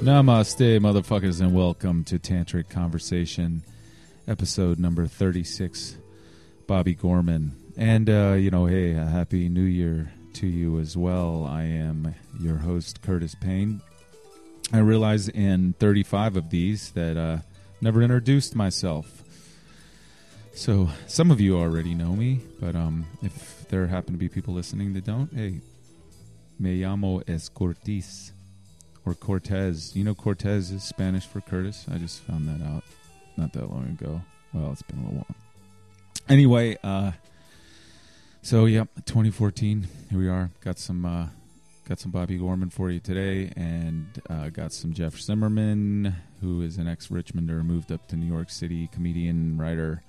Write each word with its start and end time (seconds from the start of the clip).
Namaste, 0.00 0.78
motherfuckers, 0.78 1.40
and 1.40 1.52
welcome 1.52 2.04
to 2.04 2.20
Tantric 2.20 2.68
Conversation, 2.68 3.64
episode 4.28 4.78
number 4.78 5.06
36. 5.06 5.96
Bobby 6.68 6.94
Gorman. 6.94 7.56
And, 7.76 8.08
uh, 8.08 8.34
you 8.38 8.50
know, 8.52 8.66
hey, 8.66 8.92
a 8.92 9.06
happy 9.06 9.48
new 9.48 9.62
year 9.62 10.12
to 10.34 10.46
you 10.46 10.78
as 10.78 10.96
well. 10.96 11.44
I 11.50 11.64
am 11.64 12.14
your 12.38 12.58
host, 12.58 13.02
Curtis 13.02 13.34
Payne. 13.34 13.80
I 14.72 14.78
realize 14.78 15.28
in 15.28 15.72
35 15.80 16.36
of 16.36 16.50
these 16.50 16.92
that 16.92 17.16
uh, 17.16 17.38
never 17.80 18.00
introduced 18.00 18.54
myself. 18.54 19.24
So 20.54 20.90
some 21.08 21.32
of 21.32 21.40
you 21.40 21.58
already 21.58 21.94
know 21.94 22.14
me, 22.14 22.40
but 22.60 22.76
um, 22.76 23.06
if 23.22 23.66
there 23.68 23.86
happen 23.88 24.12
to 24.12 24.18
be 24.18 24.28
people 24.28 24.54
listening 24.54 24.92
that 24.92 25.04
don't, 25.04 25.32
hey, 25.34 25.60
me 26.58 26.80
llamo 26.80 27.22
es 27.28 27.48
Cortés 27.48 28.32
or 29.04 29.14
Cortez. 29.14 29.94
You 29.94 30.04
know 30.04 30.14
Cortez 30.14 30.70
is 30.70 30.82
Spanish 30.82 31.26
for 31.26 31.40
Curtis. 31.40 31.86
I 31.92 31.98
just 31.98 32.20
found 32.20 32.48
that 32.48 32.64
out 32.64 32.84
not 33.36 33.52
that 33.52 33.70
long 33.70 33.86
ago. 33.88 34.20
Well, 34.52 34.72
it's 34.72 34.82
been 34.82 34.98
a 34.98 35.02
little 35.02 35.18
while. 35.18 35.36
Anyway, 36.28 36.76
uh, 36.82 37.12
so 38.42 38.66
yep, 38.66 38.88
2014. 39.06 39.88
Here 40.10 40.18
we 40.18 40.28
are. 40.28 40.50
Got 40.60 40.78
some 40.78 41.04
uh, 41.04 41.28
got 41.88 41.98
some 41.98 42.10
Bobby 42.10 42.36
Gorman 42.36 42.70
for 42.70 42.90
you 42.90 43.00
today, 43.00 43.52
and 43.56 44.20
uh, 44.28 44.50
got 44.50 44.72
some 44.72 44.92
Jeff 44.92 45.18
Zimmerman, 45.18 46.14
who 46.40 46.62
is 46.62 46.76
an 46.76 46.86
ex 46.86 47.08
Richmonder, 47.08 47.64
moved 47.64 47.90
up 47.90 48.06
to 48.08 48.16
New 48.16 48.26
York 48.26 48.50
City, 48.50 48.88
comedian, 48.92 49.56
writer. 49.56 50.02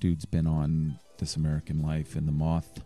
Dude's 0.00 0.24
been 0.24 0.46
on 0.46 0.98
This 1.18 1.36
American 1.36 1.82
Life 1.82 2.16
and 2.16 2.26
The 2.26 2.32
Moth. 2.32 2.82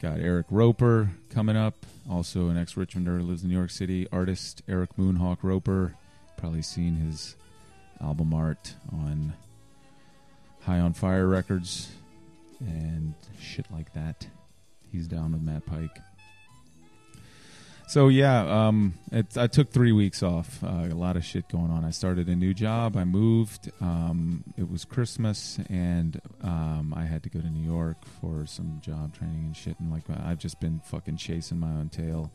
Got 0.00 0.20
Eric 0.20 0.46
Roper 0.50 1.10
coming 1.30 1.56
up, 1.56 1.86
also 2.08 2.48
an 2.48 2.58
ex 2.58 2.74
Richmonder, 2.74 3.26
lives 3.26 3.42
in 3.42 3.48
New 3.48 3.56
York 3.56 3.70
City. 3.70 4.06
Artist 4.12 4.62
Eric 4.68 4.90
Moonhawk 4.98 5.38
Roper. 5.42 5.94
Probably 6.36 6.62
seen 6.62 6.96
his 6.96 7.34
album 8.00 8.34
art 8.34 8.74
on 8.92 9.32
High 10.60 10.80
on 10.80 10.92
Fire 10.92 11.26
Records 11.26 11.92
and 12.60 13.14
shit 13.40 13.66
like 13.70 13.92
that. 13.94 14.26
He's 14.92 15.08
down 15.08 15.32
with 15.32 15.42
Matt 15.42 15.64
Pike. 15.64 15.98
So 17.88 18.08
yeah, 18.08 18.66
um, 18.66 18.94
it, 19.12 19.38
I 19.38 19.46
took 19.46 19.70
three 19.70 19.92
weeks 19.92 20.20
off. 20.20 20.62
Uh, 20.62 20.88
a 20.90 20.94
lot 20.94 21.16
of 21.16 21.24
shit 21.24 21.48
going 21.48 21.70
on. 21.70 21.84
I 21.84 21.90
started 21.90 22.28
a 22.28 22.34
new 22.34 22.52
job. 22.52 22.96
I 22.96 23.04
moved. 23.04 23.70
Um, 23.80 24.42
it 24.56 24.68
was 24.68 24.84
Christmas, 24.84 25.60
and 25.70 26.20
um, 26.42 26.92
I 26.96 27.04
had 27.04 27.22
to 27.22 27.30
go 27.30 27.40
to 27.40 27.48
New 27.48 27.64
York 27.64 27.98
for 28.20 28.44
some 28.44 28.80
job 28.84 29.16
training 29.16 29.44
and 29.46 29.56
shit. 29.56 29.78
And 29.78 29.92
like, 29.92 30.02
I've 30.10 30.38
just 30.38 30.58
been 30.58 30.80
fucking 30.80 31.16
chasing 31.16 31.60
my 31.60 31.68
own 31.68 31.88
tail 31.88 32.32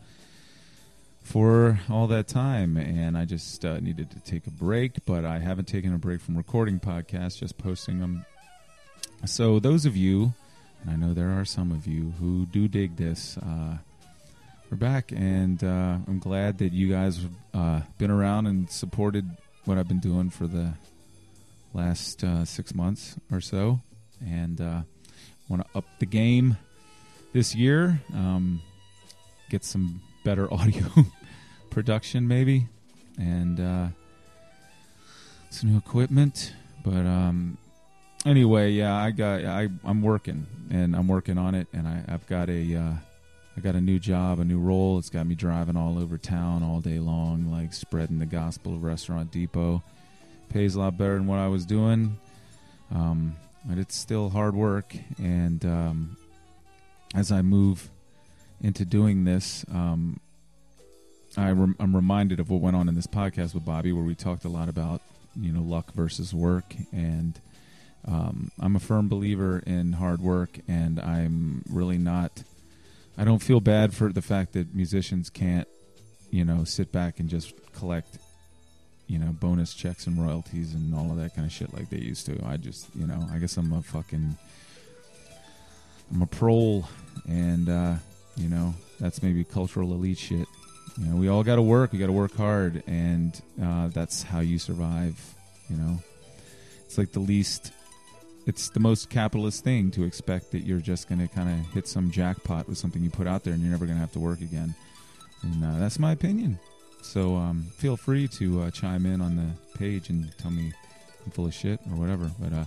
for 1.21 1.81
all 1.89 2.07
that 2.07 2.29
time, 2.29 2.77
and 2.77 3.17
I 3.17 3.25
just 3.25 3.65
uh, 3.65 3.81
needed 3.81 4.09
to 4.11 4.19
take 4.21 4.47
a 4.47 4.51
break. 4.51 5.03
But 5.05 5.25
I 5.25 5.39
haven't 5.39 5.67
taken 5.67 5.93
a 5.93 5.97
break 5.97 6.21
from 6.21 6.37
recording 6.37 6.79
podcasts, 6.79 7.37
just 7.37 7.57
posting 7.57 7.99
them. 7.99 8.25
So 9.25 9.59
those 9.59 9.85
of 9.85 9.97
you, 9.97 10.33
and 10.81 10.91
I 10.91 10.95
know 10.95 11.13
there 11.13 11.37
are 11.37 11.45
some 11.45 11.73
of 11.73 11.87
you 11.87 12.13
who 12.21 12.45
do 12.45 12.69
dig 12.69 12.95
this. 12.95 13.37
Uh, 13.37 13.79
we're 14.71 14.77
back, 14.77 15.11
and 15.11 15.61
uh, 15.65 15.97
I'm 16.07 16.19
glad 16.19 16.59
that 16.59 16.71
you 16.71 16.89
guys 16.89 17.17
have 17.17 17.31
uh, 17.53 17.81
been 17.97 18.09
around 18.09 18.47
and 18.47 18.71
supported 18.71 19.29
what 19.65 19.77
I've 19.77 19.89
been 19.89 19.99
doing 19.99 20.29
for 20.29 20.47
the 20.47 20.73
last 21.73 22.23
uh, 22.23 22.45
six 22.45 22.73
months 22.73 23.17
or 23.29 23.41
so, 23.41 23.81
and 24.25 24.61
uh, 24.61 24.81
want 25.49 25.67
to 25.67 25.77
up 25.77 25.83
the 25.99 26.05
game 26.05 26.55
this 27.33 27.53
year. 27.53 28.01
Um, 28.13 28.61
get 29.49 29.65
some 29.65 30.01
better 30.23 30.51
audio 30.53 30.85
production, 31.69 32.25
maybe, 32.29 32.67
and 33.19 33.59
uh, 33.59 33.87
some 35.49 35.71
new 35.73 35.77
equipment. 35.77 36.53
But 36.81 37.05
um, 37.05 37.57
anyway, 38.25 38.71
yeah, 38.71 38.95
I 38.95 39.11
got 39.11 39.43
I 39.43 39.67
I'm 39.83 40.01
working, 40.01 40.47
and 40.69 40.95
I'm 40.95 41.09
working 41.09 41.37
on 41.37 41.55
it, 41.55 41.67
and 41.73 41.89
I, 41.89 42.05
I've 42.07 42.25
got 42.27 42.49
a 42.49 42.75
uh, 42.75 42.93
I 43.57 43.59
got 43.59 43.75
a 43.75 43.81
new 43.81 43.99
job, 43.99 44.39
a 44.39 44.45
new 44.45 44.59
role. 44.59 44.97
It's 44.97 45.09
got 45.09 45.27
me 45.27 45.35
driving 45.35 45.75
all 45.75 45.99
over 45.99 46.17
town 46.17 46.63
all 46.63 46.79
day 46.79 46.99
long, 46.99 47.51
like 47.51 47.73
spreading 47.73 48.19
the 48.19 48.25
gospel 48.25 48.73
of 48.73 48.83
Restaurant 48.83 49.31
Depot. 49.31 49.83
Pays 50.49 50.75
a 50.75 50.79
lot 50.79 50.97
better 50.97 51.15
than 51.15 51.27
what 51.27 51.39
I 51.39 51.47
was 51.47 51.65
doing, 51.65 52.17
um, 52.93 53.35
but 53.65 53.77
it's 53.77 53.95
still 53.95 54.29
hard 54.29 54.55
work. 54.55 54.95
And 55.17 55.63
um, 55.65 56.17
as 57.13 57.31
I 57.31 57.41
move 57.41 57.89
into 58.61 58.85
doing 58.85 59.25
this, 59.25 59.65
um, 59.71 60.19
I 61.37 61.49
I'm 61.49 61.95
reminded 61.95 62.39
of 62.39 62.49
what 62.49 62.61
went 62.61 62.75
on 62.75 62.89
in 62.89 62.95
this 62.95 63.07
podcast 63.07 63.53
with 63.53 63.65
Bobby, 63.65 63.91
where 63.91 64.03
we 64.03 64.15
talked 64.15 64.45
a 64.45 64.49
lot 64.49 64.69
about 64.69 65.01
you 65.35 65.51
know 65.51 65.61
luck 65.61 65.93
versus 65.93 66.33
work, 66.33 66.75
and 66.91 67.39
um, 68.05 68.51
I'm 68.59 68.75
a 68.75 68.79
firm 68.79 69.07
believer 69.07 69.61
in 69.65 69.93
hard 69.93 70.21
work, 70.21 70.59
and 70.67 70.99
I'm 70.99 71.63
really 71.69 71.97
not 71.97 72.43
I 73.21 73.23
don't 73.23 73.37
feel 73.37 73.59
bad 73.59 73.93
for 73.93 74.11
the 74.11 74.23
fact 74.23 74.53
that 74.53 74.73
musicians 74.73 75.29
can't, 75.29 75.67
you 76.31 76.43
know, 76.43 76.63
sit 76.63 76.91
back 76.91 77.19
and 77.19 77.29
just 77.29 77.53
collect, 77.71 78.17
you 79.05 79.19
know, 79.19 79.27
bonus 79.27 79.75
checks 79.75 80.07
and 80.07 80.19
royalties 80.19 80.73
and 80.73 80.95
all 80.95 81.11
of 81.11 81.17
that 81.17 81.35
kind 81.35 81.45
of 81.45 81.53
shit 81.53 81.71
like 81.71 81.91
they 81.91 81.99
used 81.99 82.25
to. 82.25 82.43
I 82.43 82.57
just, 82.57 82.87
you 82.95 83.05
know, 83.05 83.27
I 83.31 83.37
guess 83.37 83.57
I'm 83.57 83.73
a 83.73 83.83
fucking, 83.83 84.35
I'm 86.11 86.21
a 86.23 86.25
prole, 86.25 86.89
and 87.29 87.69
uh, 87.69 87.93
you 88.37 88.49
know, 88.49 88.73
that's 88.99 89.21
maybe 89.21 89.43
cultural 89.43 89.93
elite 89.93 90.17
shit. 90.17 90.47
You 90.97 91.05
know, 91.05 91.15
we 91.15 91.27
all 91.27 91.43
got 91.43 91.57
to 91.57 91.61
work. 91.61 91.91
We 91.91 91.99
got 91.99 92.07
to 92.07 92.11
work 92.13 92.35
hard, 92.35 92.81
and 92.87 93.39
uh, 93.63 93.89
that's 93.89 94.23
how 94.23 94.39
you 94.39 94.57
survive. 94.57 95.35
You 95.69 95.77
know, 95.77 95.99
it's 96.85 96.97
like 96.97 97.11
the 97.11 97.19
least 97.19 97.71
it's 98.47 98.69
the 98.69 98.79
most 98.79 99.09
capitalist 99.09 99.63
thing 99.63 99.91
to 99.91 100.03
expect 100.03 100.51
that 100.51 100.59
you're 100.63 100.79
just 100.79 101.07
going 101.07 101.19
to 101.19 101.27
kind 101.27 101.49
of 101.49 101.73
hit 101.73 101.87
some 101.87 102.09
jackpot 102.11 102.67
with 102.67 102.77
something 102.77 103.03
you 103.03 103.09
put 103.09 103.27
out 103.27 103.43
there 103.43 103.53
and 103.53 103.61
you're 103.61 103.71
never 103.71 103.85
going 103.85 103.97
to 103.97 104.01
have 104.01 104.11
to 104.13 104.19
work 104.19 104.41
again. 104.41 104.73
And 105.43 105.63
uh, 105.63 105.79
that's 105.79 105.99
my 105.99 106.11
opinion. 106.11 106.59
So 107.03 107.35
um, 107.35 107.63
feel 107.77 107.97
free 107.97 108.27
to 108.29 108.61
uh, 108.63 108.71
chime 108.71 109.05
in 109.05 109.21
on 109.21 109.35
the 109.35 109.77
page 109.77 110.09
and 110.09 110.35
tell 110.37 110.51
me 110.51 110.71
I'm 111.25 111.31
full 111.31 111.45
of 111.47 111.53
shit 111.53 111.79
or 111.91 111.95
whatever. 111.97 112.31
But 112.39 112.53
uh, 112.53 112.65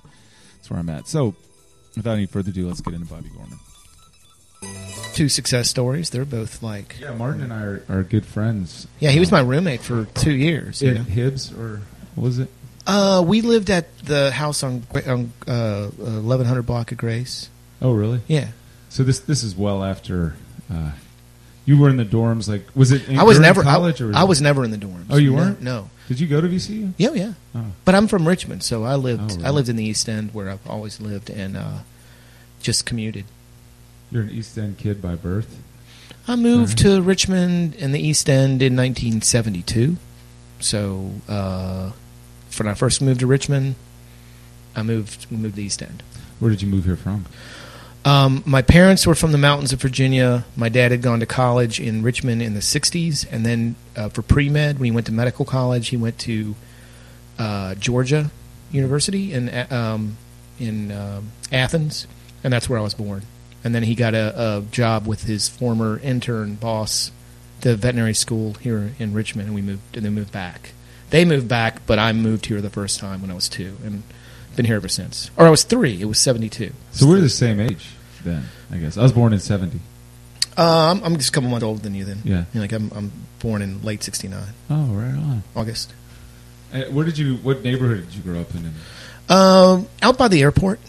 that's 0.56 0.70
where 0.70 0.78
I'm 0.78 0.88
at. 0.90 1.06
So 1.08 1.34
without 1.96 2.12
any 2.14 2.26
further 2.26 2.50
ado, 2.50 2.66
let's 2.68 2.80
get 2.80 2.94
into 2.94 3.06
Bobby 3.06 3.30
Gorman. 3.36 3.58
Two 5.12 5.28
success 5.28 5.68
stories. 5.68 6.10
They're 6.10 6.24
both 6.24 6.62
like 6.62 6.96
Yeah, 7.00 7.14
Martin 7.14 7.42
and 7.42 7.52
I 7.52 7.62
are, 7.62 7.82
are 7.88 8.02
good 8.02 8.24
friends. 8.26 8.88
yeah. 8.98 9.10
He 9.10 9.20
was 9.20 9.30
my 9.30 9.40
roommate 9.40 9.80
for 9.80 10.06
two 10.06 10.32
years. 10.32 10.82
You 10.82 10.90
At 10.90 10.94
know? 10.96 11.02
Hibbs 11.02 11.52
or 11.52 11.82
what 12.14 12.24
was 12.24 12.38
it? 12.38 12.48
Uh, 12.86 13.22
we 13.26 13.40
lived 13.40 13.70
at 13.70 13.96
the 13.98 14.30
house 14.30 14.62
on 14.62 14.82
on 15.06 15.32
uh, 15.48 15.90
eleven 15.98 16.46
hundred 16.46 16.62
block 16.62 16.92
of 16.92 16.98
Grace. 16.98 17.48
Oh, 17.80 17.92
really? 17.92 18.20
Yeah, 18.28 18.48
So 18.88 19.02
this 19.04 19.18
this 19.20 19.42
is 19.42 19.54
well 19.56 19.82
after 19.84 20.36
uh, 20.72 20.92
you 21.66 21.78
were 21.78 21.88
in 21.90 21.96
the 21.96 22.04
dorms. 22.04 22.48
Like, 22.48 22.66
was 22.74 22.92
it? 22.92 23.08
In, 23.08 23.18
I 23.18 23.22
was 23.24 23.38
never. 23.40 23.62
college, 23.62 24.00
I, 24.00 24.04
or 24.06 24.14
I 24.14 24.24
was 24.24 24.40
never 24.42 24.64
in 24.64 24.70
the 24.70 24.76
dorms. 24.78 25.06
Oh, 25.10 25.16
you 25.16 25.30
No, 25.32 25.36
weren't? 25.36 25.62
No. 25.62 25.90
Did 26.08 26.20
you 26.20 26.26
go 26.26 26.40
to 26.42 26.48
VCU? 26.48 26.92
Yeah, 26.98 27.12
yeah. 27.12 27.32
Oh. 27.54 27.64
But 27.86 27.94
I'm 27.94 28.06
from 28.08 28.28
Richmond, 28.28 28.62
so 28.62 28.84
I 28.84 28.94
lived. 28.96 29.22
Oh, 29.32 29.34
really? 29.36 29.44
I 29.46 29.50
lived 29.50 29.68
in 29.70 29.76
the 29.76 29.84
East 29.84 30.08
End, 30.08 30.34
where 30.34 30.50
I've 30.50 30.66
always 30.68 31.00
lived, 31.00 31.30
and 31.30 31.56
uh, 31.56 31.78
just 32.60 32.84
commuted. 32.84 33.24
You're 34.10 34.22
an 34.24 34.30
East 34.30 34.56
End 34.58 34.76
kid 34.78 35.00
by 35.00 35.14
birth. 35.14 35.58
I 36.28 36.36
moved 36.36 36.84
Alright. 36.84 36.96
to 36.96 37.02
Richmond 37.02 37.74
in 37.74 37.92
the 37.92 38.00
East 38.00 38.28
End 38.30 38.62
in 38.62 38.76
1972. 38.76 39.96
So 40.60 41.10
uh, 41.28 41.90
when 42.58 42.68
I 42.68 42.74
first 42.74 43.02
moved 43.02 43.20
to 43.20 43.26
Richmond, 43.26 43.74
I 44.74 44.82
moved 44.82 45.30
moved 45.30 45.54
to 45.54 45.60
the 45.60 45.64
East 45.64 45.82
End. 45.82 46.02
Where 46.38 46.50
did 46.50 46.62
you 46.62 46.68
move 46.68 46.84
here 46.84 46.96
from? 46.96 47.26
Um, 48.04 48.42
my 48.44 48.60
parents 48.60 49.06
were 49.06 49.14
from 49.14 49.32
the 49.32 49.38
mountains 49.38 49.72
of 49.72 49.80
Virginia. 49.80 50.44
My 50.56 50.68
dad 50.68 50.90
had 50.90 51.00
gone 51.00 51.20
to 51.20 51.26
college 51.26 51.80
in 51.80 52.02
Richmond 52.02 52.42
in 52.42 52.52
the 52.52 52.60
60s, 52.60 53.26
and 53.30 53.46
then 53.46 53.76
uh, 53.96 54.10
for 54.10 54.20
pre 54.20 54.50
med, 54.50 54.78
when 54.78 54.84
he 54.84 54.90
went 54.90 55.06
to 55.06 55.12
medical 55.12 55.46
college, 55.46 55.88
he 55.88 55.96
went 55.96 56.18
to 56.20 56.54
uh, 57.38 57.74
Georgia 57.76 58.30
University 58.70 59.32
in 59.32 59.48
uh, 59.48 59.66
um, 59.70 60.18
in 60.58 60.92
um 60.92 61.32
Athens, 61.50 62.06
and 62.42 62.52
that's 62.52 62.68
where 62.68 62.78
I 62.78 62.82
was 62.82 62.94
born. 62.94 63.22
And 63.62 63.74
then 63.74 63.84
he 63.84 63.94
got 63.94 64.14
a, 64.14 64.58
a 64.58 64.62
job 64.70 65.06
with 65.06 65.24
his 65.24 65.48
former 65.48 65.98
intern 66.00 66.56
boss, 66.56 67.10
the 67.62 67.76
veterinary 67.76 68.12
school 68.12 68.54
here 68.54 68.92
in 68.98 69.14
Richmond, 69.14 69.46
and 69.46 69.54
we 69.54 69.62
moved 69.62 69.96
and 69.96 70.04
then 70.04 70.12
moved 70.12 70.32
back. 70.32 70.73
They 71.10 71.24
moved 71.24 71.48
back, 71.48 71.86
but 71.86 71.98
I 71.98 72.12
moved 72.12 72.46
here 72.46 72.60
the 72.60 72.70
first 72.70 72.98
time 72.98 73.20
when 73.20 73.30
I 73.30 73.34
was 73.34 73.48
two, 73.48 73.76
and 73.84 74.02
been 74.56 74.64
here 74.66 74.76
ever 74.76 74.88
since. 74.88 75.30
Or 75.36 75.46
I 75.46 75.50
was 75.50 75.62
three. 75.64 76.00
It 76.00 76.04
was 76.06 76.18
72. 76.18 76.72
So 76.92 77.06
we're 77.06 77.20
the 77.20 77.28
same 77.28 77.60
age 77.60 77.88
then. 78.24 78.44
I 78.70 78.76
guess 78.78 78.96
I 78.96 79.02
was 79.02 79.12
born 79.12 79.32
in 79.32 79.40
'70. 79.40 79.78
Uh, 80.56 80.90
I'm, 80.92 81.02
I'm 81.02 81.16
just 81.16 81.30
a 81.30 81.32
couple 81.32 81.50
months 81.50 81.64
older 81.64 81.82
than 81.82 81.94
you. 81.94 82.04
Then, 82.04 82.20
Yeah. 82.24 82.38
You 82.38 82.44
know, 82.54 82.60
like 82.60 82.72
I'm, 82.72 82.90
I'm 82.94 83.12
born 83.40 83.60
in 83.62 83.82
late 83.82 84.02
'69, 84.02 84.42
Oh, 84.70 84.84
right 84.86 85.08
on. 85.14 85.42
August. 85.56 85.92
Uh, 86.72 86.82
where 86.84 87.04
did 87.04 87.18
you? 87.18 87.36
What 87.36 87.62
neighborhood 87.62 88.06
did 88.06 88.14
you 88.14 88.22
grow 88.22 88.40
up 88.40 88.54
in? 88.54 88.72
Um, 89.28 89.88
out 90.02 90.16
by 90.18 90.28
the 90.28 90.42
airport, 90.42 90.80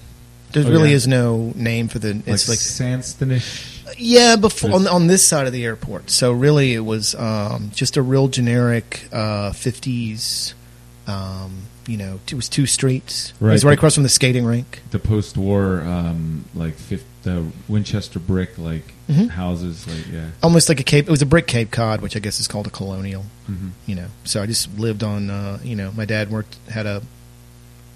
There 0.55 0.65
Oh, 0.65 0.69
really 0.71 0.89
yeah? 0.91 0.95
is 0.95 1.07
no 1.07 1.51
name 1.55 1.87
for 1.89 1.99
the. 1.99 2.13
Like, 2.13 2.27
It's 2.27 2.47
like, 2.49 2.59
Sanstonish. 2.59 3.95
yeah, 3.97 4.35
before 4.37 4.71
on, 4.73 4.87
on 4.87 5.07
this 5.07 5.25
side 5.27 5.47
of 5.47 5.53
the 5.53 5.63
airport. 5.65 6.09
So 6.09 6.31
really, 6.31 6.73
it 6.73 6.79
was 6.85 7.13
um, 7.15 7.71
just 7.75 7.97
a 7.97 8.01
real 8.01 8.27
generic 8.29 9.07
uh, 9.11 9.51
'50s. 9.51 10.53
Um, 11.07 11.63
you 11.87 11.97
know, 11.97 12.19
it 12.27 12.33
was 12.33 12.49
two 12.49 12.65
streets. 12.65 13.29
It 13.39 13.41
was 13.43 13.63
Right. 13.63 13.69
right 13.71 13.77
across 13.77 13.93
from 13.93 14.03
the 14.03 14.09
skating 14.09 14.43
rink. 14.45 14.81
the 14.89 14.97
post-war 14.97 15.81
um, 15.81 16.45
like 16.55 16.73
fifth, 16.75 17.05
the 17.23 17.45
Winchester 17.67 18.17
brick 18.17 18.57
like 18.57 18.93
Mhm. 19.07 19.29
houses 19.29 19.85
like 19.87 20.07
yeah 20.11 20.29
Almost 20.41 20.67
like 20.67 20.79
a 20.79 20.83
Cape. 20.83 21.05
It 21.07 21.11
was 21.11 21.21
a 21.21 21.27
brick 21.27 21.45
Cape 21.45 21.69
Cod, 21.69 22.01
which 22.01 22.15
I 22.15 22.19
guess 22.19 22.39
is 22.39 22.47
called 22.47 22.65
a 22.65 22.71
colonial. 22.71 23.25
hmm 23.45 23.69
You 23.85 23.95
know, 23.95 24.07
so 24.23 24.41
I 24.41 24.47
just 24.47 24.79
lived 24.79 25.03
on. 25.03 25.29
Uh, 25.29 25.59
you 25.63 25.75
know, 25.75 25.91
my 25.95 26.05
dad 26.05 26.31
worked 26.31 26.55
had 26.69 26.85
a 26.87 27.03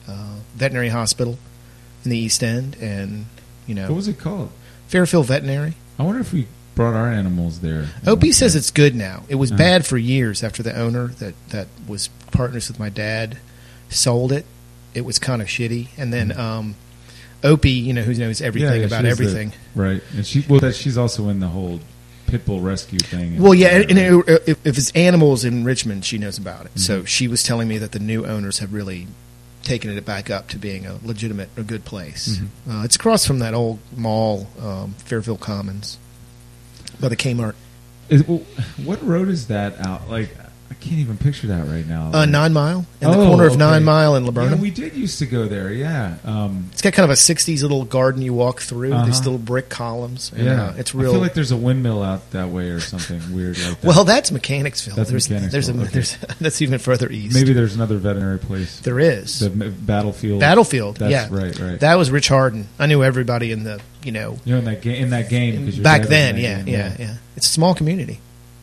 uh, 0.08 0.36
veterinary 0.56 0.90
hospital 0.90 1.40
in 2.04 2.12
the 2.12 2.18
East 2.18 2.44
End, 2.44 2.76
and 2.82 3.26
you 3.68 3.76
know, 3.76 3.88
what 3.90 3.96
was 3.96 4.08
it 4.08 4.18
called 4.20 4.52
Fairfield 4.88 5.28
Veterinary. 5.28 5.74
I 5.98 6.04
wonder 6.04 6.22
if 6.22 6.32
we 6.34 6.48
brought 6.76 6.94
our 6.94 7.12
animals 7.12 7.60
there 7.60 7.88
Opie 8.08 8.32
says 8.32 8.56
it's 8.56 8.72
good 8.72 8.96
now. 8.96 9.24
It 9.28 9.36
was 9.36 9.52
Uh-huh. 9.52 9.58
bad 9.58 9.86
for 9.86 9.98
years 9.98 10.44
after 10.44 10.64
the 10.64 10.74
owner 10.80 11.08
that, 11.20 11.34
that 11.50 11.68
was 11.88 12.08
partners 12.32 12.70
with 12.70 12.80
my 12.80 12.88
dad 12.90 13.38
sold 13.90 14.32
it. 14.32 14.46
It 14.94 15.02
was 15.02 15.20
kind 15.20 15.42
of 15.42 15.50
shitty. 15.50 15.90
And 15.98 16.14
then 16.14 16.32
um, 16.40 16.76
Opie, 17.44 17.72
you 17.72 17.94
know, 17.94 18.02
who 18.04 18.14
knows 18.14 18.42
everything 18.42 18.70
Mm-hmm. 18.70 18.80
yeah, 18.82 18.86
about 18.88 19.06
she's 19.06 19.18
the- 19.18 19.24
everything. 19.26 19.54
right 19.76 20.02
and 20.16 20.26
she 20.26 20.46
well 20.48 20.60
that 20.62 20.76
she's 20.76 20.98
also 20.98 21.28
in 21.30 21.40
the 21.42 21.50
whole 21.50 21.80
pit 22.28 22.46
bull 22.46 22.62
rescue 22.62 23.00
thing 23.00 23.42
well, 23.42 23.54
yeah, 23.54 23.70
and, 23.70 23.92
and 23.92 24.00
it- 24.00 24.44
if, 24.48 24.66
if 24.66 24.78
it's 24.78 24.92
animals 24.92 25.44
in 25.44 25.64
Richmond, 25.66 26.06
she 26.06 26.18
knows 26.18 26.38
about 26.38 26.66
it. 26.66 26.80
So 26.80 27.02
Mhm. 27.02 27.08
she 27.08 27.28
was 27.28 27.44
telling 27.44 27.68
me 27.68 27.78
that 27.78 27.92
the 27.92 28.00
new 28.00 28.26
owners 28.26 28.60
have 28.60 28.72
really 28.74 29.08
taken 29.70 29.96
it 29.96 30.04
back 30.04 30.32
up 30.32 30.48
to 30.48 30.58
being 30.58 30.88
a 30.88 30.98
legitimate, 31.04 31.48
a 31.56 31.62
good 31.62 31.86
place. 31.86 32.40
Mhm. 32.40 32.48
Uh, 32.82 32.84
it's 32.84 32.96
across 32.96 33.24
from 33.24 33.38
that 33.38 33.54
old 33.54 33.78
mall, 33.96 34.48
um, 34.60 34.96
Fairfield 35.06 35.42
Commons, 35.42 36.00
by 37.00 37.08
the 37.08 37.16
Kmart. 37.16 37.54
Is, 38.10 38.28
well, 38.28 38.42
what 38.84 39.06
road 39.06 39.30
is 39.30 39.46
that 39.48 39.80
out 39.86 40.10
like 40.10 40.36
I 40.72 40.76
can't 40.76 41.00
even 41.00 41.18
picture 41.18 41.48
that 41.48 41.68
right 41.68 41.86
now 41.88 42.12
Uh, 42.14 42.26
Nine 42.26 42.54
Mile, 42.54 42.86
in 43.02 43.10
the 43.12 43.18
Oh, 43.18 43.28
corner 43.28 43.46
of 43.46 43.52
okay. 43.54 43.58
Nine 43.60 43.84
Mile 43.84 44.16
and 44.16 44.26
yeah, 44.26 44.32
Laburnum. 44.32 44.60
we 44.62 44.70
did 44.72 44.94
used 44.96 45.20
to 45.20 45.26
go 45.26 45.48
there 45.48 45.72
yeah 45.74 46.18
um, 46.24 46.68
It's 46.72 46.82
got 46.82 46.94
kind 46.94 47.04
of 47.06 47.10
a 47.10 47.14
'60s 47.20 47.62
little 47.62 47.86
garden 47.86 48.22
you 48.22 48.34
walk 48.34 48.62
through. 48.62 48.94
Uh-huh. 48.94 49.06
These 49.06 49.20
little 49.26 49.40
brick 49.40 49.70
columns. 49.70 50.32
And, 50.36 50.46
yeah 50.46 50.66
uh, 50.68 50.74
it's 50.78 50.94
I 50.94 51.00
real. 51.00 51.12
feel 51.14 51.22
like 51.22 51.34
there's 51.34 51.52
a 51.52 51.58
windmill 51.58 52.04
out 52.04 52.30
that 52.32 52.50
way 52.50 52.70
or 52.70 52.80
something 52.80 53.20
weird 53.36 53.58
like 53.58 53.82
that 53.82 53.88
well, 53.88 54.04
that's 54.04 54.32
Mechanicsville. 54.32 54.96
That's 54.96 55.10
there's, 55.10 55.30
Mechanicsville, 55.30 55.52
There's, 55.52 55.70
a, 55.70 55.82
okay. 55.82 55.92
there's 55.92 56.18
that's 56.40 56.62
even 56.62 56.80
further 56.80 57.10
east. 57.10 57.34
maybe 57.36 57.54
there's 57.54 57.76
another 57.76 57.98
veterinary 57.98 58.40
place 58.40 58.80
there 58.82 59.00
is 59.00 59.40
the 59.40 59.50
battlefield 59.50 60.40
Battlefield. 60.40 60.98
That's 60.98 61.12
yeah, 61.12 61.28
right, 61.32 61.58
right. 61.60 61.80
That 61.80 61.96
was 61.96 62.12
Rich 62.12 62.28
Harden. 62.28 62.68
I 62.78 62.86
knew 62.86 63.04
everybody 63.04 63.52
in 63.52 63.64
the 63.64 63.82
you 64.04 64.12
know 64.12 64.38
You 64.46 64.54
know, 64.54 64.60
in 64.60 64.66
that 64.66 64.82
game, 64.82 65.04
in 65.04 65.10
that 65.10 65.30
game, 65.30 65.70
back 65.82 66.04
then. 66.04 66.38
Yeah, 66.38 66.62
game, 66.62 66.68
yeah, 66.68 66.96
yeah, 67.00 67.16
It's 67.36 67.48
a 67.48 67.50
small 67.50 67.74
community. 67.76 68.20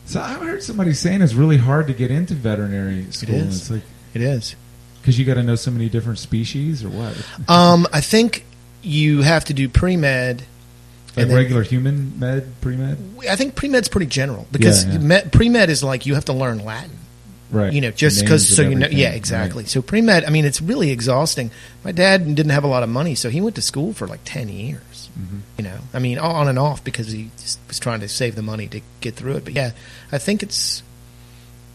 So 0.07 0.21
I 0.21 0.33
heard 0.33 0.63
somebody 0.63 0.93
saying 0.93 1.21
it's 1.21 1.33
really 1.33 1.57
hard 1.57 1.87
to 1.87 1.93
get 1.93 2.09
into 2.11 2.33
veterinary 2.33 3.05
school. 3.11 3.35
and 3.35 3.49
is. 3.49 3.57
It's 3.61 3.69
like 3.71 3.81
It 4.13 4.21
is. 4.21 4.55
because 5.01 5.19
you 5.19 5.25
got 5.25 5.35
to 5.35 5.43
know 5.43 5.55
so 5.55 5.69
many 5.69 5.89
different 5.89 6.17
species, 6.19 6.83
or 6.83 6.89
what? 6.89 7.15
Um, 7.49 7.85
I 7.93 8.01
think 8.01 8.45
you 8.81 9.21
have 9.21 9.45
to 9.45 9.53
do 9.53 9.67
pre 9.69 9.97
med. 9.97 10.43
Like 11.15 11.29
regular 11.29 11.63
human 11.63 12.17
med, 12.19 12.61
pre 12.61 12.75
med, 12.75 12.97
I 13.29 13.35
think 13.35 13.55
pre 13.55 13.69
med's 13.69 13.87
pretty 13.87 14.05
general 14.05 14.45
because 14.51 14.85
Yeah, 14.85 14.99
yeah. 15.01 15.21
pre 15.31 15.49
med 15.49 15.69
is 15.69 15.83
like 15.83 16.05
you 16.05 16.13
have 16.13 16.25
to 16.25 16.33
learn 16.33 16.63
Latin. 16.63 16.91
right? 17.51 17.73
you 17.73 17.81
know, 17.81 17.91
just 17.91 18.21
because 18.21 18.47
so 18.47 18.61
you 18.61 18.75
know, 18.75 18.87
yeah, 18.87 19.07
right. 19.09 19.15
exactly. 19.17 19.65
So 19.65 19.81
pre 19.81 20.01
med, 20.01 20.25
I 20.25 20.29
mean, 20.29 20.45
it's 20.45 20.61
really 20.61 20.91
exhausting. 20.91 21.49
My 21.83 21.91
dad 21.91 22.23
didn't 22.35 22.51
have 22.51 22.63
a 22.63 22.67
lot 22.67 22.83
of 22.83 22.89
money, 22.89 23.15
so 23.15 23.29
he 23.29 23.41
went 23.41 23.55
to 23.55 23.61
school 23.61 23.93
for 23.93 24.07
like 24.07 24.21
ten 24.25 24.47
years. 24.47 24.96
Mhm. 25.17 25.39
You 25.57 25.63
know, 25.63 25.77
I 25.93 25.99
mean, 25.99 26.17
on 26.19 26.47
and 26.47 26.59
off 26.59 26.83
because 26.83 27.07
he 27.11 27.31
just 27.37 27.59
was 27.67 27.79
trying 27.79 27.99
to 28.01 28.07
save 28.07 28.35
the 28.35 28.41
money 28.41 28.67
to 28.67 28.81
get 29.01 29.15
through 29.15 29.37
it. 29.37 29.43
But 29.45 29.53
yeah, 29.53 29.71
I 30.11 30.17
think 30.17 30.43
it's, 30.43 30.83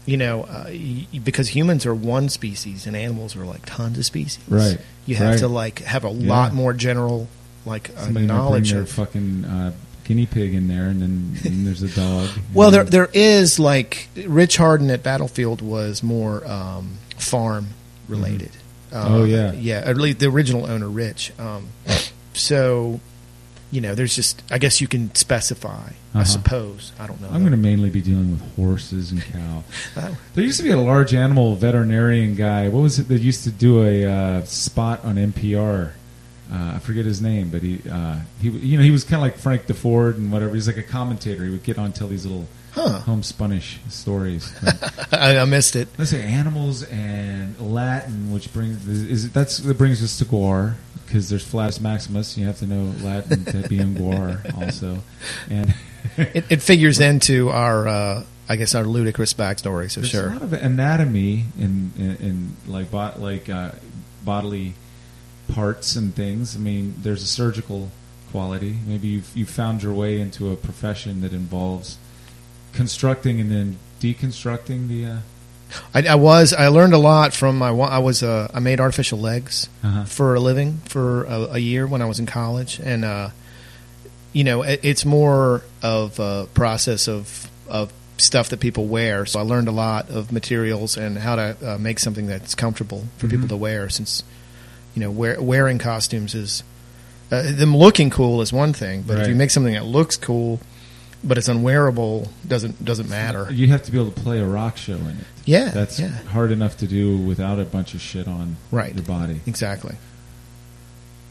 you 0.05 0.17
know, 0.17 0.43
uh, 0.43 0.65
y- 0.67 1.07
because 1.23 1.49
humans 1.49 1.85
are 1.85 1.93
one 1.95 2.29
species 2.29 2.85
and 2.87 2.95
animals 2.95 3.35
are 3.35 3.45
like 3.45 3.65
tons 3.65 3.97
of 3.97 4.05
species. 4.05 4.39
Right. 4.47 4.77
You 5.05 5.15
have 5.15 5.31
Right. 5.31 5.39
to 5.39 5.47
like 5.47 5.79
have 5.83 6.05
a 6.05 6.09
Yeah. 6.11 6.29
lot 6.29 6.53
more 6.53 6.73
general 6.73 7.27
like 7.65 7.91
uh, 7.97 8.09
knowledge 8.09 8.71
of. 8.73 8.89
fucking 8.89 9.45
uh, 9.45 9.71
guinea 10.05 10.25
pig 10.25 10.53
in 10.53 10.67
there, 10.67 10.87
and 10.87 11.01
then 11.01 11.37
and 11.45 11.65
there's 11.67 11.81
a 11.83 11.87
dog. 11.89 12.29
Well, 12.53 12.71
there 12.71 12.83
there 12.83 13.09
is 13.13 13.59
like 13.59 14.09
Rich 14.25 14.57
Harden 14.57 14.89
at 14.89 15.03
Battlefield 15.03 15.61
was 15.61 16.01
more 16.03 16.45
um, 16.49 16.97
farm 17.17 17.67
related. 18.07 18.51
Uh, 18.91 19.05
Oh, 19.07 19.23
yeah. 19.23 19.53
yeah. 19.53 19.81
At 19.83 19.97
least 19.97 20.19
the 20.19 20.27
original 20.27 20.69
owner, 20.69 20.87
Rich. 20.87 21.31
Um, 21.39 21.67
so, 22.33 22.99
you 23.73 23.81
know, 23.81 23.95
there's 23.95 24.15
just 24.15 24.41
I 24.51 24.57
guess 24.59 24.79
you 24.81 24.87
can 24.87 25.13
specify. 25.15 25.69
I 26.13 26.19
Uh-huh. 26.21 26.23
suppose 26.25 26.91
I 26.99 27.07
don't 27.07 27.19
know. 27.21 27.27
I'm 27.31 27.39
going 27.41 27.51
to 27.51 27.57
mainly 27.57 27.89
be 27.89 28.01
dealing 28.01 28.29
with 28.31 28.55
horses 28.55 29.11
and 29.11 29.21
cow. 29.23 29.63
Oh. 29.97 30.17
There 30.35 30.43
used 30.43 30.57
to 30.57 30.63
be 30.63 30.71
a 30.71 30.77
large 30.77 31.13
animal 31.13 31.55
veterinarian 31.55 32.35
guy. 32.35 32.69
What 32.69 32.81
was 32.81 32.99
it 32.99 33.07
that 33.07 33.21
used 33.21 33.43
to 33.45 33.51
do 33.51 33.83
a 33.83 34.05
uh, 34.05 34.43
spot 34.45 35.03
on 35.03 35.15
NPR? 35.15 35.91
Uh, 36.51 36.73
I 36.75 36.79
forget 36.79 37.05
his 37.05 37.19
name, 37.21 37.49
but 37.49 37.61
he 37.63 37.81
uh, 37.89 38.17
he 38.41 38.49
you 38.49 38.77
know 38.77 38.83
he 38.83 38.91
was 38.91 39.03
kind 39.03 39.15
of 39.15 39.21
like 39.21 39.37
Frank 39.37 39.65
Deford 39.65 40.15
and 40.17 40.31
whatever. 40.31 40.53
He's 40.53 40.67
like 40.67 40.77
a 40.77 40.83
commentator. 40.83 41.43
He 41.45 41.49
would 41.49 41.63
get 41.63 41.77
on 41.79 41.85
and 41.85 41.95
tell 41.95 42.07
these 42.07 42.25
little 42.25 42.47
Huh. 42.73 43.01
homespunish 43.05 43.77
stories. 43.89 44.51
I, 45.11 45.37
I 45.37 45.45
missed 45.45 45.75
it. 45.75 45.87
let's 45.99 46.09
say 46.09 46.21
animals 46.23 46.81
and 46.89 47.59
Latin, 47.59 48.31
which 48.33 48.51
brings 48.51 48.87
is 48.87 49.31
that's 49.31 49.57
that 49.59 49.77
brings 49.77 50.01
us 50.03 50.17
to 50.19 50.25
GWAR 50.25 50.73
because 51.05 51.29
there's 51.29 51.45
Flattus 51.45 51.79
Maximus. 51.79 52.37
You 52.37 52.45
have 52.45 52.59
to 52.59 52.67
know 52.67 52.93
Latin 53.01 53.45
to 53.45 53.67
be 53.67 53.79
in 53.79 53.95
GWAR 53.95 54.57
also, 54.61 54.99
and 55.49 55.73
It, 56.17 56.45
it 56.49 56.61
figures 56.61 56.99
into 56.99 57.49
our, 57.49 57.87
uh, 57.87 58.23
I 58.47 58.55
guess, 58.55 58.75
our 58.75 58.83
ludicrous 58.83 59.33
backstory. 59.33 59.89
So 59.89 60.01
There's 60.01 60.11
sure. 60.11 60.29
a 60.29 60.33
lot 60.33 60.41
of 60.41 60.53
anatomy 60.53 61.45
in 61.57 61.91
in, 61.97 62.15
in 62.17 62.55
like 62.67 62.91
bo- 62.91 63.13
like 63.17 63.49
uh, 63.49 63.71
bodily 64.23 64.73
parts 65.53 65.95
and 65.95 66.13
things. 66.15 66.55
I 66.55 66.59
mean, 66.59 66.95
there's 66.99 67.23
a 67.23 67.27
surgical 67.27 67.89
quality. 68.31 68.77
Maybe 68.85 69.07
you've 69.07 69.35
you 69.35 69.45
found 69.45 69.81
your 69.83 69.93
way 69.93 70.19
into 70.19 70.51
a 70.51 70.55
profession 70.55 71.21
that 71.21 71.33
involves 71.33 71.97
constructing 72.73 73.39
and 73.39 73.51
then 73.51 73.77
deconstructing 73.99 74.87
the. 74.87 75.05
Uh, 75.05 75.17
I, 75.93 76.03
I 76.07 76.15
was. 76.15 76.53
I 76.53 76.67
learned 76.67 76.93
a 76.93 76.97
lot 76.97 77.33
from 77.33 77.57
my. 77.57 77.69
I 77.69 77.99
was. 77.99 78.23
Uh, 78.23 78.49
I 78.53 78.59
made 78.59 78.79
artificial 78.79 79.19
legs. 79.19 79.69
uh 79.83 80.05
for 80.05 80.35
a 80.35 80.39
living 80.39 80.77
for 80.85 81.23
a, 81.23 81.53
a 81.53 81.57
year 81.59 81.85
when 81.87 82.01
I 82.01 82.05
was 82.05 82.19
in 82.19 82.25
college, 82.25 82.79
and 82.83 83.03
uh, 83.05 83.29
you 84.31 84.43
know, 84.43 84.61
it, 84.63 84.79
it's 84.83 85.05
more 85.05 85.61
of 85.81 86.19
a 86.19 86.47
process 86.53 87.07
of 87.07 87.49
of 87.67 87.91
stuff 88.17 88.49
that 88.49 88.59
people 88.59 88.85
wear. 88.85 89.25
So 89.25 89.39
I 89.39 89.43
learned 89.43 89.67
a 89.67 89.71
lot 89.71 90.09
of 90.09 90.31
materials 90.31 90.97
and 90.97 91.17
how 91.17 91.35
to 91.35 91.57
uh, 91.73 91.77
make 91.77 91.99
something 91.99 92.27
that's 92.27 92.55
comfortable 92.55 93.05
for 93.17 93.27
people 93.27 93.45
Mhm. 93.45 93.49
to 93.49 93.57
wear. 93.57 93.89
Since 93.89 94.23
you 94.95 94.99
know, 95.01 95.09
wear, 95.11 95.41
wearing 95.41 95.79
costumes 95.79 96.35
is 96.35 96.63
uh, 97.31 97.41
them 97.51 97.75
looking 97.75 98.11
cool 98.11 98.41
is 98.41 98.53
one 98.53 98.73
thing, 98.73 99.01
but 99.01 99.17
if 99.19 99.27
you 99.27 99.33
make 99.35 99.49
something 99.49 99.73
that 99.73 99.85
looks 99.85 100.17
cool 100.17 100.59
but 101.23 101.37
it's 101.37 101.47
unwearable, 101.47 102.29
doesn't 102.47 102.83
doesn't 102.83 103.09
matter. 103.09 103.47
You 103.51 103.67
have 103.67 103.83
to 103.83 103.91
be 103.91 103.99
able 103.99 104.11
to 104.11 104.21
play 104.21 104.39
a 104.39 104.45
rock 104.45 104.77
show 104.77 104.95
in 104.95 105.09
it. 105.19 105.25
Yeah, 105.45 105.69
That's 105.69 105.99
yeah, 105.99 106.07
hard 106.09 106.51
enough 106.51 106.77
to 106.77 106.87
do 106.87 107.17
without 107.17 107.59
a 107.59 107.65
bunch 107.65 107.93
of 107.93 108.01
shit 108.01 108.27
on 108.27 108.55
Right. 108.71 108.93
your 108.95 109.03
body. 109.03 109.41
exactly. 109.45 109.95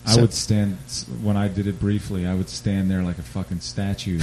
I 0.04 0.12
So- 0.14 0.20
would 0.22 0.32
stand 0.34 0.76
when 1.22 1.36
I 1.36 1.48
did 1.48 1.66
it 1.66 1.80
briefly. 1.80 2.26
I 2.26 2.34
would 2.34 2.48
stand 2.48 2.90
there 2.90 3.02
like 3.02 3.18
a 3.18 3.22
fucking 3.22 3.60
statue. 3.60 4.18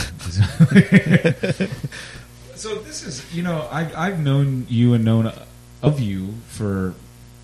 so 2.55 2.75
this 2.79 3.03
is, 3.03 3.23
you 3.33 3.41
know, 3.43 3.67
I, 3.71 3.89
I've 3.95 4.19
known 4.19 4.65
you 4.69 4.93
and 4.93 5.03
known 5.05 5.31
of 5.81 5.99
you 5.99 6.33
for 6.49 6.93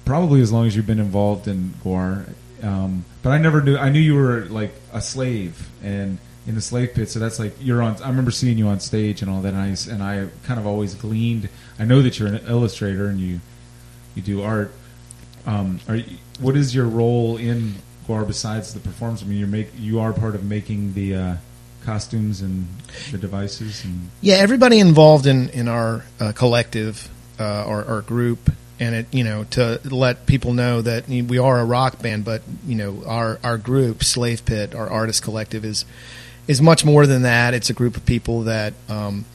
probably 0.03 0.41
as 0.41 0.51
long 0.51 0.67
as 0.67 0.75
you've 0.75 0.85
been 0.87 0.99
involved 0.99 1.47
in 1.47 1.73
GWAR, 1.83 2.25
um, 2.61 3.05
but 3.23 3.31
I 3.31 3.37
never 3.37 3.61
knew. 3.61 3.77
I 3.77 3.89
knew 3.89 3.99
you 3.99 4.15
were 4.15 4.45
like 4.45 4.73
a 4.93 5.01
slave 5.01 5.69
and 5.83 6.17
in 6.47 6.55
the 6.55 6.61
slave 6.61 6.93
pit. 6.93 7.09
So 7.09 7.19
that's 7.19 7.39
like 7.39 7.55
you're 7.59 7.81
on. 7.81 8.01
I 8.01 8.09
remember 8.09 8.31
seeing 8.31 8.57
you 8.57 8.67
on 8.67 8.79
stage 8.79 9.21
and 9.21 9.31
all 9.31 9.41
that. 9.41 9.53
And 9.53 9.61
I 9.61 9.93
and 9.93 10.03
I 10.03 10.27
kind 10.45 10.59
of 10.59 10.67
always 10.67 10.93
gleaned. 10.93 11.49
I 11.79 11.85
know 11.85 12.01
that 12.01 12.19
you're 12.19 12.27
an 12.27 12.45
illustrator 12.47 13.07
and 13.07 13.19
you 13.19 13.39
you 14.15 14.21
do 14.21 14.41
art. 14.41 14.71
Um, 15.45 15.79
are 15.87 15.97
you, 15.97 16.17
what 16.39 16.55
is 16.55 16.73
your 16.73 16.85
role 16.85 17.37
in 17.37 17.75
GWAR 18.07 18.25
besides 18.25 18.73
the 18.73 18.79
performance? 18.79 19.23
I 19.23 19.25
mean, 19.25 19.39
you're 19.39 19.47
make 19.47 19.69
you 19.77 19.99
are 19.99 20.13
part 20.13 20.35
of 20.35 20.43
making 20.43 20.93
the 20.93 21.15
uh, 21.15 21.35
costumes 21.83 22.41
and 22.41 22.67
the 23.11 23.17
devices 23.17 23.83
and 23.83 24.09
Yeah, 24.21 24.35
everybody 24.35 24.79
involved 24.79 25.27
in 25.27 25.49
in 25.49 25.67
our 25.67 26.03
uh, 26.19 26.31
collective 26.33 27.09
uh, 27.39 27.65
or 27.65 27.85
our 27.85 28.01
group, 28.01 28.51
and 28.79 28.95
it 28.95 29.07
you 29.11 29.23
know 29.23 29.45
to 29.51 29.79
let 29.83 30.25
people 30.25 30.53
know 30.53 30.81
that 30.81 31.07
we 31.07 31.37
are 31.37 31.59
a 31.59 31.65
rock 31.65 32.01
band, 32.01 32.25
but 32.25 32.41
you 32.67 32.75
know 32.75 33.03
our 33.05 33.39
our 33.43 33.57
group, 33.57 34.03
Slave 34.03 34.45
Pit, 34.45 34.75
our 34.75 34.89
artist 34.89 35.23
collective 35.23 35.63
is 35.63 35.85
is 36.47 36.61
much 36.61 36.85
more 36.85 37.05
than 37.07 37.23
that. 37.23 37.53
It's 37.53 37.69
a 37.69 37.73
group 37.73 37.97
of 37.97 38.05
people 38.05 38.43
that. 38.43 38.73
Um, 38.89 39.25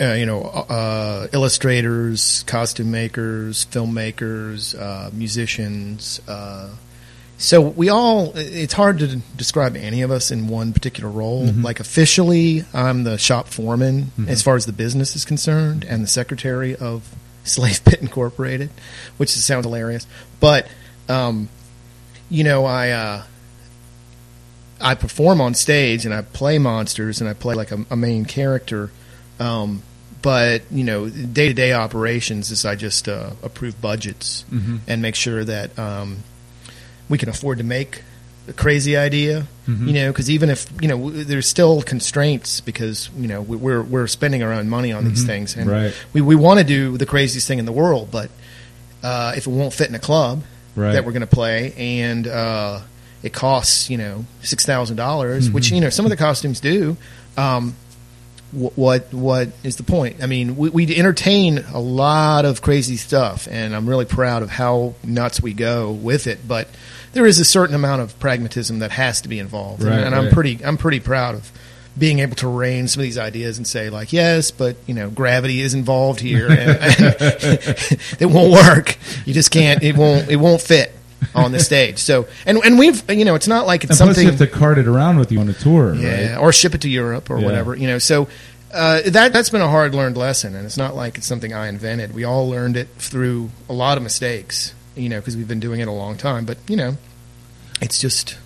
uh, 0.00 0.12
you 0.14 0.26
know, 0.26 0.42
uh, 0.42 1.28
illustrators, 1.32 2.42
costume 2.48 2.90
makers, 2.90 3.64
filmmakers, 3.66 4.74
uh, 4.76 5.08
musicians, 5.12 6.20
uh, 6.26 6.68
So 7.40 7.60
we 7.60 7.88
all, 7.88 8.32
it's 8.34 8.72
hard 8.72 8.98
to 8.98 9.18
describe 9.36 9.76
any 9.76 10.02
of 10.02 10.10
us 10.10 10.32
in 10.32 10.48
one 10.48 10.72
particular 10.72 11.08
role. 11.08 11.46
Mhm. 11.46 11.62
Like 11.62 11.78
officially, 11.78 12.64
I'm 12.74 13.04
the 13.04 13.16
shop 13.18 13.46
foreman 13.46 14.10
Mhm. 14.18 14.26
as 14.26 14.42
far 14.42 14.56
as 14.56 14.66
the 14.66 14.72
business 14.72 15.14
is 15.14 15.24
concerned 15.24 15.86
and 15.88 16.02
the 16.02 16.08
secretary 16.08 16.74
of 16.74 17.02
Slave 17.44 17.84
Pit 17.84 18.00
Incorporated, 18.02 18.70
which 19.18 19.30
sounds 19.30 19.64
hilarious. 19.64 20.04
But, 20.40 20.66
um, 21.08 21.48
you 22.28 22.42
know, 22.42 22.64
I, 22.64 22.90
uh, 22.90 23.22
I 24.80 24.94
perform 24.94 25.40
on 25.40 25.54
stage 25.54 26.04
and 26.04 26.14
I 26.14 26.22
play 26.22 26.58
monsters 26.58 27.20
and 27.20 27.28
I 27.28 27.34
play 27.34 27.54
like 27.54 27.70
a, 27.72 27.84
a 27.90 27.96
main 27.96 28.24
character. 28.24 28.90
Um, 29.40 29.82
but 30.22 30.62
you 30.70 30.84
know, 30.84 31.08
day 31.08 31.48
to 31.48 31.54
day 31.54 31.72
operations 31.72 32.50
is 32.50 32.64
I 32.64 32.74
just 32.76 33.08
uh, 33.08 33.30
approve 33.42 33.80
budgets 33.80 34.44
Mhm. 34.52 34.80
and 34.88 35.00
make 35.02 35.14
sure 35.14 35.44
that 35.44 35.78
um, 35.78 36.18
we 37.08 37.18
can 37.18 37.28
afford 37.28 37.58
to 37.58 37.64
make 37.64 38.02
a 38.48 38.52
crazy 38.52 38.96
idea. 38.96 39.46
Mhm. 39.68 39.86
You 39.86 39.92
know, 39.92 40.10
because 40.12 40.30
even 40.30 40.48
if 40.50 40.66
you 40.80 40.88
know, 40.88 40.96
w- 40.98 41.22
there's 41.24 41.46
still 41.46 41.82
constraints 41.82 42.60
because 42.60 43.10
you 43.18 43.28
know 43.28 43.42
we- 43.42 43.56
we're 43.56 43.82
we're 43.82 44.06
spending 44.06 44.42
our 44.42 44.52
own 44.52 44.68
money 44.68 44.90
on 44.92 45.04
these 45.08 45.22
Mhm. 45.22 45.26
things, 45.26 45.56
and 45.56 45.70
Right. 45.70 45.94
we 46.12 46.20
we 46.20 46.34
want 46.34 46.58
to 46.58 46.64
do 46.64 46.96
the 46.96 47.06
craziest 47.06 47.46
thing 47.46 47.58
in 47.58 47.64
the 47.66 47.72
world, 47.72 48.08
but 48.10 48.30
uh, 49.02 49.34
if 49.36 49.46
it 49.46 49.50
won't 49.50 49.72
fit 49.74 49.88
in 49.88 49.94
a 49.94 49.98
club 50.00 50.42
Right. 50.74 50.92
that 50.92 51.04
we're 51.04 51.12
going 51.12 51.20
to 51.20 51.26
play, 51.26 51.72
and 51.76 52.26
uh, 52.26 52.80
it 53.22 53.32
costs 53.32 53.90
you 53.90 53.98
know 53.98 54.24
six 54.42 54.64
thousand 54.66 54.96
dollars, 54.96 55.50
which 55.50 55.68
Mhm. 55.70 55.74
you 55.76 55.80
know 55.82 55.90
some 55.90 56.04
of 56.06 56.10
the 56.10 56.16
costumes 56.16 56.60
do. 56.60 56.96
Um, 57.36 57.74
wh- 58.52 58.76
what 58.78 59.12
what 59.12 59.48
is 59.64 59.76
the 59.76 59.82
point? 59.82 60.22
I 60.22 60.26
mean, 60.26 60.56
we, 60.56 60.70
we 60.70 60.96
entertain 60.96 61.58
a 61.72 61.80
lot 61.80 62.44
of 62.44 62.62
crazy 62.62 62.96
stuff, 62.96 63.48
and 63.50 63.74
I'm 63.74 63.88
really 63.88 64.04
proud 64.04 64.42
of 64.42 64.50
how 64.50 64.94
nuts 65.04 65.40
we 65.42 65.52
go 65.52 65.90
with 65.90 66.26
it. 66.26 66.46
But 66.46 66.68
there 67.12 67.26
is 67.26 67.38
a 67.40 67.44
certain 67.44 67.74
amount 67.74 68.02
of 68.02 68.18
pragmatism 68.20 68.78
that 68.80 68.92
has 68.92 69.20
to 69.22 69.28
be 69.28 69.38
involved, 69.38 69.82
and- 69.82 69.90
Right, 69.90 70.12
I'm 70.12 70.30
pretty 70.30 70.58
I'm 70.64 70.76
pretty 70.76 71.00
proud 71.00 71.34
of 71.34 71.50
being 71.98 72.20
able 72.20 72.36
to 72.36 72.46
rein 72.46 72.86
some 72.86 73.00
of 73.00 73.04
these 73.04 73.18
ideas 73.18 73.58
and 73.58 73.66
say 73.66 73.90
like, 73.90 74.12
yes, 74.12 74.52
but 74.52 74.76
you 74.86 74.94
know, 74.94 75.10
gravity 75.10 75.60
is 75.60 75.74
involved 75.74 76.20
here, 76.20 76.46
and, 76.48 76.70
and 76.70 77.00
it 78.20 78.26
won't 78.30 78.52
work. 78.52 78.96
You 79.26 79.34
just 79.34 79.50
can't. 79.50 79.82
It 79.82 79.96
won't. 79.96 80.28
It 80.30 80.36
won't 80.36 80.60
fit 80.62 80.92
on 81.34 81.52
the 81.52 81.58
stage. 81.60 81.98
So, 81.98 82.26
and 82.46 82.58
and 82.58 82.78
we've 82.78 83.02
you 83.10 83.24
know, 83.24 83.34
it's 83.34 83.48
not 83.48 83.66
like 83.66 83.82
it's 83.84 83.90
And 83.90 83.98
something 83.98 84.24
you 84.24 84.30
have 84.30 84.38
to 84.38 84.46
cart 84.46 84.78
it 84.78 84.86
around 84.86 85.18
with 85.18 85.30
you 85.32 85.40
on 85.40 85.48
a 85.48 85.52
tour, 85.54 85.94
yeah, 85.94 86.32
right? 86.34 86.38
or 86.38 86.52
ship 86.52 86.74
it 86.74 86.80
to 86.82 86.88
Europe 86.88 87.30
or 87.30 87.38
Yeah. 87.38 87.44
whatever. 87.44 87.74
You 87.74 87.86
know, 87.88 87.98
so 87.98 88.28
uh, 88.72 89.00
that 89.06 89.32
that's 89.32 89.50
been 89.50 89.62
a 89.62 89.68
hard 89.68 89.94
learned 89.94 90.16
lesson, 90.16 90.54
and 90.54 90.64
it's 90.66 90.76
not 90.76 90.94
like 90.94 91.16
it's 91.18 91.26
something 91.26 91.52
I 91.54 91.68
invented. 91.68 92.14
We 92.14 92.24
all 92.24 92.48
learned 92.48 92.76
it 92.76 92.88
through 92.98 93.50
a 93.68 93.72
lot 93.72 93.96
of 93.96 94.02
mistakes. 94.02 94.74
You 94.96 95.08
know, 95.08 95.20
because 95.20 95.36
we've 95.36 95.46
been 95.48 95.60
doing 95.60 95.80
it 95.80 95.86
a 95.88 95.92
long 95.92 96.16
time. 96.16 96.44
But 96.44 96.58
you 96.68 96.76
know, 96.76 96.96
it's 97.80 98.00
just 98.00 98.36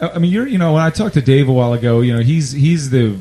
I 0.00 0.18
mean, 0.18 0.30
you're 0.30 0.46
you 0.46 0.58
know 0.58 0.72
when 0.74 0.82
I 0.82 0.90
talked 0.90 1.14
to 1.14 1.20
Dave 1.22 1.48
a 1.48 1.52
while 1.52 1.72
ago, 1.72 2.00
you 2.00 2.12
know 2.14 2.20
he's 2.20 2.52
he's 2.52 2.90
the 2.90 3.18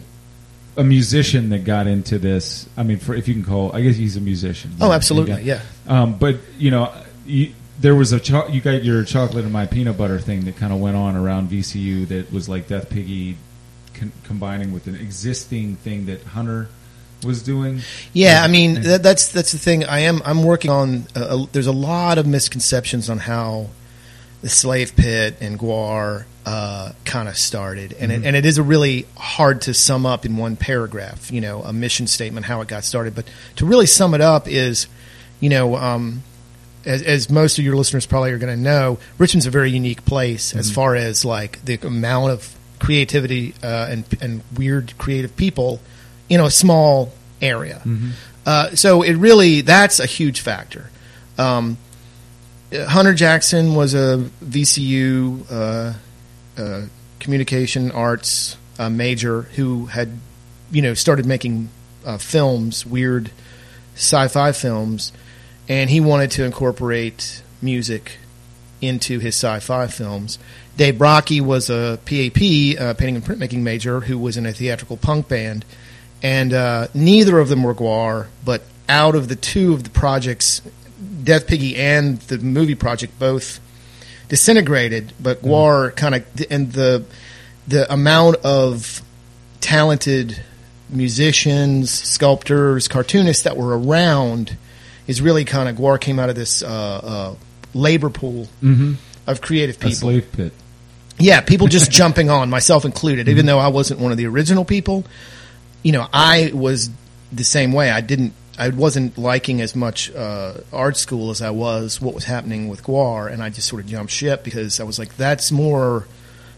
a 0.77 0.83
musician 0.83 1.49
that 1.49 1.63
got 1.65 1.87
into 1.87 2.17
this. 2.19 2.67
I 2.77 2.83
mean, 2.83 2.99
for 2.99 3.13
if 3.15 3.27
you 3.27 3.33
can 3.33 3.43
call, 3.43 3.75
I 3.75 3.81
guess 3.81 3.95
he's 3.97 4.15
a 4.15 4.21
musician. 4.21 4.71
oh, 4.79 4.91
absolutely, 4.93 5.33
got- 5.33 5.43
yeah. 5.43 5.61
Um, 5.87 6.17
but 6.17 6.37
you 6.57 6.71
know, 6.71 6.93
you, 7.25 7.53
there 7.79 7.95
was 7.95 8.11
a 8.11 8.19
cho- 8.19 8.47
you 8.47 8.61
got 8.61 8.83
your 8.83 9.03
chocolate 9.03 9.43
and 9.43 9.53
my 9.53 9.65
peanut 9.65 9.97
butter 9.97 10.19
thing 10.19 10.45
that 10.45 10.57
kind 10.57 10.73
of 10.73 10.79
went 10.79 10.97
on 10.97 11.15
around 11.15 11.49
VCU 11.49 12.07
that 12.09 12.31
was 12.31 12.49
like 12.49 12.67
Death 12.67 12.89
Piggy 12.89 13.37
con- 13.93 14.11
combining 14.23 14.73
with 14.73 14.87
an 14.87 14.95
existing 14.95 15.75
thing 15.77 16.05
that 16.07 16.21
Hunter 16.23 16.67
was 17.23 17.41
doing. 17.43 17.81
Yeah, 18.13 18.41
I 18.43 18.47
mean 18.47 18.77
And- 18.77 18.85
that, 18.85 19.03
that's 19.03 19.29
that's 19.31 19.51
the 19.51 19.57
thing. 19.57 19.85
I 19.85 19.99
am 19.99 20.21
I'm 20.25 20.43
working 20.43 20.71
on. 20.71 21.07
A, 21.15 21.21
a, 21.37 21.47
there's 21.51 21.67
a 21.67 21.71
lot 21.73 22.17
of 22.17 22.25
misconceptions 22.27 23.09
on 23.09 23.17
how 23.19 23.67
the 24.41 24.49
slave 24.49 24.95
pit 24.95 25.35
and 25.41 25.59
GWAR 25.59 26.23
uh, 26.45 26.93
kind 27.05 27.27
of 27.27 27.37
started, 27.37 27.93
and 27.99 28.09
Mhm. 28.11 28.15
it, 28.19 28.25
and 28.25 28.35
it 28.37 28.45
is 28.45 28.57
a 28.57 28.63
really 28.63 29.05
hard 29.17 29.61
to 29.63 29.73
sum 29.73 30.05
up 30.05 30.25
in 30.25 30.37
one 30.37 30.55
paragraph. 30.55 31.29
You 31.31 31.41
know, 31.41 31.61
a 31.61 31.73
mission 31.73 32.07
statement, 32.07 32.45
how 32.45 32.61
it 32.61 32.67
got 32.69 32.83
started. 32.85 33.15
But 33.15 33.25
to 33.57 33.65
really 33.65 33.85
sum 33.85 34.13
it 34.13 34.21
up 34.21 34.47
is, 34.47 34.87
you 35.39 35.49
know. 35.49 35.75
Um, 35.75 36.23
as, 36.85 37.01
as 37.03 37.29
most 37.29 37.59
of 37.59 37.65
your 37.65 37.75
listeners 37.75 38.05
probably 38.05 38.31
are 38.31 38.37
going 38.37 38.55
to 38.55 38.61
know, 38.61 38.97
Richmond's 39.17 39.45
a 39.45 39.51
very 39.51 39.71
unique 39.71 40.05
place 40.05 40.55
as 40.55 40.69
Mhm. 40.71 40.73
far 40.73 40.95
as 40.95 41.25
like 41.25 41.63
the 41.65 41.79
amount 41.85 42.31
of 42.31 42.55
creativity 42.79 43.53
uh, 43.61 43.87
and 43.89 44.03
and 44.21 44.41
weird 44.55 44.93
creative 44.97 45.35
people 45.35 45.81
in 46.29 46.39
a 46.39 46.49
small 46.49 47.11
area. 47.41 47.81
Mhm. 47.85 48.11
Uh, 48.45 48.75
so 48.75 49.01
it 49.01 49.13
really 49.15 49.61
that's 49.61 49.99
a 49.99 50.05
huge 50.05 50.39
factor. 50.39 50.89
Um, 51.37 51.77
Hunter 52.73 53.13
Jackson 53.13 53.73
was 53.75 53.93
a 53.93 54.29
VCU 54.45 55.45
uh, 55.51 55.93
uh, 56.57 56.81
communication 57.19 57.91
arts 57.91 58.57
uh, 58.77 58.89
major 58.89 59.43
who 59.55 59.87
had, 59.87 60.09
you 60.71 60.81
know, 60.81 60.93
started 60.93 61.25
making 61.25 61.69
uh, 62.05 62.17
films, 62.17 62.85
weird 62.85 63.31
sci-fi 63.95 64.51
films, 64.53 65.11
and 65.69 65.89
he 65.89 66.01
wanted 66.01 66.31
to 66.31 66.43
incorporate 66.43 67.43
music 67.61 68.17
into 68.81 69.19
his 69.19 69.35
sci-fi 69.35 69.87
films. 69.87 70.39
Dave 70.75 70.95
Brockie 70.95 71.41
was 71.41 71.69
a 71.69 71.99
PAP, 72.05 72.81
uh, 72.81 72.93
painting 72.95 73.17
and 73.17 73.23
printmaking 73.23 73.59
major, 73.59 74.01
who 74.01 74.17
was 74.17 74.35
in 74.35 74.45
a 74.45 74.51
theatrical 74.51 74.97
punk 74.97 75.27
band, 75.27 75.63
and 76.23 76.53
uh, 76.53 76.87
neither 76.93 77.39
of 77.39 77.49
them 77.49 77.63
were 77.63 77.75
GWAR. 77.75 78.27
But 78.43 78.63
out 78.87 79.15
of 79.15 79.27
the 79.27 79.35
two 79.35 79.73
of 79.73 79.83
the 79.83 79.89
projects, 79.89 80.61
Death 81.23 81.47
Piggy 81.47 81.75
and 81.75 82.17
the 82.21 82.39
movie 82.39 82.75
project 82.75 83.19
both 83.19 83.59
disintegrated. 84.27 85.13
But 85.19 85.41
GWAR 85.41 85.95
kind 85.95 86.15
of 86.15 86.25
and 86.49 86.71
the 86.73 87.05
the 87.67 87.91
amount 87.91 88.37
of 88.37 89.01
talented 89.61 90.41
musicians, 90.89 91.91
sculptors, 91.91 92.87
cartoonists 92.87 93.43
that 93.43 93.55
were 93.55 93.77
around 93.77 94.57
is 95.09 95.21
really 95.21 95.43
kind 95.43 95.67
of 95.67 95.75
GWAR 95.75 95.99
came 95.99 96.19
out 96.19 96.29
of 96.29 96.35
this 96.35 96.61
uh, 96.61 96.67
uh, 96.67 97.35
labor 97.73 98.09
pool 98.11 98.47
Mhm. 98.61 98.95
of 99.25 99.41
creative 99.41 99.77
people. 99.79 99.91
A 99.91 99.95
slave 99.95 100.31
pit. 100.31 100.53
Yeah, 101.17 101.41
people 101.41 101.67
just 101.67 101.89
jumping 101.99 102.29
on, 102.29 102.49
myself 102.49 102.85
included. 102.85 103.27
Even 103.27 103.45
though 103.47 103.57
I 103.59 103.69
wasn't 103.69 103.99
one 103.99 104.11
of 104.11 104.17
the 104.19 104.27
original 104.27 104.63
people, 104.63 105.03
you 105.83 105.91
know, 105.91 106.07
I 106.13 106.51
was 106.53 106.89
the 107.31 107.43
same 107.43 107.73
way. 107.73 107.89
I 107.89 108.01
didn't, 108.01 108.33
I 108.57 108.69
wasn't 108.69 109.17
liking 109.17 109.61
as 109.61 109.75
much 109.75 110.13
uh, 110.13 110.53
art 110.71 110.95
school 110.95 111.31
as 111.31 111.41
I 111.41 111.49
was 111.49 111.99
what 111.99 112.13
was 112.13 112.25
happening 112.25 112.69
with 112.69 112.83
GWAR, 112.83 113.31
and 113.31 113.41
I 113.41 113.49
just 113.49 113.67
sort 113.67 113.81
of 113.83 113.89
jumped 113.89 114.11
ship 114.13 114.43
because 114.43 114.79
I 114.79 114.83
was 114.83 114.99
like, 114.99 115.17
that's 115.17 115.51
more 115.51 116.05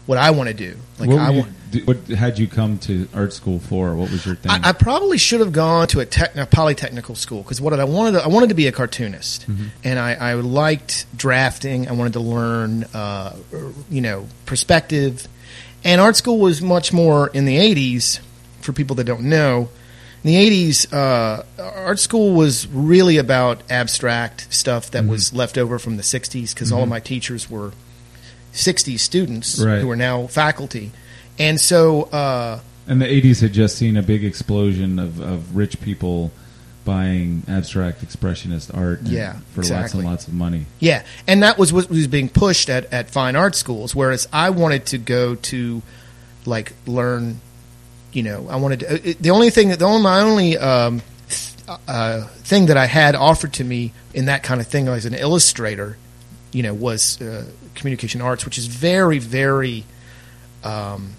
what 0.06 0.18
I 0.18 0.30
want 0.32 0.48
to 0.48 0.54
do. 0.54 0.76
Like 0.98 1.08
what, 1.10 1.18
I 1.20 1.30
want. 1.30 1.48
what 1.86 1.96
had 2.08 2.38
you 2.38 2.46
come 2.48 2.78
to 2.80 3.08
art 3.14 3.32
school 3.32 3.58
for? 3.60 3.94
What 3.94 4.10
was 4.10 4.26
your 4.26 4.34
thing? 4.34 4.50
I, 4.50 4.70
I 4.70 4.72
probably 4.72 5.16
should 5.18 5.40
have 5.40 5.52
gone 5.52 5.86
to 5.88 6.00
a, 6.00 6.06
tech, 6.06 6.34
a 6.36 6.46
polytechnical 6.46 7.16
school 7.16 7.42
because 7.42 7.60
what 7.60 7.72
I 7.78 7.84
wanted, 7.84 8.18
to, 8.18 8.24
I 8.24 8.28
wanted 8.28 8.48
to 8.50 8.54
be 8.54 8.66
a 8.66 8.72
cartoonist, 8.72 9.48
Mhm. 9.48 9.68
and 9.84 9.98
I, 9.98 10.14
I 10.14 10.34
liked 10.34 11.06
drafting. 11.16 11.88
I 11.88 11.92
wanted 11.92 12.14
to 12.14 12.20
learn, 12.20 12.84
uh, 12.94 13.36
you 13.90 14.00
know, 14.00 14.26
perspective, 14.46 15.26
and 15.84 16.00
art 16.00 16.16
school 16.16 16.38
was 16.38 16.60
much 16.62 16.92
more 16.92 17.28
in 17.28 17.44
the 17.44 17.56
'80s. 17.58 18.20
For 18.60 18.72
people 18.72 18.94
that 18.96 19.04
don't 19.04 19.22
know, 19.24 19.68
in 20.22 20.28
the 20.30 20.36
'80s, 20.36 20.92
uh, 20.92 21.42
art 21.58 21.98
school 21.98 22.32
was 22.34 22.66
really 22.68 23.16
about 23.18 23.62
abstract 23.68 24.46
stuff 24.54 24.90
that 24.92 25.02
Mhm. 25.04 25.08
was 25.08 25.32
left 25.32 25.58
over 25.58 25.78
from 25.80 25.96
the 25.96 26.02
'60s 26.04 26.54
because 26.54 26.70
all 26.70 26.82
of 26.84 26.88
my 26.88 27.00
teachers 27.00 27.50
were 27.50 27.72
'60s 28.52 29.00
students 29.00 29.58
Right. 29.58 29.80
who 29.80 29.90
are 29.90 29.96
now 29.96 30.26
faculty, 30.26 30.90
and 31.38 31.60
so. 31.60 32.02
Uh, 32.04 32.60
And 32.88 33.00
the 33.00 33.06
80s 33.06 33.40
had 33.40 33.52
just 33.52 33.76
seen 33.78 33.96
a 33.96 34.02
big 34.02 34.24
explosion 34.24 34.98
of, 34.98 35.20
of 35.20 35.54
rich 35.56 35.80
people 35.80 36.30
buying 36.84 37.44
abstract 37.48 38.04
expressionist 38.04 38.76
art 38.76 39.00
Yeah, 39.04 39.36
for 39.54 39.62
lots 39.62 39.94
and 39.94 40.04
lots 40.04 40.26
of 40.26 40.34
money. 40.34 40.66
Yeah, 40.80 41.04
and 41.28 41.42
that 41.44 41.56
was 41.58 41.72
what 41.72 41.88
was 41.88 42.08
being 42.08 42.28
pushed 42.28 42.68
at, 42.68 42.92
at 42.92 43.08
fine 43.08 43.36
art 43.36 43.54
schools. 43.54 43.94
Whereas 43.94 44.26
I 44.32 44.50
wanted 44.50 44.86
to 44.86 44.98
go 44.98 45.36
to, 45.36 45.80
like, 46.44 46.72
learn. 46.86 47.40
You 48.12 48.24
know, 48.24 48.48
I 48.50 48.56
wanted 48.56 48.80
to, 48.80 49.08
it- 49.10 49.22
the 49.22 49.30
only 49.30 49.50
thing 49.50 49.68
the 49.70 49.84
only 49.84 50.02
my 50.02 50.20
only 50.20 50.58
um, 50.58 51.00
th- 51.28 51.78
uh, 51.88 52.26
thing 52.44 52.66
that 52.66 52.76
I 52.76 52.86
had 52.86 53.14
offered 53.14 53.52
to 53.54 53.64
me 53.64 53.92
in 54.12 54.24
that 54.26 54.42
kind 54.42 54.60
of 54.60 54.66
thing 54.66 54.88
as 54.88 55.06
an 55.06 55.14
illustrator, 55.14 55.96
you 56.52 56.62
know, 56.64 56.74
was 56.74 57.22
uh, 57.22 57.44
communication 57.74 58.20
arts, 58.20 58.44
which 58.44 58.58
is 58.58 58.66
very 58.66 59.18
very 59.18 59.84
um, 60.64 61.12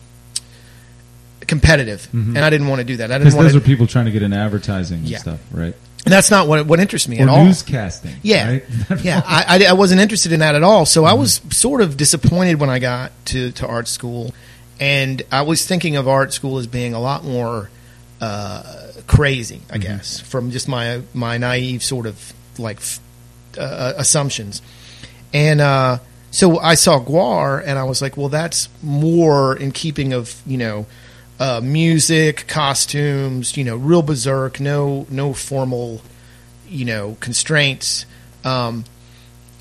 competitive, 1.41 2.07
Mhm. 2.13 2.29
and 2.35 2.39
I 2.39 2.49
didn't 2.49 2.67
want 2.67 2.79
to 2.79 2.85
do 2.85 2.97
that. 2.97 3.11
I 3.11 3.15
didn't 3.17 3.31
Because 3.33 3.43
those 3.43 3.51
to, 3.53 3.57
are 3.57 3.61
people 3.61 3.87
trying 3.87 4.05
to 4.05 4.11
get 4.11 4.23
in 4.23 4.31
advertising 4.33 4.99
and 5.05 5.17
stuff, 5.17 5.39
right? 5.51 5.75
and 6.05 6.11
that's 6.11 6.29
not 6.31 6.47
what 6.49 6.65
what 6.65 6.79
interests 6.79 7.07
me 7.07 7.19
Or 7.19 7.23
at 7.23 7.29
all. 7.29 7.45
newscasting. 7.45 8.11
Yeah, 8.21 8.49
right? 8.49 8.65
yeah. 9.03 9.21
I, 9.25 9.63
I, 9.65 9.65
I 9.69 9.73
wasn't 9.73 10.01
interested 10.01 10.31
in 10.33 10.39
that 10.41 10.53
at 10.55 10.63
all. 10.63 10.85
So 10.85 11.01
Mm-hmm. 11.03 11.09
I 11.11 11.13
was 11.13 11.41
sort 11.49 11.81
of 11.81 11.95
disappointed 11.97 12.59
when 12.59 12.69
I 12.69 12.79
got 12.79 13.11
to, 13.27 13.51
to 13.53 13.67
art 13.67 13.87
school, 13.87 14.33
and 14.79 15.21
I 15.31 15.41
was 15.43 15.65
thinking 15.65 15.95
of 15.95 16.07
art 16.07 16.33
school 16.33 16.57
as 16.57 16.67
being 16.67 16.93
a 16.93 16.99
lot 16.99 17.23
more 17.25 17.69
uh, 18.21 18.63
crazy, 19.07 19.61
I 19.69 19.77
Mhm. 19.77 19.81
guess, 19.81 20.19
from 20.21 20.51
just 20.51 20.67
my 20.69 21.01
my 21.13 21.37
naive 21.37 21.83
sort 21.83 22.05
of 22.05 22.33
like 22.57 22.79
uh, 23.57 23.93
assumptions. 23.97 24.61
And 25.33 25.59
uh, 25.59 25.97
so 26.33 26.57
I 26.57 26.73
saw 26.73 26.99
GWAR, 26.99 27.61
and 27.63 27.77
I 27.77 27.83
was 27.83 28.01
like, 28.01 28.17
well, 28.17 28.27
that's 28.27 28.67
more 28.81 29.55
in 29.55 29.71
keeping 29.71 30.13
of 30.13 30.41
you 30.47 30.57
know 30.57 30.87
uh, 31.39 31.61
music, 31.63 32.47
costumes, 32.47 33.55
you 33.55 33.63
know, 33.63 33.77
real 33.77 34.01
berserk, 34.01 34.59
no 34.59 35.05
no 35.11 35.33
formal, 35.33 36.01
you 36.67 36.85
know, 36.85 37.17
constraints. 37.19 38.07
Um, 38.43 38.83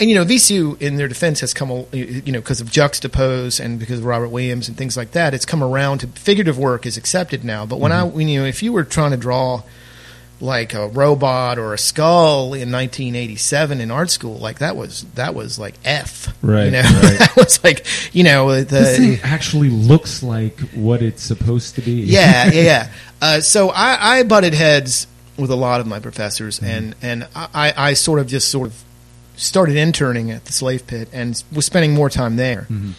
and 0.01 0.09
you 0.09 0.17
know, 0.17 0.25
VCU 0.25 0.81
in 0.81 0.97
their 0.97 1.09
defense 1.09 1.41
has 1.41 1.53
come, 1.53 1.85
you 1.93 2.33
know, 2.33 2.41
because 2.41 2.63
of 2.63 2.69
Juxtapose 2.69 3.63
and 3.63 3.79
because 3.79 3.99
of 3.99 4.07
Robert 4.07 4.29
Williams 4.29 4.67
and 4.67 4.77
things 4.77 4.97
like 4.97 5.11
that. 5.11 5.35
It's 5.35 5.45
come 5.45 5.63
around 5.63 5.99
to 5.99 6.07
figurative 6.07 6.59
work 6.59 6.87
is 6.87 6.97
accepted 6.97 7.45
now. 7.45 7.67
But 7.67 7.81
when 7.81 7.93
I, 7.93 8.03
when, 8.05 8.29
you 8.29 8.41
know, 8.41 8.47
if 8.47 8.63
you 8.63 8.73
were 8.73 8.85
trying 8.85 9.11
to 9.11 9.19
draw 9.19 9.63
like 10.43 10.75
a 10.75 10.89
robot 10.89 11.57
or 11.57 11.73
a 11.73 11.79
skull 11.79 12.53
in 12.53 12.73
1987 12.73 13.81
in 13.81 13.91
art 13.93 14.11
school, 14.11 14.37
like 14.39 14.59
that 14.59 14.75
was 14.77 15.05
that 15.15 15.35
was 15.35 15.59
like 15.59 15.75
F, 15.85 16.35
Right, 16.43 16.65
You 16.65 16.71
know, 16.73 16.83
right. 16.83 17.19
that 17.21 17.37
was 17.37 17.63
like, 17.63 17.87
you 18.13 18.25
know, 18.25 18.53
the 18.57 18.65
this 18.65 18.99
thing 18.99 19.19
actually 19.23 19.71
looks 19.71 20.23
like 20.23 20.59
what 20.75 21.01
it's 21.01 21.23
supposed 21.23 21.77
to 21.77 21.81
be. 21.81 21.93
yeah, 22.03 22.51
yeah, 22.53 22.63
yeah. 22.63 22.93
Uh, 23.23 23.41
so 23.41 23.69
I, 23.71 24.19
I 24.19 24.23
butted 24.25 24.53
heads 24.53 25.07
with 25.37 25.53
a 25.53 25.55
lot 25.55 25.81
of 25.81 25.87
my 25.87 26.01
professors, 26.01 26.59
Mm-hmm. 26.59 26.67
and 26.67 26.95
and 27.03 27.29
I, 27.37 27.73
I 27.77 27.95
sort 27.95 28.19
of 28.19 28.27
just 28.27 28.51
sort 28.51 28.67
of 28.67 28.83
started 29.37 29.77
interning 29.77 30.33
at 30.33 30.45
the 30.47 30.53
slave 30.53 30.89
pit 30.89 31.09
and 31.13 31.41
was 31.53 31.65
spending 31.65 31.95
more 31.95 32.11
time 32.11 32.35
there. 32.35 32.67
Mhm. 32.69 32.95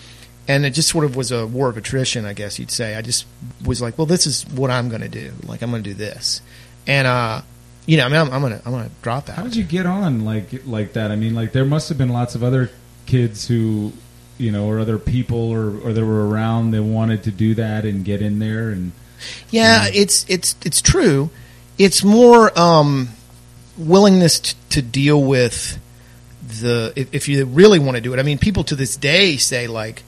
And 0.48 0.66
it 0.66 0.72
just 0.72 0.88
sort 0.90 1.04
of 1.06 1.16
was 1.18 1.32
a 1.32 1.46
war 1.46 1.68
of 1.70 1.76
attrition, 1.78 2.26
I 2.26 2.32
guess 2.34 2.58
you'd 2.58 2.72
say. 2.72 2.96
I 2.96 3.02
just 3.02 3.26
was 3.66 3.82
like, 3.82 3.98
well, 3.98 4.08
this 4.08 4.26
is 4.26 4.46
what 4.48 4.72
I'm 4.72 4.88
going 4.90 5.02
to 5.02 5.08
do. 5.10 5.32
Like, 5.46 5.62
I'm 5.62 5.70
going 5.72 5.84
to 5.84 5.90
do 5.90 5.94
this, 5.94 6.42
and 6.88 7.08
uh, 7.08 7.42
you 7.86 7.98
know, 7.98 8.06
I 8.06 8.10
mean, 8.10 8.18
I'm, 8.18 8.32
I'm 8.32 8.52
to 8.52 8.62
I'm 8.66 8.84
to 8.84 8.92
drop 9.02 9.30
out. 9.30 9.36
How 9.36 9.44
did 9.44 9.56
you 9.56 9.63
get 9.63 9.86
on 9.86 10.25
like 10.25 10.66
like 10.66 10.94
that? 10.94 11.12
I 11.12 11.16
mean, 11.16 11.36
like 11.36 11.52
there 11.52 11.66
must 11.66 11.90
have 11.90 11.98
been 11.98 12.10
lots 12.10 12.36
of 12.36 12.44
other 12.44 12.70
kids 13.06 13.48
who, 13.48 13.92
you 14.38 14.52
know, 14.52 14.68
or 14.68 14.80
other 14.80 14.98
people 14.98 15.52
or 15.52 15.78
or 15.82 15.94
that 15.94 16.06
were 16.06 16.28
around 16.28 16.72
that 16.72 16.84
wanted 16.84 17.24
to 17.24 17.32
do 17.32 17.56
that 17.56 17.86
and 17.86 18.06
get 18.06 18.22
in 18.22 18.40
there 18.40 18.70
and 18.70 18.92
Yeah, 19.50 19.88
it's 19.94 20.25
it's 20.30 20.56
it's 20.66 20.82
true. 20.82 21.30
It's 21.78 22.04
more 22.04 22.58
um, 22.58 23.10
willingness 23.78 24.40
t- 24.40 24.58
to 24.70 24.82
deal 24.82 25.22
with 25.22 25.80
the 26.62 26.94
if, 26.96 27.13
if 27.13 27.28
you 27.28 27.46
really 27.46 27.80
want 27.80 27.96
to 27.96 28.02
do 28.02 28.13
it. 28.13 28.20
I 28.20 28.24
mean, 28.24 28.38
people 28.38 28.63
to 28.66 28.75
this 28.75 28.96
day 28.96 29.38
say 29.38 29.68
like, 29.68 30.04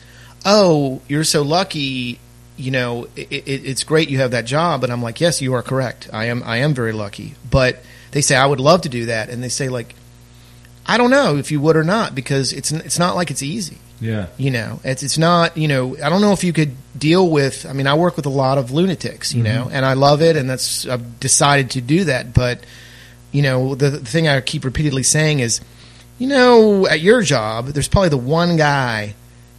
"Oh, 0.46 1.02
you're 1.08 1.24
so 1.24 1.42
lucky." 1.42 2.20
You 2.58 2.72
know, 2.72 3.08
it, 3.16 3.32
it, 3.32 3.66
it's 3.66 3.84
great 3.84 4.10
you 4.10 4.20
have 4.20 4.32
that 4.32 4.46
job, 4.46 4.84
and 4.84 4.94
I'm 4.94 5.02
like, 5.02 5.20
yes, 5.20 5.42
you 5.42 5.54
are 5.54 5.62
correct. 5.62 6.10
I 6.14 6.26
am, 6.26 6.42
I 6.44 6.58
am 6.58 6.74
very 6.74 6.94
lucky. 6.94 7.36
But 7.50 7.84
they 8.12 8.22
say 8.22 8.36
I 8.36 8.46
would 8.46 8.62
love 8.62 8.84
to 8.84 8.90
do 8.90 9.08
that, 9.08 9.30
and 9.30 9.44
they 9.44 9.50
say 9.50 9.68
like, 9.68 9.94
I 10.86 10.98
don't 10.98 11.10
know 11.10 11.38
if 11.38 11.52
you 11.52 11.60
would 11.60 11.76
or 11.76 11.84
not 11.84 12.14
because 12.14 12.54
it's 12.54 12.72
it's 12.72 13.00
not 13.00 13.16
like 13.16 13.32
it's 13.32 13.42
easy. 13.42 13.78
yeah. 14.00 14.28
You 14.38 14.52
know, 14.52 14.80
it's 14.84 15.04
it's 15.04 15.18
not. 15.18 15.58
You 15.58 15.68
know, 15.68 15.98
I 15.98 16.10
don't 16.10 16.22
know 16.22 16.32
if 16.32 16.44
you 16.44 16.54
could 16.54 16.76
deal 16.98 17.28
with. 17.30 17.66
I 17.66 17.74
mean, 17.74 17.88
I 17.88 17.96
work 17.96 18.16
with 18.16 18.26
a 18.26 18.30
lot 18.30 18.58
of 18.58 18.72
lunatics. 18.72 19.34
You 19.34 19.44
know, 19.44 19.66
mm-hmm. 19.66 19.76
and 19.76 19.86
I 19.86 19.94
love 19.94 20.22
it, 20.22 20.36
and 20.38 20.50
that's 20.50 20.88
I've 20.88 21.20
decided 21.20 21.72
to 21.72 21.82
do 21.82 22.06
that. 22.06 22.34
But 22.34 22.60
you 23.32 23.42
know, 23.42 23.76
the, 23.76 23.90
the 23.90 24.00
thing 24.00 24.28
I 24.28 24.40
keep 24.42 24.64
repeatedly 24.64 25.04
saying 25.04 25.40
is, 25.40 25.60
you 26.20 26.28
know, 26.28 26.88
at 26.88 27.02
your 27.02 27.22
job, 27.22 27.68
there's 27.68 27.90
probably 27.90 28.10
the 28.10 28.18
one 28.18 28.56
guy 28.56 29.16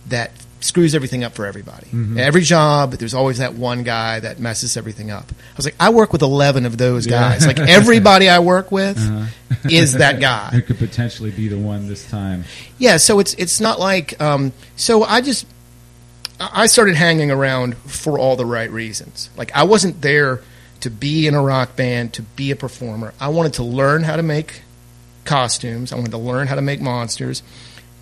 that 0.07 0.31
screws 0.67 0.95
everything 0.95 1.25
up 1.25 1.35
for 1.35 1.47
everybody. 1.47 1.87
Every 2.19 2.43
job, 2.43 2.93
there's 2.93 3.15
always 3.15 3.39
that 3.39 3.55
one 3.55 3.83
guy 3.85 4.21
that 4.21 4.39
messes 4.39 4.77
everything 4.77 5.11
up. 5.11 5.25
I 5.31 5.57
was 5.57 5.65
like, 5.65 5.77
I 5.81 5.91
work 5.91 6.13
with 6.13 6.23
11 6.23 6.67
of 6.67 6.77
those 6.77 7.07
Yeah. 7.07 7.31
guys. 7.31 7.47
Like 7.47 7.59
everybody 7.79 8.29
I 8.29 8.41
work 8.41 8.71
with 8.81 8.99
Uh-huh. 8.99 9.27
is 9.71 9.95
that 9.95 10.21
guy. 10.21 10.51
It 10.53 10.67
could 10.67 10.79
potentially 10.79 11.31
be 11.31 11.49
the 11.49 11.59
one 11.59 11.89
this 11.89 12.09
time. 12.11 12.45
Yeah, 12.79 12.97
so 12.99 13.19
it's 13.21 13.35
it's 13.35 13.61
not 13.61 13.79
like 13.81 14.21
um, 14.21 14.53
so 14.77 15.05
I 15.05 15.21
just 15.21 15.47
I 16.39 16.67
started 16.67 16.97
hanging 16.97 17.31
around 17.31 17.77
for 17.79 18.19
all 18.19 18.37
the 18.37 18.45
right 18.47 18.71
reasons. 18.71 19.31
Like 19.37 19.51
I 19.57 19.63
wasn't 19.65 20.03
there 20.03 20.41
to 20.81 20.91
be 20.91 21.27
in 21.27 21.35
a 21.35 21.43
rock 21.43 21.75
band, 21.77 22.13
to 22.15 22.23
be 22.23 22.51
a 22.51 22.57
performer. 22.57 23.15
I 23.19 23.29
wanted 23.29 23.55
to 23.55 23.63
learn 23.63 24.03
how 24.03 24.17
to 24.17 24.23
make 24.23 24.61
costumes. 25.25 25.93
I 25.93 25.97
wanted 25.97 26.11
to 26.11 26.19
learn 26.19 26.47
how 26.47 26.55
to 26.55 26.63
make 26.63 26.81
monsters. 26.81 27.43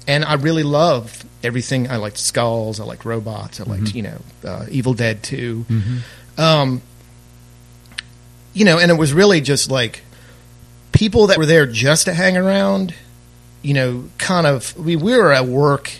And 0.06 0.24
I 0.24 0.34
really 0.34 0.62
love 0.64 1.24
everything. 1.42 1.90
I 1.90 1.96
liked 1.96 2.18
skulls. 2.18 2.78
I 2.80 2.84
liked 2.84 3.04
robots. 3.04 3.60
I 3.60 3.64
liked, 3.64 3.94
you 3.94 4.02
know, 4.02 4.18
uh, 4.44 4.66
Evil 4.70 4.92
Dead 4.94 5.22
2. 5.22 5.64
Um, 6.36 6.82
you 8.52 8.64
know, 8.64 8.78
and 8.78 8.90
it 8.90 8.94
was 8.94 9.12
really 9.12 9.40
just 9.40 9.70
like 9.70 10.02
people 10.92 11.28
that 11.28 11.38
were 11.38 11.46
there 11.46 11.66
just 11.66 12.04
to 12.04 12.12
hang 12.14 12.36
around, 12.36 12.94
you 13.62 13.74
know, 13.74 14.04
kind 14.18 14.46
of. 14.46 14.76
We, 14.76 14.96
we 14.96 15.16
were 15.16 15.32
at 15.32 15.46
work. 15.46 15.90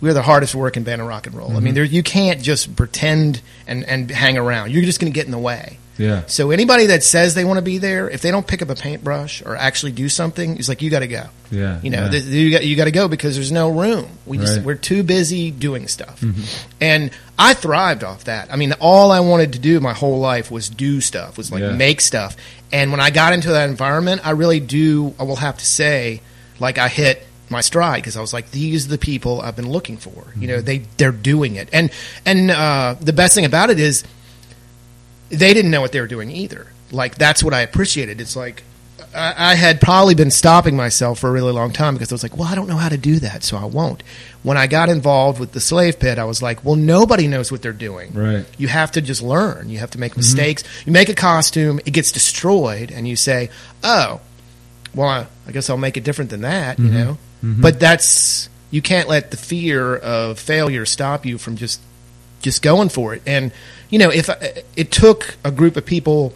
We're 0.00 0.12
the 0.12 0.22
hardest 0.22 0.54
working 0.54 0.82
band 0.82 1.00
in 1.00 1.06
rock 1.06 1.26
and 1.26 1.34
roll. 1.34 1.56
I 1.56 1.60
mean, 1.60 1.74
there, 1.74 1.84
you 1.84 2.02
can't 2.02 2.42
just 2.42 2.76
pretend 2.76 3.40
and, 3.66 3.82
and 3.84 4.10
hang 4.10 4.36
around. 4.36 4.72
You're 4.72 4.84
just 4.84 5.00
going 5.00 5.10
to 5.10 5.14
get 5.14 5.24
in 5.24 5.32
the 5.32 5.38
way. 5.38 5.78
Yeah. 5.98 6.24
So 6.26 6.50
anybody 6.50 6.86
that 6.86 7.02
says 7.02 7.34
they 7.34 7.44
want 7.44 7.58
to 7.58 7.62
be 7.62 7.78
there, 7.78 8.10
if 8.10 8.20
they 8.22 8.30
don't 8.30 8.46
pick 8.46 8.60
up 8.62 8.68
a 8.70 8.74
paintbrush 8.74 9.42
or 9.42 9.56
actually 9.56 9.92
do 9.92 10.08
something, 10.08 10.56
it's 10.58 10.68
like 10.68 10.82
you 10.82 10.90
got 10.90 11.00
to 11.00 11.06
go. 11.08 11.24
Yeah. 11.50 11.80
You 11.80 11.90
know, 11.90 12.04
yeah. 12.04 12.10
th- 12.10 12.24
you 12.24 12.50
got 12.50 12.64
you 12.64 12.76
got 12.76 12.84
to 12.84 12.90
go 12.90 13.08
because 13.08 13.34
there's 13.34 13.52
no 13.52 13.70
room. 13.70 14.06
We 14.26 14.36
just 14.38 14.48
Right. 14.50 14.58
Mm-hmm. 14.58 14.66
we're 14.66 14.74
too 14.74 15.02
busy 15.02 15.50
doing 15.50 15.88
stuff. 15.88 16.22
And 16.80 17.10
I 17.38 17.54
thrived 17.54 18.04
off 18.04 18.24
that. 18.24 18.52
I 18.52 18.56
mean, 18.56 18.72
all 18.80 19.10
I 19.12 19.20
wanted 19.20 19.52
to 19.54 19.58
do 19.58 19.80
my 19.80 19.92
whole 19.92 20.18
life 20.18 20.50
was 20.50 20.68
do 20.68 21.00
stuff, 21.00 21.36
was 21.38 21.50
like 21.50 21.62
Yeah. 21.62 21.72
make 21.72 22.00
stuff. 22.00 22.36
And 22.72 22.90
when 22.90 23.00
I 23.00 23.10
got 23.10 23.32
into 23.32 23.50
that 23.50 23.68
environment, 23.70 24.26
I 24.26 24.30
really 24.30 24.60
do. 24.60 25.14
I 25.18 25.22
will 25.22 25.36
have 25.36 25.56
to 25.58 25.64
say, 25.66 26.20
like 26.58 26.78
I 26.78 26.88
hit 26.88 27.26
my 27.48 27.60
stride 27.60 28.02
because 28.02 28.16
I 28.16 28.20
was 28.20 28.32
like, 28.32 28.50
these 28.50 28.86
are 28.86 28.88
the 28.90 28.98
people 28.98 29.40
I've 29.40 29.54
been 29.56 29.70
looking 29.70 29.96
for. 29.98 30.24
You 30.36 30.48
know, 30.48 30.60
they 30.60 30.78
they're 30.98 31.12
doing 31.12 31.54
it. 31.56 31.68
And 31.72 31.90
and 32.24 32.50
uh, 32.50 32.96
the 33.00 33.12
best 33.12 33.34
thing 33.34 33.44
about 33.44 33.70
it 33.70 33.78
is 33.78 34.02
they 35.28 35.52
didn't 35.54 35.70
know 35.70 35.80
what 35.80 35.92
they 35.92 36.00
were 36.00 36.06
doing 36.06 36.30
either. 36.30 36.68
Like 36.92 37.16
that's 37.16 37.42
what 37.42 37.52
I 37.52 37.60
appreciated. 37.62 38.20
It's 38.20 38.36
like 38.36 38.62
I, 39.14 39.52
I 39.52 39.54
had 39.54 39.80
probably 39.80 40.14
been 40.14 40.30
stopping 40.30 40.76
myself 40.76 41.18
for 41.18 41.28
a 41.28 41.32
really 41.32 41.52
long 41.52 41.72
time 41.72 41.94
because 41.94 42.12
I 42.12 42.14
was 42.14 42.22
like, 42.22 42.36
well, 42.36 42.46
I 42.46 42.54
don't 42.54 42.68
know 42.68 42.76
how 42.76 42.88
to 42.88 42.98
do 42.98 43.18
that, 43.20 43.42
so 43.42 43.56
I 43.56 43.64
won't. 43.64 44.02
When 44.42 44.56
I 44.56 44.66
got 44.66 44.88
involved 44.88 45.40
with 45.40 45.52
the 45.52 45.60
slave 45.60 45.98
pit, 45.98 46.18
I 46.18 46.24
was 46.24 46.42
like, 46.42 46.64
well, 46.64 46.76
nobody 46.76 47.26
knows 47.26 47.50
what 47.50 47.62
they're 47.62 47.72
doing. 47.72 48.12
Right. 48.12 48.46
You 48.58 48.68
have 48.68 48.92
to 48.92 49.00
just 49.00 49.22
learn. 49.22 49.68
You 49.70 49.78
have 49.78 49.90
to 49.92 50.00
make 50.00 50.12
mm-hmm. 50.12 50.20
mistakes. 50.20 50.64
You 50.84 50.92
make 50.92 51.08
a 51.08 51.14
costume, 51.14 51.80
it 51.84 51.92
gets 51.92 52.12
destroyed, 52.12 52.92
and 52.92 53.08
you 53.08 53.16
say, 53.16 53.50
oh, 53.82 54.20
well, 54.94 55.08
I, 55.08 55.26
I 55.46 55.52
guess 55.52 55.68
I'll 55.70 55.76
make 55.76 55.96
it 55.96 56.04
different 56.04 56.30
than 56.30 56.42
that, 56.42 56.78
you 56.78 56.86
mm-hmm. 56.86 56.94
know? 56.94 57.18
Mm-hmm. 57.42 57.62
But 57.62 57.80
that's, 57.80 58.48
you 58.70 58.82
can't 58.82 59.08
let 59.08 59.30
the 59.30 59.36
fear 59.36 59.96
of 59.96 60.38
failure 60.38 60.86
stop 60.86 61.26
you 61.26 61.38
from 61.38 61.56
just 61.56 61.80
just 62.42 62.62
going 62.62 62.88
for 62.88 63.14
it. 63.14 63.22
And 63.26 63.50
you 63.90 63.98
know, 63.98 64.10
if 64.10 64.28
I, 64.30 64.62
it 64.76 64.90
took 64.90 65.36
a 65.44 65.50
group 65.50 65.76
of 65.76 65.84
people 65.86 66.32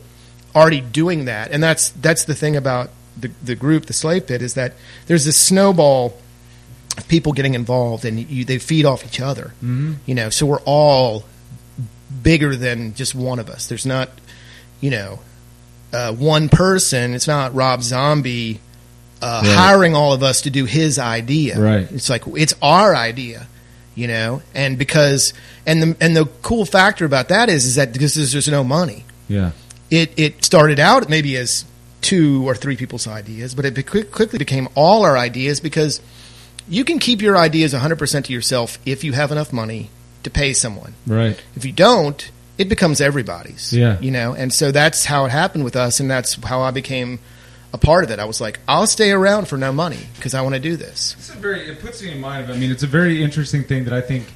already 0.55 0.81
doing 0.81 1.25
that, 1.27 1.51
and 1.51 1.63
that's 1.63 1.91
that's 1.91 2.25
the 2.25 2.35
thing 2.35 2.57
about 2.57 2.91
the 3.19 3.31
the 3.43 3.55
group, 3.55 3.87
the 3.87 3.93
slave 3.93 4.27
pit, 4.27 4.43
is 4.43 4.55
that 4.55 4.75
there's 5.07 5.25
this 5.25 5.37
snowball 5.37 6.19
of 6.97 7.07
people 7.09 7.33
getting 7.33 7.55
involved, 7.55 8.05
and 8.05 8.19
you, 8.19 8.45
they 8.45 8.59
feed 8.59 8.85
off 8.85 9.05
each 9.05 9.21
other. 9.21 9.53
Mhm. 9.63 9.97
You 10.07 10.15
know, 10.15 10.31
so 10.31 10.47
we're 10.47 10.61
all 10.65 11.25
bigger 12.23 12.57
than 12.57 12.95
just 12.95 13.15
one 13.15 13.39
of 13.39 13.49
us. 13.49 13.67
There's 13.67 13.87
not, 13.87 14.11
you 14.81 14.91
know, 14.91 15.21
uh, 15.93 16.13
one 16.13 16.49
person. 16.49 17.15
It's 17.15 17.29
not 17.29 17.55
Rob 17.55 17.83
Zombie. 17.83 18.61
Uh, 19.23 19.43
Right. 19.45 19.55
hiring 19.55 19.95
all 19.95 20.15
of 20.15 20.23
us 20.23 20.41
to 20.43 20.51
do 20.51 20.65
his 20.65 20.99
idea. 20.99 21.61
Right. 21.61 21.87
It's 21.93 22.09
like 22.09 22.23
it's 22.37 22.55
our 22.63 22.97
idea, 22.97 23.49
you 23.95 24.07
know, 24.09 24.41
and 24.55 24.79
because 24.79 25.35
and 25.71 25.83
the 25.83 25.97
and 26.01 26.17
the 26.17 26.27
cool 26.43 26.65
factor 26.65 27.05
about 27.05 27.29
that 27.29 27.49
is 27.49 27.65
is 27.65 27.77
that 27.77 27.93
because 27.93 28.15
there's, 28.15 28.33
there's 28.33 28.49
no 28.49 28.65
money. 28.65 29.05
Yeah. 29.29 29.53
It 29.91 30.13
it 30.19 30.45
started 30.45 30.81
out 30.81 31.09
maybe 31.09 31.37
as 31.37 31.65
two 32.01 32.49
or 32.49 32.55
three 32.57 32.77
people's 32.77 33.07
ideas, 33.07 33.55
but 33.55 33.65
it 33.65 33.75
be- 33.75 33.83
quickly 33.83 34.39
became 34.39 34.69
all 34.75 35.05
our 35.05 35.17
ideas 35.17 35.61
because 35.61 36.01
you 36.69 36.85
can 36.85 36.99
keep 36.99 37.21
your 37.21 37.37
ideas 37.37 37.75
100% 37.75 38.25
to 38.25 38.33
yourself 38.33 38.79
if 38.87 39.05
you 39.05 39.13
have 39.13 39.31
enough 39.31 39.53
money 39.53 39.91
to 40.23 40.31
pay 40.31 40.53
someone. 40.55 40.95
Right. 41.07 41.41
If 41.57 41.65
you 41.65 41.73
don't, 41.73 42.31
it 42.59 42.69
becomes 42.69 43.01
everybody's. 43.01 43.73
Yeah. 43.73 44.01
You 44.01 44.11
know, 44.11 44.35
and 44.35 44.53
so 44.53 44.73
that's 44.73 45.05
how 45.05 45.25
it 45.27 45.31
happened 45.31 45.65
with 45.65 45.77
us, 45.77 46.01
and 46.01 46.11
that's 46.11 46.35
how 46.43 46.63
I 46.63 46.71
became 46.71 47.19
a 47.73 47.79
part 47.79 48.03
of 48.03 48.11
it. 48.11 48.19
I 48.19 48.25
was 48.25 48.41
like, 48.41 48.59
I'll 48.67 48.87
stay 48.87 49.11
around 49.13 49.47
for 49.47 49.57
no 49.57 49.73
money 49.73 50.07
because 50.17 50.35
I 50.35 50.43
want 50.43 50.55
to 50.55 50.61
do 50.61 50.77
this. 50.77 51.15
It's 51.19 51.31
a 51.31 51.35
very. 51.35 51.69
It 51.69 51.81
puts 51.81 52.03
me 52.03 52.11
in 52.11 52.21
mind 52.21 52.45
of. 52.45 52.57
I 52.57 52.59
mean, 52.59 52.71
it's 52.71 52.83
a 52.83 52.89
very 52.89 53.23
interesting 53.23 53.63
thing 53.65 53.85
that 53.85 53.93
I 53.93 54.01
think 54.01 54.27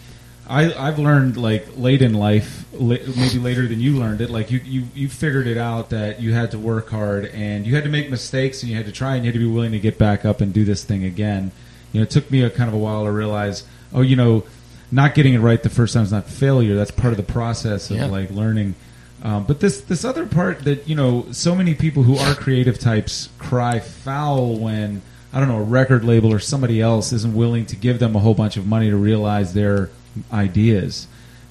I, 0.47 0.75
I've 0.75 0.99
learned 0.99 1.37
like 1.37 1.69
late 1.77 2.03
in 2.03 2.13
life, 2.15 2.67
la- 2.75 2.97
maybe 3.17 3.39
later 3.39 3.67
than 3.67 3.81
you 3.81 3.97
learned 3.99 4.21
it. 4.21 4.29
Like 4.31 4.51
you, 4.51 4.59
you, 4.65 4.85
you 4.95 5.09
figured 5.09 5.47
it 5.47 5.57
out 5.57 5.91
that 5.91 6.21
you 6.21 6.35
had 6.35 6.51
to 6.51 6.59
work 6.59 6.91
hard 6.91 7.27
and 7.27 7.67
you 7.67 7.75
had 7.75 7.85
to 7.85 7.91
make 7.91 8.11
mistakes 8.11 8.63
and 8.63 8.71
you 8.71 8.77
had 8.77 8.85
to 8.87 8.93
try 8.93 9.15
and 9.17 9.25
you 9.25 9.31
had 9.33 9.39
to 9.39 9.45
be 9.47 9.51
willing 9.51 9.73
to 9.73 9.81
get 9.81 9.97
back 9.99 10.25
up 10.25 10.41
and 10.43 10.53
do 10.53 10.65
this 10.65 10.85
thing 10.85 11.05
again. 11.05 11.51
You 11.93 12.01
know, 12.01 12.03
it 12.05 12.11
took 12.11 12.31
me 12.31 12.43
a 12.43 12.51
kind 12.51 12.69
of 12.69 12.75
a 12.75 12.79
while 12.79 13.05
to 13.05 13.11
realize, 13.13 13.65
oh, 13.95 14.03
you 14.03 14.17
know, 14.17 14.45
not 14.93 15.15
getting 15.15 15.33
it 15.35 15.39
right 15.39 15.63
the 15.63 15.71
first 15.71 15.95
time 15.95 16.03
is 16.03 16.13
not 16.13 16.27
failure. 16.29 16.77
That's 16.77 16.91
part 16.91 17.13
of 17.13 17.17
the 17.17 17.23
process 17.33 17.91
of 17.91 17.97
Yeah. 17.97 18.07
like 18.07 18.31
learning. 18.31 18.75
Um, 19.23 19.45
but 19.45 19.61
this 19.61 19.81
this 19.81 20.05
other 20.05 20.27
part 20.27 20.65
that 20.65 20.87
you 20.87 20.95
know, 20.95 21.25
so 21.31 21.55
many 21.55 21.75
people 21.75 22.03
who 22.03 22.17
are 22.19 22.35
creative 22.35 22.79
types 22.79 23.31
cry 23.39 23.79
foul 23.79 24.59
when 24.59 25.01
I 25.33 25.39
don't 25.41 25.49
know, 25.49 25.59
a 25.59 25.63
record 25.63 26.05
label 26.05 26.31
or 26.33 26.39
somebody 26.39 26.81
else 26.83 27.13
isn't 27.13 27.35
willing 27.35 27.65
to 27.67 27.77
give 27.77 27.99
them 27.99 28.15
a 28.15 28.19
whole 28.19 28.35
bunch 28.35 28.59
of 28.59 28.67
money 28.67 28.91
to 28.91 28.97
realize 28.97 29.55
their 29.55 29.89
ideas. 30.33 31.07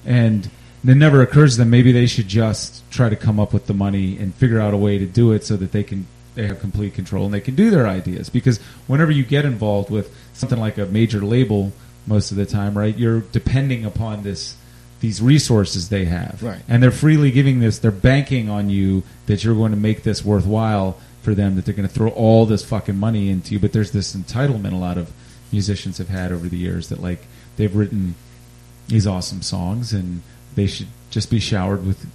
And 0.06 0.48
it 0.86 0.94
never 0.96 1.22
occurs 1.22 1.52
to 1.54 1.58
them 1.60 1.70
maybe 1.70 1.92
they 1.92 2.06
should 2.06 2.28
just 2.28 2.82
try 2.90 3.08
to 3.08 3.16
come 3.16 3.40
up 3.40 3.52
with 3.54 3.66
the 3.66 3.74
money 3.74 4.18
and 4.18 4.34
figure 4.34 4.60
out 4.60 4.74
a 4.74 4.76
way 4.76 4.98
to 4.98 5.06
do 5.06 5.32
it 5.32 5.44
so 5.44 5.56
that 5.56 5.72
they 5.72 5.82
can 5.82 6.06
they 6.34 6.46
have 6.46 6.60
complete 6.60 6.92
control 6.94 7.24
and 7.24 7.32
they 7.32 7.40
can 7.40 7.54
do 7.54 7.70
their 7.70 7.86
ideas 7.86 8.28
because 8.28 8.58
whenever 8.86 9.10
you 9.12 9.22
get 9.24 9.44
involved 9.44 9.88
with 9.88 10.14
something 10.34 10.58
like 10.58 10.76
a 10.76 10.84
major 10.86 11.20
label 11.24 11.72
most 12.06 12.30
of 12.32 12.36
the 12.36 12.44
time 12.44 12.76
right 12.76 12.98
you're 12.98 13.20
depending 13.20 13.84
upon 13.84 14.24
this 14.24 14.56
these 15.00 15.22
resources 15.22 15.88
they 15.88 16.04
have 16.06 16.42
Right. 16.42 16.60
and 16.68 16.82
they're 16.82 16.90
freely 16.90 17.30
giving 17.30 17.60
this 17.60 17.78
they're 17.78 17.90
banking 17.90 18.50
on 18.50 18.68
you 18.68 19.04
that 19.26 19.42
you're 19.44 19.54
going 19.54 19.70
to 19.70 19.78
make 19.78 20.02
this 20.02 20.22
worthwhile 20.24 20.98
for 21.22 21.34
them 21.34 21.54
that 21.56 21.64
they're 21.64 21.74
going 21.74 21.88
to 21.88 21.94
throw 21.94 22.10
all 22.10 22.44
this 22.46 22.62
fucking 22.64 22.96
money 22.96 23.30
into 23.30 23.54
you 23.54 23.58
but 23.60 23.72
there's 23.72 23.92
this 23.92 24.14
entitlement 24.14 24.72
a 24.72 24.76
lot 24.76 24.98
of 24.98 25.10
musicians 25.52 25.96
have 25.98 26.08
had 26.08 26.30
over 26.32 26.48
the 26.48 26.58
years 26.58 26.88
that 26.90 27.00
like 27.00 27.20
they've 27.56 27.74
written 27.74 28.16
these 28.88 29.06
awesome 29.06 29.42
songs 29.42 29.92
and 29.92 30.22
they 30.54 30.66
should 30.66 30.88
just 31.10 31.30
be 31.30 31.40
showered 31.40 31.86
with 31.86 32.06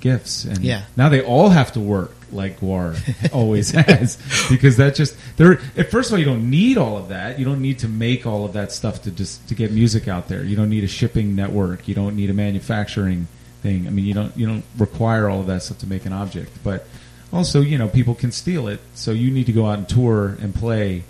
gifts. 0.00 0.44
And 0.44 0.58
Yeah. 0.60 0.82
now 0.96 1.08
they 1.08 1.22
all 1.22 1.48
have 1.50 1.72
to 1.72 1.80
work 1.80 2.14
like 2.30 2.60
GWAR 2.60 3.32
always 3.32 3.70
has 3.70 4.18
because 4.50 4.76
that 4.76 4.94
just 4.94 5.16
there 5.38 5.56
first 5.90 6.10
of 6.10 6.12
all 6.12 6.18
you 6.18 6.26
don't 6.26 6.50
need 6.50 6.76
all 6.76 6.96
of 6.98 7.08
that. 7.08 7.38
You 7.38 7.44
don't 7.46 7.62
need 7.62 7.78
to 7.80 7.88
make 7.88 8.26
all 8.26 8.44
of 8.44 8.52
that 8.52 8.70
stuff 8.72 9.02
to 9.02 9.10
just 9.10 9.48
to 9.48 9.54
get 9.54 9.72
music 9.72 10.08
out 10.08 10.28
there. 10.28 10.44
You 10.44 10.54
don't 10.54 10.68
need 10.70 10.84
a 10.84 10.88
shipping 10.88 11.34
network. 11.34 11.88
You 11.88 11.94
don't 11.94 12.14
need 12.16 12.28
a 12.30 12.34
manufacturing 12.34 13.26
thing. 13.62 13.86
I 13.86 13.90
mean 13.90 14.04
you 14.04 14.14
don't 14.14 14.36
you 14.36 14.46
don't 14.46 14.64
require 14.76 15.28
all 15.28 15.40
of 15.40 15.46
that 15.46 15.62
stuff 15.62 15.78
to 15.78 15.86
make 15.88 16.04
an 16.06 16.12
object. 16.12 16.50
But 16.62 16.86
also 17.32 17.60
you 17.62 17.78
know 17.78 17.88
people 17.88 18.14
can 18.14 18.30
steal 18.30 18.68
it. 18.68 18.80
So 18.94 19.12
you 19.12 19.30
need 19.30 19.46
to 19.46 19.52
go 19.52 19.66
out 19.66 19.78
and 19.78 19.88
tour 19.88 20.36
and 20.40 20.54
play 20.54 21.04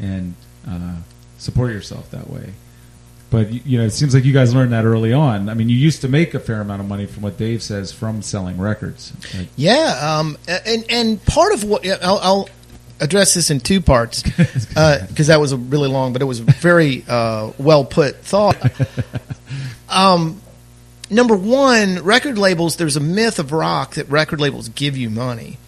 and 0.00 0.34
uh, 0.66 0.96
support 1.38 1.70
yourself 1.72 2.10
that 2.12 2.30
way 2.30 2.54
but 3.32 3.50
you 3.50 3.60
you 3.64 3.78
know, 3.78 3.84
it 3.84 3.90
seems 3.90 4.14
like 4.14 4.24
you 4.24 4.32
guys 4.32 4.54
learned 4.54 4.72
that 4.72 4.84
early 4.84 5.12
on. 5.12 5.48
I 5.48 5.54
mean, 5.54 5.68
you 5.68 5.76
used 5.76 6.02
to 6.02 6.08
make 6.08 6.34
a 6.34 6.38
fair 6.38 6.60
amount 6.60 6.82
of 6.82 6.88
money 6.88 7.06
from 7.06 7.22
what 7.22 7.38
Dave 7.38 7.62
says 7.62 7.90
from 7.90 8.22
selling 8.22 8.58
records. 8.58 9.12
Yeah, 9.56 10.20
um, 10.20 10.38
and 10.46 10.84
and 10.90 11.24
part 11.24 11.52
of 11.52 11.64
what 11.64 11.84
I'll, 12.02 12.18
I'll 12.18 12.48
address 13.00 13.34
this 13.34 13.50
in 13.50 13.58
two 13.58 13.80
parts 13.80 14.22
because 14.68 15.26
that 15.26 15.40
was 15.40 15.52
a 15.52 15.56
really 15.56 15.88
long, 15.88 16.12
but 16.12 16.22
it 16.22 16.26
was 16.26 16.40
a 16.40 16.44
very 16.44 17.04
uh, 17.08 17.50
well 17.58 17.84
put 17.84 18.16
thought. 18.18 18.56
Um, 19.92 20.40
number 21.10 21.36
one, 21.36 22.02
record 22.02 22.38
labels. 22.38 22.76
There's 22.76 22.96
a 22.96 23.00
myth 23.00 23.38
of 23.38 23.52
rock 23.52 23.96
that 23.96 24.08
record 24.08 24.40
labels 24.40 24.70
give 24.70 24.96
you 24.96 25.10
money. 25.10 25.58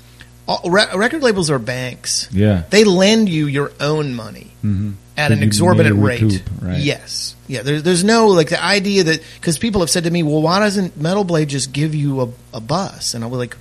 All, 0.47 0.69
re- 0.71 0.95
record 0.95 1.23
labels 1.23 1.51
are 1.51 1.59
banks. 1.59 2.29
yeah, 2.33 2.65
They 2.71 2.85
lend 2.85 3.29
you 3.29 3.47
your 3.47 3.73
own 3.81 4.15
money 4.15 4.53
mm-hmm. 4.63 4.93
at 5.17 5.33
an 5.33 5.43
exorbitant 5.43 6.03
rate. 6.03 6.43
right? 6.61 6.81
Yes. 6.81 7.35
Yeah. 7.49 7.63
There's 7.63 7.83
there's 7.83 8.05
no 8.05 8.29
like 8.29 8.51
the 8.51 8.63
idea 8.63 9.05
that 9.05 9.23
because 9.37 9.59
people 9.59 9.81
have 9.81 9.91
said 9.91 10.05
to 10.05 10.11
me, 10.11 10.23
well, 10.23 10.43
why 10.43 10.59
doesn't 10.61 10.97
Metal 10.99 11.25
Blade 11.25 11.49
just 11.49 11.73
give 11.73 11.95
you 11.95 12.21
a, 12.21 12.29
a 12.55 12.61
bus? 12.61 13.15
And 13.15 13.25
I 13.25 13.27
was 13.27 13.39
like, 13.39 13.57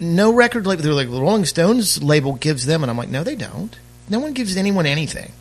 no 0.00 0.32
record 0.32 0.66
label. 0.66 0.82
They're 0.82 0.94
like 0.94 1.10
the 1.10 1.20
Rolling 1.20 1.44
Stones 1.44 2.02
label 2.02 2.34
gives 2.34 2.64
them, 2.64 2.82
and 2.82 2.90
I'm 2.90 2.96
like, 2.96 3.10
no, 3.10 3.22
they 3.22 3.36
don't. 3.36 3.76
No 4.08 4.18
one 4.20 4.32
gives 4.32 4.56
anyone 4.56 4.86
anything. 4.86 5.32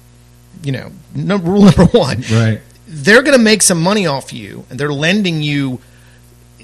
You 0.63 0.73
know, 0.73 0.91
no, 1.15 1.37
rule 1.37 1.61
number 1.65 1.85
one. 1.85 2.23
right. 2.31 2.59
They're 2.87 3.21
going 3.23 3.37
to 3.37 3.43
make 3.43 3.61
some 3.61 3.81
money 3.81 4.05
off 4.05 4.33
you, 4.33 4.65
and 4.69 4.77
they're 4.79 4.91
lending 4.91 5.41
you 5.41 5.79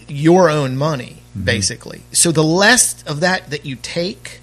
your 0.08 0.50
own 0.50 0.76
money, 0.78 1.19
basically. 1.36 2.04
So 2.12 2.32
the 2.32 2.44
less 2.44 3.02
of 3.04 3.20
that 3.20 3.50
that 3.50 3.66
you 3.66 3.76
take, 3.76 4.42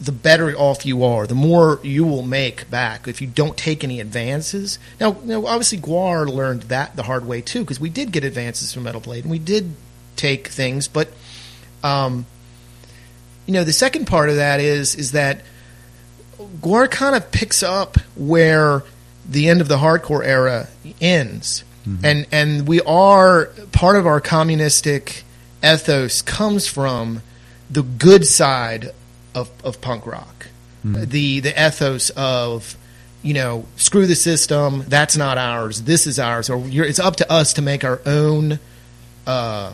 the 0.00 0.12
better 0.12 0.54
off 0.54 0.84
you 0.84 1.04
are, 1.04 1.26
the 1.26 1.34
more 1.34 1.80
you 1.82 2.04
will 2.04 2.22
make 2.22 2.70
back 2.70 3.08
if 3.08 3.20
you 3.20 3.26
don't 3.26 3.56
take 3.56 3.82
any 3.82 4.00
advances. 4.00 4.78
Now, 5.00 5.16
now 5.24 5.46
obviously, 5.46 5.78
GWAR 5.78 6.28
learned 6.28 6.62
that 6.64 6.96
the 6.96 7.04
hard 7.04 7.26
way 7.26 7.40
too, 7.40 7.60
because 7.60 7.80
we 7.80 7.88
did 7.88 8.12
get 8.12 8.24
advances 8.24 8.72
from 8.72 8.82
Metal 8.84 9.00
Blade, 9.00 9.24
and 9.24 9.30
we 9.30 9.38
did 9.38 9.74
take 10.16 10.48
things. 10.48 10.86
But, 10.88 11.08
um, 11.82 12.26
you 13.46 13.54
know, 13.54 13.64
the 13.64 13.72
second 13.72 14.06
part 14.06 14.28
of 14.28 14.36
that 14.36 14.60
is 14.60 14.94
is 14.94 15.12
that 15.12 15.42
GWAR 16.60 16.90
kind 16.90 17.16
of 17.16 17.30
picks 17.30 17.62
up 17.62 17.96
where 18.16 18.82
the 19.28 19.48
end 19.48 19.60
of 19.60 19.68
the 19.68 19.78
hardcore 19.78 20.24
era 20.24 20.68
ends, 21.00 21.64
and 22.04 22.26
and 22.30 22.68
we 22.68 22.80
are 22.82 23.46
part 23.72 23.96
of 23.96 24.06
our 24.06 24.20
communistic 24.20 25.24
ethos 25.62 26.22
comes 26.22 26.66
from 26.66 27.22
the 27.70 27.82
good 27.82 28.26
side 28.26 28.90
of, 29.34 29.50
of 29.64 29.80
punk 29.80 30.06
rock, 30.06 30.48
the 30.84 31.40
the 31.40 31.66
ethos 31.66 32.10
of 32.10 32.76
you 33.22 33.34
know 33.34 33.66
screw 33.76 34.06
the 34.06 34.14
system, 34.14 34.84
that's 34.88 35.16
not 35.16 35.36
ours, 35.38 35.82
this 35.82 36.06
is 36.06 36.18
ours, 36.18 36.48
or 36.48 36.58
you're, 36.68 36.86
it's 36.86 37.00
up 37.00 37.16
to 37.16 37.32
us 37.32 37.54
to 37.54 37.62
make 37.62 37.84
our 37.84 38.00
own 38.06 38.58
uh, 39.26 39.72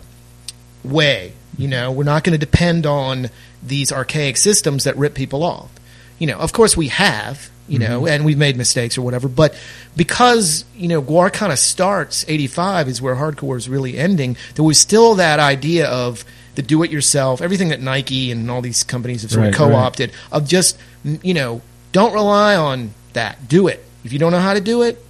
way. 0.83 1.35
You 1.59 1.68
know, 1.68 1.92
we're 1.92 2.05
not 2.05 2.25
going 2.25 2.33
to 2.33 2.38
depend 2.38 2.87
on 2.87 3.29
these 3.62 3.92
archaic 3.92 4.38
systems 4.38 4.85
that 4.85 4.97
rip 4.97 5.14
people 5.14 5.42
off. 5.42 5.71
You 6.18 6.27
know, 6.29 6.38
of 6.38 6.53
course 6.53 6.77
we 6.77 6.88
have, 6.88 7.51
you 7.68 7.79
know, 7.79 8.07
and 8.07 8.25
we've 8.25 8.38
made 8.38 8.57
mistakes 8.57 8.98
or 8.98 9.03
whatever, 9.03 9.29
but 9.29 9.55
because, 9.96 10.64
you 10.75 10.88
know, 10.88 11.01
GWAR 11.01 11.33
kind 11.33 11.53
of 11.53 11.59
starts 11.59 12.25
85 12.29 12.88
is 12.88 13.01
where 13.01 13.14
hardcore 13.14 13.57
is 13.57 13.68
really 13.68 13.96
ending, 13.96 14.37
there 14.57 14.64
was 14.64 14.79
still 14.79 15.14
that 15.14 15.38
idea 15.38 15.88
of 15.88 16.25
the 16.55 16.62
do 16.62 16.83
it 16.83 16.90
yourself, 16.90 17.40
everything 17.40 17.68
that 17.70 17.81
Nike 17.81 18.31
and 18.31 18.51
all 18.51 18.61
these 18.61 18.83
companies 18.83 19.22
have 19.22 19.31
sort 19.31 19.44
Right, 19.44 19.48
of 19.53 19.57
co 19.57 19.75
opted, 19.75 20.12
of 20.31 20.46
just, 20.46 20.77
you 21.05 21.33
know, 21.35 21.62
don't 21.92 22.12
rely 22.12 22.57
on 22.57 22.92
that. 23.14 23.48
Do 23.48 23.68
it. 23.68 23.85
If 24.05 24.12
you 24.12 24.18
don't 24.18 24.33
know 24.33 24.40
how 24.40 24.55
to 24.55 24.61
do 24.61 24.83
it, 24.83 25.03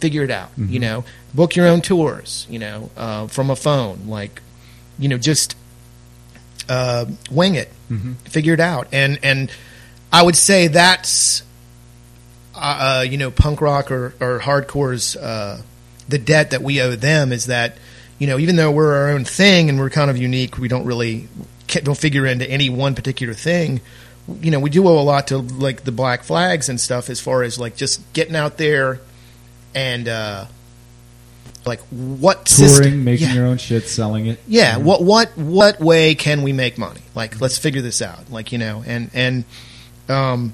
figure 0.00 0.22
it 0.24 0.30
out. 0.30 0.50
You 0.56 0.78
know, 0.80 1.04
book 1.34 1.54
your 1.56 1.66
own 1.66 1.82
tours. 1.82 2.46
You 2.48 2.58
know, 2.58 2.90
uh, 2.96 3.26
from 3.26 3.50
a 3.50 3.56
phone. 3.56 4.06
Like, 4.08 4.40
you 4.98 5.08
know, 5.08 5.18
just 5.18 5.56
uh, 6.68 7.06
wing 7.30 7.54
it, 7.54 7.70
figure 8.24 8.54
it 8.54 8.60
out. 8.60 8.88
And 8.92 9.18
and 9.22 9.50
I 10.12 10.22
would 10.22 10.36
say 10.36 10.68
that's 10.68 11.42
uh, 12.58 12.98
uh, 12.98 13.00
you 13.02 13.18
know 13.18 13.30
punk 13.30 13.60
rock 13.60 13.90
or, 13.90 14.14
or 14.20 14.38
hardcore's 14.40 15.16
uh, 15.16 15.60
the 16.08 16.18
debt 16.18 16.50
that 16.50 16.62
we 16.62 16.80
owe 16.80 16.96
them 16.96 17.32
is 17.32 17.46
that 17.46 17.76
you 18.18 18.26
know 18.26 18.38
even 18.38 18.56
though 18.56 18.70
we're 18.70 18.94
our 18.94 19.10
own 19.10 19.24
thing 19.24 19.68
and 19.68 19.78
we're 19.78 19.90
kind 19.90 20.10
of 20.10 20.18
unique, 20.18 20.58
we 20.58 20.68
don't 20.68 20.84
really 20.84 21.28
don't 21.68 21.98
figure 21.98 22.26
into 22.26 22.48
any 22.48 22.70
one 22.70 22.94
particular 22.94 23.34
thing. 23.34 23.80
You 24.42 24.50
know, 24.50 24.60
we 24.60 24.70
do 24.70 24.86
owe 24.86 24.98
a 24.98 25.02
lot 25.02 25.28
to 25.28 25.38
like 25.38 25.84
the 25.84 25.92
Black 25.92 26.22
Flags 26.22 26.68
and 26.68 26.80
stuff 26.80 27.08
as 27.08 27.20
far 27.20 27.42
as 27.42 27.58
like 27.58 27.76
just 27.76 28.12
getting 28.12 28.36
out 28.36 28.58
there 28.58 29.00
and 29.74 30.06
uh, 30.08 30.46
like 31.64 31.80
what 31.90 32.46
Touring, 32.46 32.68
system- 32.70 33.04
making 33.04 33.28
yeah. 33.28 33.34
your 33.34 33.46
own 33.46 33.58
shit, 33.58 33.88
selling 33.88 34.26
it. 34.26 34.40
Yeah, 34.46 34.78
what 34.78 35.02
what 35.02 35.36
what 35.36 35.80
way 35.80 36.14
can 36.14 36.42
we 36.42 36.52
make 36.52 36.78
money? 36.78 37.00
Like, 37.14 37.40
let's 37.40 37.58
figure 37.58 37.82
this 37.82 38.02
out. 38.02 38.30
Like, 38.30 38.52
you 38.52 38.58
know, 38.58 38.82
and 38.86 39.10
and 39.14 39.44
um, 40.08 40.52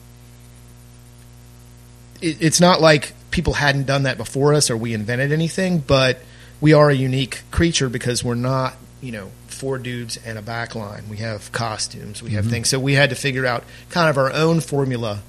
it, 2.24 2.38
it's 2.40 2.60
not 2.60 2.80
like 2.80 3.12
people 3.30 3.52
hadn't 3.52 3.84
done 3.84 4.04
that 4.04 4.16
before 4.16 4.54
us 4.54 4.70
or 4.70 4.76
we 4.76 4.94
invented 4.94 5.32
anything, 5.32 5.78
but 5.78 6.18
we 6.60 6.72
are 6.72 6.88
a 6.88 6.94
unique 6.94 7.42
creature 7.50 7.88
because 7.88 8.24
we're 8.24 8.34
not, 8.34 8.74
you 9.00 9.12
know, 9.12 9.30
four 9.48 9.78
dudes 9.78 10.18
and 10.24 10.38
a 10.38 10.42
back 10.42 10.74
line. 10.74 11.08
We 11.08 11.18
have 11.18 11.52
costumes, 11.52 12.22
we 12.22 12.30
have 12.30 12.46
things. 12.46 12.68
So 12.68 12.80
we 12.80 12.94
had 12.94 13.10
to 13.10 13.16
figure 13.16 13.46
out 13.46 13.64
kind 13.90 14.08
of 14.08 14.18
our 14.18 14.32
own 14.32 14.60
formula, 14.60 15.22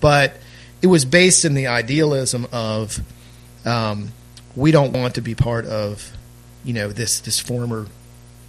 but 0.00 0.36
it 0.82 0.88
was 0.88 1.04
based 1.04 1.44
in 1.44 1.54
the 1.54 1.68
idealism 1.68 2.46
of 2.52 3.00
um, 3.64 4.12
we 4.54 4.70
don't 4.70 4.92
want 4.92 5.14
to 5.14 5.20
be 5.20 5.34
part 5.34 5.66
of 5.66 6.12
you 6.64 6.72
know 6.72 6.88
this 6.88 7.20
this 7.20 7.40
former 7.40 7.86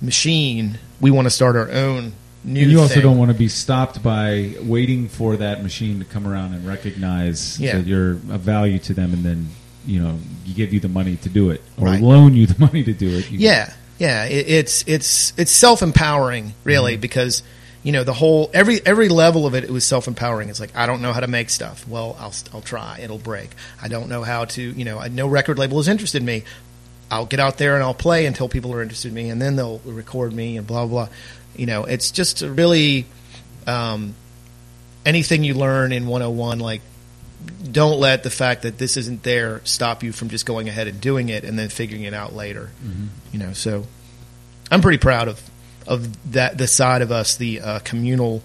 machine. 0.01 0.79
We 0.99 1.11
want 1.11 1.25
to 1.25 1.31
start 1.31 1.55
our 1.55 1.71
own 1.71 2.13
new. 2.43 2.61
And 2.61 2.71
you 2.71 2.79
also 2.81 2.95
thing. 2.95 3.03
don't 3.03 3.17
want 3.17 3.31
to 3.31 3.37
be 3.37 3.47
stopped 3.47 4.01
by 4.03 4.55
waiting 4.61 5.07
for 5.09 5.37
that 5.37 5.63
machine 5.63 5.99
to 5.99 6.05
come 6.05 6.27
around 6.27 6.53
and 6.53 6.65
recognize 6.67 7.59
Yeah. 7.59 7.77
that 7.77 7.87
you're 7.87 8.11
of 8.13 8.41
value 8.41 8.79
to 8.79 8.93
them, 8.93 9.13
and 9.13 9.23
then 9.23 9.47
you 9.85 9.99
know 10.01 10.17
you 10.45 10.53
give 10.53 10.73
you 10.73 10.79
the 10.79 10.89
money 10.89 11.15
to 11.17 11.29
do 11.29 11.49
it, 11.51 11.61
or 11.77 11.87
Right. 11.87 12.01
loan 12.01 12.33
you 12.35 12.45
the 12.47 12.59
money 12.65 12.83
to 12.83 12.93
do 12.93 13.09
it. 13.17 13.29
You- 13.31 13.39
Yeah, 13.39 13.73
yeah. 13.99 14.25
It, 14.25 14.47
it's 14.49 14.83
it's 14.87 15.33
it's 15.37 15.51
self 15.51 15.81
empowering, 15.81 16.53
really, 16.63 16.93
mm-hmm. 16.93 17.01
because 17.01 17.43
you 17.83 17.91
know 17.91 18.03
the 18.05 18.13
whole 18.13 18.49
every 18.53 18.79
every 18.85 19.09
level 19.09 19.45
of 19.45 19.53
it. 19.55 19.63
It 19.65 19.69
was 19.71 19.85
self 19.85 20.07
empowering. 20.07 20.49
It's 20.49 20.59
like 20.59 20.75
I 20.75 20.85
don't 20.85 21.01
know 21.01 21.11
how 21.13 21.19
to 21.19 21.27
make 21.27 21.49
stuff. 21.49 21.85
Well, 21.87 22.15
I'll 22.19 22.33
I'll 22.53 22.61
try. 22.61 22.99
It'll 23.01 23.17
break. 23.17 23.49
I 23.81 23.87
don't 23.89 24.07
know 24.09 24.23
how 24.23 24.45
to. 24.45 24.61
You 24.61 24.85
know, 24.85 25.01
no 25.07 25.27
record 25.27 25.57
label 25.59 25.79
is 25.79 25.87
interested 25.87 26.21
in 26.21 26.25
me. 26.25 26.43
I'll 27.11 27.25
get 27.27 27.39
out 27.39 27.57
there 27.59 27.75
and 27.75 27.83
I'll 27.83 27.93
play 27.93 28.25
until 28.25 28.49
people 28.49 28.73
are 28.73 28.81
interested 28.81 29.09
in 29.09 29.13
me, 29.13 29.29
and 29.29 29.39
then 29.41 29.55
they'll 29.55 29.79
record 29.85 30.33
me 30.33 30.57
and 30.57 30.65
blah 30.65 30.85
blah. 30.87 31.09
You 31.55 31.65
know, 31.65 31.83
it's 31.83 32.11
just 32.11 32.41
really 32.41 33.05
um, 33.67 34.15
anything 35.05 35.43
you 35.43 35.53
learn 35.53 35.91
in 35.91 36.07
101 36.07 36.59
like 36.59 36.81
don't 37.69 37.99
let 37.99 38.23
the 38.23 38.29
fact 38.29 38.61
that 38.61 38.77
this 38.77 38.95
isn't 38.95 39.23
there 39.23 39.59
stop 39.65 40.01
you 40.01 40.13
from 40.13 40.29
just 40.29 40.45
going 40.45 40.69
ahead 40.69 40.87
and 40.87 41.01
doing 41.01 41.27
it 41.27 41.43
and 41.43 41.59
then 41.59 41.67
figuring 41.67 42.03
it 42.03 42.13
out 42.13 42.33
later 42.33 42.69
you 43.33 43.39
know 43.39 43.51
so 43.51 43.85
i'm 44.71 44.81
pretty 44.81 44.97
proud 44.97 45.27
of 45.27 45.41
of 45.85 46.31
that 46.31 46.57
the 46.57 46.67
side 46.67 47.01
of 47.01 47.11
us 47.11 47.35
the 47.35 47.59
uh, 47.59 47.79
communal 47.79 48.41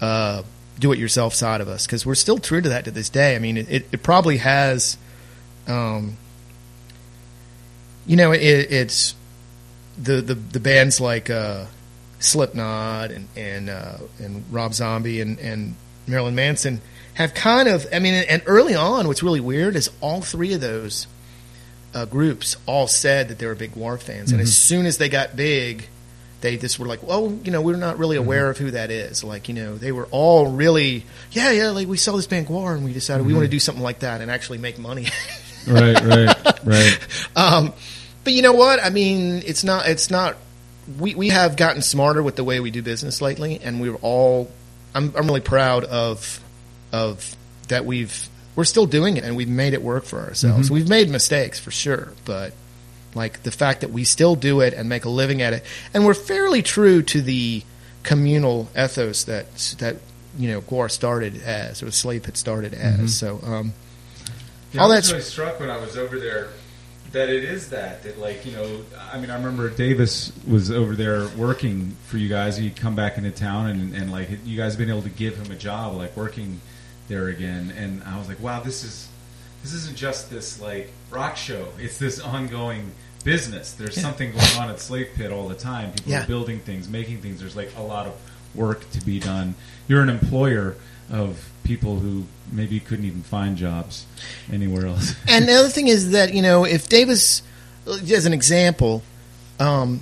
uh, 0.00 0.42
do-it-yourself 0.78 1.34
side 1.34 1.60
of 1.60 1.68
us 1.68 1.86
because 1.86 2.04
we're 2.04 2.14
still 2.14 2.38
true 2.38 2.60
to 2.60 2.68
that 2.70 2.84
to 2.84 2.90
this 2.90 3.08
day. 3.08 3.36
I 3.36 3.38
mean, 3.38 3.56
it, 3.56 3.70
it, 3.70 3.86
it 3.92 4.02
probably 4.02 4.38
has, 4.38 4.96
um, 5.66 6.16
you 8.06 8.16
know, 8.16 8.32
it, 8.32 8.38
it's 8.38 9.14
the, 9.96 10.20
the 10.20 10.34
the 10.34 10.60
bands 10.60 11.00
like 11.00 11.30
uh, 11.30 11.66
Slipknot 12.24 13.10
and 13.10 13.28
and 13.36 13.70
uh, 13.70 13.98
and 14.18 14.44
Rob 14.50 14.74
Zombie 14.74 15.20
and 15.20 15.38
and 15.38 15.74
Marilyn 16.06 16.34
Manson 16.34 16.80
have 17.14 17.34
kind 17.34 17.68
of. 17.68 17.86
I 17.92 17.98
mean, 17.98 18.14
and 18.14 18.42
early 18.46 18.74
on, 18.74 19.08
what's 19.08 19.22
really 19.22 19.40
weird 19.40 19.76
is 19.76 19.90
all 20.00 20.20
three 20.20 20.52
of 20.52 20.60
those 20.60 21.06
uh, 21.94 22.04
groups 22.04 22.56
all 22.66 22.86
said 22.86 23.28
that 23.28 23.38
they 23.38 23.46
were 23.46 23.54
big 23.54 23.74
GWAR 23.74 24.00
fans, 24.00 24.32
and 24.32 24.40
as 24.40 24.56
soon 24.56 24.86
as 24.86 24.98
they 24.98 25.08
got 25.08 25.36
big, 25.36 25.88
they 26.40 26.56
just 26.56 26.78
were 26.78 26.86
like, 26.86 27.02
"Well, 27.02 27.38
you 27.44 27.50
know, 27.50 27.62
we're 27.62 27.76
not 27.76 27.98
really 27.98 28.16
aware 28.16 28.50
of 28.50 28.58
who 28.58 28.72
that 28.72 28.90
is." 28.90 29.22
Like, 29.22 29.48
you 29.48 29.54
know, 29.54 29.76
they 29.76 29.92
were 29.92 30.06
all 30.10 30.50
really, 30.50 31.04
yeah, 31.30 31.52
yeah, 31.52 31.70
like 31.70 31.88
we 31.88 31.96
saw 31.96 32.16
this 32.16 32.26
band 32.26 32.48
GWAR, 32.48 32.74
and 32.74 32.84
we 32.84 32.92
decided 32.92 33.26
we 33.26 33.32
want 33.32 33.44
to 33.44 33.50
do 33.50 33.60
something 33.60 33.82
like 33.82 34.00
that 34.00 34.20
and 34.20 34.30
actually 34.30 34.58
make 34.58 34.78
money. 34.78 35.06
right, 35.68 36.00
right, 36.04 36.64
right. 36.64 36.98
um, 37.36 37.72
but 38.24 38.32
you 38.32 38.42
know 38.42 38.52
what? 38.52 38.82
I 38.82 38.90
mean, 38.90 39.42
it's 39.46 39.64
not. 39.64 39.88
It's 39.88 40.10
not. 40.10 40.36
We 40.98 41.14
we 41.14 41.28
have 41.30 41.56
gotten 41.56 41.82
smarter 41.82 42.22
with 42.22 42.36
the 42.36 42.44
way 42.44 42.60
we 42.60 42.70
do 42.70 42.82
business 42.82 43.20
lately, 43.20 43.60
and 43.62 43.80
we're 43.80 43.96
all. 43.96 44.50
I'm 44.94 45.12
I'm 45.16 45.26
really 45.26 45.40
proud 45.40 45.84
of 45.84 46.40
of 46.92 47.34
that 47.68 47.84
we've 47.86 48.28
we're 48.54 48.64
still 48.64 48.86
doing 48.86 49.16
it 49.16 49.24
and 49.24 49.34
we've 49.36 49.48
made 49.48 49.72
it 49.72 49.82
work 49.82 50.04
for 50.04 50.20
ourselves. 50.20 50.70
We've 50.70 50.88
made 50.88 51.10
mistakes 51.10 51.58
for 51.58 51.70
sure, 51.72 52.12
but 52.24 52.52
like 53.14 53.42
the 53.42 53.50
fact 53.50 53.80
that 53.80 53.90
we 53.90 54.04
still 54.04 54.36
do 54.36 54.60
it 54.60 54.74
and 54.74 54.88
make 54.88 55.04
a 55.04 55.08
living 55.08 55.42
at 55.42 55.52
it, 55.54 55.64
and 55.92 56.04
we're 56.06 56.14
fairly 56.14 56.62
true 56.62 57.02
to 57.02 57.20
the 57.22 57.62
communal 58.04 58.68
ethos 58.78 59.24
that 59.24 59.52
that 59.78 59.96
you 60.38 60.50
know 60.50 60.60
Gore 60.60 60.88
started 60.88 61.42
as 61.42 61.82
or 61.82 61.90
Slave 61.90 62.26
had 62.26 62.36
started 62.36 62.74
as. 62.74 63.16
So 63.16 63.40
um, 63.42 63.72
Yeah, 64.72 64.82
All 64.82 64.92
I 64.92 64.96
that's- 64.96 65.04
was 65.04 65.12
really 65.12 65.22
struck 65.24 65.60
when 65.60 65.70
I 65.70 65.78
was 65.78 65.96
over 65.96 66.20
there 66.20 66.50
that 67.14 67.30
it 67.30 67.42
is 67.44 67.70
that 67.70 68.02
that 68.02 68.18
like 68.18 68.44
you 68.44 68.52
know 68.52 68.82
I 69.12 69.18
mean 69.18 69.30
I 69.30 69.36
remember 69.36 69.70
Davis 69.70 70.30
was 70.46 70.70
over 70.70 70.94
there 70.94 71.26
working 71.36 71.96
for 72.06 72.18
you 72.18 72.28
guys. 72.28 72.56
He'd 72.58 72.76
come 72.76 72.94
back 72.94 73.16
into 73.16 73.30
town 73.30 73.66
and, 73.70 73.94
and 73.94 74.12
like 74.12 74.28
you 74.44 74.56
guys 74.56 74.72
have 74.72 74.78
been 74.78 74.90
able 74.90 75.02
to 75.02 75.08
give 75.08 75.36
him 75.36 75.50
a 75.50 75.56
job 75.56 75.94
like 75.94 76.16
working 76.16 76.60
there 77.08 77.28
again. 77.28 77.72
And 77.76 78.02
I 78.04 78.18
was 78.18 78.28
like, 78.28 78.40
wow, 78.40 78.60
this 78.60 78.84
is 78.84 79.08
this 79.62 79.72
isn't 79.72 79.96
just 79.96 80.30
this 80.30 80.60
like 80.60 80.90
rock 81.10 81.36
show. 81.36 81.68
It's 81.78 81.98
this 81.98 82.20
ongoing 82.20 82.90
business. 83.24 83.72
There's 83.72 83.98
something 84.00 84.32
going 84.32 84.58
on 84.58 84.68
at 84.68 84.78
Slave 84.80 85.08
Pit 85.14 85.32
all 85.32 85.48
the 85.48 85.54
time. 85.54 85.92
People 85.92 86.12
Yeah. 86.12 86.24
are 86.24 86.26
building 86.26 86.60
things, 86.60 86.88
making 86.88 87.22
things. 87.22 87.40
There's 87.40 87.56
like 87.56 87.72
a 87.78 87.82
lot 87.82 88.06
of 88.06 88.14
work 88.54 88.88
to 88.90 89.00
be 89.04 89.18
done. 89.18 89.54
You're 89.88 90.02
an 90.02 90.10
employer 90.10 90.76
of 91.10 91.50
people 91.64 91.98
who 91.98 92.24
maybe 92.52 92.78
couldn't 92.78 93.06
even 93.06 93.22
find 93.22 93.56
jobs 93.56 94.06
anywhere 94.52 94.86
else. 94.86 95.14
and 95.28 95.48
the 95.48 95.54
other 95.54 95.68
thing 95.68 95.88
is 95.88 96.12
that 96.12 96.32
you 96.32 96.42
know 96.42 96.64
if 96.64 96.88
Davis, 96.88 97.42
as 97.86 98.26
an 98.26 98.32
example, 98.32 99.02
um, 99.58 100.00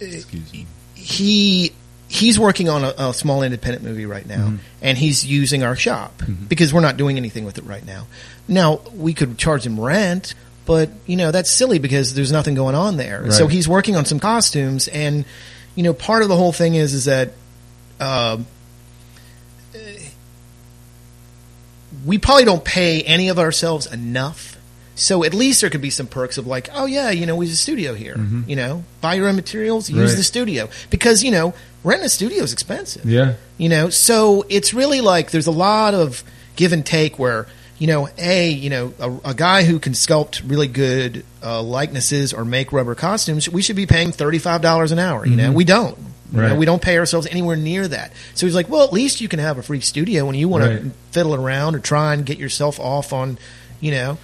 Excuse 0.00 0.52
me. 0.52 0.66
he 0.94 1.72
he's 2.08 2.38
working 2.38 2.68
on 2.68 2.84
a, 2.84 2.92
a 2.98 3.14
small 3.14 3.42
independent 3.42 3.84
movie 3.84 4.06
right 4.06 4.26
now, 4.26 4.54
and 4.82 4.96
he's 4.98 5.24
using 5.26 5.62
our 5.62 5.74
shop 5.76 6.22
because 6.48 6.72
we're 6.72 6.80
not 6.80 6.96
doing 6.96 7.16
anything 7.16 7.44
with 7.44 7.58
it 7.58 7.64
right 7.64 7.84
now. 7.84 8.06
Now 8.46 8.80
we 8.94 9.14
could 9.14 9.38
charge 9.38 9.64
him 9.66 9.80
rent, 9.80 10.34
but 10.66 10.90
you 11.06 11.16
know 11.16 11.30
that's 11.30 11.50
silly 11.50 11.78
because 11.78 12.14
there's 12.14 12.32
nothing 12.32 12.54
going 12.54 12.74
on 12.74 12.96
there. 12.96 13.30
So 13.32 13.46
he's 13.48 13.66
working 13.68 13.96
on 13.96 14.04
some 14.04 14.20
costumes, 14.20 14.88
and 14.88 15.24
you 15.74 15.82
know 15.82 15.94
part 15.94 16.22
of 16.22 16.28
the 16.28 16.36
whole 16.36 16.52
thing 16.52 16.74
is 16.74 16.94
is 16.94 17.06
that. 17.06 17.32
Um, 17.98 18.46
we 22.04 22.18
probably 22.18 22.44
don't 22.44 22.64
pay 22.64 23.02
any 23.02 23.28
of 23.28 23.38
ourselves 23.38 23.86
enough. 23.92 24.56
So 24.94 25.24
at 25.24 25.32
least 25.32 25.62
there 25.62 25.70
could 25.70 25.80
be 25.80 25.90
some 25.90 26.06
perks 26.06 26.36
of 26.36 26.46
like, 26.46 26.68
oh 26.74 26.84
yeah, 26.86 27.10
you 27.10 27.24
know, 27.24 27.34
we 27.36 27.46
have 27.46 27.52
a 27.54 27.56
studio 27.56 27.94
here. 27.94 28.16
You 28.46 28.56
know, 28.56 28.84
buy 29.00 29.14
your 29.14 29.28
own 29.28 29.36
materials, 29.36 29.88
use 29.88 30.10
Right. 30.10 30.16
the 30.16 30.22
studio 30.22 30.68
because 30.90 31.22
you 31.24 31.30
know 31.30 31.54
renting 31.84 32.06
a 32.06 32.08
studio 32.10 32.42
is 32.42 32.52
expensive. 32.52 33.04
Yeah. 33.06 33.34
You 33.56 33.68
know, 33.70 33.88
so 33.90 34.44
it's 34.48 34.74
really 34.74 35.00
like 35.00 35.30
there's 35.30 35.46
a 35.46 35.50
lot 35.52 35.94
of 35.94 36.22
give 36.56 36.72
and 36.72 36.84
take 36.84 37.18
where 37.18 37.46
you 37.78 37.86
know, 37.86 38.10
a 38.18 38.50
you 38.50 38.68
know 38.68 38.92
a, 38.98 39.30
a 39.30 39.34
guy 39.34 39.62
who 39.64 39.78
can 39.78 39.94
sculpt 39.94 40.42
really 40.44 40.68
good 40.68 41.24
uh, 41.42 41.62
likenesses 41.62 42.34
or 42.34 42.44
make 42.44 42.70
rubber 42.74 42.94
costumes, 42.94 43.48
we 43.48 43.62
should 43.62 43.76
be 43.76 43.86
paying 43.86 44.12
thirty 44.12 44.38
five 44.38 44.60
dollars 44.60 44.92
an 44.92 44.98
hour. 44.98 45.24
You 45.24 45.36
know, 45.36 45.50
we 45.52 45.64
don't. 45.64 45.96
You 46.32 46.40
know, 46.40 46.54
we 46.54 46.64
don't 46.66 46.80
pay 46.82 46.96
ourselves 46.98 47.26
anywhere 47.26 47.56
near 47.56 47.88
that. 47.88 48.12
So 48.34 48.46
he's 48.46 48.54
like, 48.54 48.68
well, 48.68 48.84
at 48.84 48.92
least 48.92 49.20
you 49.20 49.28
can 49.28 49.38
have 49.40 49.58
a 49.58 49.62
free 49.62 49.80
studio 49.80 50.24
when 50.26 50.34
you 50.36 50.48
want 50.48 50.64
Right. 50.64 50.82
to 50.82 50.90
fiddle 51.10 51.34
around 51.34 51.74
or 51.74 51.80
try 51.80 52.14
and 52.14 52.24
get 52.24 52.38
yourself 52.38 52.78
off 52.78 53.12
on, 53.12 53.38
you 53.80 53.90
know. 53.90 54.18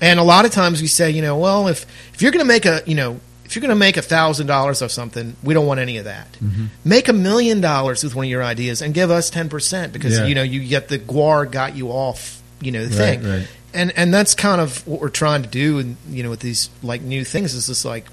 And 0.00 0.18
a 0.20 0.22
lot 0.22 0.44
of 0.44 0.52
times 0.52 0.80
we 0.80 0.86
say, 0.86 1.10
you 1.10 1.22
know, 1.22 1.36
well, 1.36 1.68
if 1.68 1.84
if 2.14 2.22
you're 2.22 2.32
going 2.32 2.44
to 2.44 2.48
make 2.48 2.64
a, 2.66 2.82
you 2.86 2.94
know, 2.94 3.20
if 3.44 3.56
you're 3.56 3.60
going 3.60 3.70
to 3.70 3.74
make 3.74 3.96
a 3.96 4.02
thousand 4.02 4.46
dollars 4.46 4.80
of 4.80 4.92
something, 4.92 5.34
we 5.42 5.52
don't 5.54 5.66
want 5.66 5.80
any 5.80 5.96
of 5.98 6.04
that. 6.04 6.30
Mm-hmm. 6.34 6.66
Make 6.84 7.08
a 7.08 7.12
million 7.12 7.60
dollars 7.60 8.04
with 8.04 8.14
one 8.14 8.24
of 8.26 8.30
your 8.30 8.44
ideas 8.44 8.80
and 8.80 8.94
give 8.94 9.10
us 9.10 9.28
ten 9.28 9.48
percent 9.48 9.92
because 9.92 10.18
Yeah. 10.18 10.26
you 10.26 10.34
know 10.36 10.42
you 10.42 10.60
get 10.66 10.88
the 10.88 10.98
GWAR 11.00 11.50
got 11.50 11.74
you 11.76 11.88
off, 11.88 12.40
you 12.60 12.70
know, 12.72 12.86
the 12.86 12.96
Right, 12.96 13.20
thing. 13.20 13.28
right. 13.30 13.48
And 13.74 13.92
and 13.96 14.14
that's 14.14 14.34
kind 14.34 14.60
of 14.60 14.86
what 14.86 15.00
we're 15.00 15.08
trying 15.10 15.42
to 15.42 15.48
do, 15.48 15.78
and 15.80 15.96
you 16.08 16.22
know, 16.22 16.30
with 16.30 16.40
these 16.40 16.70
like 16.82 17.02
new 17.02 17.24
things 17.24 17.54
is 17.54 17.66
just 17.66 17.84
like, 17.84 18.06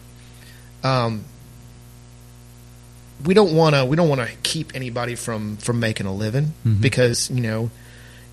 um, 0.84 1.24
we 3.26 3.34
don't 3.34 3.56
want 3.56 3.76
to 3.76 3.84
we 3.86 3.96
don't 3.96 4.10
want 4.10 4.22
to 4.22 4.30
keep 4.44 4.76
anybody 4.76 5.16
from 5.16 5.58
from 5.58 5.80
making 5.80 6.06
a 6.06 6.14
living 6.14 6.54
Mm-hmm. 6.66 6.82
because 6.82 7.30
you 7.32 7.42
know 7.42 7.70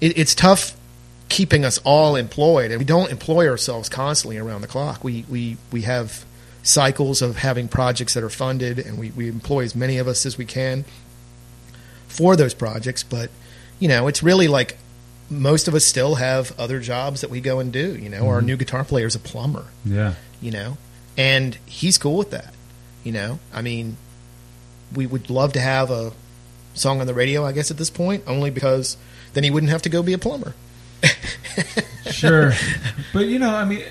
it, 0.00 0.18
it's 0.18 0.34
tough 0.34 0.76
keeping 1.28 1.64
us 1.64 1.78
all 1.84 2.16
employed 2.16 2.70
and 2.70 2.78
we 2.78 2.84
don't 2.84 3.10
employ 3.10 3.48
ourselves 3.48 3.88
constantly 3.88 4.36
around 4.38 4.60
the 4.60 4.66
clock 4.68 5.02
we 5.02 5.24
we 5.30 5.56
we 5.72 5.82
have 5.82 6.24
cycles 6.62 7.22
of 7.22 7.36
having 7.38 7.66
projects 7.68 8.14
that 8.14 8.22
are 8.22 8.30
funded 8.30 8.78
and 8.78 8.98
we, 8.98 9.10
we 9.12 9.28
employ 9.28 9.64
as 9.64 9.74
many 9.74 9.96
of 9.98 10.06
us 10.08 10.24
as 10.26 10.36
we 10.38 10.44
can 10.44 10.84
for 12.08 12.36
those 12.36 12.54
projects 12.54 13.02
but 13.02 13.30
you 13.78 13.88
know 13.88 14.06
it's 14.06 14.22
really 14.22 14.48
like 14.48 14.76
most 15.30 15.66
of 15.68 15.74
us 15.74 15.84
still 15.84 16.16
have 16.16 16.52
other 16.58 16.78
jobs 16.80 17.22
that 17.22 17.30
we 17.30 17.40
go 17.40 17.58
and 17.58 17.72
do 17.72 17.96
you 17.96 18.08
know 18.08 18.28
our 18.28 18.42
new 18.42 18.56
guitar 18.56 18.84
player 18.84 19.06
is 19.06 19.14
a 19.14 19.18
plumber 19.18 19.64
Yeah. 19.84 20.14
you 20.40 20.50
know, 20.50 20.76
and 21.16 21.56
he's 21.66 21.96
cool 21.98 22.16
with 22.18 22.30
that. 22.32 22.52
You 23.04 23.12
know, 23.12 23.38
I 23.52 23.62
mean, 23.62 23.96
we 24.94 25.06
would 25.06 25.30
love 25.30 25.52
to 25.54 25.60
have 25.60 25.90
a 25.90 26.12
song 26.74 27.00
on 27.00 27.06
the 27.06 27.14
radio, 27.14 27.44
I 27.44 27.52
guess, 27.52 27.70
at 27.70 27.76
this 27.76 27.90
point, 27.90 28.24
only 28.26 28.50
because 28.50 28.96
then 29.32 29.44
he 29.44 29.50
wouldn't 29.50 29.70
have 29.70 29.82
to 29.82 29.88
go 29.88 30.02
be 30.02 30.12
a 30.12 30.18
plumber. 30.18 30.54
sure, 32.10 32.52
but 33.12 33.26
you 33.26 33.38
know, 33.38 33.54
I 33.54 33.64
mean, 33.64 33.84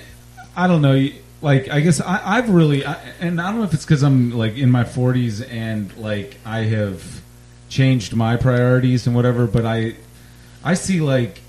I 0.56 0.66
don't 0.66 0.82
know. 0.82 1.08
Like, 1.42 1.68
I 1.68 1.80
guess 1.80 2.00
I, 2.00 2.20
I've 2.24 2.48
really, 2.48 2.86
I, 2.86 2.94
and 3.20 3.40
I 3.40 3.50
don't 3.50 3.58
know 3.58 3.64
if 3.64 3.74
it's 3.74 3.84
because 3.84 4.02
I'm 4.02 4.30
like 4.30 4.56
in 4.56 4.70
my 4.70 4.84
40s 4.84 5.46
and 5.50 5.94
like 5.96 6.38
I 6.44 6.60
have 6.60 7.22
changed 7.68 8.16
my 8.16 8.36
priorities 8.36 9.06
and 9.06 9.14
whatever, 9.14 9.46
but 9.46 9.66
I, 9.66 9.96
I 10.64 10.74
see 10.74 11.00
like 11.00 11.40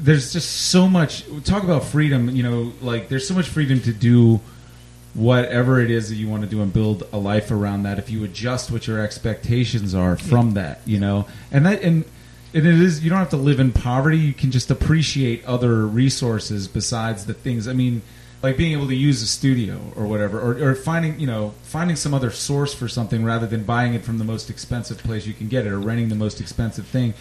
there's 0.00 0.32
just 0.32 0.50
so 0.68 0.88
much. 0.88 1.24
Talk 1.44 1.64
about 1.64 1.84
freedom. 1.84 2.28
You 2.30 2.42
know, 2.42 2.72
like 2.80 3.08
there's 3.08 3.26
so 3.26 3.34
much 3.34 3.48
freedom 3.48 3.80
to 3.80 3.92
do 3.92 4.40
whatever 5.18 5.80
it 5.80 5.90
is 5.90 6.08
that 6.08 6.14
you 6.14 6.28
want 6.28 6.42
to 6.42 6.48
do 6.48 6.62
and 6.62 6.72
build 6.72 7.02
a 7.12 7.18
life 7.18 7.50
around 7.50 7.82
that 7.82 7.98
if 7.98 8.08
you 8.08 8.24
adjust 8.24 8.70
what 8.70 8.86
your 8.86 9.00
expectations 9.00 9.94
are 9.94 10.16
from 10.16 10.54
that 10.54 10.80
you 10.86 10.98
know? 10.98 11.26
And 11.50 11.66
that 11.66 11.82
and 11.82 12.04
and 12.54 12.66
it 12.66 12.80
is 12.80 13.02
you 13.02 13.10
don't 13.10 13.18
have 13.18 13.30
to 13.30 13.36
live 13.36 13.60
in 13.60 13.72
poverty. 13.72 14.18
You 14.18 14.32
can 14.32 14.50
just 14.50 14.70
appreciate 14.70 15.44
other 15.44 15.86
resources 15.86 16.68
besides 16.68 17.26
the 17.26 17.34
things. 17.34 17.68
I 17.68 17.72
mean 17.72 18.02
like 18.42 18.56
being 18.56 18.72
able 18.72 18.86
to 18.86 18.94
use 18.94 19.20
a 19.20 19.26
studio 19.26 19.80
or 19.96 20.06
whatever 20.06 20.38
or, 20.40 20.70
or 20.70 20.74
finding 20.74 21.18
you 21.18 21.26
know 21.26 21.54
finding 21.62 21.96
some 21.96 22.14
other 22.14 22.30
source 22.30 22.72
for 22.72 22.86
something 22.86 23.24
rather 23.24 23.46
than 23.46 23.64
buying 23.64 23.94
it 23.94 24.04
from 24.04 24.18
the 24.18 24.24
most 24.24 24.48
expensive 24.48 24.98
place 24.98 25.26
you 25.26 25.34
can 25.34 25.48
get 25.48 25.66
it 25.66 25.72
or 25.72 25.78
renting 25.80 26.08
the 26.08 26.14
most 26.14 26.40
expensive 26.40 26.86
thing. 26.86 27.14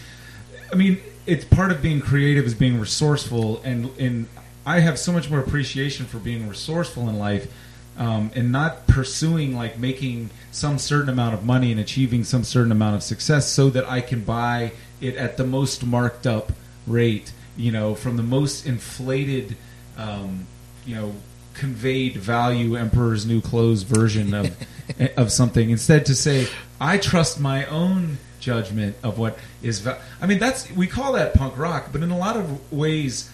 I 0.71 0.75
mean, 0.75 0.99
it's 1.25 1.45
part 1.45 1.71
of 1.71 1.81
being 1.81 2.01
creative 2.01 2.45
is 2.45 2.53
being 2.53 2.79
resourceful, 2.79 3.61
and 3.63 3.89
and 3.97 4.27
I 4.65 4.79
have 4.79 4.99
so 4.99 5.11
much 5.11 5.29
more 5.29 5.39
appreciation 5.39 6.05
for 6.05 6.19
being 6.19 6.47
resourceful 6.47 7.07
in 7.09 7.17
life, 7.17 7.51
um, 7.97 8.31
and 8.35 8.51
not 8.51 8.87
pursuing 8.87 9.55
like 9.55 9.79
making 9.79 10.29
some 10.51 10.77
certain 10.77 11.09
amount 11.09 11.33
of 11.33 11.43
money 11.43 11.71
and 11.71 11.79
achieving 11.79 12.23
some 12.23 12.43
certain 12.43 12.71
amount 12.71 12.95
of 12.95 13.03
success, 13.03 13.51
so 13.51 13.69
that 13.69 13.89
I 13.89 14.01
can 14.01 14.21
buy 14.21 14.71
it 15.01 15.15
at 15.15 15.37
the 15.37 15.45
most 15.45 15.85
marked 15.85 16.27
up 16.27 16.51
rate, 16.85 17.31
you 17.55 17.71
know, 17.71 17.95
from 17.95 18.17
the 18.17 18.23
most 18.23 18.65
inflated, 18.65 19.55
um, 19.97 20.45
you 20.85 20.95
know, 20.95 21.13
conveyed 21.53 22.15
value 22.15 22.75
Emperor's 22.75 23.25
New 23.25 23.41
Clothes 23.41 23.83
version 23.83 24.33
of 24.33 24.55
of 25.17 25.31
something. 25.31 25.69
Instead, 25.69 26.05
to 26.05 26.15
say 26.15 26.47
I 26.79 26.97
trust 26.97 27.39
my 27.39 27.65
own 27.65 28.17
judgment 28.39 28.95
of 29.03 29.17
what 29.17 29.37
is. 29.61 29.79
Va- 29.79 29.99
I 30.21 30.27
mean, 30.27 30.39
that's 30.39 30.71
we 30.71 30.87
call 30.87 31.13
that 31.13 31.33
punk 31.33 31.57
rock, 31.57 31.89
but 31.91 32.01
in 32.01 32.11
a 32.11 32.17
lot 32.17 32.37
of 32.37 32.71
ways, 32.71 33.29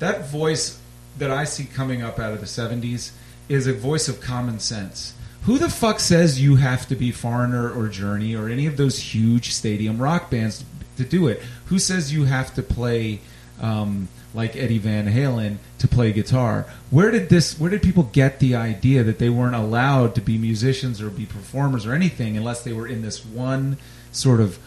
that 0.00 0.28
voice 0.28 0.80
that 1.18 1.30
I 1.30 1.44
see 1.44 1.64
coming 1.64 2.02
up 2.02 2.18
out 2.18 2.32
of 2.32 2.40
the 2.40 2.46
'70s 2.46 3.12
is 3.48 3.66
a 3.66 3.72
voice 3.72 4.08
of 4.08 4.20
common 4.20 4.58
sense. 4.58 5.14
Who 5.42 5.58
the 5.58 5.70
fuck 5.70 6.00
says 6.00 6.40
you 6.40 6.56
have 6.56 6.86
to 6.88 6.96
be 6.96 7.10
Foreigner 7.10 7.70
or 7.70 7.88
Journey 7.88 8.34
or 8.34 8.48
any 8.48 8.66
of 8.66 8.76
those 8.76 8.98
huge 8.98 9.52
stadium 9.52 10.00
rock 10.00 10.30
bands 10.30 10.64
to 10.96 11.04
do 11.04 11.26
it? 11.28 11.40
Who 11.66 11.78
says 11.78 12.12
you 12.12 12.24
have 12.24 12.54
to 12.54 12.62
play 12.62 13.20
um, 13.60 14.08
like 14.34 14.56
Eddie 14.56 14.78
Van 14.78 15.06
Halen 15.06 15.56
to 15.78 15.88
play 15.88 16.12
guitar? 16.12 16.66
Where 16.90 17.10
did 17.10 17.28
this? 17.28 17.58
Where 17.58 17.70
did 17.70 17.82
people 17.82 18.04
get 18.04 18.40
the 18.40 18.56
idea 18.56 19.02
that 19.04 19.18
they 19.18 19.30
weren't 19.30 19.54
allowed 19.54 20.14
to 20.16 20.20
be 20.20 20.36
musicians 20.36 21.00
or 21.00 21.08
be 21.08 21.24
performers 21.24 21.86
or 21.86 21.94
anything 21.94 22.36
unless 22.36 22.62
they 22.62 22.72
were 22.72 22.86
in 22.86 23.02
this 23.02 23.24
one 23.24 23.78
sort 24.12 24.40
of 24.40 24.58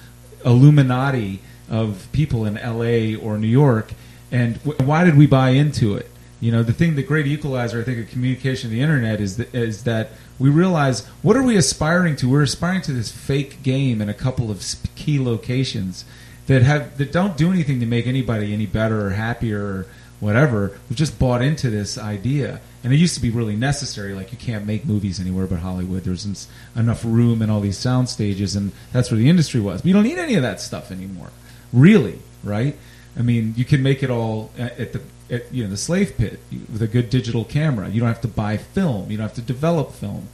Illuminati 0.43 1.41
of 1.69 2.07
people 2.11 2.45
in 2.45 2.57
L.A. 2.57 3.15
or 3.15 3.37
New 3.37 3.47
York? 3.47 3.93
And 4.31 4.57
wh- 4.57 4.79
why 4.81 5.03
did 5.03 5.15
we 5.15 5.27
buy 5.27 5.49
into 5.49 5.95
it? 5.95 6.09
You 6.41 6.51
know, 6.51 6.63
the 6.63 6.73
thing, 6.73 6.95
the 6.95 7.03
great 7.03 7.27
equalizer, 7.27 7.79
I 7.79 7.83
think, 7.83 7.99
of 7.99 8.09
communication, 8.09 8.71
the 8.71 8.81
internet, 8.81 9.21
is 9.21 9.37
that, 9.37 9.53
is 9.55 9.83
that 9.83 10.09
we 10.39 10.49
realize 10.49 11.05
what 11.21 11.37
are 11.37 11.43
we 11.43 11.55
aspiring 11.55 12.15
to? 12.17 12.29
We're 12.29 12.41
aspiring 12.41 12.81
to 12.83 12.91
this 12.91 13.11
fake 13.11 13.61
game 13.63 14.01
in 14.01 14.09
a 14.09 14.13
couple 14.13 14.49
of 14.49 14.65
key 14.95 15.19
locations 15.19 16.03
that 16.47 16.63
have 16.63 16.97
that 16.97 17.11
don't 17.11 17.37
do 17.37 17.51
anything 17.51 17.79
to 17.79 17.85
make 17.85 18.07
anybody 18.07 18.53
any 18.53 18.65
better 18.65 19.05
or 19.05 19.11
happier 19.11 19.63
or 19.63 19.85
whatever. 20.19 20.79
We've 20.89 20.97
just 20.97 21.19
bought 21.19 21.41
into 21.41 21.69
this 21.69 21.97
idea, 21.97 22.59
and 22.83 22.91
it 22.91 22.97
used 22.97 23.15
to 23.15 23.21
be 23.21 23.29
really 23.29 23.55
necessary. 23.55 24.13
Like 24.13 24.31
you 24.31 24.37
can't 24.37 24.65
make 24.65 24.83
movies 24.83 25.19
anywhere 25.19 25.45
but 25.45 25.59
Hollywood. 25.59 26.03
There's 26.03 26.47
enough 26.75 27.05
room 27.05 27.43
in 27.43 27.51
all 27.51 27.59
these 27.59 27.77
sound 27.77 28.09
stages, 28.09 28.55
and 28.55 28.71
that's 28.91 29.11
where 29.11 29.19
the 29.19 29.29
industry 29.29 29.61
was. 29.61 29.81
But 29.81 29.89
you 29.89 29.93
don't 29.93 30.03
need 30.03 30.17
any 30.17 30.35
of 30.35 30.41
that 30.41 30.59
stuff 30.59 30.91
anymore, 30.91 31.29
really, 31.71 32.19
right? 32.43 32.75
I 33.15 33.21
mean, 33.21 33.53
you 33.57 33.65
can 33.65 33.83
make 33.83 34.01
it 34.01 34.09
all 34.09 34.51
at 34.57 34.79
at 34.79 34.93
the 34.93 35.01
at, 35.31 35.51
you 35.53 35.63
know 35.63 35.69
the 35.69 35.77
slave 35.77 36.17
pit 36.17 36.39
with 36.71 36.81
a 36.81 36.87
good 36.87 37.09
digital 37.09 37.45
camera. 37.45 37.89
You 37.89 37.99
don't 37.99 38.09
have 38.09 38.21
to 38.21 38.27
buy 38.27 38.57
film. 38.57 39.09
You 39.09 39.17
don't 39.17 39.27
have 39.27 39.35
to 39.35 39.41
develop 39.41 39.93
film. 39.93 40.27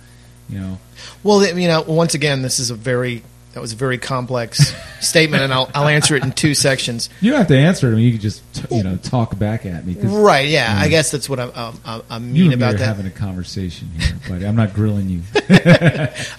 You 0.50 0.60
know, 0.60 0.78
Well, 1.24 1.46
you 1.58 1.68
know, 1.68 1.82
once 1.82 2.14
again, 2.14 2.42
this 2.42 2.58
is 2.60 2.70
a 2.72 2.76
very 2.76 3.24
that 3.54 3.62
was 3.62 3.74
a 3.74 3.76
very 3.76 3.98
complex 3.98 4.74
statement, 5.02 5.44
and 5.44 5.52
I'll 5.54 5.70
I'll 5.76 5.88
answer 5.88 6.16
it 6.16 6.24
in 6.24 6.32
two 6.32 6.54
sections. 6.54 7.10
you 7.22 7.32
don't 7.32 7.40
have 7.40 7.48
to 7.48 7.58
answer 7.58 7.88
it. 7.90 7.94
I 7.94 7.96
mean, 7.96 8.06
you 8.06 8.12
can 8.12 8.22
just 8.22 8.42
t- 8.54 8.76
you 8.76 8.84
know 8.84 8.96
talk 8.98 9.38
back 9.38 9.66
at 9.66 9.86
me. 9.86 9.96
Right? 10.00 10.48
Yeah, 10.48 10.74
I 10.80 10.88
guess 10.90 11.12
that's 11.12 11.28
what 11.30 11.40
I'm 11.40 11.52
I, 11.86 12.02
I 12.10 12.18
You 12.18 12.22
mean 12.22 12.48
me 12.50 12.54
about 12.54 12.76
are 12.76 12.78
that. 12.78 12.86
having 12.86 13.06
a 13.08 13.12
conversation 13.12 13.90
here, 13.98 14.16
but 14.30 14.44
I'm 14.44 14.56
not 14.56 14.74
grilling 14.74 15.10
you. 15.10 15.22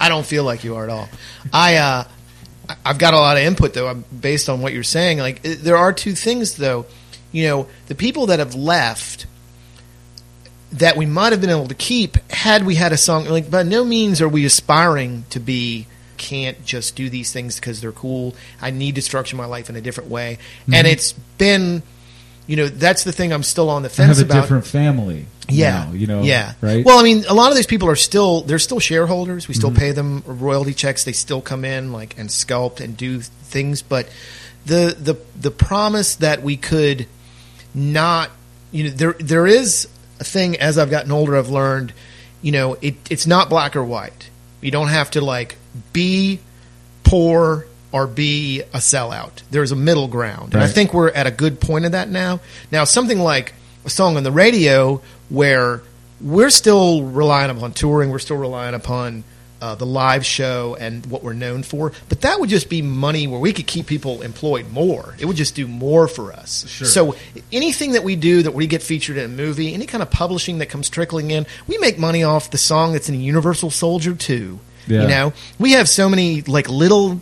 I 0.00 0.08
don't 0.08 0.24
feel 0.26 0.44
like 0.44 0.64
you 0.64 0.76
are 0.76 0.84
at 0.84 0.90
all. 0.90 1.08
I 1.52 1.76
uh, 1.76 2.04
I- 2.68 2.76
I've 2.84 2.98
got 2.98 3.14
a 3.14 3.18
lot 3.18 3.36
of 3.36 3.42
input 3.42 3.74
though, 3.74 3.92
based 3.94 4.48
on 4.48 4.60
what 4.62 4.72
you're 4.72 4.82
saying. 4.84 5.18
Like 5.18 5.42
there 5.42 5.76
are 5.76 5.92
two 5.92 6.14
things 6.14 6.56
though. 6.56 6.86
You 7.32 7.46
know, 7.46 7.68
the 7.86 7.94
people 7.94 8.26
that 8.26 8.38
have 8.38 8.54
left 8.54 9.26
that 10.72 10.96
we 10.96 11.06
might 11.06 11.32
have 11.32 11.40
been 11.40 11.50
able 11.50 11.68
to 11.68 11.74
keep 11.74 12.16
had 12.30 12.64
we 12.64 12.74
had 12.74 12.92
a 12.92 12.96
song. 12.96 13.26
Like 13.26 13.50
by 13.50 13.62
no 13.62 13.84
means 13.84 14.20
are 14.20 14.28
we 14.28 14.44
aspiring 14.44 15.24
to 15.30 15.40
be. 15.40 15.86
Can't 16.16 16.64
just 16.64 16.96
do 16.96 17.08
these 17.08 17.32
things 17.32 17.60
because 17.60 17.80
they're 17.80 17.92
cool. 17.92 18.34
I 18.60 18.72
need 18.72 18.96
to 18.96 19.02
structure 19.02 19.36
my 19.36 19.44
life 19.44 19.70
in 19.70 19.76
a 19.76 19.80
different 19.80 20.10
way, 20.10 20.38
mm-hmm. 20.62 20.74
and 20.74 20.84
it's 20.84 21.12
been, 21.12 21.84
you 22.48 22.56
know, 22.56 22.66
that's 22.66 23.04
the 23.04 23.12
thing 23.12 23.32
I'm 23.32 23.44
still 23.44 23.70
on 23.70 23.82
the 23.82 23.88
I 23.88 23.92
fence 23.92 24.18
have 24.18 24.28
a 24.28 24.32
about. 24.32 24.40
different 24.40 24.66
family. 24.66 25.26
Yeah, 25.48 25.84
now, 25.84 25.92
you 25.92 26.08
know. 26.08 26.22
yeah, 26.22 26.54
right. 26.60 26.84
Well, 26.84 26.98
I 26.98 27.04
mean, 27.04 27.24
a 27.28 27.34
lot 27.34 27.52
of 27.52 27.56
these 27.56 27.68
people 27.68 27.88
are 27.88 27.94
still 27.94 28.40
they're 28.40 28.58
still 28.58 28.80
shareholders. 28.80 29.46
We 29.46 29.54
still 29.54 29.70
mm-hmm. 29.70 29.78
pay 29.78 29.92
them 29.92 30.24
royalty 30.26 30.74
checks. 30.74 31.04
They 31.04 31.12
still 31.12 31.40
come 31.40 31.64
in 31.64 31.92
like 31.92 32.18
and 32.18 32.28
sculpt 32.28 32.80
and 32.80 32.96
do 32.96 33.20
things, 33.20 33.82
but 33.82 34.08
the 34.66 34.96
the 34.98 35.16
the 35.40 35.52
promise 35.52 36.16
that 36.16 36.42
we 36.42 36.56
could 36.56 37.06
not, 37.78 38.30
you 38.72 38.84
know, 38.84 38.90
there 38.90 39.12
there 39.14 39.46
is 39.46 39.88
a 40.20 40.24
thing 40.24 40.56
as 40.56 40.78
I've 40.78 40.90
gotten 40.90 41.12
older. 41.12 41.36
I've 41.36 41.48
learned, 41.48 41.92
you 42.42 42.52
know, 42.52 42.76
it 42.80 42.96
it's 43.10 43.26
not 43.26 43.48
black 43.48 43.76
or 43.76 43.84
white. 43.84 44.30
You 44.60 44.70
don't 44.70 44.88
have 44.88 45.10
to 45.12 45.20
like 45.20 45.56
be 45.92 46.40
poor 47.04 47.66
or 47.92 48.06
be 48.06 48.60
a 48.60 48.78
sellout. 48.78 49.42
There's 49.50 49.72
a 49.72 49.76
middle 49.76 50.08
ground. 50.08 50.54
And 50.54 50.62
I 50.62 50.66
think 50.66 50.92
we're 50.92 51.10
at 51.10 51.26
a 51.26 51.30
good 51.30 51.60
point 51.60 51.86
of 51.86 51.92
that 51.92 52.10
now. 52.10 52.40
Now, 52.70 52.84
something 52.84 53.18
like 53.18 53.54
a 53.84 53.90
song 53.90 54.16
on 54.16 54.24
the 54.24 54.32
radio 54.32 55.00
where 55.30 55.82
we're 56.20 56.50
still 56.50 57.04
relying 57.04 57.50
upon 57.50 57.72
touring, 57.72 58.10
we're 58.10 58.18
still 58.18 58.36
relying 58.36 58.74
upon 58.74 59.24
uh, 59.60 59.74
the 59.74 59.86
live 59.86 60.24
show 60.24 60.76
and 60.78 61.04
what 61.06 61.22
we're 61.22 61.32
known 61.32 61.62
for, 61.62 61.92
but 62.08 62.20
that 62.22 62.40
would 62.40 62.48
just 62.48 62.68
be 62.68 62.82
money 62.82 63.26
where 63.26 63.40
we 63.40 63.52
could 63.52 63.66
keep 63.66 63.86
people 63.86 64.22
employed 64.22 64.70
more. 64.70 65.14
It 65.18 65.26
would 65.26 65.36
just 65.36 65.54
do 65.54 65.66
more 65.66 66.08
for 66.08 66.32
us. 66.32 66.66
Sure. 66.68 66.86
So 66.86 67.16
anything 67.52 67.92
that 67.92 68.04
we 68.04 68.16
do 68.16 68.42
that 68.42 68.54
we 68.54 68.66
get 68.66 68.82
featured 68.82 69.16
in 69.16 69.24
a 69.24 69.28
movie, 69.28 69.74
any 69.74 69.86
kind 69.86 70.02
of 70.02 70.10
publishing 70.10 70.58
that 70.58 70.66
comes 70.66 70.88
trickling 70.88 71.30
in, 71.30 71.46
we 71.66 71.78
make 71.78 71.98
money 71.98 72.22
off 72.22 72.50
the 72.50 72.58
song 72.58 72.92
that's 72.92 73.08
in 73.08 73.20
Universal 73.20 73.70
Soldier 73.70 74.14
2. 74.14 74.58
Yeah. 74.86 75.02
You 75.02 75.08
know, 75.08 75.32
we 75.58 75.72
have 75.72 75.88
so 75.88 76.08
many 76.08 76.42
like 76.42 76.68
little 76.68 77.20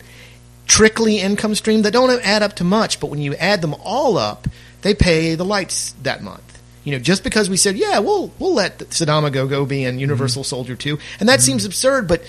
trickly 0.66 1.18
income 1.18 1.54
stream 1.54 1.82
that 1.82 1.92
don't 1.92 2.10
add 2.22 2.42
up 2.42 2.54
to 2.56 2.64
much, 2.64 3.00
but 3.00 3.08
when 3.08 3.20
you 3.20 3.34
add 3.34 3.60
them 3.62 3.74
all 3.82 4.18
up, 4.18 4.46
they 4.82 4.94
pay 4.94 5.34
the 5.34 5.44
lights 5.44 5.94
that 6.02 6.22
month. 6.22 6.45
You 6.86 6.92
know, 6.92 6.98
just 7.00 7.24
because 7.24 7.50
we 7.50 7.56
said, 7.56 7.76
yeah, 7.76 7.98
we'll 7.98 8.30
we'll 8.38 8.54
let 8.54 8.78
Saddam 8.78 9.30
Go 9.32 9.48
Go 9.48 9.66
be 9.66 9.82
in 9.82 9.98
Universal 9.98 10.44
Soldier 10.44 10.76
2, 10.76 10.96
and 11.18 11.28
that 11.28 11.40
seems 11.40 11.64
absurd, 11.64 12.06
but 12.06 12.22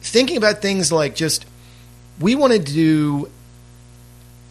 thinking 0.00 0.36
about 0.36 0.62
things 0.62 0.92
like 0.92 1.16
just 1.16 1.46
we 2.20 2.36
want 2.36 2.52
to 2.52 2.60
do 2.60 3.28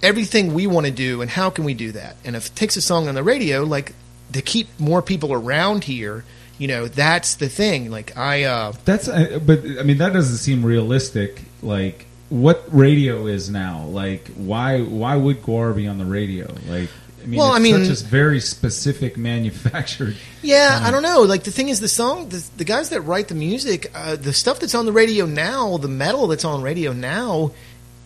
everything 0.04 0.54
we 0.54 0.68
want 0.68 0.86
to 0.86 0.92
do, 0.92 1.22
and 1.22 1.32
how 1.32 1.50
can 1.50 1.64
we 1.64 1.74
do 1.74 1.94
that? 1.94 2.18
And 2.26 2.36
if 2.36 2.48
it 2.48 2.56
takes 2.58 2.76
a 2.76 2.82
song 2.82 3.08
on 3.08 3.16
the 3.16 3.24
radio, 3.24 3.64
like 3.64 3.94
to 4.34 4.42
keep 4.42 4.68
more 4.78 5.02
people 5.02 5.32
around 5.32 5.86
here, 5.86 6.26
you 6.58 6.68
know, 6.68 6.90
that's 6.90 7.36
the 7.36 7.48
thing. 7.48 7.90
Like 7.90 8.18
I, 8.18 8.44
uh, 8.44 8.74
That's, 8.84 9.08
uh, 9.08 9.40
but 9.46 9.60
I 9.80 9.84
mean, 9.84 9.98
that 10.00 10.12
doesn't 10.12 10.38
seem 10.38 10.66
realistic. 10.66 11.42
Like, 11.62 12.06
what 12.30 12.64
radio 12.72 13.28
is 13.28 13.50
now? 13.50 13.86
Like, 13.86 14.28
why 14.36 14.82
why 14.82 15.16
would 15.16 15.42
GWAR 15.42 15.76
be 15.76 15.88
on 15.88 15.98
the 15.98 16.06
radio? 16.06 16.54
Like, 16.68 16.90
I 17.22 17.26
mean, 17.28 17.38
Well, 17.40 17.50
it's 17.50 17.56
I 17.58 17.60
mean- 17.60 17.86
such 17.86 18.02
a 18.02 18.06
very 18.08 18.40
specific 18.40 19.18
manufactured. 19.18 20.16
Yeah, 20.42 20.78
Um, 20.80 20.86
I 20.86 20.92
don't 20.92 21.04
know. 21.04 21.22
Like 21.22 21.44
the 21.44 21.52
thing 21.52 21.70
is, 21.70 21.80
the 21.80 21.88
song, 21.88 22.30
the, 22.30 22.44
the 22.58 22.64
guys 22.66 22.90
that 22.90 23.02
write 23.02 23.28
the 23.28 23.36
music, 23.36 23.92
uh, 23.94 24.16
the 24.16 24.34
stuff 24.34 24.60
that's 24.60 24.74
on 24.76 24.86
the 24.86 24.92
radio 24.92 25.26
now, 25.26 25.78
the 25.78 25.88
metal 25.88 26.28
that's 26.28 26.46
on 26.46 26.62
radio 26.62 26.94
now, 26.94 27.52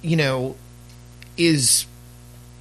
you 0.02 0.16
know, 0.18 0.56
is 1.38 1.86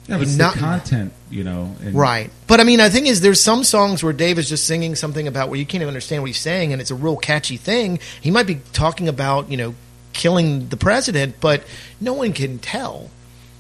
Yeah, 0.09 0.19
but 0.19 0.29
Not- 0.29 0.55
the 0.55 0.61
content, 0.61 1.13
you 1.31 1.45
know. 1.45 1.75
And, 1.83 1.95
right. 1.95 2.31
But 2.47 2.61
I 2.61 2.65
mean, 2.65 2.79
the 2.79 2.91
thing 2.91 3.07
is, 3.07 3.21
there's 3.23 3.41
some 3.41 3.65
songs 3.65 4.03
where 4.03 4.13
Dave 4.13 4.39
is 4.39 4.49
just 4.49 4.65
singing 4.67 4.95
something 4.97 5.27
about 5.27 5.49
where 5.49 5.59
you 5.59 5.65
can't 5.65 5.81
even 5.81 5.89
understand 5.89 6.23
what 6.23 6.27
he's 6.27 6.39
saying, 6.41 6.73
and 6.73 6.81
it's 6.83 6.91
a 6.91 6.95
real 6.95 7.17
catchy 7.17 7.57
thing. 7.57 7.99
He 8.21 8.31
might 8.31 8.47
be 8.47 8.61
talking 8.75 9.09
about, 9.09 9.51
you 9.51 9.57
know, 9.57 9.75
killing 10.13 10.69
the 10.69 10.77
president, 10.77 11.37
but 11.41 11.65
no 12.01 12.13
one 12.13 12.33
can 12.35 12.59
tell, 12.59 13.09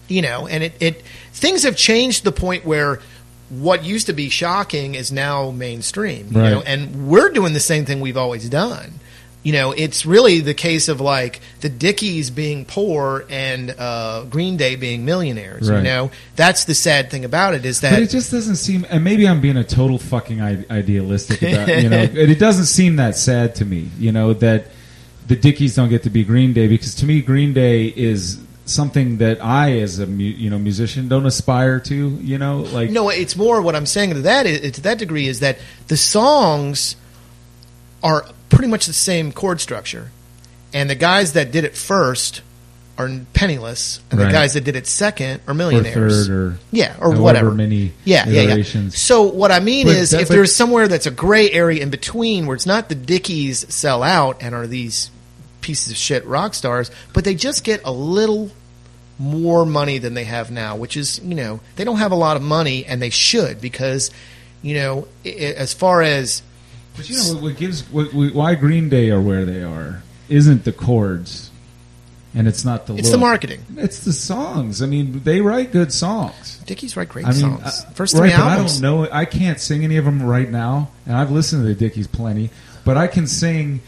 you 0.08 0.22
know. 0.22 0.46
And 0.46 0.62
it, 0.64 0.72
it 0.80 1.02
things 1.32 1.62
have 1.64 1.76
changed 1.76 2.18
to 2.18 2.24
the 2.24 2.32
point 2.32 2.64
where 2.64 3.00
what 3.50 3.84
used 3.84 4.06
to 4.06 4.12
be 4.12 4.28
shocking 4.30 4.94
is 4.94 5.12
now 5.12 5.50
mainstream, 5.50 6.28
you 6.32 6.40
Right. 6.40 6.50
know. 6.50 6.62
And 6.62 7.08
we're 7.08 7.30
doing 7.30 7.52
the 7.52 7.60
same 7.60 7.84
thing 7.84 8.00
we've 8.00 8.16
always 8.16 8.48
done. 8.48 8.92
You 9.42 9.52
know, 9.52 9.72
it's 9.72 10.06
really 10.06 10.40
the 10.40 10.54
case 10.54 10.88
of 10.88 11.02
like 11.02 11.40
the 11.60 11.68
Dickies 11.68 12.30
being 12.30 12.64
poor 12.64 13.26
and 13.28 13.74
uh, 13.78 14.24
Green 14.30 14.56
Day 14.56 14.74
being 14.76 15.04
millionaires. 15.04 15.68
You 15.68 15.82
know, 15.82 16.10
that's 16.34 16.64
the 16.64 16.74
sad 16.74 17.10
thing 17.10 17.26
about 17.26 17.52
it 17.52 17.66
is 17.66 17.82
that 17.82 17.92
But 17.92 18.02
it 18.04 18.08
just 18.10 18.30
doesn't 18.30 18.56
seem, 18.56 18.86
and 18.88 19.04
maybe 19.04 19.28
I'm 19.28 19.42
being 19.42 19.58
a 19.58 19.62
total 19.64 19.98
fucking 19.98 20.40
idealistic 20.40 21.42
about, 21.42 21.68
you 21.82 21.90
know, 21.90 21.98
and 22.02 22.16
it 22.16 22.38
doesn't 22.38 22.64
seem 22.64 22.96
that 22.96 23.16
sad 23.16 23.54
to 23.56 23.66
me, 23.66 23.90
you 23.98 24.12
know, 24.12 24.32
that 24.32 24.68
the 25.26 25.36
Dickies 25.36 25.74
don't 25.76 25.90
get 25.90 26.04
to 26.04 26.10
be 26.10 26.24
Green 26.24 26.54
Day 26.54 26.66
because 26.66 26.94
to 26.96 27.04
me, 27.04 27.20
Green 27.20 27.52
Day 27.52 27.88
is 27.88 28.38
something 28.64 29.18
that 29.18 29.44
I, 29.44 29.78
as 29.80 29.98
a 30.00 30.06
you 30.06 30.50
know 30.50 30.58
musician, 30.58 31.08
don't 31.08 31.26
aspire 31.26 31.80
to, 31.80 31.94
you 31.94 32.38
know, 32.38 32.58
like 32.60 32.90
No, 32.90 33.08
it's 33.08 33.36
more 33.36 33.60
what 33.60 33.74
I'm 33.74 33.86
saying 33.86 34.14
to 34.14 34.22
that 34.22 34.46
is, 34.46 34.72
to 34.72 34.80
that 34.82 34.98
degree 34.98 35.28
is 35.28 35.40
that 35.40 35.58
the 35.88 35.96
songs 35.96 36.96
are 38.02 38.26
pretty 38.48 38.68
much 38.68 38.86
the 38.86 38.92
same 38.92 39.32
chord 39.32 39.60
structure, 39.60 40.10
and 40.72 40.88
the 40.88 40.94
guys 40.94 41.32
that 41.34 41.50
did 41.52 41.64
it 41.64 41.76
first 41.76 42.42
are 42.96 43.10
penniless, 43.32 44.00
and 44.10 44.20
the 44.20 44.30
guys 44.30 44.54
that 44.54 44.62
did 44.62 44.76
it 44.76 44.86
second 44.86 45.40
are 45.48 45.54
millionaires. 45.54 46.28
or 46.28 46.52
third 46.52 46.54
or 46.54 46.58
yeah, 46.70 46.96
or 47.00 47.20
whatever. 47.20 47.50
many 47.50 47.92
yeah, 48.04 48.28
yeah, 48.28 48.54
yeah. 48.54 48.88
So 48.90 49.24
what 49.24 49.50
I 49.50 49.58
mean 49.58 49.86
But 49.86 49.96
is, 49.96 50.12
if 50.12 50.28
there's 50.28 50.54
somewhere 50.54 50.86
that's 50.86 51.06
a 51.06 51.10
gray 51.10 51.50
area 51.50 51.82
in 51.82 51.90
between, 51.90 52.46
where 52.46 52.54
it's 52.54 52.66
not 52.66 52.88
the 52.88 52.94
Dickies 52.94 53.72
sell 53.72 54.02
out 54.02 54.42
and 54.42 54.54
are 54.54 54.66
these 54.66 55.10
pieces 55.64 55.90
of 55.90 55.96
shit 55.96 56.24
rock 56.26 56.54
stars, 56.54 56.90
but 57.12 57.24
they 57.24 57.34
just 57.34 57.64
get 57.64 57.80
a 57.84 57.90
little 57.92 58.50
more 59.18 59.64
money 59.64 59.98
than 59.98 60.14
they 60.14 60.24
have 60.24 60.50
now, 60.50 60.76
which 60.76 60.96
is, 60.96 61.20
you 61.24 61.34
know, 61.34 61.60
they 61.76 61.84
don't 61.84 61.98
have 61.98 62.12
a 62.12 62.16
lot 62.16 62.36
of 62.36 62.42
money, 62.42 62.84
and 62.84 63.00
they 63.00 63.10
should 63.10 63.60
because, 63.60 64.10
you 64.62 64.74
know, 64.74 65.06
i- 65.24 65.28
i- 65.28 65.54
as 65.56 65.72
far 65.72 66.02
as 66.02 66.42
But 66.96 67.08
you 67.08 67.16
know 67.16 67.34
what, 67.34 67.42
what 67.42 67.56
gives 67.56 67.82
what, 67.90 68.12
why 68.12 68.54
Green 68.54 68.88
Day 68.88 69.10
are 69.10 69.20
where 69.20 69.44
they 69.44 69.62
are 69.62 70.02
isn't 70.28 70.64
the 70.64 70.72
chords, 70.72 71.50
and 72.34 72.46
it's 72.48 72.64
not 72.64 72.86
the 72.86 72.94
it's 72.94 73.04
look. 73.04 73.12
the 73.12 73.18
marketing. 73.18 73.60
It's 73.76 74.00
the 74.00 74.12
songs. 74.12 74.82
I 74.82 74.86
mean, 74.86 75.20
they 75.24 75.40
write 75.40 75.72
good 75.72 75.92
songs. 75.92 76.58
Dickies 76.66 76.96
write 76.96 77.08
great 77.08 77.26
I 77.26 77.30
mean, 77.30 77.40
songs. 77.40 77.62
I- 77.88 77.92
First 77.94 78.14
right, 78.14 78.20
three 78.20 78.30
but 78.30 78.38
albums. 78.40 78.78
I 78.78 78.80
don't 78.82 79.00
know. 79.02 79.08
I 79.12 79.24
can't 79.24 79.60
sing 79.60 79.84
any 79.84 79.96
of 79.96 80.04
them 80.04 80.22
right 80.22 80.50
now, 80.50 80.90
and 81.06 81.16
I've 81.16 81.30
listened 81.30 81.62
to 81.62 81.68
the 81.68 81.74
Dickies 81.74 82.06
plenty, 82.08 82.50
but 82.84 82.96
I 82.96 83.06
can 83.06 83.26
sing 83.28 83.80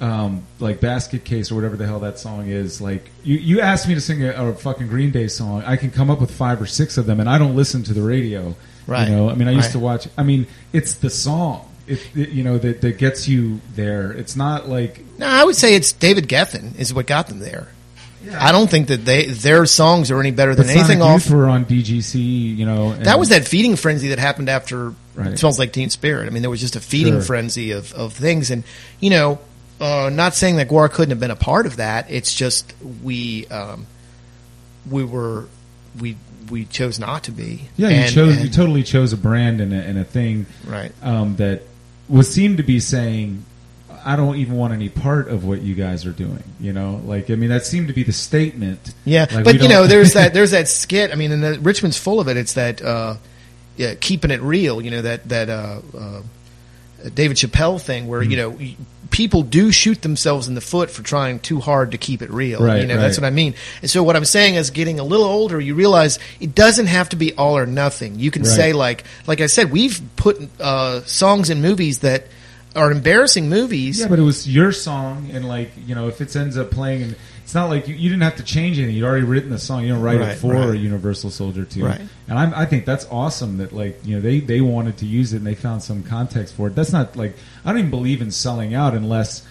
um, 0.00 0.44
like 0.58 0.80
Basket 0.80 1.24
Case 1.24 1.50
or 1.52 1.54
whatever 1.54 1.76
the 1.76 1.86
hell 1.86 2.00
that 2.00 2.18
song 2.18 2.48
is. 2.48 2.80
Like 2.80 3.10
you, 3.22 3.36
you 3.36 3.60
asked 3.60 3.86
me 3.88 3.94
to 3.94 4.00
sing 4.00 4.24
a, 4.24 4.30
a 4.32 4.54
fucking 4.54 4.88
Green 4.88 5.10
Day 5.10 5.28
song, 5.28 5.62
I 5.66 5.76
can 5.76 5.90
come 5.90 6.10
up 6.10 6.20
with 6.20 6.30
five 6.30 6.60
or 6.60 6.66
six 6.66 6.96
of 6.98 7.06
them, 7.06 7.20
and 7.20 7.28
I 7.28 7.38
don't 7.38 7.54
listen 7.56 7.82
to 7.84 7.92
the 7.92 8.02
radio. 8.02 8.54
Right. 8.86 9.08
You 9.08 9.14
know, 9.14 9.30
I 9.30 9.34
mean, 9.34 9.46
I 9.46 9.52
used 9.52 9.66
Right. 9.66 9.72
to 9.72 9.78
watch. 9.78 10.08
I 10.16 10.22
mean, 10.22 10.46
it's 10.72 10.94
the 10.94 11.10
song. 11.10 11.66
It, 11.86 12.00
it, 12.14 12.28
you 12.30 12.44
know 12.44 12.56
that 12.58 12.80
that 12.82 12.98
gets 12.98 13.26
you 13.28 13.60
there. 13.74 14.12
It's 14.12 14.36
not 14.36 14.68
like 14.68 15.04
No, 15.18 15.26
I 15.26 15.44
would 15.44 15.56
say 15.56 15.74
it's 15.74 15.92
David 15.92 16.28
Geffen 16.28 16.78
is 16.78 16.94
what 16.94 17.06
got 17.06 17.26
them 17.26 17.40
there. 17.40 17.68
Yeah. 18.24 18.36
I 18.46 18.52
don't 18.52 18.70
think 18.70 18.88
that 18.88 19.04
they 19.04 19.26
their 19.26 19.64
songs 19.66 20.10
are 20.10 20.20
any 20.20 20.30
better 20.30 20.54
than 20.54 20.68
anything 20.70 21.02
off. 21.02 21.28
Were 21.30 21.48
on 21.48 21.64
DGC. 21.64 22.56
You 22.56 22.64
know, 22.66 22.94
That 22.94 23.18
was 23.18 23.30
that 23.30 23.46
feeding 23.48 23.76
frenzy 23.76 24.08
that 24.08 24.18
happened 24.18 24.48
after 24.48 24.94
Right. 25.14 25.32
it 25.32 25.38
smells 25.38 25.58
like 25.58 25.72
Teen 25.72 25.90
Spirit. 25.90 26.26
I 26.26 26.30
mean, 26.30 26.42
there 26.42 26.50
was 26.50 26.60
just 26.60 26.76
a 26.76 26.80
feeding 26.80 27.14
Sure. 27.14 27.22
frenzy 27.22 27.72
of, 27.72 27.92
of 27.94 28.12
things, 28.12 28.50
and 28.50 28.62
you 29.00 29.10
know, 29.10 29.38
uh, 29.80 30.10
not 30.12 30.34
saying 30.34 30.56
that 30.56 30.68
GWAR 30.68 30.90
couldn't 30.90 31.10
have 31.10 31.20
been 31.20 31.30
a 31.30 31.36
part 31.36 31.66
of 31.66 31.76
that. 31.76 32.10
It's 32.10 32.34
just 32.34 32.72
we 33.02 33.46
um, 33.48 33.86
we 34.90 35.04
were 35.04 35.46
we 35.98 36.16
we 36.50 36.64
chose 36.66 36.98
not 36.98 37.24
to 37.24 37.32
be. 37.32 37.62
Yeah, 37.76 37.88
you 37.88 37.94
And- 37.96 38.12
chose. 38.12 38.36
and- 38.36 38.44
you 38.44 38.50
totally 38.50 38.82
chose 38.82 39.12
a 39.12 39.16
brand 39.16 39.60
and 39.60 39.72
a, 39.72 39.76
and 39.76 39.98
a 39.98 40.04
thing 40.04 40.46
right. 40.66 40.92
um, 41.02 41.36
that 41.36 41.62
was 42.08 42.32
seemed 42.32 42.56
to 42.56 42.62
be 42.64 42.80
saying, 42.80 43.44
"I 44.04 44.16
don't 44.16 44.36
even 44.36 44.56
want 44.56 44.72
any 44.72 44.88
part 44.88 45.28
of 45.28 45.44
what 45.44 45.62
you 45.62 45.74
guys 45.74 46.04
are 46.06 46.10
doing." 46.12 46.42
You 46.60 46.72
know, 46.72 47.00
like 47.04 47.30
I 47.30 47.36
mean, 47.36 47.50
that 47.50 47.64
seemed 47.66 47.88
to 47.88 47.94
be 47.94 48.02
the 48.02 48.12
statement. 48.12 48.94
Yeah, 49.04 49.26
Like, 49.32 49.44
but 49.44 49.62
you 49.62 49.68
know, 49.68 49.86
there's 49.88 50.14
that 50.14 50.34
there's 50.34 50.50
that 50.50 50.68
skit. 50.68 51.12
I 51.12 51.14
mean, 51.14 51.30
and 51.32 51.42
the, 51.42 51.58
Richmond's 51.60 51.96
full 51.98 52.20
of 52.20 52.28
it. 52.28 52.36
It's 52.36 52.54
that 52.54 52.82
uh, 52.82 53.16
yeah, 53.76 53.94
keeping 53.94 54.30
it 54.32 54.40
real. 54.42 54.82
You 54.82 54.90
know 54.90 55.02
that 55.02 55.28
that 55.28 55.48
uh, 55.48 55.80
uh, 55.96 56.22
David 57.08 57.36
Chappelle 57.36 57.80
thing 57.80 58.06
where 58.08 58.20
Mm-hmm. 58.20 58.30
you 58.30 58.36
know 58.36 58.58
people 59.10 59.42
do 59.42 59.72
shoot 59.72 60.02
themselves 60.02 60.46
in 60.46 60.54
the 60.54 60.60
foot 60.60 60.88
for 60.88 61.02
trying 61.02 61.40
too 61.40 61.58
hard 61.58 61.90
to 61.90 61.98
keep 61.98 62.22
it 62.22 62.30
real. 62.30 62.60
Right, 62.60 62.80
you 62.80 62.86
know 62.86 62.96
that's 62.96 63.18
what 63.18 63.24
I 63.26 63.30
mean. 63.30 63.54
And 63.82 63.90
so 63.90 64.02
what 64.04 64.14
I'm 64.14 64.24
saying 64.24 64.54
is, 64.54 64.70
getting 64.70 65.00
a 65.00 65.04
little 65.04 65.26
older, 65.26 65.60
you 65.60 65.74
realize 65.74 66.18
it 66.38 66.54
doesn't 66.54 66.86
have 66.86 67.08
to 67.08 67.16
be 67.16 67.34
all 67.34 67.56
or 67.58 67.66
nothing. 67.66 68.18
You 68.20 68.30
can 68.30 68.42
Right. 68.42 68.50
say 68.52 68.72
like 68.72 69.04
like 69.26 69.40
I 69.40 69.46
said, 69.46 69.72
we've 69.72 70.00
put 70.16 70.38
uh, 70.60 71.02
songs 71.06 71.50
in 71.50 71.60
movies 71.60 71.98
that 72.00 72.26
are 72.76 72.92
embarrassing 72.92 73.48
movies. 73.48 73.98
Yeah, 73.98 74.06
but 74.06 74.20
it 74.20 74.22
was 74.22 74.48
your 74.48 74.70
song, 74.70 75.30
and 75.32 75.48
like 75.48 75.72
you 75.86 75.94
know, 75.96 76.06
if 76.06 76.20
it 76.20 76.36
ends 76.36 76.56
up 76.56 76.70
playing, 76.70 77.02
and 77.02 77.16
it's 77.50 77.54
not 77.56 77.68
like 77.68 77.88
you, 77.88 77.96
you 77.96 78.08
didn't 78.08 78.22
have 78.22 78.36
to 78.36 78.44
change 78.44 78.78
anything. 78.78 78.94
You'd 78.94 79.04
already 79.04 79.24
written 79.26 79.50
the 79.50 79.58
song. 79.58 79.82
You 79.82 79.88
don't 79.94 80.02
write 80.02 80.20
Right, 80.20 80.28
it 80.30 80.36
for 80.36 80.52
right. 80.54 80.68
a 80.70 80.76
Universal 80.78 81.30
Soldier 81.30 81.64
too. 81.64 81.84
Right. 81.84 82.00
And 82.28 82.38
I'm, 82.38 82.54
I 82.54 82.64
think 82.64 82.84
that's 82.84 83.06
awesome 83.10 83.56
that 83.56 83.72
like 83.72 83.98
you 84.06 84.14
know 84.14 84.22
they 84.22 84.38
they 84.38 84.60
wanted 84.60 84.98
to 84.98 85.06
use 85.06 85.32
it 85.32 85.38
and 85.38 85.46
they 85.48 85.56
found 85.56 85.82
some 85.82 86.04
context 86.04 86.54
for 86.54 86.68
it. 86.68 86.76
That's 86.76 86.92
not 86.92 87.16
like 87.16 87.34
I 87.64 87.70
don't 87.70 87.78
even 87.80 87.90
believe 87.90 88.22
in 88.22 88.30
selling 88.30 88.72
out 88.72 88.94
unless 88.94 89.44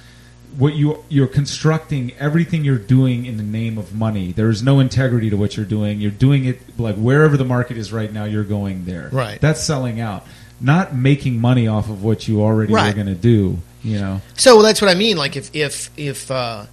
what 0.58 0.76
you 0.76 1.04
you're 1.10 1.28
constructing 1.28 2.14
everything 2.20 2.64
you're 2.64 2.78
doing 2.78 3.26
in 3.26 3.36
the 3.36 3.44
name 3.44 3.78
of 3.78 3.94
money. 3.94 4.32
There 4.32 4.50
is 4.50 4.64
no 4.64 4.80
integrity 4.80 5.30
to 5.32 5.36
what 5.36 5.58
you're 5.58 5.66
doing. 5.66 6.00
You're 6.00 6.10
doing 6.12 6.46
it 6.46 6.80
like 6.80 6.96
wherever 6.96 7.36
the 7.36 7.44
market 7.44 7.76
is 7.76 7.92
right 7.92 8.14
now. 8.14 8.24
You're 8.24 8.46
going 8.46 8.86
there. 8.86 9.10
Right. 9.12 9.42
That's 9.42 9.62
selling 9.62 10.00
out. 10.00 10.26
Not 10.62 10.96
making 10.96 11.42
money 11.42 11.68
off 11.68 11.90
of 11.90 12.02
what 12.02 12.30
you 12.30 12.42
already 12.44 12.72
Right. 12.74 12.88
were 12.96 13.04
going 13.04 13.14
to 13.14 13.22
do. 13.22 13.58
You 13.84 14.00
know. 14.00 14.22
So 14.36 14.62
that's 14.62 14.82
what 14.82 14.90
I 14.90 14.94
mean. 14.96 15.18
Like 15.18 15.36
if 15.36 15.54
if 15.54 15.90
if 15.98 16.32
uh, 16.32 16.66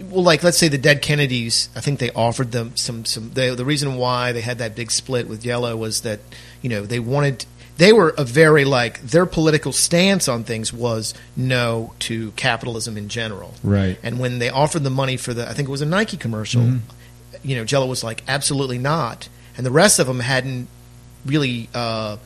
well, 0.00 0.22
like 0.24 0.42
let's 0.42 0.58
say 0.58 0.68
the 0.68 0.78
Dead 0.78 1.02
Kennedys, 1.02 1.68
I 1.76 1.80
think 1.80 1.98
they 1.98 2.10
offered 2.10 2.52
them 2.52 2.76
some 2.76 3.04
some. 3.04 3.30
They, 3.30 3.54
the 3.54 3.64
reason 3.64 3.96
why 3.96 4.32
they 4.32 4.40
had 4.40 4.58
that 4.58 4.74
big 4.74 4.90
split 4.90 5.28
with 5.28 5.42
Jello 5.42 5.76
was 5.76 6.02
that 6.02 6.20
you 6.62 6.68
know 6.68 6.82
they 6.82 6.98
wanted. 6.98 7.46
They 7.76 7.92
were 7.92 8.14
a 8.16 8.24
very 8.24 8.64
like 8.64 9.00
their 9.02 9.26
political 9.26 9.72
stance 9.72 10.28
on 10.28 10.44
things 10.44 10.72
was 10.72 11.12
no 11.36 11.92
to 12.00 12.30
capitalism 12.32 12.96
in 12.96 13.08
general. 13.08 13.54
Right. 13.64 13.98
And 14.02 14.20
when 14.20 14.38
they 14.38 14.48
offered 14.48 14.84
the 14.84 14.90
money 14.90 15.16
for 15.16 15.34
the, 15.34 15.48
I 15.48 15.54
think 15.54 15.68
it 15.68 15.72
was 15.72 15.82
a 15.82 15.86
Nike 15.86 16.16
commercial. 16.16 16.62
Mm-hmm. 16.62 17.48
You 17.48 17.56
know, 17.56 17.64
Jello 17.64 17.86
was 17.86 18.04
like, 18.04 18.22
absolutely 18.28 18.78
not. 18.78 19.28
And 19.56 19.66
the 19.66 19.72
rest 19.72 19.98
of 19.98 20.06
them 20.06 20.20
hadn't 20.20 20.68
really 21.26 21.68
uh, 21.74 22.18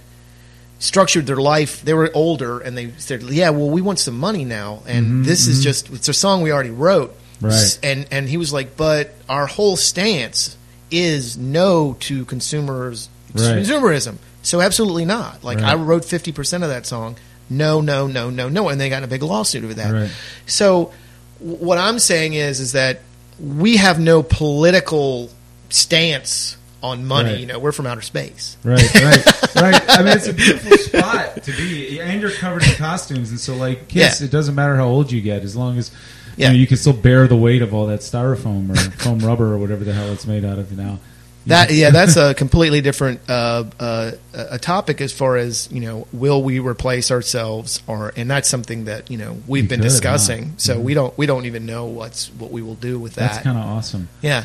structured 0.78 1.26
their 1.26 1.36
life. 1.36 1.82
They 1.82 1.94
were 1.94 2.10
older, 2.14 2.60
and 2.60 2.76
they 2.76 2.90
said, 2.98 3.22
"Yeah, 3.22 3.50
well, 3.50 3.70
we 3.70 3.80
want 3.80 3.98
some 3.98 4.18
money 4.18 4.44
now, 4.44 4.82
and 4.86 5.24
this 5.24 5.46
is 5.46 5.62
just 5.62 5.90
it's 5.90 6.08
a 6.08 6.14
song 6.14 6.42
we 6.42 6.52
already 6.52 6.70
wrote." 6.70 7.16
Right. 7.40 7.78
And 7.82 8.06
and 8.10 8.28
he 8.28 8.36
was 8.36 8.52
like, 8.52 8.76
"But 8.76 9.14
our 9.28 9.46
whole 9.46 9.76
stance 9.76 10.56
is 10.90 11.36
no 11.36 11.96
to 12.00 12.24
consumers 12.24 13.08
Right. 13.34 13.56
consumerism. 13.58 14.16
So 14.42 14.60
absolutely 14.60 15.04
not. 15.04 15.44
Like 15.44 15.58
I 15.58 15.74
wrote 15.74 16.04
fifty 16.04 16.32
percent 16.32 16.64
of 16.64 16.70
that 16.70 16.86
song. 16.86 17.16
No, 17.50 17.80
no, 17.80 18.06
no, 18.06 18.28
no, 18.30 18.48
no, 18.48 18.68
and 18.68 18.80
they 18.80 18.88
got 18.88 18.98
in 18.98 19.04
a 19.04 19.08
big 19.08 19.22
lawsuit 19.22 19.64
over 19.64 19.74
that. 19.74 19.90
Right. 19.92 20.10
So 20.46 20.92
what 21.38 21.78
I'm 21.78 21.98
saying 21.98 22.34
is 22.34 22.58
is 22.60 22.72
that 22.72 23.00
we 23.38 23.76
have 23.76 24.00
no 24.00 24.22
political 24.22 25.30
stance 25.70 26.56
on 26.82 27.06
money. 27.06 27.30
Right. 27.30 27.40
You 27.40 27.46
know, 27.46 27.58
we're 27.58 27.72
from 27.72 27.86
outer 27.86 28.02
space. 28.02 28.56
Right, 28.64 28.82
right, 28.94 29.54
right. 29.56 29.82
I 29.90 30.02
mean, 30.02 30.16
it's 30.16 30.28
a 30.28 30.32
beautiful 30.32 30.76
spot 30.78 31.42
to 31.44 31.52
be, 31.52 32.00
and 32.00 32.20
you're 32.20 32.30
covered 32.30 32.62
in 32.64 32.74
costumes, 32.74 33.30
and 33.30 33.40
so 33.40 33.54
like 33.56 33.88
kids, 33.88 34.20
Yeah. 34.20 34.26
it 34.26 34.30
doesn't 34.30 34.54
matter 34.54 34.76
how 34.76 34.86
old 34.86 35.10
you 35.12 35.20
get, 35.20 35.42
as 35.42 35.56
long 35.56 35.76
as 35.78 35.90
you, 36.38 36.42
Yeah. 36.44 36.48
know, 36.48 36.54
you 36.54 36.66
can 36.66 36.76
still 36.78 36.92
bear 36.94 37.26
the 37.28 37.36
weight 37.36 37.60
of 37.62 37.74
all 37.74 37.86
that 37.88 38.00
styrofoam 38.00 38.70
or 38.70 38.76
foam 39.02 39.18
rubber 39.18 39.52
or 39.52 39.58
whatever 39.58 39.84
the 39.84 39.92
hell 39.92 40.12
it's 40.12 40.26
made 40.26 40.44
out 40.44 40.58
of 40.58 40.76
now. 40.76 40.98
That 41.46 41.72
yeah, 41.72 41.90
that's 41.90 42.16
a 42.16 42.34
completely 42.42 42.80
different 42.82 43.20
uh, 43.28 43.64
uh, 43.80 44.10
a 44.34 44.58
topic 44.58 45.00
as 45.00 45.12
far 45.12 45.36
as 45.36 45.68
you 45.72 45.80
know. 45.80 46.06
Will 46.12 46.42
we 46.42 46.58
replace 46.58 47.10
ourselves, 47.10 47.82
or 47.86 48.12
and 48.16 48.30
that's 48.30 48.48
something 48.50 48.84
that 48.84 49.10
you 49.10 49.16
know 49.16 49.32
we've 49.46 49.64
We 49.64 49.68
been 49.68 49.80
discussing. 49.80 50.44
huh? 50.44 50.50
So 50.58 50.76
Mhm. 50.76 50.82
we 50.82 50.94
don't 50.94 51.16
we 51.18 51.24
don't 51.26 51.46
even 51.46 51.64
know 51.64 51.86
what's 51.86 52.28
what 52.38 52.50
we 52.50 52.60
will 52.60 52.74
do 52.74 52.98
with 52.98 53.14
that. 53.14 53.30
That's 53.32 53.44
kind 53.44 53.56
of 53.56 53.64
awesome. 53.64 54.08
yeah, 54.20 54.44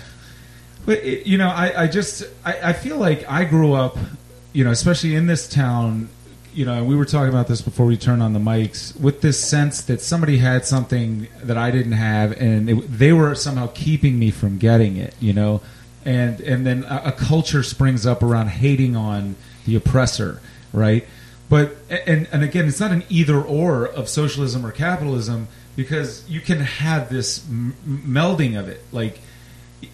But 0.86 1.00
it, 1.00 1.28
you 1.28 1.38
know, 1.38 1.50
I, 1.50 1.84
I 1.84 1.88
just 1.88 2.24
I, 2.46 2.70
I 2.70 2.74
feel 2.74 2.96
like 2.98 3.26
I 3.30 3.44
grew 3.44 3.74
up, 3.74 3.98
you 4.54 4.64
know, 4.64 4.72
especially 4.72 5.16
in 5.16 5.28
this 5.28 5.50
town. 5.50 6.08
You 6.54 6.66
know, 6.66 6.84
we 6.84 6.96
were 6.96 7.06
talking 7.06 7.30
about 7.30 7.48
this 7.48 7.62
before 7.62 7.86
we 7.86 7.98
turned 7.98 8.22
on 8.22 8.34
the 8.34 8.40
mics. 8.40 9.00
With 9.00 9.22
this 9.22 9.44
sense 9.44 9.82
that 9.84 10.02
somebody 10.02 10.38
had 10.38 10.66
something 10.66 11.28
that 11.44 11.58
I 11.58 11.72
didn't 11.72 11.94
have, 11.94 12.32
and 12.34 12.70
it, 12.70 12.98
they 12.98 13.12
were 13.12 13.36
somehow 13.36 13.70
keeping 13.74 14.20
me 14.20 14.32
from 14.32 14.58
getting 14.58 14.98
it. 14.98 15.16
You 15.20 15.34
know, 15.34 15.62
and 16.06 16.40
and 16.42 16.66
then 16.66 16.84
a, 16.84 17.04
a 17.06 17.12
culture 17.12 17.64
springs 17.64 18.06
up 18.06 18.22
around 18.22 18.50
hating 18.50 18.96
on 18.96 19.36
the 19.66 19.76
oppressor, 19.76 20.42
right? 20.72 21.08
But 21.50 21.76
and 21.90 22.28
and 22.32 22.44
again, 22.44 22.68
it's 22.68 22.80
not 22.80 22.92
an 22.92 23.04
either 23.10 23.42
or 23.42 23.86
of 23.86 24.08
socialism 24.08 24.66
or 24.66 24.72
capitalism 24.72 25.48
because 25.76 26.28
you 26.30 26.40
can 26.40 26.60
have 26.60 27.10
this 27.10 27.48
m- 27.50 27.76
melding 27.86 28.60
of 28.60 28.68
it, 28.70 28.82
like 28.92 29.20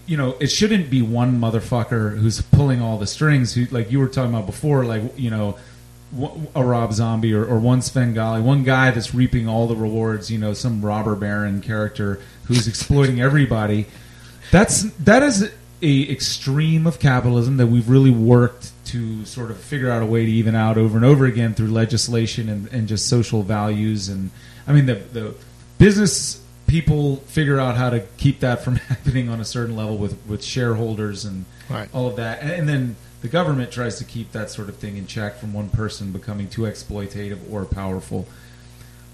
you 0.06 0.16
know, 0.16 0.36
it 0.40 0.48
shouldn't 0.48 0.90
be 0.90 1.02
one 1.02 1.40
motherfucker 1.40 2.18
who's 2.18 2.40
pulling 2.42 2.80
all 2.80 2.98
the 2.98 3.06
strings. 3.06 3.54
Who, 3.54 3.66
like 3.66 3.90
you 3.90 3.98
were 3.98 4.08
talking 4.08 4.32
about 4.32 4.46
before, 4.46 4.84
like 4.84 5.02
you 5.16 5.30
know, 5.30 5.56
a 6.54 6.64
Rob 6.64 6.92
Zombie 6.92 7.32
or, 7.34 7.44
or 7.44 7.58
one 7.58 7.82
Svengali, 7.82 8.40
one 8.42 8.64
guy 8.64 8.90
that's 8.90 9.14
reaping 9.14 9.48
all 9.48 9.66
the 9.68 9.76
rewards. 9.76 10.30
You 10.30 10.38
know, 10.38 10.54
some 10.54 10.82
robber 10.84 11.14
baron 11.14 11.60
character 11.60 12.20
who's 12.44 12.66
exploiting 12.68 13.20
everybody. 13.20 13.86
That's 14.50 14.82
that 15.04 15.22
is 15.22 15.50
a 15.82 16.10
extreme 16.10 16.86
of 16.86 16.98
capitalism 16.98 17.56
that 17.58 17.68
we've 17.68 17.88
really 17.88 18.10
worked 18.10 18.72
to 18.86 19.24
sort 19.24 19.50
of 19.52 19.56
figure 19.58 19.88
out 19.90 20.02
a 20.02 20.06
way 20.06 20.26
to 20.26 20.30
even 20.32 20.54
out 20.56 20.76
over 20.76 20.96
and 20.96 21.04
over 21.06 21.24
again 21.26 21.54
through 21.54 21.68
legislation 21.68 22.48
and, 22.48 22.66
and 22.72 22.88
just 22.88 23.08
social 23.08 23.42
values. 23.42 24.08
And 24.08 24.30
I 24.66 24.72
mean, 24.72 24.86
the 24.86 24.94
the 24.96 25.34
business 25.78 26.42
people 26.66 27.16
figure 27.16 27.58
out 27.58 27.76
how 27.76 27.90
to 27.90 28.00
keep 28.16 28.40
that 28.40 28.62
from 28.64 28.76
happening 28.88 29.28
on 29.28 29.40
a 29.40 29.44
certain 29.44 29.76
level 29.76 29.96
with 29.96 30.18
with 30.26 30.42
shareholders 30.44 31.24
and 31.24 31.44
Right. 31.68 31.88
all 31.94 32.08
of 32.08 32.16
that, 32.16 32.42
and, 32.42 32.50
and 32.50 32.68
then 32.68 32.96
the 33.22 33.28
government 33.28 33.70
tries 33.70 33.98
to 33.98 34.04
keep 34.04 34.32
that 34.32 34.50
sort 34.50 34.68
of 34.68 34.76
thing 34.76 34.96
in 34.96 35.06
check 35.06 35.36
from 35.36 35.52
one 35.52 35.68
person 35.68 36.12
becoming 36.12 36.48
too 36.48 36.62
exploitative 36.62 37.38
or 37.50 37.64
powerful. 37.64 38.26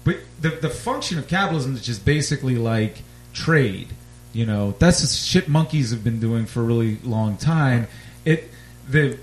But 0.03 0.17
the 0.39 0.49
the 0.49 0.69
function 0.69 1.19
of 1.19 1.27
capitalism 1.27 1.75
is 1.75 1.81
just 1.81 2.05
basically 2.05 2.55
like 2.55 3.01
trade. 3.33 3.89
You 4.33 4.45
know, 4.45 4.75
that's 4.79 5.01
the 5.01 5.07
shit 5.07 5.49
monkeys 5.49 5.91
have 5.91 6.03
been 6.03 6.19
doing 6.19 6.45
for 6.45 6.61
a 6.61 6.63
really 6.63 6.97
long 7.03 7.37
time. 7.37 7.87
It 8.23 8.49
the 8.89 9.17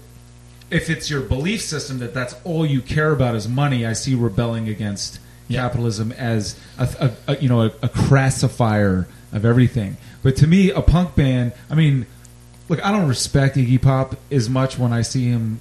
if 0.70 0.90
it's 0.90 1.08
your 1.08 1.20
belief 1.20 1.62
system 1.62 1.98
that 2.00 2.12
that's 2.12 2.34
all 2.44 2.66
you 2.66 2.80
care 2.80 3.12
about 3.12 3.34
is 3.34 3.48
money, 3.48 3.86
I 3.86 3.92
see 3.92 4.14
rebelling 4.14 4.68
against 4.68 5.20
capitalism 5.50 6.10
as 6.12 6.58
a, 6.78 7.12
a, 7.26 7.32
a 7.32 7.36
you 7.38 7.48
know 7.48 7.62
a, 7.62 7.66
a 7.66 7.88
crassifier 7.88 9.06
of 9.32 9.44
everything. 9.44 9.96
But 10.22 10.36
to 10.36 10.46
me, 10.46 10.70
a 10.70 10.80
punk 10.80 11.14
band, 11.14 11.52
I 11.68 11.74
mean, 11.74 12.06
look, 12.68 12.84
I 12.84 12.92
don't 12.92 13.08
respect 13.08 13.56
Iggy 13.56 13.80
Pop 13.80 14.16
as 14.30 14.48
much 14.48 14.78
when 14.78 14.92
I 14.92 15.02
see 15.02 15.24
him 15.24 15.60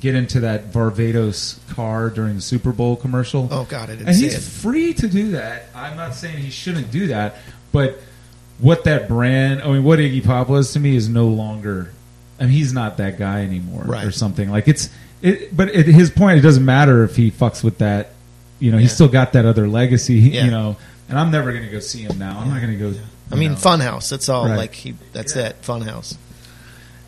get 0.00 0.14
into 0.14 0.40
that 0.40 0.72
Barbados 0.72 1.58
car 1.70 2.10
during 2.10 2.34
the 2.36 2.40
Super 2.40 2.72
Bowl 2.72 2.96
commercial. 2.96 3.48
Oh 3.50 3.64
God, 3.68 3.90
I 3.90 3.94
didn't 3.94 4.08
and 4.08 4.16
he's 4.16 4.34
it. 4.34 4.40
free 4.40 4.92
to 4.94 5.08
do 5.08 5.30
that. 5.32 5.66
I'm 5.74 5.96
not 5.96 6.14
saying 6.14 6.36
he 6.38 6.50
shouldn't 6.50 6.90
do 6.90 7.08
that, 7.08 7.36
but 7.72 7.98
what 8.58 8.84
that 8.84 9.08
brand, 9.08 9.62
I 9.62 9.68
mean, 9.68 9.84
what 9.84 9.98
Iggy 9.98 10.24
Pop 10.24 10.48
was 10.48 10.72
to 10.72 10.80
me 10.80 10.96
is 10.96 11.08
no 11.08 11.26
longer. 11.28 11.92
I 12.40 12.44
mean, 12.44 12.52
he's 12.52 12.72
not 12.72 12.98
that 12.98 13.18
guy 13.18 13.42
anymore, 13.42 13.82
Right. 13.84 14.04
or 14.04 14.10
something 14.12 14.50
like 14.50 14.68
it's. 14.68 14.90
It, 15.22 15.56
but 15.56 15.68
at 15.74 15.86
his 15.86 16.10
point, 16.10 16.38
it 16.38 16.42
doesn't 16.42 16.64
matter 16.64 17.02
if 17.02 17.16
he 17.16 17.30
fucks 17.32 17.64
with 17.64 17.78
that. 17.78 18.10
You 18.60 18.70
know, 18.70 18.78
he's 18.78 18.92
still 18.92 19.08
got 19.08 19.32
that 19.32 19.44
other 19.44 19.66
legacy. 19.68 20.14
Yeah. 20.14 20.44
You 20.44 20.50
know, 20.52 20.76
and 21.08 21.18
I'm 21.18 21.30
never 21.32 21.50
going 21.52 21.64
to 21.64 21.70
go 21.70 21.80
see 21.80 22.02
him 22.02 22.18
now. 22.18 22.38
I'm 22.38 22.48
not 22.50 22.60
going 22.60 22.78
to 22.78 22.92
go. 22.92 22.98
I 23.32 23.34
mean, 23.36 23.52
know. 23.52 23.56
Funhouse. 23.58 24.10
That's 24.10 24.28
all. 24.28 24.46
Right. 24.46 24.56
Like 24.56 24.74
he, 24.74 24.94
that's 25.12 25.34
it. 25.34 25.60
Funhouse. 25.62 26.16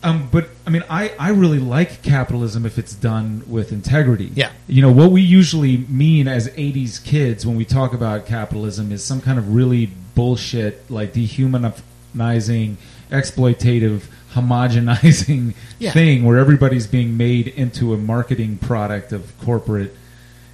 Um, 0.03 0.29
but 0.31 0.49
I 0.65 0.71
mean, 0.71 0.83
I, 0.89 1.11
I 1.19 1.29
really 1.29 1.59
like 1.59 2.01
capitalism 2.01 2.65
if 2.65 2.77
it's 2.79 2.93
done 2.95 3.43
with 3.47 3.71
integrity. 3.71 4.31
Yeah. 4.33 4.51
You 4.67 4.81
know, 4.81 4.91
what 4.91 5.11
we 5.11 5.21
usually 5.21 5.77
mean 5.77 6.27
as 6.27 6.47
80s 6.49 7.03
kids 7.03 7.45
when 7.45 7.55
we 7.55 7.65
talk 7.65 7.93
about 7.93 8.25
capitalism 8.25 8.91
is 8.91 9.03
some 9.03 9.21
kind 9.21 9.37
of 9.37 9.53
really 9.53 9.91
bullshit, 10.15 10.89
like 10.89 11.13
dehumanizing, 11.13 12.77
exploitative, 13.11 14.03
homogenizing 14.33 15.53
Yeah. 15.79 15.91
thing 15.91 16.23
where 16.23 16.37
everybody's 16.37 16.87
being 16.87 17.17
made 17.17 17.47
into 17.49 17.93
a 17.93 17.97
marketing 17.97 18.57
product 18.57 19.11
of 19.11 19.37
corporate. 19.39 19.95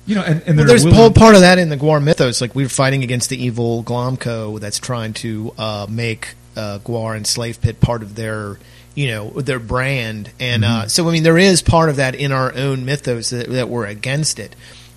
You 0.05 0.15
know, 0.15 0.23
and, 0.23 0.41
and 0.45 0.57
Well, 0.57 0.65
there's 0.67 0.85
willing- 0.85 1.13
part 1.13 1.35
of 1.35 1.41
that 1.41 1.57
in 1.57 1.69
the 1.69 1.77
GWAR 1.77 2.01
mythos. 2.01 2.39
Like 2.41 2.55
we're 2.55 2.69
fighting 2.69 3.03
against 3.03 3.29
the 3.29 3.41
evil 3.43 3.83
Glomco 3.83 4.59
that's 4.59 4.79
trying 4.79 5.13
to 5.15 5.53
uh, 5.57 5.85
make 5.89 6.35
uh, 6.55 6.79
GWAR 6.79 7.15
and 7.15 7.27
Slave 7.27 7.61
Pit 7.61 7.79
part 7.81 8.01
of 8.01 8.15
their, 8.15 8.57
you 8.97 9.09
know, 9.09 9.29
their 9.29 9.59
brand. 9.59 10.31
And 10.39 10.65
uh, 10.65 10.87
so, 10.87 11.07
I 11.07 11.11
mean, 11.11 11.21
there 11.21 11.37
is 11.37 11.61
part 11.61 11.89
of 11.89 11.97
that 11.97 12.15
in 12.15 12.31
our 12.31 12.51
own 12.55 12.83
mythos 12.83 13.29
that, 13.29 13.47
that 13.47 13.69
we're 13.69 13.85
against 13.85 14.39
it. 14.39 14.55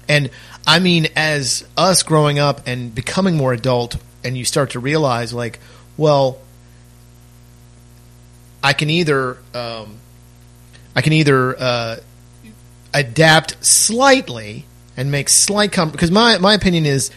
And 0.09 0.31
I 0.67 0.79
mean, 0.79 1.09
as 1.17 1.69
us 1.77 2.03
growing 2.03 2.39
up 2.39 2.63
and 2.67 2.95
becoming 2.95 3.37
more 3.37 3.53
adult, 3.53 3.99
and 4.25 4.39
you 4.39 4.47
start 4.47 4.71
to 4.71 4.81
realize, 4.81 5.35
like, 5.35 5.61
well, 5.99 6.39
I 8.65 8.73
can 8.73 8.89
either, 8.89 9.37
um, 9.53 9.99
I 10.97 11.03
can 11.03 11.13
either 11.13 11.55
uh, 11.61 11.97
adapt 12.95 13.63
slightly 13.63 14.65
and 14.97 15.11
make 15.11 15.29
slight 15.29 15.73
com- 15.73 15.91
because 15.91 16.11
my 16.11 16.39
my 16.39 16.55
opinion 16.55 16.87
is 16.87 17.11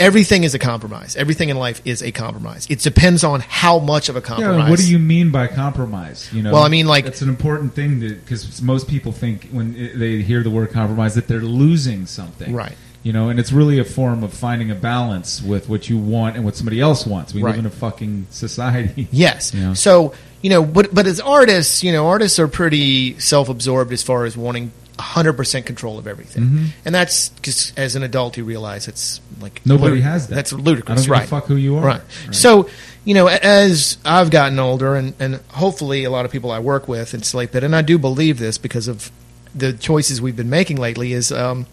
everything 0.00 0.42
is 0.44 0.54
a 0.54 0.58
compromise. 0.58 1.14
Everything 1.14 1.50
in 1.50 1.56
life 1.58 1.80
is 1.84 2.02
a 2.02 2.10
compromise. 2.10 2.66
It 2.70 2.80
depends 2.80 3.22
on 3.22 3.40
how 3.40 3.78
much 3.78 4.08
of 4.08 4.16
a 4.16 4.20
compromise. 4.20 4.58
Yeah, 4.64 4.70
what 4.70 4.78
do 4.80 4.90
you 4.90 4.98
mean 4.98 5.30
by 5.30 5.46
compromise? 5.46 6.28
You 6.32 6.42
know, 6.42 6.52
Well, 6.54 6.62
I 6.62 6.68
mean, 6.68 6.86
like- 6.86 7.06
it's 7.06 7.22
an 7.22 7.28
important 7.28 7.74
thing 7.74 8.00
because 8.00 8.60
most 8.62 8.88
people 8.88 9.12
think 9.12 9.48
when 9.52 9.90
they 9.94 10.22
hear 10.22 10.42
the 10.42 10.50
word 10.50 10.72
compromise 10.72 11.14
that 11.14 11.28
they're 11.28 11.40
losing 11.40 12.06
something, 12.06 12.52
Right. 12.52 12.72
You 13.02 13.14
know, 13.14 13.30
and 13.30 13.40
it's 13.40 13.50
really 13.50 13.78
a 13.78 13.84
form 13.84 14.22
of 14.22 14.30
finding 14.34 14.70
a 14.70 14.74
balance 14.74 15.40
with 15.40 15.70
what 15.70 15.88
you 15.88 15.96
want 15.96 16.36
and 16.36 16.44
what 16.44 16.54
somebody 16.54 16.80
else 16.82 17.06
wants. 17.06 17.32
We 17.32 17.42
Right. 17.42 17.52
live 17.52 17.60
in 17.60 17.64
a 17.66 17.70
fucking 17.70 18.26
society. 18.28 19.08
Yes. 19.12 19.52
Yeah. 19.54 19.72
So 19.74 20.12
you 20.42 20.50
know, 20.50 20.62
but 20.64 20.94
but 20.94 21.06
as 21.06 21.18
artists, 21.20 21.82
you 21.82 21.92
know, 21.92 22.06
artists 22.08 22.38
are 22.38 22.48
pretty 22.48 23.18
self-absorbed 23.18 23.92
as 23.92 24.02
far 24.02 24.24
as 24.26 24.36
wanting 24.36 24.72
100% 24.98 25.64
control 25.64 25.98
of 25.98 26.06
everything, 26.06 26.42
Mhm. 26.44 26.66
and 26.84 26.94
that's 26.94 27.30
just 27.40 27.72
as 27.78 27.96
an 27.96 28.02
adult 28.02 28.36
you 28.36 28.44
realize 28.44 28.86
it's 28.86 29.20
like 29.40 29.64
Nobody 29.64 29.96
lud- 29.96 30.02
has 30.04 30.28
that. 30.28 30.34
That's 30.34 30.52
I 30.52 30.56
ludicrous, 30.56 31.00
don't 31.00 31.04
give 31.06 31.10
right? 31.12 31.24
a 31.24 31.28
fuck 31.28 31.46
who 31.46 31.56
you 31.56 31.76
are. 31.76 31.84
Right. 31.84 32.00
So, 32.30 32.68
you 33.04 33.14
know, 33.14 33.26
as 33.28 33.98
I've 34.04 34.30
gotten 34.30 34.58
older, 34.58 34.94
and, 34.94 35.14
and 35.18 35.36
hopefully 35.48 36.04
a 36.04 36.10
lot 36.10 36.24
of 36.24 36.30
people 36.30 36.50
I 36.50 36.58
work 36.58 36.86
with 36.88 37.14
in 37.14 37.22
Slave 37.22 37.52
Pit, 37.52 37.64
and 37.64 37.74
I 37.74 37.82
do 37.82 37.98
believe 37.98 38.38
this 38.38 38.58
because 38.58 38.88
of 38.88 39.10
the 39.54 39.72
choices 39.72 40.20
we've 40.22 40.36
been 40.36 40.50
making 40.50 40.76
lately, 40.76 41.12
is 41.12 41.32
um, 41.32 41.66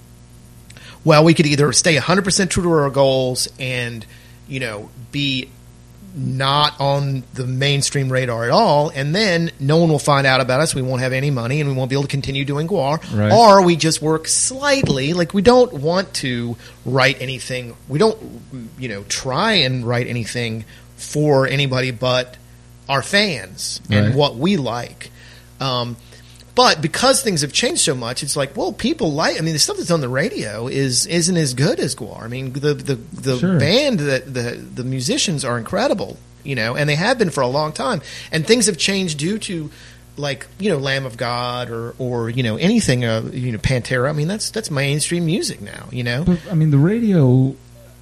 well, 1.04 1.24
we 1.24 1.34
could 1.34 1.46
either 1.46 1.72
stay 1.74 1.96
100% 1.98 2.50
true 2.50 2.64
to 2.64 2.72
our 2.72 2.90
goals 2.90 3.48
and, 3.60 4.06
you 4.48 4.60
know, 4.60 4.90
be 5.12 5.50
not 6.18 6.74
on 6.82 7.24
the 7.36 7.46
mainstream 7.46 8.12
radar 8.12 8.44
at 8.46 8.50
all, 8.50 8.90
and 8.90 9.14
then 9.14 9.52
no 9.60 9.78
one 9.78 9.90
will 9.90 10.00
find 10.00 10.26
out 10.26 10.42
about 10.42 10.60
us. 10.60 10.74
We 10.74 10.82
won't 10.82 11.02
have 11.02 11.14
any 11.14 11.30
money, 11.30 11.62
and 11.62 11.70
we 11.70 11.76
won't 11.76 11.90
be 11.90 11.96
able 11.96 12.04
to 12.04 12.10
continue 12.10 12.44
doing 12.44 12.68
GWAR. 12.68 13.00
Right. 13.16 13.32
Or 13.32 13.62
we 13.64 13.76
just 13.76 14.02
work 14.02 14.28
slightly. 14.28 15.14
Like 15.14 15.34
we 15.34 15.42
don't 15.44 15.72
want 15.74 16.14
to 16.16 16.58
write 16.86 17.22
anything. 17.22 17.76
We 17.88 18.00
don't, 18.00 18.18
you 18.80 18.90
know, 18.90 19.04
try 19.04 19.54
and 19.54 19.86
write 19.86 20.08
anything 20.08 20.66
for 20.96 21.46
anybody 21.48 21.92
but 21.92 22.36
our 22.90 23.04
fans 23.04 23.80
and 23.92 24.08
Right. 24.08 24.16
what 24.16 24.36
we 24.38 24.58
like. 24.58 25.12
Um, 25.60 25.98
but 26.58 26.82
because 26.82 27.22
things 27.22 27.42
have 27.42 27.54
changed 27.54 27.82
so 27.82 27.94
much, 27.94 28.24
it's 28.24 28.36
like, 28.36 28.58
well, 28.58 28.74
people 28.74 29.14
like. 29.14 29.38
I 29.38 29.42
mean, 29.42 29.54
the 29.54 29.60
stuff 29.60 29.78
that's 29.78 29.92
on 29.92 30.02
the 30.02 30.10
radio 30.10 30.68
is 30.68 31.06
isn't 31.06 31.38
as 31.38 31.54
good 31.54 31.80
as 31.80 31.94
GWAR. 31.96 32.24
I 32.24 32.28
mean, 32.28 32.52
the 32.54 32.74
the 32.74 32.96
the 32.96 33.38
Sure. 33.38 33.60
band 33.60 34.00
that 34.00 34.34
the 34.34 34.56
the 34.56 34.84
musicians 34.84 35.46
are 35.46 35.58
incredible, 35.60 36.18
you 36.44 36.56
know, 36.56 36.76
and 36.76 36.90
they 36.90 36.96
have 36.96 37.20
been 37.20 37.30
for 37.30 37.42
a 37.42 37.48
long 37.48 37.74
time. 37.74 38.02
And 38.32 38.46
things 38.46 38.66
have 38.66 38.78
changed 38.78 39.20
due 39.20 39.38
to 39.38 39.70
like 40.18 40.48
you 40.58 40.72
know 40.72 40.78
Lamb 40.80 41.06
of 41.06 41.16
God 41.16 41.70
or 41.70 41.94
or 42.00 42.32
you 42.32 42.42
know 42.42 42.56
anything 42.58 43.06
uh, 43.06 43.30
you 43.32 43.52
know 43.52 43.60
Pantera. 43.60 44.10
I 44.10 44.14
mean, 44.14 44.28
that's 44.28 44.50
that's 44.50 44.72
mainstream 44.72 45.28
music 45.28 45.62
now. 45.62 45.88
You 45.92 46.04
know. 46.04 46.24
But 46.24 46.40
I 46.50 46.56
mean, 46.56 46.72
the 46.72 46.80
radio 46.80 47.56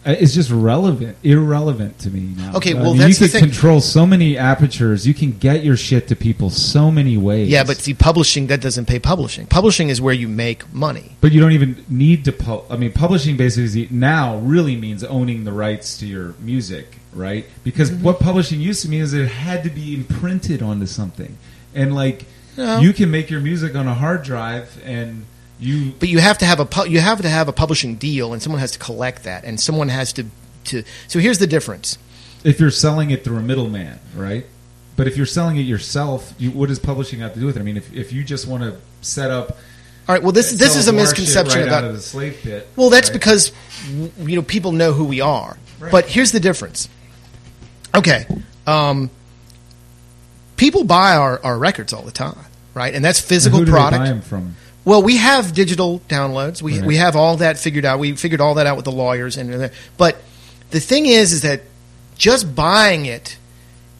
uh, 0.05 0.11
is 0.11 0.35
just 0.35 0.51
relevant, 0.51 1.17
irrelevant 1.23 1.97
to 1.99 2.09
me 2.11 2.21
now. 2.37 2.55
Okay, 2.57 2.71
I 2.75 2.81
well, 2.81 2.91
mean, 2.91 2.97
that's 2.99 3.19
you 3.19 3.27
the 3.27 3.31
can 3.31 3.41
thing. 3.41 3.49
control 3.49 3.81
so 3.81 4.05
many 4.05 4.37
apertures. 4.37 5.07
You 5.07 5.13
can 5.13 5.31
get 5.37 5.63
your 5.63 5.75
shit 5.77 6.07
to 6.09 6.15
people 6.15 6.49
so 6.49 6.91
many 6.91 7.17
ways. 7.17 7.49
Yeah, 7.49 7.63
but 7.63 7.77
see, 7.77 7.93
publishing 7.93 8.47
that 8.47 8.61
doesn't 8.61 8.85
pay 8.85 8.99
publishing. 8.99 9.47
Publishing 9.47 9.89
is 9.89 9.99
where 9.99 10.13
you 10.13 10.27
make 10.27 10.71
money. 10.73 11.15
But 11.21 11.31
you 11.31 11.39
don't 11.41 11.53
even 11.53 11.83
need 11.89 12.25
to. 12.25 12.31
Pu- 12.31 12.63
I 12.69 12.77
mean, 12.77 12.91
publishing 12.91 13.35
basically 13.37 13.87
now 13.91 14.37
really 14.37 14.75
means 14.75 15.03
owning 15.03 15.43
the 15.43 15.51
rights 15.51 15.97
to 15.99 16.05
your 16.05 16.35
music, 16.39 16.97
right? 17.13 17.45
Because 17.63 17.89
Mm-hmm. 17.91 18.03
what 18.03 18.19
publishing 18.19 18.59
used 18.61 18.81
to 18.83 18.89
mean 18.89 19.01
is 19.01 19.13
it 19.13 19.27
had 19.27 19.63
to 19.63 19.69
be 19.69 19.93
imprinted 19.95 20.61
onto 20.61 20.85
something, 20.85 21.37
and 21.73 21.95
like 21.95 22.25
No. 22.57 22.79
you 22.79 22.93
can 22.93 23.09
make 23.09 23.29
your 23.29 23.41
music 23.41 23.75
on 23.75 23.87
a 23.87 23.93
hard 23.95 24.23
drive, 24.23 24.79
and 24.85 25.25
you 25.59 25.93
but 25.99 26.09
you 26.09 26.19
have 26.19 26.37
to 26.39 26.45
have 26.45 26.59
a 26.59 26.65
pu- 26.65 26.89
you 26.89 26.99
have 26.99 27.21
to 27.21 27.29
have 27.29 27.47
a 27.47 27.53
publishing 27.53 27.95
deal, 27.95 28.33
and 28.33 28.41
someone 28.41 28.59
has 28.59 28.71
to 28.71 28.79
collect 28.79 29.23
that, 29.23 29.43
and 29.43 29.59
someone 29.59 29.89
has 29.89 30.11
to 30.13 30.25
to. 30.65 30.83
So 31.07 31.19
here's 31.19 31.39
the 31.39 31.47
difference. 31.47 31.97
if 32.43 32.59
you're 32.59 32.71
selling 32.71 33.11
it 33.11 33.23
through 33.23 33.37
a 33.37 33.41
middleman, 33.41 33.99
right? 34.15 34.45
But 34.95 35.07
if 35.07 35.17
you're 35.17 35.25
selling 35.25 35.57
it 35.57 35.61
yourself, 35.61 36.33
you, 36.37 36.51
what 36.51 36.69
does 36.69 36.79
publishing 36.79 37.19
have 37.19 37.33
to 37.33 37.39
do 37.39 37.45
with 37.47 37.57
it? 37.57 37.59
I 37.59 37.63
mean, 37.63 37.75
if, 37.77 37.93
if 37.93 38.13
you 38.13 38.23
just 38.23 38.47
want 38.47 38.63
to 38.63 38.77
set 39.01 39.29
up, 39.29 39.57
All 40.07 40.15
right. 40.15 40.23
Well, 40.23 40.31
this 40.31 40.51
and 40.51 40.59
this 40.59 40.75
is 40.77 40.87
a 40.87 40.93
misconception 40.93 41.59
right 41.59 41.67
about. 41.67 41.83
out 41.83 41.89
of 41.89 41.95
the 41.95 42.01
slave 42.01 42.39
pit. 42.41 42.67
well, 42.75 42.89
that's 42.89 43.09
right? 43.09 43.13
because 43.13 43.51
you 44.19 44.35
know 44.35 44.41
people 44.41 44.71
know 44.71 44.93
who 44.93 45.03
we 45.05 45.19
are. 45.21 45.57
Right. 45.79 45.91
But 45.91 46.05
here's 46.07 46.31
the 46.31 46.39
difference. 46.39 46.87
Okay, 47.93 48.25
um, 48.67 49.09
people 50.57 50.83
buy 50.83 51.15
our, 51.15 51.39
our 51.43 51.57
records 51.57 51.93
all 51.93 52.03
the 52.03 52.11
time, 52.11 52.37
right? 52.73 52.93
And 52.93 53.03
that's 53.03 53.19
And 53.19 53.27
physical 53.29 53.59
who 53.59 53.65
do 53.65 53.71
product. 53.71 54.03
They 54.03 54.09
buy 54.11 54.15
'em 54.15 54.21
from? 54.21 54.55
Well, 54.85 55.01
we 55.03 55.17
have 55.17 55.53
digital 55.53 55.99
downloads. 56.07 56.61
We 56.61 56.77
Right. 56.79 56.87
we 56.87 56.95
have 56.97 57.15
all 57.15 57.37
that 57.37 57.57
figured 57.57 57.85
out. 57.85 57.99
We 57.99 58.15
figured 58.15 58.39
all 58.39 58.53
that 58.55 58.67
out 58.67 58.75
with 58.75 58.85
the 58.85 58.91
lawyers 58.91 59.35
and 59.37 59.69
but 59.97 60.21
the 60.71 60.79
thing 60.79 61.05
is 61.07 61.33
is 61.33 61.41
that 61.41 61.61
just 62.17 62.55
buying 62.55 63.05
it 63.05 63.37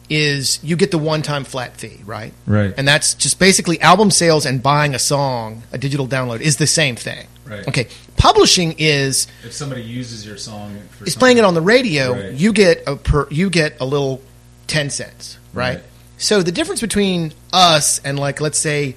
is 0.08 0.60
you 0.62 0.76
get 0.76 0.92
the 0.92 0.98
one-time 0.98 1.42
flat 1.44 1.76
fee, 1.76 2.00
right? 2.06 2.32
Right. 2.46 2.72
And 2.76 2.86
that's 2.86 3.14
just 3.14 3.38
basically 3.40 3.80
album 3.80 4.10
sales 4.12 4.46
and 4.46 4.62
buying 4.62 4.94
a 4.94 4.98
song, 5.00 5.64
a 5.72 5.78
digital 5.78 6.06
download 6.06 6.40
is 6.40 6.56
the 6.58 6.66
same 6.66 6.94
thing. 6.94 7.26
Right. 7.44 7.66
Okay. 7.66 7.88
Publishing 8.16 8.74
is 8.78 9.26
If 9.44 9.52
somebody 9.52 9.82
uses 9.82 10.24
your 10.24 10.36
song, 10.36 10.78
for 10.90 11.04
is 11.06 11.16
playing 11.16 11.38
it 11.38 11.44
on 11.44 11.54
the 11.54 11.60
radio, 11.60 12.12
Right. 12.12 12.32
you 12.32 12.52
get 12.52 12.84
a 12.86 12.94
per, 12.96 13.26
you 13.30 13.50
get 13.50 13.76
a 13.80 13.84
little 13.84 14.20
10 14.68 14.90
cents, 14.90 15.38
right? 15.52 15.74
Right. 15.76 15.82
So 16.18 16.42
the 16.42 16.52
difference 16.52 16.80
between 16.80 17.32
us 17.52 18.00
and 18.04 18.18
like 18.18 18.40
let's 18.40 18.58
say 18.58 18.94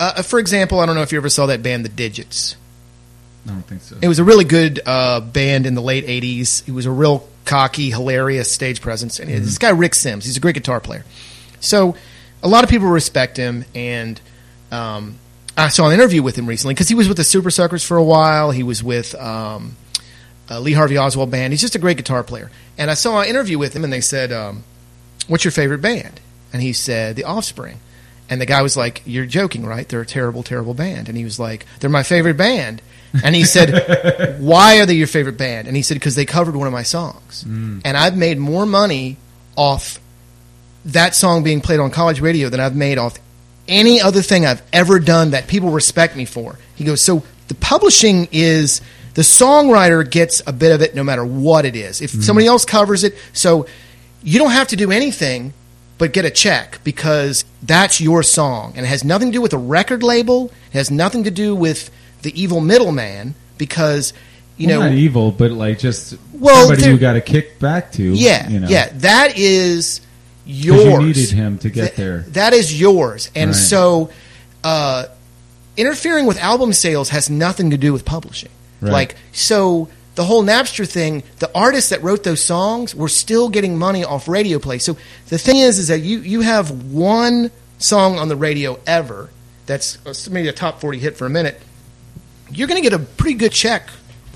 uh, 0.00 0.22
for 0.22 0.38
example, 0.38 0.80
I 0.80 0.86
don't 0.86 0.94
know 0.94 1.02
if 1.02 1.12
you 1.12 1.18
ever 1.18 1.28
saw 1.28 1.46
that 1.46 1.62
band 1.62 1.84
The 1.84 1.88
Didjits. 1.88 2.56
I 3.46 3.50
don't 3.50 3.62
think 3.62 3.82
so. 3.82 3.96
It 4.00 4.08
was 4.08 4.18
a 4.18 4.24
really 4.24 4.44
good 4.44 4.80
uh, 4.86 5.20
band 5.20 5.66
in 5.66 5.74
the 5.74 5.82
late 5.82 6.06
'80s. 6.06 6.68
It 6.68 6.72
was 6.72 6.86
a 6.86 6.90
real 6.90 7.26
cocky, 7.44 7.90
hilarious 7.90 8.52
stage 8.52 8.80
presence. 8.80 9.18
And 9.18 9.28
this 9.30 9.58
guy 9.58 9.70
Rick 9.70 9.94
Sims, 9.94 10.24
he's 10.24 10.36
a 10.36 10.40
great 10.40 10.54
guitar 10.54 10.80
player. 10.80 11.04
So 11.60 11.96
a 12.42 12.48
lot 12.48 12.64
of 12.64 12.70
people 12.70 12.88
respect 12.88 13.36
him, 13.36 13.64
and 13.74 14.20
um, 14.70 15.18
I 15.56 15.68
saw 15.68 15.86
an 15.88 15.92
interview 15.92 16.22
with 16.22 16.36
him 16.36 16.46
recently 16.46 16.74
because 16.74 16.88
he 16.88 16.94
was 16.94 17.08
with 17.08 17.16
the 17.16 17.22
Supersuckers 17.24 17.84
for 17.84 17.96
a 17.96 18.04
while. 18.04 18.50
He 18.50 18.62
was 18.62 18.82
with 18.82 19.14
um, 19.16 19.76
uh, 20.50 20.60
Lee 20.60 20.72
Harvey 20.72 20.98
Oswald 20.98 21.30
band. 21.30 21.52
He's 21.52 21.60
just 21.60 21.74
a 21.74 21.78
great 21.78 21.96
guitar 21.96 22.22
player. 22.22 22.50
And 22.78 22.90
I 22.90 22.94
saw 22.94 23.20
an 23.20 23.28
interview 23.28 23.58
with 23.58 23.74
him, 23.74 23.84
and 23.84 23.92
they 23.92 24.00
said, 24.00 24.32
um, 24.32 24.64
"What's 25.26 25.44
your 25.44 25.52
favorite 25.52 25.80
band?" 25.80 26.20
And 26.52 26.62
he 26.62 26.72
said, 26.72 27.16
"The 27.16 27.24
Offspring." 27.24 27.80
And 28.32 28.40
the 28.40 28.46
guy 28.46 28.62
was 28.62 28.78
like, 28.78 29.02
"You're 29.04 29.26
joking, 29.26 29.66
right? 29.66 29.86
They're 29.86 30.00
a 30.00 30.06
terrible, 30.06 30.42
terrible 30.42 30.72
band." 30.72 31.10
And 31.10 31.18
he 31.18 31.24
was 31.24 31.38
like, 31.38 31.66
"They're 31.80 31.90
my 31.90 32.02
favorite 32.02 32.38
band." 32.38 32.80
And 33.22 33.34
he 33.34 33.44
said, 33.44 34.38
"Why 34.40 34.80
are 34.80 34.86
they 34.86 34.94
your 34.94 35.06
favorite 35.06 35.36
band?" 35.36 35.68
And 35.68 35.76
he 35.76 35.82
said, 35.82 35.96
"Because 35.96 36.14
they 36.14 36.24
covered 36.24 36.56
one 36.56 36.66
of 36.66 36.72
my 36.72 36.82
songs, 36.82 37.44
mm. 37.46 37.82
and 37.84 37.94
I've 37.94 38.16
made 38.16 38.38
more 38.38 38.64
money 38.64 39.18
off 39.54 40.00
that 40.86 41.14
song 41.14 41.42
being 41.42 41.60
played 41.60 41.78
on 41.78 41.90
college 41.90 42.22
radio 42.22 42.48
than 42.48 42.58
I've 42.58 42.74
made 42.74 42.96
off 42.96 43.18
any 43.68 44.00
other 44.00 44.22
thing 44.22 44.46
I've 44.46 44.62
ever 44.72 44.98
done 44.98 45.32
that 45.32 45.46
people 45.46 45.68
respect 45.68 46.16
me 46.16 46.24
for." 46.24 46.58
He 46.74 46.84
goes, 46.84 47.02
"So 47.02 47.24
the 47.48 47.54
publishing 47.56 48.28
is 48.32 48.80
the 49.12 49.20
songwriter 49.20 50.10
gets 50.10 50.40
a 50.46 50.54
bit 50.54 50.72
of 50.72 50.80
it 50.80 50.94
no 50.94 51.04
matter 51.04 51.22
what 51.22 51.66
it 51.66 51.76
is. 51.76 52.00
If 52.00 52.12
mm. 52.12 52.22
somebody 52.22 52.46
else 52.46 52.64
covers 52.64 53.04
it, 53.04 53.14
so 53.34 53.66
you 54.22 54.38
don't 54.38 54.52
have 54.52 54.68
to 54.68 54.76
do 54.76 54.90
anything." 54.90 55.52
But 55.98 56.12
get 56.12 56.24
a 56.24 56.30
check 56.30 56.80
because 56.84 57.44
that's 57.62 58.00
your 58.00 58.22
song 58.22 58.72
and 58.76 58.84
it 58.86 58.88
has 58.88 59.04
nothing 59.04 59.28
to 59.28 59.32
do 59.38 59.42
with 59.42 59.52
a 59.52 59.58
record 59.58 60.02
label 60.02 60.46
it 60.72 60.72
has 60.78 60.90
nothing 60.90 61.24
to 61.24 61.30
do 61.30 61.54
with 61.54 61.90
the 62.22 62.40
evil 62.40 62.60
middleman 62.60 63.34
because 63.58 64.12
You 64.56 64.68
Well, 64.68 64.80
know, 64.80 64.86
not 64.88 64.94
evil, 64.94 65.30
but 65.32 65.50
like 65.50 65.78
just 65.78 66.14
Well, 66.32 66.66
somebody 66.66 66.88
you 66.90 66.98
got 66.98 67.14
to 67.14 67.20
kick 67.20 67.58
back 67.58 67.92
to. 67.92 68.02
yeah, 68.02 68.48
you 68.48 68.60
know, 68.60 68.68
yeah, 68.68 68.90
that 68.96 69.38
is 69.38 70.00
yours. 70.44 70.84
you 70.84 70.98
needed 71.02 71.30
him 71.30 71.58
to 71.58 71.70
get 71.70 71.82
Th- 71.86 71.96
there. 71.96 72.18
That 72.28 72.52
is 72.52 72.78
yours, 72.78 73.30
and 73.34 73.50
Right. 73.50 73.56
so 73.56 74.10
uh, 74.64 75.04
interfering 75.76 76.26
with 76.26 76.38
album 76.38 76.72
sales 76.72 77.08
has 77.10 77.30
nothing 77.30 77.70
to 77.70 77.76
do 77.76 77.92
with 77.92 78.04
publishing. 78.04 78.50
Right. 78.80 78.92
Like 78.92 79.16
so, 79.32 79.88
the 80.14 80.24
whole 80.24 80.42
Napster 80.44 80.86
thing, 80.88 81.22
the 81.38 81.50
artists 81.54 81.90
that 81.90 82.02
wrote 82.02 82.22
those 82.22 82.42
songs 82.42 82.94
were 82.94 83.08
still 83.08 83.48
getting 83.48 83.78
money 83.78 84.04
off 84.04 84.28
radio 84.28 84.58
play. 84.58 84.78
So 84.78 84.96
the 85.28 85.38
thing 85.38 85.56
is, 85.56 85.78
is 85.78 85.88
that 85.88 86.00
you 86.00 86.18
you 86.20 86.40
have 86.42 86.70
one 86.92 87.50
song 87.78 88.18
on 88.18 88.28
the 88.28 88.36
radio 88.36 88.78
ever 88.86 89.30
that's 89.66 90.28
maybe 90.28 90.48
a 90.48 90.52
top 90.52 90.80
forty 90.80 90.98
hit 90.98 91.16
for 91.16 91.26
a 91.26 91.30
minute. 91.30 91.60
You're 92.50 92.68
going 92.68 92.82
to 92.82 92.88
get 92.88 92.98
a 92.98 93.02
pretty 93.02 93.34
good 93.38 93.52
check 93.52 93.88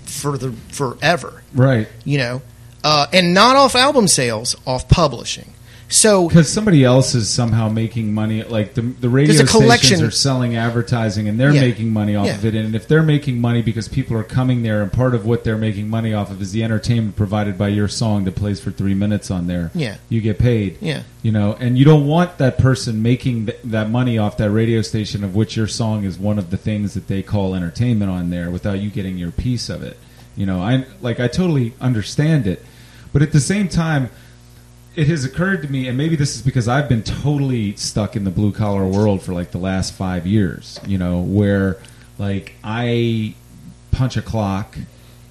for 0.05 0.39
the 0.39 0.53
forever, 0.69 1.43
Right. 1.53 1.87
you 2.05 2.17
know, 2.17 2.41
uh, 2.83 3.07
and 3.13 3.35
not 3.35 3.57
off 3.57 3.75
album 3.77 4.09
sales, 4.09 4.57
off 4.67 4.89
publishing. 4.89 5.53
So 5.89 6.27
Because 6.27 6.53
somebody 6.53 6.83
else 6.83 7.15
is 7.15 7.29
somehow 7.29 7.69
making 7.69 8.13
money, 8.13 8.43
like 8.43 8.75
the 8.75 8.83
the 8.83 9.09
radio 9.09 9.35
There's 9.37 9.49
a 9.49 9.53
collection- 9.53 9.99
stations 9.99 10.03
are 10.09 10.11
selling 10.11 10.57
advertising, 10.57 11.29
and 11.29 11.39
they're 11.39 11.55
Yeah. 11.55 11.61
making 11.61 11.93
money 11.93 12.17
off 12.17 12.27
Yeah. 12.27 12.35
of 12.35 12.45
it. 12.45 12.57
And 12.57 12.75
if 12.75 12.89
they're 12.89 13.05
making 13.05 13.41
money 13.41 13.63
because 13.63 13.87
people 13.87 14.17
are 14.17 14.25
coming 14.25 14.63
there, 14.65 14.83
and 14.83 14.91
part 14.93 15.15
of 15.15 15.25
what 15.25 15.45
they're 15.45 15.57
making 15.57 15.89
money 15.89 16.13
off 16.13 16.31
of 16.33 16.43
is 16.43 16.51
the 16.51 16.65
entertainment 16.65 17.15
provided 17.15 17.57
by 17.57 17.69
your 17.69 17.87
song 17.87 18.25
that 18.25 18.35
plays 18.35 18.59
for 18.59 18.73
three 18.73 18.95
minutes 18.95 19.31
on 19.31 19.47
there. 19.47 19.71
Yeah. 19.75 19.95
you 20.09 20.21
get 20.21 20.39
paid. 20.39 20.77
Yeah. 20.81 21.03
you 21.23 21.33
know, 21.33 21.57
and 21.61 21.77
you 21.79 21.85
don't 21.85 22.07
want 22.07 22.39
that 22.39 22.57
person 22.59 23.03
making 23.03 23.47
th- 23.47 23.59
that 23.65 23.91
money 23.91 24.17
off 24.19 24.37
that 24.37 24.51
radio 24.51 24.81
station 24.83 25.23
of 25.25 25.35
which 25.35 25.57
your 25.57 25.67
song 25.67 26.05
is 26.05 26.19
one 26.19 26.39
of 26.39 26.51
the 26.51 26.57
things 26.57 26.95
that 26.95 27.07
they 27.09 27.21
call 27.23 27.55
entertainment 27.55 28.11
on 28.11 28.31
there, 28.31 28.49
without 28.51 28.79
you 28.81 28.91
getting 28.91 29.19
your 29.19 29.31
piece 29.33 29.69
of 29.69 29.83
it. 29.83 29.97
You 30.37 30.47
know, 30.47 30.61
I 30.63 30.85
like 31.01 31.19
I 31.21 31.27
totally 31.29 31.75
understand 31.81 32.47
it, 32.47 32.65
but 33.13 33.23
at 33.23 33.33
the 33.33 33.41
same 33.41 33.67
time 33.69 34.09
it 34.97 35.07
has 35.09 35.25
occurred 35.25 35.63
to 35.63 35.69
me, 35.71 35.87
and 35.89 35.97
maybe 35.99 36.17
this 36.17 36.35
is 36.37 36.43
because 36.43 36.67
I've 36.69 36.89
been 36.89 37.03
totally 37.03 37.77
stuck 37.77 38.17
in 38.17 38.25
the 38.25 38.31
blue 38.31 38.53
collar 38.53 38.87
world 38.87 39.23
for 39.23 39.33
like 39.35 39.51
the 39.53 39.59
last 39.59 39.93
five 39.95 40.27
years, 40.27 40.81
you 40.87 40.99
know, 40.99 41.21
where 41.21 41.77
like 42.19 42.55
I 42.65 43.35
punch 43.93 44.17
a 44.17 44.23
clock 44.23 44.77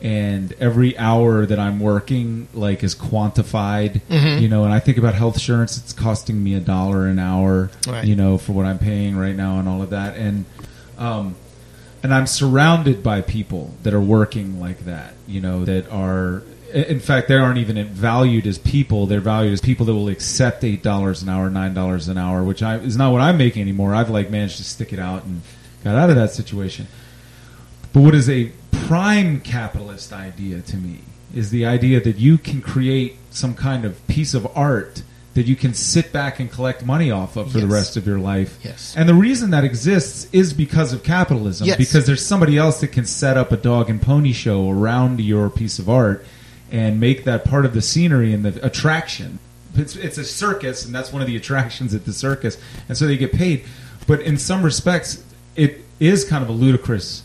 and 0.02 0.54
every 0.60 0.96
hour 0.98 1.46
that 1.48 1.58
I'm 1.58 1.80
working 1.80 2.48
like 2.54 2.84
is 2.84 2.94
quantified, 2.96 4.02
Mm-hmm. 4.10 4.42
you 4.44 4.50
know, 4.50 4.64
and 4.66 4.74
I 4.74 4.80
think 4.80 4.98
about 5.00 5.16
health 5.16 5.36
insurance, 5.36 5.78
it's 5.78 5.94
costing 5.94 6.44
me 6.44 6.54
a 6.54 6.60
dollar 6.60 7.08
an 7.08 7.18
hour, 7.18 7.72
Right. 7.88 8.06
you 8.06 8.16
know, 8.16 8.38
for 8.38 8.52
what 8.52 8.66
I'm 8.66 8.78
paying 8.78 9.18
right 9.18 9.36
now 9.36 9.58
and 9.60 9.68
all 9.68 9.82
of 9.82 9.90
that. 9.92 10.16
And, 10.16 10.46
um, 11.00 11.36
and 12.04 12.14
I'm 12.14 12.28
surrounded 12.28 13.02
by 13.02 13.22
people 13.22 13.74
that 13.82 13.94
are 13.96 14.02
working 14.02 14.60
like 14.60 14.86
that, 14.86 15.16
you 15.28 15.42
know, 15.42 15.66
that 15.66 15.90
are, 15.92 16.44
in 16.76 17.00
fact, 17.00 17.30
they 17.30 17.36
aren't 17.36 17.58
even 17.58 17.84
valued 17.88 18.46
as 18.46 18.58
people. 18.58 19.08
They're 19.08 19.22
valued 19.22 19.54
as 19.54 19.62
people 19.62 19.86
that 19.86 19.94
will 19.94 20.10
accept 20.10 20.64
eight 20.64 20.84
dollars 20.84 21.24
an 21.24 21.30
hour, 21.30 21.50
nine 21.50 21.74
dollars 21.74 22.10
an 22.10 22.18
hour, 22.18 22.44
which 22.44 22.62
I, 22.62 22.76
is 22.78 22.98
not 22.98 23.14
what 23.14 23.22
I'm 23.22 23.38
making 23.38 23.62
anymore. 23.62 23.96
I've 23.96 24.10
like 24.10 24.30
managed 24.30 24.58
to 24.58 24.66
stick 24.66 24.92
it 24.92 25.00
out 25.00 25.24
and 25.24 25.42
got 25.84 25.96
out 25.96 26.10
of 26.10 26.18
that 26.18 26.32
situation. 26.32 26.88
But 27.94 28.02
what 28.02 28.14
is 28.14 28.30
a 28.30 28.52
prime 28.72 29.40
capitalist 29.40 30.12
idea 30.12 30.62
to 30.62 30.76
me 30.76 31.00
is 31.34 31.50
the 31.50 31.66
idea 31.66 32.02
that 32.02 32.18
you 32.18 32.38
can 32.38 32.62
create 32.62 33.16
some 33.30 33.56
kind 33.56 33.86
of 33.86 34.06
piece 34.08 34.34
of 34.34 34.46
art 34.56 35.02
that 35.34 35.48
you 35.48 35.56
can 35.56 35.74
sit 35.74 36.14
back 36.14 36.40
and 36.40 36.50
collect 36.50 36.86
money 36.86 37.12
off 37.12 37.36
of 37.36 37.52
for 37.52 37.60
the 37.60 37.68
rest 37.68 37.98
of 37.98 38.08
your 38.08 38.20
life. 38.20 38.58
Yes. 38.64 38.94
And 38.98 39.08
the 39.08 39.14
reason 39.14 39.52
that 39.52 39.66
exists 39.66 40.30
is 40.32 40.54
because 40.54 40.94
of 40.94 41.04
capitalism. 41.04 41.68
Yes. 41.68 41.78
Because 41.78 42.06
there's 42.06 42.26
somebody 42.26 42.58
else 42.58 42.80
that 42.80 42.90
can 42.90 43.06
set 43.06 43.36
up 43.36 43.52
a 43.52 43.58
dog 43.58 43.90
and 43.90 44.02
pony 44.02 44.32
show 44.32 44.70
around 44.70 45.20
your 45.20 45.50
piece 45.50 45.78
of 45.78 45.90
art 45.90 46.26
and 46.72 47.00
make 47.00 47.24
that 47.26 47.46
part 47.46 47.66
of 47.66 47.74
the 47.74 47.82
scenery 47.82 48.34
and 48.34 48.44
the 48.44 48.66
attraction. 48.66 49.40
It's, 49.76 49.96
it's 49.96 50.18
a 50.18 50.24
circus, 50.24 50.86
and 50.86 50.96
that's 50.96 51.12
one 51.12 51.22
of 51.22 51.28
the 51.28 51.36
attractions 51.36 51.94
at 51.94 52.06
the 52.06 52.14
circus, 52.14 52.58
and 52.88 52.98
so 52.98 53.08
they 53.08 53.18
get 53.18 53.34
paid. 53.34 53.66
But 54.08 54.22
in 54.22 54.38
some 54.38 54.64
respects, 54.64 55.24
it 55.56 55.82
is 56.00 56.24
kind 56.24 56.44
of 56.44 56.50
a 56.50 56.54
ludicrous 56.54 57.24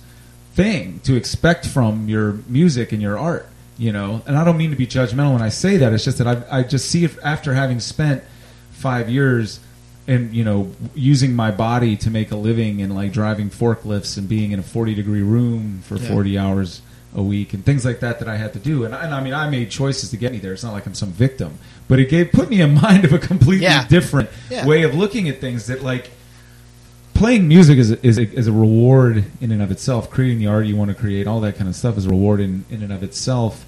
thing 0.54 1.00
to 1.04 1.14
expect 1.16 1.66
from 1.66 2.08
your 2.08 2.32
music 2.48 2.92
and 2.92 3.00
your 3.00 3.18
art, 3.18 3.46
you 3.78 3.92
know. 3.92 4.22
And 4.26 4.36
I 4.36 4.44
don't 4.44 4.56
mean 4.56 4.70
to 4.70 4.76
be 4.76 4.86
judgmental 4.86 5.32
when 5.32 5.42
I 5.42 5.48
say 5.48 5.76
that. 5.78 5.92
It's 5.92 6.04
just 6.04 6.18
that 6.18 6.26
I, 6.26 6.58
I 6.58 6.62
just 6.64 6.90
see 6.90 7.04
it 7.04 7.16
after 7.22 7.54
having 7.54 7.78
spent 7.80 8.24
five 8.72 9.08
years 9.08 9.60
and 10.08 10.34
you 10.34 10.42
know 10.42 10.72
using 10.94 11.36
my 11.36 11.50
body 11.50 11.96
to 11.98 12.10
make 12.10 12.30
a 12.32 12.36
living 12.36 12.80
and 12.82 12.94
like 12.94 13.12
driving 13.12 13.50
forklifts 13.50 14.16
and 14.16 14.28
being 14.28 14.52
in 14.52 14.58
a 14.58 14.62
40 14.62 14.94
degree 14.94 15.22
room 15.22 15.80
for 15.82 15.96
Yeah. 15.96 16.08
40 16.08 16.38
hours 16.38 16.82
a 17.14 17.22
week 17.22 17.54
and 17.54 17.64
things 17.64 17.84
like 17.84 18.00
that 18.00 18.18
that 18.20 18.28
I 18.28 18.36
had 18.36 18.52
to 18.52 18.58
do 18.60 18.84
and, 18.84 18.94
and 18.94 19.12
I 19.14 19.20
mean 19.22 19.34
I 19.34 19.50
made 19.50 19.70
choices 19.70 20.10
to 20.10 20.16
get 20.16 20.30
me 20.30 20.38
there 20.38 20.52
it's 20.52 20.62
not 20.62 20.72
like 20.72 20.86
I'm 20.86 20.94
some 20.94 21.10
victim 21.10 21.58
but 21.88 21.98
it 21.98 22.08
gave 22.08 22.30
put 22.30 22.48
me 22.48 22.60
in 22.60 22.74
mind 22.80 23.04
of 23.04 23.12
a 23.12 23.18
completely 23.18 23.64
Yeah. 23.64 23.86
different 23.88 24.30
Yeah. 24.48 24.64
way 24.66 24.82
of 24.84 24.94
looking 24.94 25.28
at 25.28 25.40
things 25.40 25.66
that 25.66 25.82
like 25.82 26.10
playing 27.14 27.48
music 27.48 27.78
is 27.78 27.90
a, 27.90 28.06
is, 28.06 28.16
a, 28.16 28.22
is 28.22 28.46
a 28.46 28.52
reward 28.52 29.24
in 29.40 29.50
and 29.52 29.60
of 29.60 29.70
itself. 29.70 30.08
Creating 30.10 30.38
the 30.38 30.46
art 30.46 30.64
you 30.66 30.74
want 30.76 30.88
to 30.90 30.94
create, 30.94 31.26
all 31.26 31.40
that 31.42 31.56
kind 31.56 31.68
of 31.68 31.76
stuff 31.76 31.98
is 31.98 32.06
a 32.06 32.08
reward 32.08 32.40
in, 32.40 32.64
in 32.70 32.82
and 32.82 32.92
of 32.92 33.02
itself. 33.02 33.66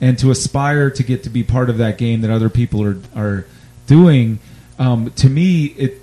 And 0.00 0.16
to 0.20 0.30
aspire 0.30 0.88
to 0.90 1.02
get 1.02 1.24
to 1.24 1.30
be 1.30 1.42
part 1.42 1.68
of 1.70 1.78
that 1.78 1.98
game 1.98 2.20
that 2.20 2.30
other 2.30 2.48
people 2.48 2.82
are 2.84 2.98
are 3.16 3.44
doing, 3.88 4.38
um, 4.78 5.10
to 5.16 5.28
me, 5.28 5.66
it, 5.66 6.00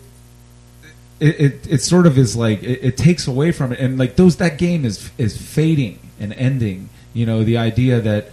it 1.19 1.39
it 1.39 1.67
it 1.69 1.81
sort 1.81 2.05
of 2.07 2.17
is 2.17 2.35
like 2.35 2.63
it, 2.63 2.79
it 2.83 2.97
takes 2.97 3.27
away 3.27 3.51
from 3.53 3.71
it, 3.73 3.79
and 3.79 3.97
like 3.97 4.15
those 4.17 4.37
that 4.37 4.57
game 4.57 4.83
is 4.85 5.09
is 5.17 5.37
fading 5.37 5.99
and 6.19 6.33
ending. 6.33 6.89
You 7.13 7.25
know, 7.25 7.43
the 7.43 7.57
idea 7.57 7.99
that. 8.01 8.29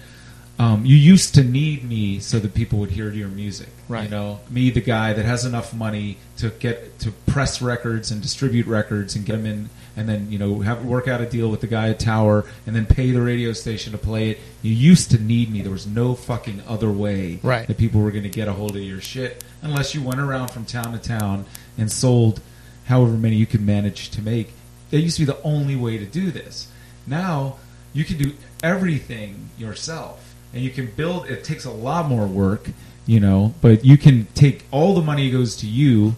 Um, 0.59 0.87
you 0.87 0.97
used 0.97 1.35
to 1.35 1.45
need 1.45 1.85
me 1.85 2.19
so 2.19 2.39
that 2.39 2.55
people 2.55 2.79
would 2.79 2.91
hear 2.93 3.11
your 3.11 3.29
music. 3.29 3.69
Right. 3.91 4.05
You 4.05 4.09
know, 4.09 4.41
me, 4.49 4.71
the 4.71 4.81
guy 4.81 5.13
that 5.13 5.27
has 5.27 5.45
enough 5.45 5.75
money 5.75 6.17
to 6.39 6.49
get 6.49 6.99
to 7.01 7.11
press 7.27 7.61
records 7.61 8.11
and 8.11 8.23
distribute 8.23 8.67
records 8.67 9.15
and 9.17 9.27
get 9.27 9.33
them 9.33 9.45
in, 9.45 9.69
and 9.99 10.09
then 10.09 10.33
you 10.33 10.39
know 10.39 10.61
have 10.61 10.83
work 10.83 11.09
out 11.09 11.21
a 11.21 11.27
deal 11.27 11.51
with 11.51 11.61
the 11.61 11.67
guy 11.67 11.91
at 11.91 12.01
Tower, 12.01 12.47
and 12.67 12.75
then 12.75 12.87
pay 12.87 13.11
the 13.11 13.21
radio 13.21 13.53
station 13.53 13.93
to 13.93 13.99
play 13.99 14.31
it. 14.31 14.39
You 14.63 14.73
used 14.73 15.11
to 15.11 15.19
need 15.19 15.53
me. 15.53 15.61
There 15.61 15.71
was 15.71 15.87
no 15.87 16.15
fucking 16.15 16.63
other 16.67 16.91
way 16.91 17.39
Right. 17.43 17.67
that 17.69 17.77
people 17.77 18.01
were 18.01 18.11
going 18.11 18.23
to 18.23 18.31
get 18.31 18.49
a 18.49 18.55
hold 18.55 18.77
of 18.77 18.83
your 18.83 19.03
shit 19.03 19.45
unless 19.61 19.95
you 19.95 20.03
went 20.03 20.21
around 20.21 20.49
from 20.53 20.65
town 20.65 20.93
to 20.93 20.99
town 20.99 21.45
and 21.77 21.93
sold 21.93 22.41
however 22.87 23.13
many 23.13 23.37
you 23.37 23.45
could 23.45 23.61
manage 23.61 24.09
to 24.13 24.23
make. 24.23 24.55
That 24.89 25.01
used 25.01 25.19
to 25.19 25.27
be 25.27 25.33
the 25.33 25.43
only 25.43 25.77
way 25.77 25.99
to 25.99 26.07
do 26.07 26.31
this. 26.31 26.69
Now 27.07 27.57
you 27.97 28.05
can 28.05 28.19
do 28.19 28.35
everything 28.63 29.49
yourself, 29.57 30.35
and 30.53 30.63
you 30.63 30.69
can 30.71 30.87
build. 30.87 31.31
It 31.31 31.45
takes 31.45 31.65
a 31.65 31.71
lot 31.71 32.07
more 32.07 32.27
work, 32.27 32.69
you 33.07 33.21
know, 33.21 33.55
but 33.63 33.87
you 33.87 33.97
can 33.97 34.27
take 34.35 34.65
all 34.71 34.95
the 34.95 35.01
money 35.01 35.31
goes 35.31 35.57
to 35.57 35.67
you, 35.67 36.15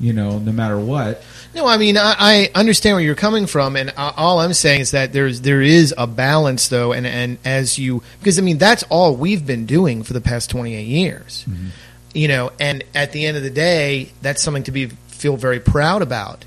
you 0.00 0.12
know, 0.12 0.40
no 0.40 0.50
matter 0.50 0.76
what. 0.76 1.22
No, 1.54 1.68
I 1.68 1.76
mean 1.76 1.96
I, 1.96 2.16
I 2.18 2.50
understand 2.54 2.96
where 2.96 3.04
you're 3.04 3.14
coming 3.14 3.46
from, 3.46 3.76
and 3.76 3.90
a- 3.90 4.14
all 4.16 4.40
I'm 4.40 4.54
saying 4.54 4.80
is 4.80 4.90
that 4.90 5.12
there's 5.12 5.42
there 5.42 5.62
is 5.62 5.94
a 5.96 6.08
balance 6.08 6.66
though, 6.66 6.92
and 6.92 7.06
and 7.06 7.38
as 7.44 7.78
you 7.78 8.02
because 8.18 8.36
I 8.36 8.42
mean 8.42 8.58
that's 8.58 8.82
all 8.84 9.14
we've 9.14 9.46
been 9.46 9.66
doing 9.66 10.02
for 10.02 10.12
the 10.12 10.20
past 10.20 10.50
28 10.50 10.82
years, 10.82 11.44
mm-hmm. 11.48 11.68
you 12.12 12.26
know, 12.26 12.50
and 12.58 12.82
at 12.92 13.12
the 13.12 13.24
end 13.24 13.36
of 13.36 13.44
the 13.44 13.50
day, 13.50 14.10
that's 14.20 14.42
something 14.42 14.64
to 14.64 14.72
be 14.72 14.86
feel 14.86 15.36
very 15.36 15.60
proud 15.60 16.02
about. 16.02 16.44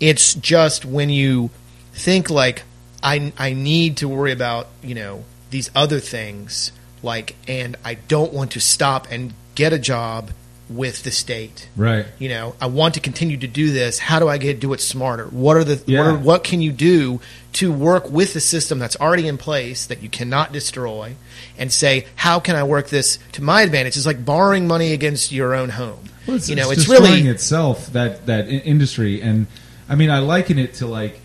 It's 0.00 0.34
just 0.34 0.84
when 0.84 1.08
you 1.08 1.50
think 1.92 2.30
like 2.30 2.64
I 3.04 3.32
I 3.38 3.52
need 3.52 3.98
to 3.98 4.08
worry 4.08 4.32
about 4.32 4.68
you 4.82 4.94
know 4.94 5.24
these 5.50 5.70
other 5.74 6.00
things 6.00 6.72
like, 7.02 7.36
and 7.46 7.76
I 7.84 7.94
don't 7.94 8.32
want 8.32 8.52
to 8.52 8.60
stop 8.60 9.06
and 9.10 9.34
get 9.54 9.72
a 9.72 9.78
job 9.78 10.30
with 10.70 11.02
the 11.02 11.10
state. 11.10 11.68
Right. 11.76 12.06
you 12.18 12.30
know 12.30 12.56
i 12.58 12.66
want 12.66 12.94
to 12.94 13.00
continue 13.00 13.36
to 13.36 13.46
do 13.46 13.70
this. 13.70 13.98
How 13.98 14.18
do 14.18 14.28
i 14.28 14.38
get 14.38 14.60
do 14.60 14.72
it 14.72 14.80
smarter? 14.80 15.26
What 15.26 15.58
are 15.58 15.64
the 15.64 15.82
Yeah. 15.86 15.98
what, 15.98 16.06
are, 16.06 16.18
what 16.18 16.44
can 16.44 16.62
you 16.62 16.72
do 16.72 17.20
to 17.54 17.70
work 17.70 18.10
with 18.10 18.32
the 18.32 18.40
system 18.40 18.78
that's 18.78 18.96
already 18.96 19.28
in 19.28 19.36
place 19.36 19.86
that 19.86 20.02
you 20.02 20.08
cannot 20.08 20.52
destroy 20.52 21.14
and 21.58 21.70
say 21.70 22.06
how 22.16 22.40
can 22.40 22.56
i 22.56 22.64
work 22.64 22.88
this 22.88 23.18
to 23.32 23.42
my 23.42 23.60
advantage? 23.60 23.96
It's 23.98 24.06
like 24.06 24.24
borrowing 24.24 24.66
money 24.66 24.92
against 24.94 25.30
your 25.30 25.54
own 25.54 25.68
home. 25.68 26.08
Well, 26.26 26.36
it's, 26.36 26.48
you 26.48 26.56
know 26.56 26.70
it's, 26.70 26.82
it's, 26.82 26.90
really 26.90 27.28
itself 27.28 27.88
that 27.92 28.24
that 28.26 28.48
industry, 28.48 29.20
and 29.20 29.46
I 29.88 29.94
mean, 29.94 30.10
I 30.10 30.20
liken 30.20 30.58
it 30.58 30.74
to 30.74 30.86
like, 30.86 31.20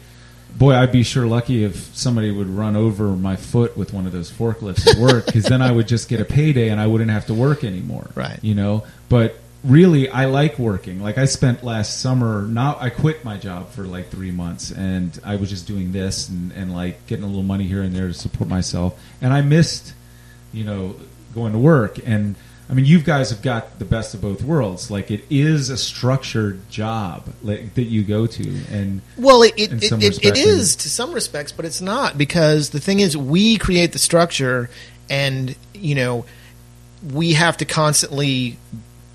boy, 0.57 0.73
I'd 0.73 0.91
be 0.91 1.03
sure 1.03 1.25
lucky 1.25 1.63
if 1.63 1.95
somebody 1.95 2.31
would 2.31 2.47
run 2.47 2.75
over 2.75 3.09
my 3.09 3.35
foot 3.35 3.77
with 3.77 3.93
one 3.93 4.05
of 4.05 4.11
those 4.11 4.31
forklifts 4.31 4.87
at 4.87 4.97
work, 4.97 5.25
because 5.25 5.45
then 5.45 5.61
I 5.61 5.71
would 5.71 5.87
just 5.87 6.09
get 6.09 6.19
a 6.19 6.25
payday 6.25 6.69
and 6.69 6.79
I 6.79 6.87
wouldn't 6.87 7.11
have 7.11 7.27
to 7.27 7.33
work 7.33 7.63
anymore. 7.63 8.09
Right. 8.15 8.39
You 8.41 8.55
know, 8.55 8.85
but 9.07 9.39
really, 9.63 10.09
I 10.09 10.25
like 10.25 10.59
working. 10.59 11.01
Like 11.01 11.17
I 11.17 11.25
spent 11.25 11.63
last 11.63 11.99
summer, 11.99 12.43
not 12.43 12.81
I 12.81 12.89
quit 12.89 13.23
my 13.23 13.37
job 13.37 13.69
for 13.69 13.83
like 13.83 14.09
three 14.09 14.31
months, 14.31 14.71
and 14.71 15.17
I 15.23 15.35
was 15.35 15.49
just 15.49 15.67
doing 15.67 15.91
this 15.91 16.29
and 16.29 16.51
and 16.53 16.73
like 16.73 17.07
getting 17.07 17.23
a 17.23 17.27
little 17.27 17.43
money 17.43 17.65
here 17.65 17.81
and 17.81 17.95
there 17.95 18.07
to 18.07 18.13
support 18.13 18.49
myself, 18.49 18.99
and 19.21 19.33
I 19.33 19.41
missed 19.41 19.93
you 20.51 20.63
know, 20.63 20.95
going 21.33 21.53
to 21.53 21.59
work. 21.59 21.99
And 22.05 22.35
I 22.69 22.73
mean, 22.73 22.85
you 22.85 23.01
guys 23.01 23.31
have 23.31 23.41
got 23.41 23.79
the 23.79 23.85
best 23.85 24.13
of 24.13 24.21
both 24.21 24.43
worlds. 24.43 24.91
Like 24.91 25.09
it 25.09 25.23
is 25.29 25.71
a 25.71 25.77
structured 25.77 26.69
job 26.69 27.25
like, 27.41 27.73
that 27.73 27.85
you 27.85 28.03
go 28.03 28.27
to, 28.27 28.61
and 28.71 29.01
Well, 29.17 29.41
it 29.41 29.53
it, 29.57 29.73
it, 29.83 29.91
it, 29.91 30.23
it 30.23 30.37
is 30.37 30.75
to 30.77 30.89
some 30.89 31.11
respects, 31.11 31.51
but 31.51 31.65
it's 31.65 31.81
not 31.81 32.17
because 32.17 32.69
the 32.69 32.79
thing 32.79 32.99
is, 32.99 33.17
we 33.17 33.57
create 33.57 33.91
the 33.91 33.99
structure, 33.99 34.69
and 35.09 35.55
you 35.73 35.95
know, 35.95 36.25
we 37.11 37.33
have 37.33 37.57
to 37.57 37.65
constantly 37.65 38.57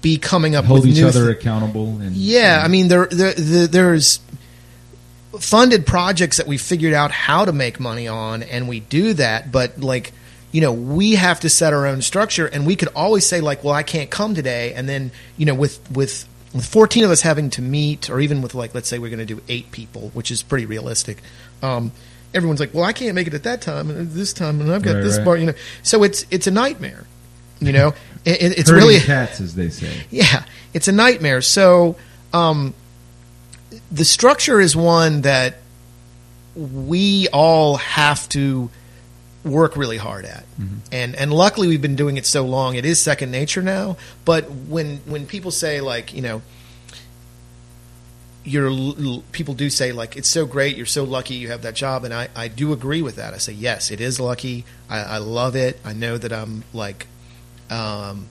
be 0.03 0.19
coming 0.19 0.57
up 0.57 0.65
hold 0.65 0.81
with 0.81 0.91
each 0.91 0.97
new 0.97 1.07
other 1.07 1.33
thi- 1.33 1.39
accountable. 1.39 1.99
And 2.01 2.17
Yeah, 2.17 2.61
I 2.63 2.69
mean, 2.69 2.89
there, 2.89 3.07
there, 3.07 3.35
there 3.35 3.67
there's 3.69 4.19
funded 5.39 5.87
projects 5.87 6.37
that 6.37 6.47
we 6.47 6.59
figured 6.59 6.93
out 6.93 7.11
how 7.13 7.45
to 7.45 7.53
make 7.53 7.79
money 7.79 8.09
on, 8.09 8.43
and 8.43 8.69
we 8.69 8.81
do 8.81 9.15
that. 9.15 9.53
But 9.53 9.81
like, 9.81 10.13
you 10.55 10.61
know, 10.61 10.73
we 10.73 11.17
have 11.17 11.41
to 11.41 11.49
set 11.49 11.73
our 11.73 11.85
own 11.85 12.01
structure, 12.01 12.47
and 12.47 12.65
we 12.65 12.77
could 12.77 12.89
always 12.95 13.27
say 13.27 13.41
like, 13.41 13.65
"Well, 13.65 13.75
I 13.75 13.83
can't 13.83 14.09
come 14.09 14.37
today," 14.37 14.73
and 14.75 14.89
then 14.89 15.11
you 15.37 15.47
know, 15.47 15.55
with 15.55 15.81
with 15.91 16.27
with 16.55 16.65
14 16.65 17.03
of 17.03 17.11
us 17.11 17.23
having 17.23 17.51
to 17.51 17.63
meet, 17.63 18.09
or 18.09 18.21
even 18.21 18.41
with 18.41 18.55
like, 18.55 18.73
let's 18.73 18.87
say 18.89 19.01
we're 19.01 19.11
going 19.11 19.27
to 19.27 19.35
do 19.35 19.43
eight 19.49 19.73
people, 19.73 20.11
which 20.15 20.31
is 20.31 20.45
pretty 20.45 20.65
realistic. 20.67 21.19
Um, 21.61 21.91
everyone's 22.33 22.61
like, 22.61 22.73
"Well, 22.73 22.85
I 22.85 22.93
can't 22.93 23.17
make 23.17 23.27
it 23.27 23.35
at 23.35 23.43
that 23.43 23.63
time 23.63 23.91
and 23.91 24.13
this 24.13 24.33
time, 24.33 24.61
and 24.61 24.73
I've 24.73 24.83
got 24.83 24.95
Right, 24.95 25.03
this 25.03 25.17
right. 25.17 25.25
bar," 25.25 25.37
you 25.37 25.47
know. 25.47 25.55
So 25.83 26.05
it's 26.05 26.25
it's 26.31 26.47
a 26.47 26.53
nightmare. 26.53 27.05
You 27.59 27.73
know, 27.73 27.89
it, 28.25 28.41
it- 28.41 28.59
it's 28.61 28.71
herding 28.71 28.87
really 28.89 29.01
cats, 29.01 29.41
as 29.41 29.57
they 29.57 29.71
say. 29.71 29.91
yeah, 30.11 30.45
it's 30.73 30.87
a 30.87 30.93
nightmare. 30.93 31.43
So, 31.43 31.97
um, 32.33 32.75
the 33.91 34.05
structure 34.05 34.61
is 34.61 34.77
one 34.77 35.23
that 35.23 35.57
we 36.55 37.27
all 37.33 37.77
have 37.79 38.29
to 38.29 38.71
work 39.45 39.77
really 39.77 39.99
hard 39.99 40.25
at, 40.25 40.45
and 40.91 41.15
and 41.15 41.33
luckily 41.33 41.69
we've 41.69 41.83
been 41.83 41.97
doing 41.97 42.17
it 42.17 42.27
so 42.27 42.45
long, 42.45 42.75
it 42.75 42.85
is 42.85 43.01
second 43.01 43.31
nature 43.31 43.63
now. 43.63 43.97
But 44.25 44.51
when 44.51 44.99
when 45.07 45.27
people 45.27 45.51
say 45.51 45.81
like 45.81 46.13
you 46.15 46.23
know. 46.23 46.43
L- 48.47 49.23
people 49.33 49.55
do 49.55 49.71
say 49.71 49.93
like 49.93 50.19
it's 50.19 50.29
so 50.29 50.45
great 50.45 50.77
you're 50.77 50.85
so 50.85 51.03
lucky 51.03 51.33
you 51.33 51.49
have 51.49 51.63
that 51.63 51.73
job 51.75 52.05
and 52.05 52.13
I, 52.13 52.29
I 52.37 52.49
do 52.49 52.75
agree 52.75 53.01
with 53.01 53.17
that 53.17 53.33
I 53.33 53.39
say 53.39 53.55
yes 53.55 53.91
it 53.91 54.03
is 54.03 54.21
lucky 54.21 54.67
I, 54.87 54.99
I 55.01 55.17
love 55.17 55.57
it 55.57 55.81
I 55.83 55.95
know 55.95 56.19
that 56.19 56.31
I'm 56.31 56.63
like 56.75 57.07
um, 57.71 58.27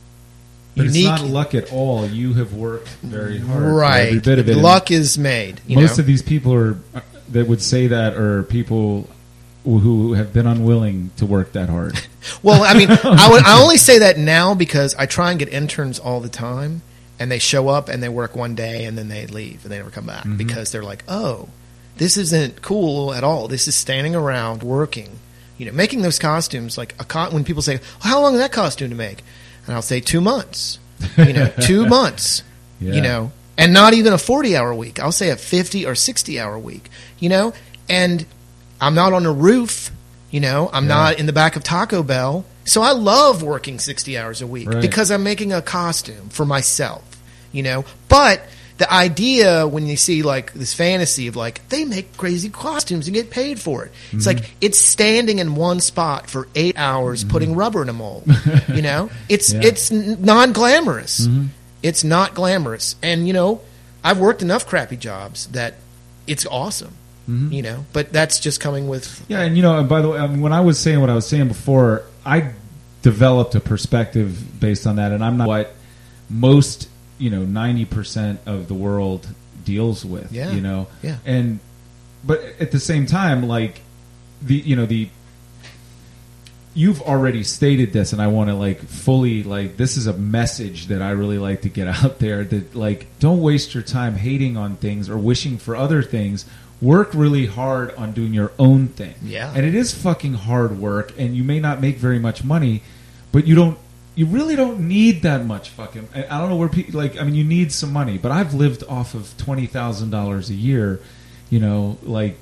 But 0.76 0.86
unique 0.86 1.12
it's 1.12 1.22
not 1.22 1.30
luck 1.30 1.56
at 1.56 1.72
all. 1.72 2.08
You 2.08 2.34
have 2.34 2.54
worked 2.54 2.90
very 3.02 3.40
hard. 3.40 3.64
Right. 3.64 4.08
Every 4.08 4.20
bit 4.20 4.40
of 4.40 4.50
it. 4.50 4.58
Luck 4.58 4.92
is 4.92 5.18
made. 5.18 5.62
You 5.68 5.78
Most 5.78 5.98
know? 5.98 6.02
of 6.02 6.06
these 6.08 6.22
people 6.22 6.54
are 6.54 6.78
that 7.30 7.48
would 7.48 7.62
say 7.62 7.88
that 7.88 8.16
are 8.16 8.44
people 8.44 9.10
who 9.64 10.14
have 10.14 10.34
been 10.34 10.46
unwilling 10.48 11.12
to 11.18 11.26
work 11.26 11.54
that 11.54 11.70
hard. 11.70 12.00
well, 12.44 12.64
I 12.64 12.74
mean, 12.78 12.90
I, 13.04 13.30
would, 13.30 13.44
I 13.44 13.62
only 13.62 13.78
say 13.78 14.00
that 14.00 14.18
now 14.18 14.54
because 14.56 14.94
I 14.96 15.06
try 15.06 15.32
and 15.32 15.40
get 15.40 15.50
interns 15.50 16.00
all 16.00 16.20
the 16.20 16.30
time, 16.30 16.82
and 17.20 17.32
they 17.32 17.40
show 17.40 17.70
up 17.70 17.88
and 17.90 18.02
they 18.04 18.10
work 18.10 18.36
one 18.36 18.56
day 18.56 18.84
and 18.86 18.98
then 18.98 19.08
they 19.08 19.26
leave 19.28 19.64
and 19.64 19.72
they 19.72 19.78
never 19.78 19.90
come 19.92 20.06
back 20.06 20.24
Mm-hmm. 20.26 20.38
because 20.38 20.72
they're 20.72 20.84
like, 20.84 21.04
oh, 21.08 21.48
this 21.98 22.18
isn't 22.18 22.62
cool 22.62 23.14
at 23.14 23.24
all. 23.24 23.48
This 23.48 23.68
is 23.68 23.76
standing 23.76 24.16
around 24.16 24.64
working. 24.64 25.20
You 25.58 25.68
know, 25.68 25.72
making 25.72 26.02
those 26.02 26.18
costumes 26.20 26.78
like 26.78 26.96
a 27.00 27.06
co- 27.06 27.30
when 27.30 27.44
people 27.44 27.62
say, 27.62 27.80
"How 28.02 28.20
long 28.22 28.34
is 28.34 28.40
that 28.40 28.52
costume 28.52 28.90
to 28.90 28.96
make?" 28.96 29.20
and 29.68 29.76
I'll 29.76 29.84
say 29.84 30.00
two 30.02 30.20
months. 30.20 30.80
You 31.16 31.32
know, 31.34 31.54
two 31.62 31.86
months. 31.98 32.42
Yeah. 32.82 32.94
You 32.96 33.02
know, 33.02 33.32
and 33.58 33.72
not 33.72 33.94
even 33.94 34.12
a 34.12 34.18
forty-hour 34.18 34.74
week. 34.74 35.00
I'll 35.00 35.12
say 35.12 35.30
a 35.30 35.38
fifty 35.38 35.86
or 35.86 35.94
sixty-hour 35.94 36.58
week. 36.58 36.90
You 37.20 37.30
know, 37.30 37.54
and 37.88 38.26
I'm 38.86 38.96
not 38.96 39.14
on 39.14 39.26
a 39.26 39.32
roof. 39.32 39.92
You 40.32 40.40
know, 40.40 40.70
I'm 40.74 40.86
Yeah. 40.88 40.96
not 40.96 41.20
in 41.20 41.26
the 41.28 41.34
back 41.34 41.56
of 41.56 41.64
Taco 41.64 42.02
Bell. 42.04 42.46
So 42.66 42.82
I 42.82 42.92
love 42.92 43.44
working 43.44 43.78
60 43.78 44.18
hours 44.18 44.42
a 44.42 44.48
week 44.48 44.68
Right. 44.70 44.82
because 44.82 45.12
I'm 45.12 45.24
making 45.24 45.52
a 45.54 45.62
costume 45.62 46.30
for 46.30 46.46
myself, 46.46 47.04
you 47.52 47.62
know. 47.62 47.86
But 48.10 48.42
the 48.80 48.92
idea 48.92 49.68
when 49.68 49.86
you 49.86 49.96
see 49.96 50.24
like 50.24 50.52
this 50.54 50.74
fantasy 50.74 51.28
of 51.28 51.36
like 51.36 51.62
they 51.70 51.86
make 51.86 52.18
crazy 52.18 52.50
costumes 52.50 53.06
and 53.08 53.14
get 53.14 53.30
paid 53.30 53.60
for 53.60 53.86
it. 53.86 53.92
It's 54.12 54.26
Mm-hmm. 54.26 54.38
like 54.38 54.50
it's 54.62 54.80
standing 54.80 55.38
in 55.40 55.54
one 55.56 55.80
spot 55.80 56.30
for 56.30 56.48
8 56.56 56.76
hours 56.78 57.24
putting 57.24 57.54
rubber 57.56 57.84
in 57.84 57.90
a 57.90 57.94
mold, 57.94 58.24
you 58.74 58.82
know? 58.82 59.10
It's 59.30 59.54
Yeah. 59.54 59.62
it's 59.64 59.92
non-glamorous. 59.92 61.28
Mhm. 61.28 61.48
It's 61.84 62.04
not 62.04 62.34
glamorous. 62.34 62.96
And 63.04 63.28
you 63.28 63.34
know, 63.34 63.62
I've 64.04 64.18
worked 64.20 64.42
enough 64.42 64.66
crappy 64.68 64.98
jobs 64.98 65.48
that 65.52 65.76
it's 66.28 66.46
awesome. 66.50 66.94
Mhm. 67.30 67.54
You 67.54 67.62
know, 67.62 67.86
but 67.94 68.12
that's 68.12 68.40
just 68.40 68.60
coming 68.60 68.88
with 68.88 69.24
Yeah, 69.30 69.42
and 69.42 69.56
you 69.56 69.62
know, 69.64 69.80
and 69.80 69.88
by 69.88 70.02
the 70.02 70.10
way, 70.10 70.20
I 70.20 70.28
mean, 70.28 70.42
when 70.42 70.52
I 70.54 70.60
was 70.62 70.78
saying 70.78 71.00
what 71.00 71.10
I 71.10 71.16
was 71.16 71.26
saying 71.28 71.48
before, 71.48 72.04
I 72.26 72.50
developed 73.02 73.56
a 73.56 73.60
perspective 73.60 74.60
based 74.60 74.86
on 74.88 74.98
that, 74.98 75.12
and 75.12 75.24
I'm 75.24 75.38
not 75.38 75.48
what 75.48 75.74
most, 76.30 76.90
you 77.18 77.30
know, 77.30 77.44
ninety 77.44 77.86
percent 77.86 78.40
of 78.46 78.68
the 78.68 78.74
world 78.74 79.28
deals 79.64 80.04
with. 80.04 80.32
Yeah. 80.34 80.52
you 80.52 80.60
know, 80.62 80.88
Yeah. 81.02 81.18
and 81.26 81.60
but 82.26 82.42
at 82.60 82.72
the 82.72 82.80
same 82.80 83.06
time, 83.06 83.48
like 83.48 83.82
the 84.42 84.56
you 84.56 84.76
know 84.76 84.86
the 84.86 85.08
you've 86.76 87.02
already 87.04 87.44
stated 87.44 87.94
this 87.94 88.14
and 88.14 88.22
i 88.22 88.26
want 88.26 88.50
to 88.50 88.56
like 88.56 88.80
fully 88.82 89.44
like 89.44 89.78
this 89.78 89.96
is 89.96 90.08
a 90.08 90.14
message 90.14 90.88
that 90.88 91.04
i 91.04 91.12
really 91.12 91.38
like 91.38 91.62
to 91.62 91.70
get 91.70 91.88
out 92.04 92.18
there 92.18 92.44
that 92.44 92.74
like 92.76 93.06
don't 93.20 93.42
waste 93.42 93.76
your 93.76 93.84
time 93.84 94.16
hating 94.16 94.58
on 94.58 94.76
things 94.78 95.08
or 95.08 95.16
wishing 95.18 95.58
for 95.60 95.76
other 95.76 96.02
things 96.02 96.46
work 96.92 97.10
really 97.14 97.46
hard 97.46 97.88
on 97.96 98.12
doing 98.12 98.34
your 98.34 98.52
own 98.60 98.88
thing 99.00 99.16
Yeah. 99.24 99.54
and 99.56 99.66
it 99.66 99.76
is 99.76 99.94
fucking 99.94 100.34
hard 100.34 100.72
work 100.80 101.14
and 101.18 101.36
you 101.38 101.44
may 101.44 101.60
not 101.60 101.80
make 101.82 101.98
very 101.98 102.20
much 102.20 102.44
money 102.44 102.82
but 103.32 103.48
you 103.48 103.56
don't 103.56 103.78
you 104.16 104.26
really 104.38 104.56
don't 104.56 104.80
need 104.96 105.22
that 105.24 105.42
much 105.54 105.70
fucking 105.70 106.08
i 106.14 106.20
I 106.34 106.36
don't 106.40 106.50
know 106.52 106.56
where 106.64 106.70
people 106.70 107.00
like 107.04 107.14
i 107.20 107.24
mean 107.24 107.36
you 107.42 107.44
need 107.58 107.72
some 107.72 107.92
money 108.02 108.18
but 108.24 108.32
i've 108.32 108.54
lived 108.54 108.84
off 108.98 109.14
of 109.20 109.24
$20000 109.38 110.50
a 110.50 110.54
year 110.54 111.00
you 111.50 111.60
know 111.60 111.98
like 112.04 112.36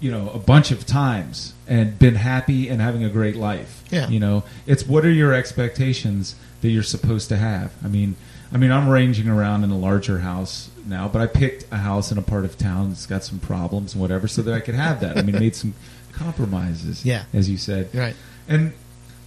you 0.00 0.10
know 0.10 0.30
a 0.30 0.38
bunch 0.38 0.70
of 0.70 0.80
times 0.86 1.52
and 1.68 1.98
been 1.98 2.16
happy 2.16 2.68
and 2.70 2.80
having 2.80 3.04
a 3.04 3.10
great 3.18 3.36
life 3.36 3.72
Yeah. 3.90 4.08
you 4.08 4.18
know 4.20 4.44
it's 4.66 4.84
what 4.86 5.04
are 5.04 5.12
your 5.22 5.32
expectations 5.32 6.34
that 6.62 6.70
you're 6.70 6.82
supposed 6.96 7.28
to 7.28 7.36
have 7.36 7.72
i 7.84 7.88
mean 7.88 8.16
i 8.52 8.56
mean 8.56 8.70
i'm 8.72 8.88
ranging 8.88 9.28
around 9.28 9.64
in 9.64 9.70
a 9.70 9.78
larger 9.78 10.18
house 10.20 10.70
now 10.86 11.06
but 11.08 11.20
i 11.22 11.26
picked 11.26 11.64
a 11.72 11.76
house 11.78 12.10
in 12.12 12.18
a 12.18 12.22
part 12.22 12.44
of 12.44 12.56
town 12.58 12.88
that's 12.88 13.06
got 13.06 13.22
some 13.24 13.38
problems 13.38 13.92
and 13.94 14.00
whatever 14.00 14.26
so 14.28 14.42
that 14.42 14.54
i 14.54 14.60
could 14.60 14.74
have 14.74 15.00
that 15.00 15.16
i 15.18 15.22
mean 15.22 15.38
made 15.38 15.54
some 15.54 15.74
compromises 16.12 17.04
Yeah. 17.04 17.24
as 17.32 17.48
you 17.48 17.56
said 17.56 17.88
right. 17.94 18.14
and 18.48 18.72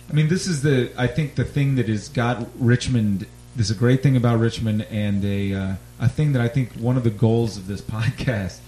I 0.10 0.14
mean, 0.16 0.28
this 0.28 0.48
is 0.48 0.62
the 0.62 0.92
I 0.98 1.08
think 1.08 1.36
the 1.36 1.46
thing 1.46 1.76
that 1.76 1.88
has 1.88 2.10
got 2.10 2.46
Richmond. 2.60 3.26
There's 3.56 3.72
a 3.72 3.76
great 3.76 4.04
thing 4.04 4.18
about 4.18 4.38
Richmond, 4.40 4.86
and 4.92 5.24
a 5.24 5.54
uh, 5.54 5.74
a 6.02 6.10
thing 6.10 6.34
that 6.34 6.42
I 6.42 6.50
think 6.50 6.74
one 6.74 6.98
of 6.98 7.04
the 7.06 7.10
goals 7.10 7.56
of 7.56 7.68
this 7.68 7.82
podcast 7.96 8.60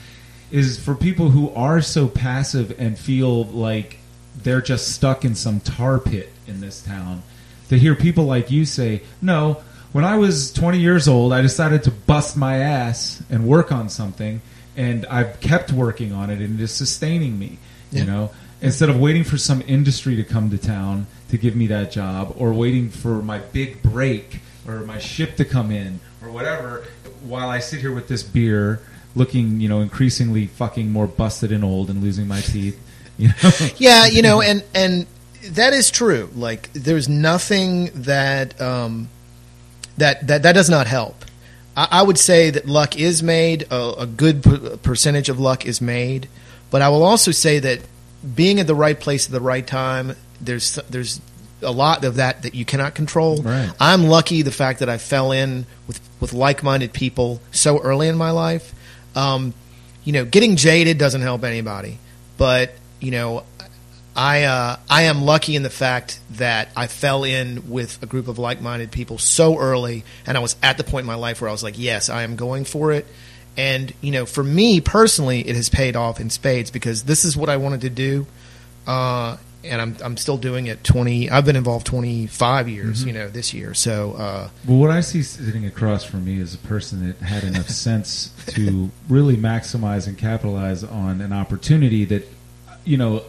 is 0.49 0.79
for 0.79 0.95
people 0.95 1.29
who 1.31 1.49
are 1.53 1.81
so 1.81 2.07
passive 2.07 2.73
and 2.79 2.97
feel 2.97 3.43
like 3.43 3.99
they're 4.43 4.61
just 4.61 4.93
stuck 4.95 5.25
in 5.25 5.35
some 5.35 5.59
tar 5.59 5.99
pit 5.99 6.31
in 6.47 6.61
this 6.61 6.81
town. 6.81 7.21
To 7.69 7.77
hear 7.77 7.95
people 7.95 8.23
like 8.23 8.49
you 8.49 8.63
say, 8.65 9.03
"No, 9.21 9.61
when 9.95 10.03
I 10.03 10.17
was 10.17 10.51
20 10.51 10.77
years 10.77 11.07
old, 11.07 11.31
I 11.31 11.41
decided 11.41 11.83
to 11.83 11.91
bust 11.91 12.35
my 12.35 12.57
ass 12.57 13.23
and 13.29 13.47
work 13.47 13.71
on 13.71 13.87
something, 13.87 14.41
and 14.75 15.05
I've 15.05 15.39
kept 15.39 15.71
working 15.71 16.11
on 16.11 16.29
it, 16.29 16.41
and 16.41 16.59
it 16.59 16.63
is 16.63 16.71
sustaining 16.71 17.39
me." 17.39 17.59
Yeah. 17.91 17.99
You 18.01 18.05
know, 18.05 18.31
instead 18.59 18.89
of 18.89 18.99
waiting 18.99 19.23
for 19.23 19.37
some 19.37 19.63
industry 19.65 20.17
to 20.17 20.23
come 20.25 20.49
to 20.49 20.57
town 20.57 21.07
to 21.29 21.37
give 21.37 21.55
me 21.55 21.67
that 21.67 21.91
job 21.91 22.35
or 22.37 22.51
waiting 22.51 22.89
for 22.89 23.21
my 23.21 23.37
big 23.39 23.81
break 23.81 24.41
or 24.67 24.79
my 24.79 24.99
ship 24.99 25.37
to 25.37 25.45
come 25.45 25.71
in 25.71 26.01
or 26.21 26.29
whatever 26.29 26.83
while 27.23 27.47
I 27.47 27.59
sit 27.59 27.79
here 27.79 27.93
with 27.93 28.09
this 28.09 28.21
beer 28.21 28.81
looking, 29.15 29.61
you 29.61 29.69
know, 29.69 29.79
increasingly 29.79 30.47
fucking 30.47 30.91
more 30.91 31.07
busted 31.07 31.53
and 31.53 31.63
old 31.63 31.89
and 31.89 32.03
losing 32.03 32.27
my 32.27 32.41
teeth, 32.41 32.77
you 33.17 33.29
know. 33.29 33.51
yeah, 33.77 34.07
you 34.07 34.21
know, 34.21 34.41
and 34.41 34.61
and 34.73 35.07
that 35.51 35.71
is 35.71 35.89
true. 35.89 36.29
Like, 36.35 36.73
there's 36.73 37.07
nothing 37.07 37.91
that 38.01 38.59
um, 38.59 39.07
that 39.97 40.27
that 40.27 40.43
that 40.43 40.53
does 40.53 40.69
not 40.69 40.87
help. 40.87 41.25
I, 41.75 41.87
I 41.91 42.03
would 42.03 42.17
say 42.17 42.49
that 42.49 42.65
luck 42.65 42.97
is 42.97 43.21
made. 43.23 43.67
A, 43.71 43.93
a 43.99 44.05
good 44.05 44.43
per- 44.43 44.77
percentage 44.77 45.29
of 45.29 45.39
luck 45.39 45.65
is 45.65 45.81
made, 45.81 46.27
but 46.69 46.81
I 46.81 46.89
will 46.89 47.03
also 47.03 47.31
say 47.31 47.59
that 47.59 47.81
being 48.35 48.59
at 48.59 48.67
the 48.67 48.75
right 48.75 48.99
place 48.99 49.25
at 49.25 49.31
the 49.31 49.41
right 49.41 49.65
time, 49.65 50.15
there's 50.41 50.75
there's 50.89 51.21
a 51.61 51.71
lot 51.71 52.03
of 52.03 52.15
that 52.15 52.43
that 52.43 52.55
you 52.55 52.65
cannot 52.65 52.95
control. 52.95 53.41
Right. 53.41 53.71
I'm 53.79 54.03
lucky 54.03 54.41
the 54.41 54.51
fact 54.51 54.79
that 54.79 54.89
I 54.89 54.97
fell 54.97 55.31
in 55.31 55.65
with 55.87 55.99
with 56.19 56.33
like-minded 56.33 56.93
people 56.93 57.41
so 57.51 57.79
early 57.81 58.07
in 58.07 58.17
my 58.17 58.31
life. 58.31 58.73
Um, 59.15 59.53
you 60.03 60.13
know, 60.13 60.25
getting 60.25 60.55
jaded 60.55 60.97
doesn't 60.97 61.21
help 61.21 61.43
anybody, 61.43 61.97
but 62.37 62.73
you 62.99 63.11
know, 63.11 63.43
I 64.15 64.43
uh, 64.43 64.77
I 64.89 65.03
am 65.03 65.23
lucky 65.23 65.55
in 65.55 65.63
the 65.63 65.69
fact 65.69 66.19
that 66.31 66.69
I 66.75 66.87
fell 66.87 67.23
in 67.23 67.69
with 67.69 68.01
a 68.01 68.05
group 68.05 68.27
of 68.27 68.39
like-minded 68.39 68.91
people 68.91 69.17
so 69.17 69.57
early, 69.59 70.03
and 70.25 70.37
I 70.37 70.39
was 70.39 70.55
at 70.63 70.77
the 70.77 70.83
point 70.85 71.03
in 71.03 71.07
my 71.07 71.15
life 71.15 71.41
where 71.41 71.49
I 71.49 71.51
was 71.51 71.63
like, 71.63 71.77
yes, 71.77 72.09
I 72.09 72.23
am 72.23 72.35
going 72.37 72.63
for 72.65 72.91
it. 72.93 73.05
And 73.57 73.93
you 74.01 74.11
know, 74.11 74.25
for 74.25 74.43
me 74.43 74.79
personally, 74.81 75.41
it 75.41 75.55
has 75.55 75.69
paid 75.69 75.95
off 75.95 76.19
in 76.19 76.29
spades 76.29 76.71
because 76.71 77.03
this 77.03 77.25
is 77.25 77.35
what 77.35 77.49
I 77.49 77.57
wanted 77.57 77.81
to 77.81 77.89
do, 77.89 78.25
uh, 78.87 79.35
and 79.65 79.81
I'm 79.81 79.97
I'm 80.01 80.15
still 80.17 80.37
doing 80.37 80.67
it. 80.67 80.83
Twenty. 80.83 81.29
I've 81.29 81.45
been 81.45 81.55
involved 81.57 81.85
twenty 81.85 82.25
five 82.27 82.69
years. 82.69 83.03
Mhm. 83.03 83.07
You 83.07 83.13
know, 83.13 83.27
this 83.29 83.53
year. 83.53 83.73
So 83.73 84.13
uh, 84.13 84.49
Well, 84.65 84.77
what 84.77 84.91
I 84.91 85.01
see 85.01 85.23
sitting 85.23 85.65
across 85.65 86.05
from 86.05 86.23
me 86.23 86.39
is 86.39 86.53
a 86.53 86.57
person 86.59 87.05
that 87.07 87.17
had 87.25 87.43
enough 87.43 87.69
sense 87.85 88.31
to 88.47 88.89
really 89.09 89.35
maximize 89.35 90.07
and 90.07 90.17
capitalize 90.17 90.83
on 90.85 91.19
an 91.21 91.33
opportunity 91.33 92.05
that, 92.05 92.27
you 92.85 92.95
know, 92.97 93.23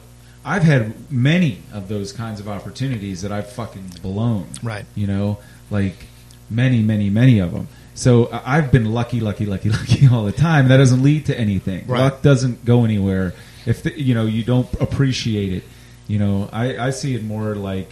I've 0.47 0.62
had 0.62 1.11
many 1.11 1.59
of 1.72 1.88
those 1.88 2.12
kinds 2.12 2.38
of 2.38 2.49
opportunities 2.49 3.22
that 3.22 3.32
I've 3.32 3.51
fucking 3.51 3.90
blown. 4.01 4.47
right. 4.62 4.84
You 4.94 5.09
know, 5.09 5.38
like 5.70 6.07
many, 6.49 6.82
many, 6.82 7.11
many 7.11 7.40
of 7.40 7.53
them. 7.53 7.66
So 7.94 8.28
I've 8.30 8.70
been 8.70 8.92
lucky, 8.92 9.20
lucky, 9.20 9.44
lucky, 9.44 9.70
lucky 9.78 10.07
all 10.07 10.24
the 10.24 10.32
time. 10.32 10.68
That 10.68 10.76
doesn't 10.76 11.03
lead 11.03 11.26
to 11.26 11.38
anything. 11.38 11.86
Right. 11.86 12.01
Luck 12.01 12.22
doesn't 12.22 12.64
go 12.64 12.84
anywhere 12.84 13.34
if 13.66 13.82
the, 13.82 14.01
you 14.01 14.14
know 14.14 14.26
you 14.26 14.44
don't 14.44 14.72
appreciate 14.80 15.53
it. 15.53 15.64
You 16.07 16.20
know, 16.20 16.49
I, 16.53 16.78
I 16.78 16.90
see 16.90 17.16
it 17.16 17.24
more 17.24 17.57
like 17.57 17.90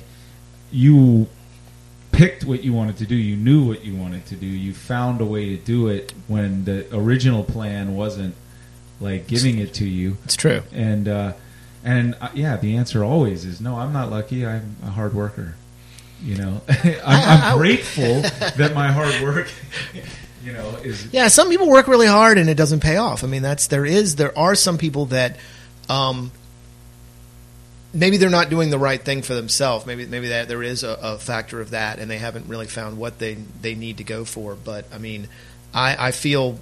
you 0.70 1.26
picked 2.12 2.44
what 2.44 2.62
you 2.62 2.72
wanted 2.72 2.98
to 2.98 3.06
do. 3.06 3.16
You 3.16 3.34
knew 3.34 3.66
what 3.66 3.84
you 3.84 3.96
wanted 3.96 4.26
to 4.26 4.36
do. 4.36 4.46
You 4.46 4.72
found 4.72 5.20
a 5.20 5.24
way 5.24 5.56
to 5.56 5.56
do 5.56 5.88
it 5.88 6.14
when 6.28 6.64
the 6.64 6.86
original 6.96 7.42
plan 7.42 7.96
wasn't 7.96 8.36
like 9.00 9.26
giving 9.26 9.58
it 9.58 9.74
to 9.74 9.86
you. 9.86 10.16
It's 10.24 10.36
true. 10.36 10.62
And 10.72 11.08
uh, 11.08 11.32
and 11.84 12.16
uh, 12.20 12.30
yeah, 12.34 12.56
the 12.56 12.76
answer 12.76 13.04
always 13.04 13.44
is 13.44 13.60
no. 13.60 13.76
I'm 13.76 13.92
not 13.92 14.10
lucky. 14.10 14.46
I'm 14.46 14.76
a 14.82 14.90
hard 14.90 15.14
worker. 15.14 15.54
You 16.22 16.36
know, 16.36 16.60
I'm, 16.68 17.42
I'm 17.42 17.58
grateful 17.58 18.22
that 18.56 18.72
my 18.74 18.90
hard 18.90 19.22
work, 19.22 19.50
you 20.42 20.52
know, 20.52 20.76
is 20.82 21.12
Yeah, 21.12 21.28
some 21.28 21.50
people 21.50 21.68
work 21.68 21.86
really 21.86 22.06
hard 22.06 22.38
and 22.38 22.48
it 22.48 22.56
doesn't 22.56 22.80
pay 22.80 22.96
off. 22.96 23.22
I 23.22 23.26
mean, 23.26 23.42
that's 23.42 23.66
there 23.66 23.84
is 23.84 24.16
there 24.16 24.36
are 24.38 24.54
some 24.54 24.78
people 24.78 25.06
that 25.06 25.36
um, 25.90 26.32
maybe 27.92 28.16
they're 28.16 28.30
not 28.30 28.48
doing 28.48 28.70
the 28.70 28.78
right 28.78 29.02
thing 29.02 29.20
for 29.20 29.34
themselves. 29.34 29.84
Maybe 29.84 30.06
maybe 30.06 30.28
that 30.28 30.48
there 30.48 30.62
is 30.62 30.82
a, 30.82 30.98
a 31.02 31.18
factor 31.18 31.60
of 31.60 31.70
that, 31.70 31.98
and 31.98 32.10
they 32.10 32.18
haven't 32.18 32.48
really 32.48 32.66
found 32.66 32.96
what 32.96 33.18
they 33.18 33.34
they 33.34 33.74
need 33.74 33.98
to 33.98 34.04
go 34.04 34.24
for. 34.24 34.54
But 34.54 34.86
I 34.92 34.98
mean, 34.98 35.28
I, 35.74 36.08
I 36.08 36.10
feel 36.12 36.58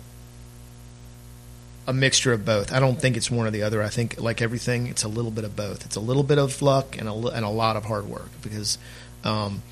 a 1.86 1.92
mixture 1.92 2.32
of 2.32 2.44
both. 2.44 2.72
I 2.72 2.78
don't 2.80 3.00
think 3.00 3.16
it's 3.16 3.30
one 3.30 3.46
or 3.46 3.50
the 3.50 3.62
other. 3.62 3.82
I 3.82 3.88
think 3.88 4.20
like 4.20 4.40
everything, 4.40 4.86
it's 4.86 5.02
a 5.02 5.08
little 5.08 5.30
bit 5.32 5.44
of 5.44 5.56
both. 5.56 5.84
It's 5.84 5.96
a 5.96 6.00
little 6.00 6.22
bit 6.22 6.38
of 6.38 6.62
luck 6.62 6.96
and 6.98 7.08
a 7.08 7.12
and 7.12 7.44
a 7.44 7.48
lot 7.48 7.76
of 7.76 7.84
hard 7.86 8.06
work 8.06 8.28
because, 8.42 8.78
um, 9.24 9.62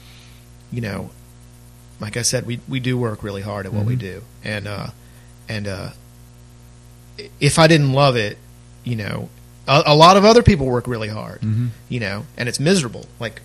you 0.73 0.81
know, 0.81 1.11
like 2.01 2.17
I 2.17 2.23
said, 2.23 2.47
we 2.47 2.61
we 2.69 2.81
do 2.81 2.99
work 2.99 3.23
really 3.23 3.43
hard 3.43 3.67
at 3.67 3.73
what 3.73 3.87
we 3.87 3.95
Mhm. 3.97 3.99
do, 4.01 4.23
and 4.43 4.67
uh, 4.67 4.87
and 5.49 5.69
uh, 5.69 5.91
if 7.39 7.59
I 7.59 7.67
didn't 7.67 7.93
love 7.93 8.17
it, 8.17 8.39
you 8.85 8.97
know, 8.97 9.29
a, 9.69 9.83
a 9.87 9.95
lot 9.95 10.17
of 10.17 10.25
other 10.25 10.43
people 10.43 10.67
work 10.67 10.87
really 10.87 11.09
hard, 11.09 11.41
Mhm. 11.43 11.69
you 11.89 12.01
know, 12.01 12.25
and 12.37 12.49
it's 12.49 12.59
miserable. 12.59 13.07
Like, 13.19 13.41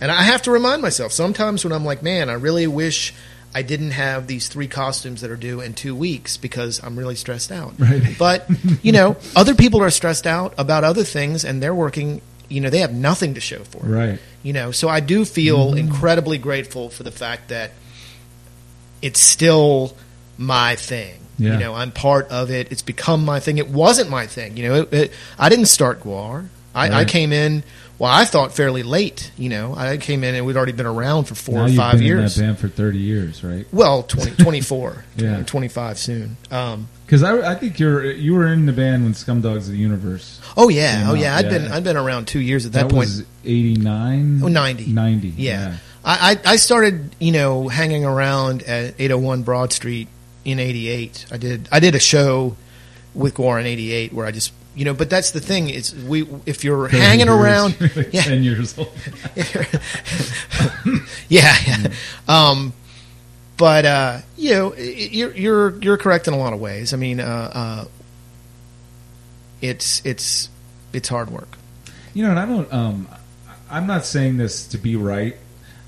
and 0.00 0.10
I 0.10 0.22
have 0.22 0.42
to 0.42 0.50
remind 0.50 0.82
myself 0.82 1.12
sometimes 1.12 1.64
when 1.64 1.72
I'm 1.72 1.84
like, 1.84 2.02
man, 2.02 2.28
I 2.28 2.34
really 2.34 2.66
wish 2.66 3.14
I 3.54 3.62
didn't 3.62 3.90
have 3.92 4.26
these 4.26 4.48
three 4.48 4.68
costumes 4.68 5.20
that 5.20 5.30
are 5.30 5.36
due 5.36 5.60
in 5.60 5.74
two 5.74 5.94
weeks 5.94 6.36
because 6.38 6.82
I'm 6.82 6.98
really 6.98 7.16
stressed 7.16 7.52
out. 7.52 7.74
Right. 7.78 8.02
But 8.18 8.48
you 8.82 8.92
know, 8.92 9.16
other 9.36 9.54
people 9.54 9.82
are 9.82 9.90
stressed 9.90 10.26
out 10.26 10.54
about 10.58 10.84
other 10.84 11.04
things, 11.04 11.44
and 11.44 11.62
they're 11.62 11.74
working. 11.74 12.20
You 12.48 12.60
know, 12.60 12.70
they 12.70 12.78
have 12.80 12.92
nothing 12.92 13.34
to 13.34 13.40
show 13.40 13.64
for 13.64 13.78
it 13.86 13.88
right. 13.88 14.18
you 14.42 14.52
know 14.52 14.72
so 14.72 14.86
i 14.86 15.00
do 15.00 15.24
feel 15.24 15.68
Mm-hmm. 15.70 15.78
incredibly 15.78 16.36
grateful 16.36 16.90
for 16.90 17.02
the 17.02 17.10
fact 17.10 17.48
that 17.48 17.70
it's 19.00 19.20
still 19.20 19.96
my 20.38 20.76
thing 20.76 21.14
Yeah. 21.38 21.54
you 21.54 21.58
know 21.60 21.74
i'm 21.74 21.92
part 21.92 22.28
of 22.28 22.50
it 22.50 22.70
it's 22.70 22.82
become 22.82 23.24
my 23.24 23.40
thing 23.40 23.56
it 23.58 23.68
wasn't 23.68 24.10
my 24.10 24.26
thing 24.26 24.56
you 24.58 24.68
know 24.68 24.74
it, 24.82 24.92
it, 24.92 25.12
i 25.38 25.48
didn't 25.48 25.66
start 25.66 26.00
GWAR 26.02 26.46
I, 26.74 26.90
I 27.00 27.04
came 27.04 27.32
in 27.32 27.64
well 28.02 28.10
i 28.10 28.24
thought 28.24 28.52
fairly 28.52 28.82
late 28.82 29.30
you 29.38 29.48
know 29.48 29.74
i 29.76 29.96
came 29.96 30.24
in 30.24 30.34
and 30.34 30.44
we'd 30.44 30.56
already 30.56 30.72
been 30.72 30.86
around 30.86 31.24
for 31.24 31.36
four 31.36 31.54
now 31.54 31.64
or 31.64 31.68
you've 31.68 31.76
five 31.76 31.94
been 31.94 32.02
years 32.02 32.36
in 32.36 32.46
that 32.46 32.52
band 32.54 32.58
for 32.58 32.68
30 32.68 32.98
years, 32.98 33.44
right? 33.44 33.64
well 33.72 34.02
20, 34.02 34.30
24 34.42 35.04
Yeah. 35.16 35.42
25 35.44 35.98
soon 35.98 36.36
um, 36.50 36.88
Because 37.06 37.22
I, 37.22 37.52
I 37.52 37.54
think 37.54 37.78
you're 37.78 38.10
you 38.10 38.34
were 38.34 38.46
in 38.52 38.66
the 38.66 38.72
band 38.72 39.04
when 39.04 39.12
Scumdogs 39.14 39.66
of 39.68 39.68
the 39.68 39.76
Universe. 39.76 40.40
oh 40.56 40.68
yeah 40.68 41.06
oh 41.08 41.14
yeah 41.14 41.36
i'd 41.36 41.44
yeah. 41.44 41.50
been 41.58 41.72
i'd 41.72 41.84
been 41.84 41.96
around 41.96 42.26
two 42.26 42.40
years 42.40 42.66
at 42.66 42.72
that, 42.72 42.90
point 42.90 42.96
was 42.96 43.24
89? 43.44 44.40
Oh, 44.42 44.48
90. 44.48 44.86
90. 44.86 45.28
Yeah. 45.36 45.76
I, 46.04 46.32
I 46.44 46.52
I 46.52 46.56
started, 46.56 47.14
you 47.20 47.30
know, 47.30 47.68
hanging 47.68 48.04
around 48.04 48.62
at 48.64 48.94
801 48.98 49.42
Broad 49.44 49.72
Street 49.72 50.08
in 50.44 50.58
'88. 50.58 51.26
I 51.30 51.36
did 51.36 51.68
I 51.70 51.78
did 51.78 51.94
a 51.94 52.00
show 52.00 52.56
with 53.14 53.34
Gore 53.34 53.60
in 53.60 53.66
'88 53.66 54.12
where 54.12 54.26
I 54.26 54.32
just, 54.32 54.52
you 54.74 54.84
know, 54.84 54.94
but 54.94 55.10
that's 55.10 55.32
the 55.32 55.40
thing 55.40 55.68
is 55.68 55.94
we 55.94 56.26
if 56.46 56.64
you're 56.64 56.88
hanging 56.88 57.26
years. 57.26 57.40
around, 57.40 57.80
Like 57.96 58.12
yeah, 58.12 58.22
10 58.22 58.42
years 58.42 58.78
old. 58.78 58.92
yeah, 61.28 61.54
yeah. 61.66 61.92
Um, 62.26 62.72
but 63.56 63.84
uh, 63.84 64.18
you 64.36 64.50
know, 64.52 64.74
you're 64.74 65.32
you're 65.34 65.82
you're 65.82 65.96
correct 65.96 66.26
in 66.26 66.34
a 66.34 66.38
lot 66.38 66.52
of 66.52 66.60
ways. 66.60 66.92
I 66.94 66.96
mean, 66.96 67.20
uh, 67.20 67.50
uh, 67.54 67.84
it's 69.60 70.04
it's 70.06 70.48
it's 70.92 71.08
hard 71.08 71.30
work. 71.30 71.58
You 72.14 72.24
know, 72.24 72.30
and 72.30 72.38
I 72.38 72.46
don't. 72.46 72.72
Um, 72.72 73.08
I'm 73.70 73.86
not 73.86 74.04
saying 74.04 74.36
this 74.38 74.66
to 74.68 74.78
be 74.78 74.96
right. 74.96 75.36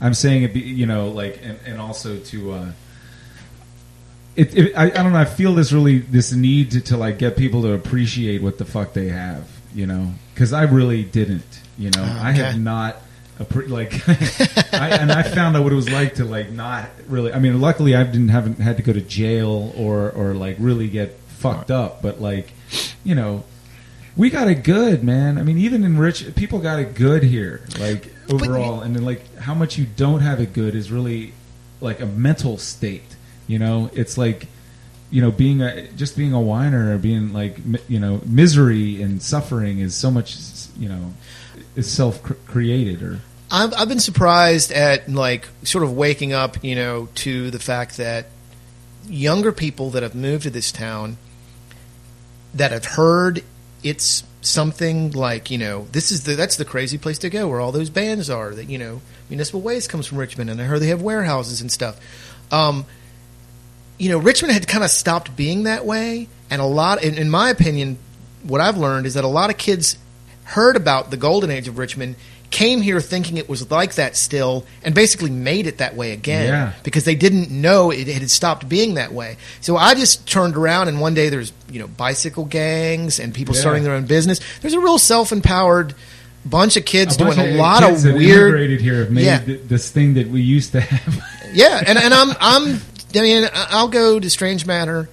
I'm 0.01 0.15
saying 0.15 0.43
it. 0.43 0.55
Be, 0.55 0.61
you 0.61 0.87
know, 0.87 1.09
like, 1.09 1.41
and, 1.43 1.59
and 1.67 1.81
also 1.81 2.19
to. 2.19 2.73
It, 4.37 4.57
it, 4.57 4.77
I, 4.77 4.87
I 4.87 4.89
don't 4.91 5.13
know. 5.13 5.19
I 5.19 5.25
feel 5.27 5.55
this 5.55 5.73
really 5.73 5.99
this 5.99 6.33
need 6.33 6.73
to, 6.73 6.81
to 6.83 6.97
like 6.97 7.19
get 7.19 7.37
people 7.37 7.63
to 7.63 7.73
appreciate 7.73 8.43
what 8.43 8.59
the 8.59 8.65
fuck 8.65 8.93
they 8.93 9.09
have. 9.09 9.49
You 9.75 9.87
know, 9.87 10.13
because 10.35 10.53
I 10.53 10.63
really 10.65 11.03
didn't. 11.05 11.45
You 11.79 11.91
know, 11.91 12.03
Oh, 12.05 12.21
I 12.23 12.33
have 12.33 12.59
not. 12.61 12.97
appre- 13.41 13.69
Like, 13.69 13.93
I, 14.75 14.91
and 14.91 15.11
I 15.11 15.23
found 15.25 15.57
out 15.57 15.65
what 15.65 15.73
it 15.73 15.77
was 15.77 15.91
like 15.91 16.15
to 16.17 16.25
like 16.25 16.51
not 16.51 16.89
really. 17.09 17.33
I 17.33 17.39
mean, 17.39 17.61
luckily 17.61 17.95
I 17.95 18.05
didn't 18.05 18.29
haven't 18.29 18.59
had 18.61 18.77
to 18.77 18.83
go 18.83 18.93
to 18.93 19.01
jail 19.01 19.73
or 19.77 20.11
or 20.11 20.35
like 20.35 20.57
really 20.59 20.89
get 20.89 21.19
fucked 21.29 21.71
up. 21.71 22.03
But 22.03 22.21
like, 22.21 22.53
you 23.05 23.15
know, 23.15 23.45
we 24.17 24.31
got 24.31 24.49
it 24.49 24.63
good, 24.65 25.03
man. 25.05 25.39
I 25.39 25.43
mean, 25.43 25.59
even 25.59 25.83
in 25.85 25.99
rich 25.99 26.35
people 26.37 26.59
got 26.61 26.79
it 26.79 26.95
good 26.95 27.23
here, 27.25 27.63
like 27.81 28.13
overall, 28.31 28.81
and 28.81 28.95
then 28.97 29.05
like 29.05 29.37
how 29.39 29.55
much 29.55 29.77
you 29.79 29.87
don't 29.97 30.21
have 30.21 30.41
it 30.41 30.53
good 30.53 30.75
is 30.77 30.91
really 30.93 31.35
like 31.81 32.01
a 32.01 32.07
mental 32.07 32.59
state. 32.59 33.14
You 33.47 33.59
know, 33.59 33.91
it's 33.93 34.17
like 34.17 34.47
you 35.11 35.23
know 35.23 35.31
being 35.31 35.63
a 35.63 35.87
just 35.93 36.17
being 36.17 36.33
a 36.33 36.41
whiner 36.41 36.95
or 36.95 36.99
being 36.99 37.33
like 37.33 37.59
you 37.89 38.01
know 38.01 38.21
misery 38.27 39.03
and 39.03 39.23
suffering 39.23 39.79
is 39.79 39.95
so 39.95 40.11
much 40.11 40.37
you 40.79 40.89
know 40.89 41.13
is 41.77 41.91
self 41.91 42.23
created 42.47 43.03
or. 43.03 43.21
I've, 43.51 43.73
I've 43.75 43.89
been 43.89 44.01
surprised 44.01 44.73
at 44.73 45.09
like 45.09 45.47
sort 45.63 45.85
of 45.85 45.93
waking 45.93 46.33
up, 46.33 46.65
you 46.65 46.75
know, 46.75 47.09
to 47.17 47.53
the 47.53 47.61
fact 47.61 47.99
that 47.99 48.27
younger 49.07 49.53
people 49.53 49.91
that 49.91 50.03
have 50.03 50.15
moved 50.15 50.45
to 50.45 50.51
this 50.51 50.73
town 50.73 51.19
that 52.55 52.73
have 52.73 52.85
heard 52.85 53.45
it's 53.83 54.25
something 54.41 55.11
like 55.13 55.51
you 55.51 55.59
know 55.59 55.87
this 55.93 56.11
is 56.11 56.25
the 56.25 56.35
that's 56.35 56.57
the 56.57 56.65
crazy 56.65 56.99
place 56.99 57.19
to 57.19 57.31
go 57.31 57.49
where 57.49 57.61
all 57.61 57.73
those 57.73 57.91
bands 57.91 58.29
are 58.31 58.55
that 58.55 58.69
you 58.69 58.79
know 58.79 59.01
municipal 59.29 59.61
waste 59.61 59.91
comes 59.91 60.07
from 60.07 60.19
richmond 60.19 60.49
and 60.51 60.61
i 60.61 60.65
heard 60.65 60.81
they 60.81 60.89
have 60.89 61.03
warehouses 61.03 61.61
and 61.61 61.71
stuff. 61.71 61.99
Um, 62.51 62.87
you 63.99 64.09
know 64.11 64.19
richmond 64.19 64.53
had 64.53 64.67
kind 64.69 64.85
of 64.85 64.91
stopped 64.91 65.35
being 65.37 65.65
that 65.65 65.85
way 65.87 66.29
and 66.51 66.61
a 66.61 66.67
lot 66.67 67.03
in, 67.03 67.17
in 67.17 67.31
my 67.31 67.51
opinion 67.51 67.97
what 68.43 68.61
i've 68.61 68.77
learned 68.77 69.07
is 69.07 69.15
that 69.15 69.25
a 69.25 69.29
lot 69.29 69.51
of 69.51 69.57
kids 69.59 69.97
heard 70.45 70.77
about 70.77 71.11
the 71.11 71.17
golden 71.17 71.51
age 71.51 71.69
of 71.69 71.79
richmond 71.79 72.17
came 72.51 72.83
here 72.83 73.01
thinking 73.01 73.37
it 73.37 73.49
was 73.49 73.69
like 73.71 73.95
that 73.95 74.15
still 74.17 74.65
and 74.85 74.95
basically 74.95 75.31
made 75.31 75.67
it 75.67 75.79
that 75.79 75.97
way 75.97 76.13
again 76.13 76.47
Yeah. 76.47 76.73
because 76.85 77.05
they 77.05 77.17
didn't 77.17 77.51
know 77.51 77.91
it, 77.91 78.07
it 78.07 78.21
had 78.21 78.31
stopped 78.31 78.69
being 78.69 78.95
that 78.95 79.13
way. 79.13 79.39
So 79.61 79.77
I 79.77 79.95
just 79.97 80.29
turned 80.29 80.55
around 80.57 80.87
and 80.87 81.01
one 81.01 81.15
day 81.15 81.31
there's 81.31 81.53
you 81.69 81.81
know 81.81 81.89
bicycle 81.89 82.45
gangs 82.45 83.19
and 83.19 83.35
people 83.35 83.57
Yeah. 83.57 83.61
starting 83.61 83.83
their 83.83 83.95
own 83.95 84.05
business. 84.07 84.39
There's 84.61 84.75
a 84.75 84.79
real 84.79 84.99
self 84.99 85.33
empowered 85.33 85.95
bunch 86.45 86.77
of 86.77 86.85
kids 86.85 87.17
bunch 87.17 87.35
doing 87.35 87.55
a 87.55 87.57
lot 87.57 87.83
of 87.83 88.01
that 88.03 88.15
weird. 88.15 88.51
immigrated 88.55 88.81
here 88.81 88.99
have 89.01 89.11
made 89.11 89.25
Yeah. 89.25 89.39
th- 89.41 89.61
this 89.67 89.91
thing 89.91 90.15
that 90.15 90.29
we 90.29 90.41
used 90.41 90.71
to 90.73 90.81
have. 90.81 91.25
Yeah, 91.53 91.83
and 91.85 91.99
and 91.99 92.15
I'm 92.15 92.37
I'm 92.41 92.81
I 93.17 93.21
mean 93.21 93.49
I'll 93.53 93.89
go 93.89 94.19
to 94.19 94.31
Strange 94.31 94.67
Matter. 94.67 95.09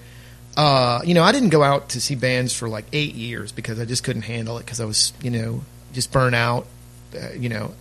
Uh, 0.57 0.99
you 1.05 1.13
know, 1.13 1.23
I 1.23 1.31
didn't 1.31 1.49
go 1.49 1.63
out 1.63 1.89
to 1.89 2.01
see 2.01 2.15
bands 2.15 2.53
for 2.53 2.67
like 2.67 2.85
eight 2.91 3.15
years 3.15 3.51
because 3.51 3.79
I 3.79 3.85
just 3.85 4.03
couldn't 4.03 4.23
handle 4.23 4.57
it 4.57 4.65
because 4.65 4.81
I 4.81 4.85
was 4.85 5.13
you 5.21 5.31
know 5.31 5.61
just 5.93 6.11
burnt 6.11 6.35
out. 6.35 6.67
Uh, 7.15 7.31
you 7.33 7.49
know, 7.49 7.73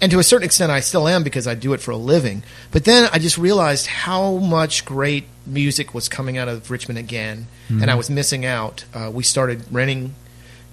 and 0.00 0.10
to 0.12 0.18
a 0.18 0.22
certain 0.22 0.44
extent 0.44 0.70
I 0.72 0.80
still 0.80 1.06
am 1.08 1.22
because 1.22 1.46
I 1.46 1.54
do 1.54 1.72
it 1.72 1.80
for 1.80 1.90
a 1.90 1.96
living. 1.96 2.42
But 2.70 2.84
then 2.84 3.08
I 3.12 3.18
just 3.18 3.38
realized 3.38 3.86
how 3.86 4.36
much 4.36 4.84
great 4.84 5.24
music 5.46 5.94
was 5.94 6.08
coming 6.08 6.38
out 6.38 6.48
of 6.48 6.70
Richmond 6.70 6.98
again, 6.98 7.46
and 7.82 7.90
I 7.90 7.94
was 7.94 8.08
missing 8.10 8.44
out. 8.46 8.84
Uh, 8.94 9.10
we 9.12 9.22
started 9.22 9.64
renting 9.70 10.14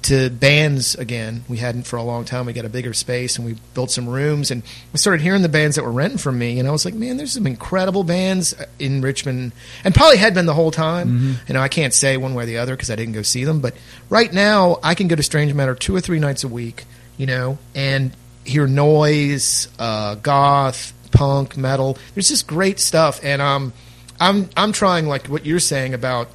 to 0.03 0.29
bands 0.31 0.95
again. 0.95 1.43
We 1.47 1.57
hadn't 1.57 1.83
for 1.83 1.97
a 1.97 2.03
long 2.03 2.25
time. 2.25 2.45
We 2.47 2.53
got 2.53 2.65
a 2.65 2.69
bigger 2.69 2.93
space 2.93 3.37
and 3.37 3.45
we 3.45 3.55
built 3.73 3.91
some 3.91 4.09
rooms 4.09 4.49
and 4.49 4.63
we 4.91 4.97
started 4.97 5.21
hearing 5.21 5.41
the 5.43 5.49
bands 5.49 5.75
that 5.75 5.83
were 5.85 5.91
renting 5.91 6.17
from 6.17 6.39
me. 6.39 6.57
And 6.59 6.67
I 6.67 6.71
was 6.71 6.85
like, 6.85 6.93
man, 6.95 7.17
there's 7.17 7.33
some 7.33 7.45
incredible 7.45 8.03
bands 8.03 8.55
in 8.79 9.01
Richmond 9.01 9.51
and 9.83 9.93
probably 9.93 10.17
had 10.17 10.33
been 10.33 10.47
the 10.47 10.53
whole 10.55 10.71
time. 10.71 11.37
You 11.47 11.53
know, 11.53 11.61
I 11.61 11.67
can't 11.67 11.93
say 11.93 12.17
one 12.17 12.33
way 12.33 12.43
or 12.43 12.47
the 12.47 12.57
other 12.57 12.75
because 12.75 12.89
I 12.89 12.95
didn't 12.95 13.13
go 13.13 13.21
see 13.21 13.43
them. 13.43 13.59
But 13.61 13.75
right 14.09 14.31
now, 14.33 14.79
I 14.83 14.95
can 14.95 15.07
go 15.07 15.15
to 15.15 15.23
Strange 15.23 15.53
Matter 15.53 15.75
two 15.75 15.95
or 15.95 16.01
three 16.01 16.19
nights 16.19 16.43
a 16.43 16.47
week. 16.47 16.85
you 17.17 17.27
know, 17.27 17.59
and 17.75 18.11
hear 18.43 18.65
noise, 18.65 19.67
uh, 19.77 20.15
goth, 20.15 20.93
punk, 21.11 21.55
metal. 21.57 21.97
There's 22.15 22.29
just 22.29 22.47
great 22.47 22.79
stuff, 22.79 23.19
and 23.23 23.39
um, 23.41 23.73
I'm 24.19 24.49
I'm 24.57 24.71
trying 24.71 25.07
like 25.07 25.27
what 25.27 25.45
you're 25.45 25.59
saying 25.59 25.93
about 25.93 26.29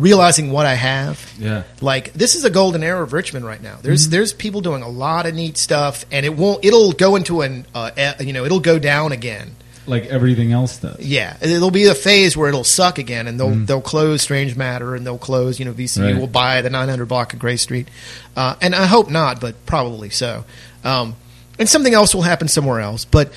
realizing 0.00 0.50
what 0.50 0.66
I 0.66 0.74
have. 0.74 1.32
Yeah. 1.38 1.62
Like 1.80 2.12
this 2.14 2.34
is 2.34 2.44
a 2.44 2.50
golden 2.50 2.82
era 2.82 3.02
of 3.02 3.12
Richmond 3.12 3.44
right 3.44 3.62
now. 3.62 3.78
There's 3.82 4.08
there's 4.08 4.32
people 4.32 4.60
doing 4.60 4.82
a 4.82 4.88
lot 4.88 5.26
of 5.26 5.34
neat 5.34 5.56
stuff, 5.56 6.04
and 6.10 6.26
it 6.26 6.34
won't. 6.36 6.64
It'll 6.64 6.92
go 6.92 7.16
into 7.16 7.42
an 7.42 7.66
uh, 7.74 7.90
you 8.20 8.32
know 8.32 8.44
it'll 8.44 8.60
go 8.60 8.78
down 8.78 9.12
again. 9.12 9.54
Like 9.86 10.06
everything 10.06 10.52
else 10.52 10.78
does. 10.78 11.00
Yeah, 11.00 11.36
it'll 11.40 11.70
be 11.72 11.86
a 11.86 11.94
phase 11.94 12.36
where 12.36 12.48
it'll 12.48 12.62
suck 12.64 12.98
again, 12.98 13.26
and 13.26 13.40
they'll 13.40 13.54
they'll 13.54 13.80
close 13.80 14.22
Strange 14.22 14.56
Matter, 14.56 14.94
and 14.94 15.04
they'll 15.06 15.18
close. 15.18 15.58
You 15.58 15.64
know, 15.64 15.72
VCU 15.72 16.04
Right. 16.12 16.16
will 16.20 16.26
buy 16.28 16.62
the 16.62 16.70
900 16.70 17.06
block 17.06 17.32
of 17.32 17.38
Gray 17.38 17.56
Street, 17.56 17.88
uh, 18.36 18.54
and 18.60 18.74
I 18.74 18.86
hope 18.86 19.10
not, 19.10 19.40
but 19.40 19.66
probably 19.66 20.10
so. 20.10 20.44
Um, 20.84 21.16
and 21.58 21.68
something 21.68 21.92
else 21.92 22.14
will 22.14 22.22
happen 22.22 22.46
somewhere 22.46 22.80
else. 22.80 23.04
But 23.04 23.32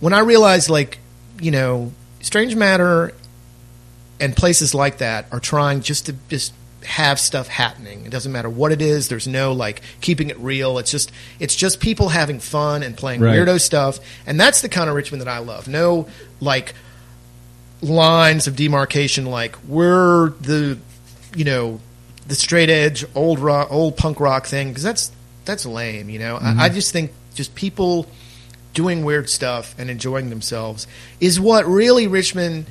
when 0.00 0.12
I 0.14 0.20
realized, 0.20 0.70
like, 0.70 0.98
you 1.40 1.50
know, 1.50 1.92
Strange 2.20 2.54
Matter 2.56 3.12
and 4.20 4.36
places 4.36 4.74
like 4.74 4.98
that 4.98 5.26
are 5.32 5.40
trying 5.40 5.80
just 5.80 6.06
to 6.06 6.14
just 6.28 6.52
have 6.84 7.20
stuff 7.20 7.48
happening. 7.48 8.06
It 8.06 8.10
doesn't 8.10 8.32
matter 8.32 8.48
what 8.48 8.72
it 8.72 8.80
is. 8.80 9.08
There's 9.08 9.26
no 9.28 9.52
like 9.52 9.82
keeping 10.00 10.30
it 10.30 10.38
real. 10.38 10.78
It's 10.78 10.90
just 10.90 11.12
it's 11.38 11.54
just 11.54 11.80
people 11.80 12.08
having 12.10 12.40
fun 12.40 12.82
and 12.82 12.96
playing 12.96 13.20
Right. 13.20 13.36
weirdo 13.36 13.60
stuff. 13.60 13.98
And 14.26 14.40
that's 14.40 14.62
the 14.62 14.68
kind 14.68 14.88
of 14.88 14.96
Richmond 14.96 15.20
that 15.20 15.28
I 15.28 15.38
love. 15.38 15.68
No 15.68 16.06
like 16.40 16.74
lines 17.82 18.46
of 18.46 18.56
demarcation 18.56 19.24
like 19.24 19.56
we're 19.66 20.30
the 20.40 20.78
you 21.34 21.44
know 21.44 21.80
the 22.26 22.34
straight 22.34 22.68
edge 22.68 23.04
old 23.14 23.38
rock 23.38 23.68
old 23.70 23.96
punk 23.96 24.20
rock 24.20 24.46
thing 24.46 24.68
because 24.68 24.82
that's 24.82 25.10
that's 25.46 25.64
lame 25.64 26.10
you 26.10 26.18
know 26.18 26.36
I, 26.36 26.38
I 26.38 26.52
mm-hmm. 26.52 26.74
just 26.74 26.92
think 26.92 27.10
just 27.34 27.54
people 27.54 28.06
doing 28.74 29.02
weird 29.02 29.30
stuff 29.30 29.74
and 29.78 29.88
enjoying 29.88 30.28
themselves 30.28 30.86
is 31.20 31.40
what 31.40 31.66
really 31.66 32.06
richmond 32.06 32.66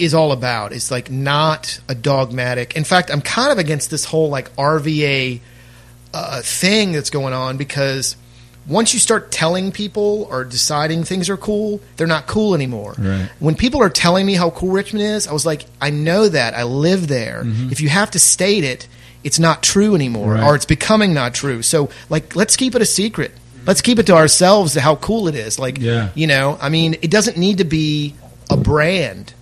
is 0.00 0.14
all 0.14 0.32
about 0.32 0.72
it's 0.72 0.90
like 0.90 1.10
not 1.10 1.78
a 1.88 1.94
dogmatic 1.94 2.74
in 2.76 2.84
fact 2.84 3.10
i'm 3.10 3.20
kind 3.20 3.52
of 3.52 3.58
against 3.58 3.90
this 3.90 4.04
whole 4.04 4.28
like 4.30 4.54
rva 4.56 5.40
uh, 6.12 6.40
thing 6.42 6.92
that's 6.92 7.10
going 7.10 7.32
on 7.34 7.56
because 7.56 8.16
once 8.66 8.92
you 8.94 9.00
start 9.00 9.30
telling 9.32 9.72
people 9.72 10.26
or 10.30 10.44
deciding 10.44 11.02
things 11.02 11.28
are 11.30 11.36
cool, 11.36 11.80
they're 11.96 12.06
not 12.06 12.26
cool 12.26 12.54
anymore. 12.54 12.94
Right. 12.98 13.28
When 13.38 13.54
people 13.54 13.82
are 13.82 13.88
telling 13.88 14.26
me 14.26 14.34
how 14.34 14.50
cool 14.50 14.70
Richmond 14.70 15.02
is, 15.04 15.26
I 15.26 15.32
was 15.32 15.46
like, 15.46 15.64
I 15.80 15.90
know 15.90 16.28
that. 16.28 16.54
I 16.54 16.64
live 16.64 17.08
there. 17.08 17.42
If 17.46 17.80
you 17.80 17.88
have 17.88 18.10
to 18.12 18.18
state 18.18 18.62
it, 18.62 18.86
it's 19.24 19.38
not 19.38 19.62
true 19.62 19.94
anymore, 19.94 20.34
Mm-hmm. 20.34 20.40
Right. 20.42 20.46
or 20.50 20.54
it's 20.56 20.66
becoming 20.66 21.14
not 21.14 21.32
true. 21.32 21.62
So, 21.62 21.88
like, 22.10 22.36
let's 22.36 22.54
keep 22.56 22.74
it 22.74 22.82
a 22.82 22.86
secret. 22.86 23.32
Let's 23.66 23.80
keep 23.80 23.98
it 23.98 24.06
to 24.06 24.14
ourselves 24.14 24.74
how 24.74 24.96
cool 24.96 25.26
it 25.28 25.34
is. 25.34 25.58
Like, 25.58 25.78
Yeah. 25.78 26.10
you 26.14 26.26
know, 26.26 26.58
I 26.60 26.68
mean, 26.68 26.94
it 27.02 27.10
doesn't 27.10 27.38
need 27.38 27.58
to 27.58 27.64
be 27.64 28.14
a 28.50 28.56
brand, 28.58 29.32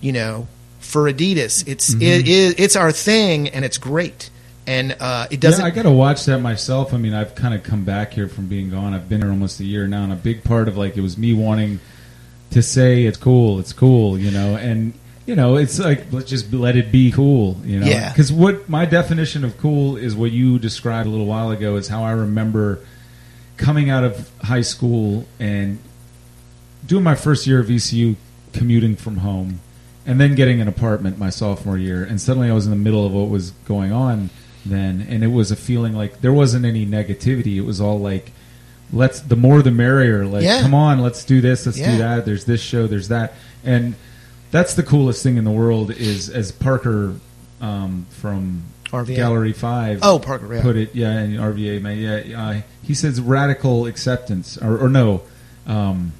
you 0.00 0.12
know, 0.12 0.46
for 0.80 1.10
Adidas. 1.10 1.66
It's 1.66 1.90
Mm-hmm. 1.94 2.02
it 2.02 2.28
is 2.28 2.54
it's 2.58 2.76
our 2.76 2.92
thing, 2.92 3.48
and 3.48 3.64
it's 3.64 3.78
great. 3.78 4.30
And 4.66 4.94
uh, 5.00 5.28
it 5.30 5.40
doesn't. 5.40 5.64
Yeah, 5.64 5.68
I 5.68 5.70
got 5.70 5.84
to 5.84 5.90
watch 5.90 6.26
that 6.26 6.40
myself. 6.40 6.92
I 6.92 6.98
mean, 6.98 7.14
I've 7.14 7.34
kind 7.34 7.54
of 7.54 7.62
come 7.62 7.84
back 7.84 8.12
here 8.12 8.28
from 8.28 8.48
being 8.48 8.68
gone. 8.68 8.92
I've 8.92 9.08
been 9.08 9.22
here 9.22 9.30
almost 9.30 9.60
a 9.60 9.64
year 9.64 9.86
now, 9.86 10.04
and 10.04 10.12
a 10.12 10.16
big 10.16 10.44
part 10.44 10.68
of 10.68 10.76
like 10.76 10.96
it 10.96 11.00
was 11.00 11.16
me 11.16 11.32
wanting 11.32 11.80
to 12.50 12.62
say 12.62 13.04
it's 13.04 13.16
cool, 13.16 13.58
it's 13.60 13.72
cool, 13.72 14.18
you 14.18 14.30
know, 14.30 14.56
and 14.56 14.92
you 15.26 15.36
know, 15.36 15.56
it's 15.56 15.78
like 15.78 16.12
let's 16.12 16.28
just 16.28 16.52
let 16.52 16.76
it 16.76 16.90
be 16.92 17.10
cool, 17.12 17.56
you 17.64 17.80
know. 17.80 17.86
Yeah. 17.86 18.10
Because 18.10 18.30
what 18.32 18.68
my 18.68 18.84
definition 18.84 19.44
of 19.44 19.56
cool 19.58 19.96
is 19.96 20.14
what 20.14 20.30
you 20.32 20.58
described 20.58 21.06
a 21.06 21.10
little 21.10 21.26
while 21.26 21.50
ago 21.50 21.76
is 21.76 21.88
how 21.88 22.04
I 22.04 22.12
remember 22.12 22.80
coming 23.56 23.90
out 23.90 24.04
of 24.04 24.30
high 24.42 24.60
school 24.62 25.26
and 25.38 25.78
doing 26.86 27.04
my 27.04 27.14
first 27.14 27.46
year 27.46 27.58
of 27.60 27.70
ECU 27.70 28.16
commuting 28.52 28.96
from 28.96 29.18
home, 29.18 29.60
and 30.08 30.18
then 30.20 30.34
getting 30.34 30.60
an 30.60 30.66
apartment 30.66 31.18
my 31.18 31.30
sophomore 31.30 31.78
year, 31.78 32.02
and 32.02 32.20
suddenly 32.20 32.50
I 32.50 32.52
was 32.54 32.64
in 32.64 32.70
the 32.70 32.76
middle 32.76 33.06
of 33.06 33.12
what 33.12 33.28
was 33.28 33.50
going 33.66 33.92
on 33.92 34.30
then, 34.66 35.06
and 35.08 35.22
it 35.22 35.28
was 35.28 35.50
a 35.52 35.56
feeling 35.56 35.92
like 35.94 36.20
there 36.22 36.32
wasn't 36.32 36.64
any 36.64 36.84
negativity. 36.84 37.56
It 37.56 37.60
was 37.66 37.80
all 37.80 38.00
like, 38.00 38.32
let's 38.92 39.20
the 39.20 39.36
more 39.36 39.62
the 39.62 39.70
merrier. 39.70 40.24
Like, 40.26 40.42
Yeah. 40.44 40.62
come 40.62 40.74
on, 40.74 40.98
let's 41.00 41.24
do 41.24 41.40
this, 41.40 41.66
let's 41.66 41.78
Yeah. 41.78 41.92
do 41.92 41.98
that. 41.98 42.24
There's 42.24 42.44
this 42.44 42.60
show, 42.60 42.86
there's 42.86 43.08
that, 43.08 43.34
and 43.64 43.94
that's 44.50 44.74
the 44.74 44.82
coolest 44.82 45.22
thing 45.22 45.36
in 45.36 45.44
the 45.44 45.50
world. 45.50 45.90
Is 45.90 46.28
as 46.30 46.50
Parker 46.52 47.14
um, 47.60 48.06
from 48.10 48.62
RVA. 48.92 49.14
Gallery 49.16 49.52
Five 49.52 49.98
Oh, 50.02 50.18
Parker, 50.18 50.54
yeah. 50.54 50.62
put 50.62 50.76
it, 50.76 50.94
yeah, 50.94 51.10
and 51.10 51.36
RVA, 51.38 51.80
man, 51.82 51.98
yeah, 51.98 52.40
uh, 52.42 52.60
he 52.82 52.94
says 52.94 53.20
radical 53.20 53.84
acceptance, 53.86 54.56
or, 54.56 54.78
or 54.78 54.88
no, 54.88 55.20
um, 55.66 56.12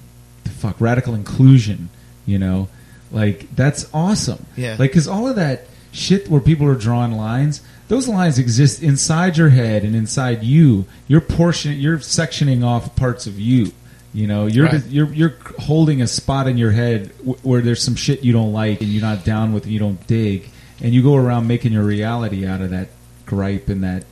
fuck, 0.45 0.79
radical 0.79 1.15
inclusion. 1.15 1.89
You 2.27 2.39
know, 2.39 2.69
like 3.11 3.55
that's 3.57 3.89
awesome. 3.95 4.45
Yeah. 4.57 4.73
like 4.79 4.91
because 4.91 5.09
all 5.09 5.27
of 5.29 5.37
that 5.37 5.67
shit 5.93 6.29
where 6.29 6.41
people 6.41 6.67
are 6.67 6.75
drawing 6.75 7.13
lines, 7.13 7.63
those 7.89 8.07
lines 8.09 8.39
exist 8.39 8.83
inside 8.83 9.37
your 9.37 9.49
head 9.49 9.83
and 9.85 9.97
inside 9.97 10.43
you. 10.43 10.85
You're 11.07 11.21
portion, 11.23 11.73
you're 11.79 11.99
sectioning 11.99 12.65
off 12.65 12.95
parts 12.97 13.27
of 13.27 13.39
you. 13.41 13.73
You 14.15 14.27
know, 14.27 14.47
you're 14.47 14.67
Right. 14.67 14.85
you're 14.87 15.13
you're 15.13 15.35
holding 15.59 16.01
a 16.03 16.07
spot 16.07 16.49
in 16.49 16.57
your 16.59 16.71
head 16.71 17.11
w- 17.19 17.39
where 17.43 17.61
there's 17.61 17.83
some 17.83 17.95
shit 17.95 18.25
you 18.25 18.33
don't 18.33 18.53
like 18.53 18.81
and 18.81 18.91
you're 18.91 19.03
not 19.03 19.25
down 19.25 19.53
with 19.53 19.65
and 19.65 19.73
you 19.73 19.79
don't 19.79 20.05
dig, 20.07 20.49
and 20.83 20.93
you 20.95 21.03
go 21.03 21.15
around 21.17 21.47
making 21.47 21.73
your 21.73 21.85
reality 21.85 22.47
out 22.47 22.61
of 22.63 22.71
that 22.71 22.89
gripe 23.27 23.69
and 23.69 23.85
that 23.85 24.05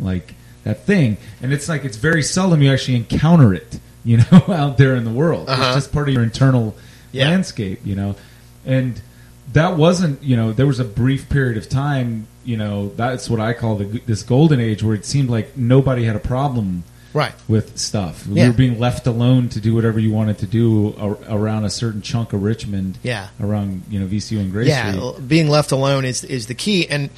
like 0.00 0.34
that 0.64 0.84
thing. 0.86 1.16
And 1.42 1.52
it's 1.52 1.68
like 1.68 1.84
it's 1.84 1.96
very 1.98 2.22
seldom 2.22 2.62
you 2.62 2.72
actually 2.72 2.96
encounter 2.96 3.52
it, 3.52 3.78
you 4.04 4.18
know, 4.18 4.44
out 4.48 4.78
there 4.78 4.96
in 4.96 5.04
the 5.04 5.10
world. 5.12 5.48
Uh-huh. 5.48 5.62
It's 5.66 5.76
just 5.76 5.92
part 5.92 6.08
of 6.08 6.14
your 6.14 6.22
internal 6.22 6.74
Yeah. 7.12 7.28
landscape, 7.28 7.80
you 7.84 7.94
know. 7.94 8.16
And 8.64 9.00
that 9.52 9.76
wasn't, 9.76 10.22
you 10.22 10.36
know, 10.36 10.52
there 10.52 10.66
was 10.66 10.80
a 10.80 10.84
brief 10.84 11.28
period 11.28 11.56
of 11.58 11.68
time, 11.68 12.26
you 12.44 12.56
know, 12.56 12.88
that's 12.96 13.28
what 13.28 13.40
I 13.40 13.52
call 13.52 13.76
the, 13.76 13.84
this 14.06 14.22
golden 14.22 14.60
age 14.60 14.82
where 14.82 14.94
it 14.94 15.04
seemed 15.04 15.28
like 15.30 15.56
nobody 15.56 16.04
had 16.04 16.16
a 16.16 16.20
problem 16.20 16.84
Right. 17.14 17.34
with 17.46 17.76
stuff. 17.76 18.26
Yeah. 18.26 18.44
You 18.44 18.50
were 18.52 18.56
being 18.56 18.78
left 18.78 19.06
alone 19.06 19.50
to 19.50 19.60
do 19.60 19.74
whatever 19.74 20.00
you 20.00 20.10
wanted 20.12 20.38
to 20.38 20.46
do 20.46 20.94
ar- 20.98 21.18
around 21.28 21.64
a 21.66 21.70
certain 21.70 22.00
chunk 22.00 22.32
of 22.32 22.42
Richmond. 22.42 22.98
Yeah. 23.02 23.28
Around, 23.38 23.82
you 23.90 24.00
know, 24.00 24.06
VCU 24.06 24.40
and 24.40 24.50
Gray 24.50 24.66
yeah, 24.68 24.92
Street. 24.92 25.28
being 25.28 25.48
left 25.50 25.72
alone 25.72 26.06
is 26.06 26.24
is 26.24 26.46
the 26.46 26.54
key. 26.54 26.88
And 26.88 27.10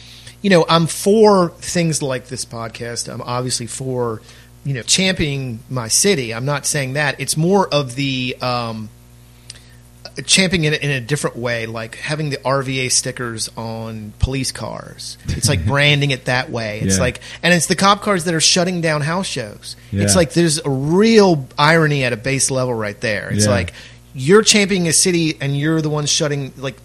you 0.42 0.50
know, 0.50 0.66
I'm 0.68 0.88
for 0.88 1.50
things 1.60 2.02
like 2.02 2.26
this 2.26 2.44
podcast. 2.44 3.08
I'm 3.12 3.22
obviously 3.22 3.66
for 3.68 4.20
you 4.64 4.74
know 4.74 4.82
championing 4.82 5.60
my 5.70 5.86
city. 5.86 6.34
I'm 6.34 6.44
not 6.44 6.66
saying 6.66 6.94
that. 6.94 7.20
It's 7.20 7.36
more 7.36 7.72
of 7.72 7.94
the 7.94 8.36
um, 8.42 8.88
championing 10.22 10.72
it 10.72 10.82
in 10.82 10.90
a 10.90 11.00
different 11.00 11.36
way, 11.36 11.66
like 11.66 11.96
having 11.96 12.30
the 12.30 12.36
RVA 12.38 12.90
stickers 12.92 13.48
on 13.56 14.12
police 14.20 14.52
cars. 14.52 15.18
It's 15.28 15.48
like 15.48 15.66
branding 15.66 16.10
it 16.12 16.26
that 16.26 16.50
way. 16.50 16.80
It's 16.80 16.96
Yeah. 16.96 17.02
like, 17.02 17.20
and 17.42 17.52
it's 17.52 17.66
the 17.66 17.74
cop 17.76 18.02
cars 18.02 18.24
that 18.24 18.34
are 18.34 18.40
shutting 18.40 18.80
down 18.80 19.00
house 19.02 19.26
shows. 19.26 19.76
It's 19.92 20.14
like 20.14 20.32
there's 20.32 20.58
a 20.64 20.70
real 20.70 21.46
irony 21.58 22.04
at 22.04 22.12
a 22.12 22.16
base 22.16 22.50
level 22.50 22.74
right 22.74 23.00
there. 23.00 23.30
It's 23.30 23.46
Yeah. 23.46 23.50
like 23.50 23.72
you're 24.14 24.42
championing 24.42 24.86
a 24.88 24.92
city 24.92 25.36
and 25.40 25.58
you're 25.58 25.80
the 25.82 25.90
one 25.90 26.06
shutting 26.06 26.52
like 26.56 26.76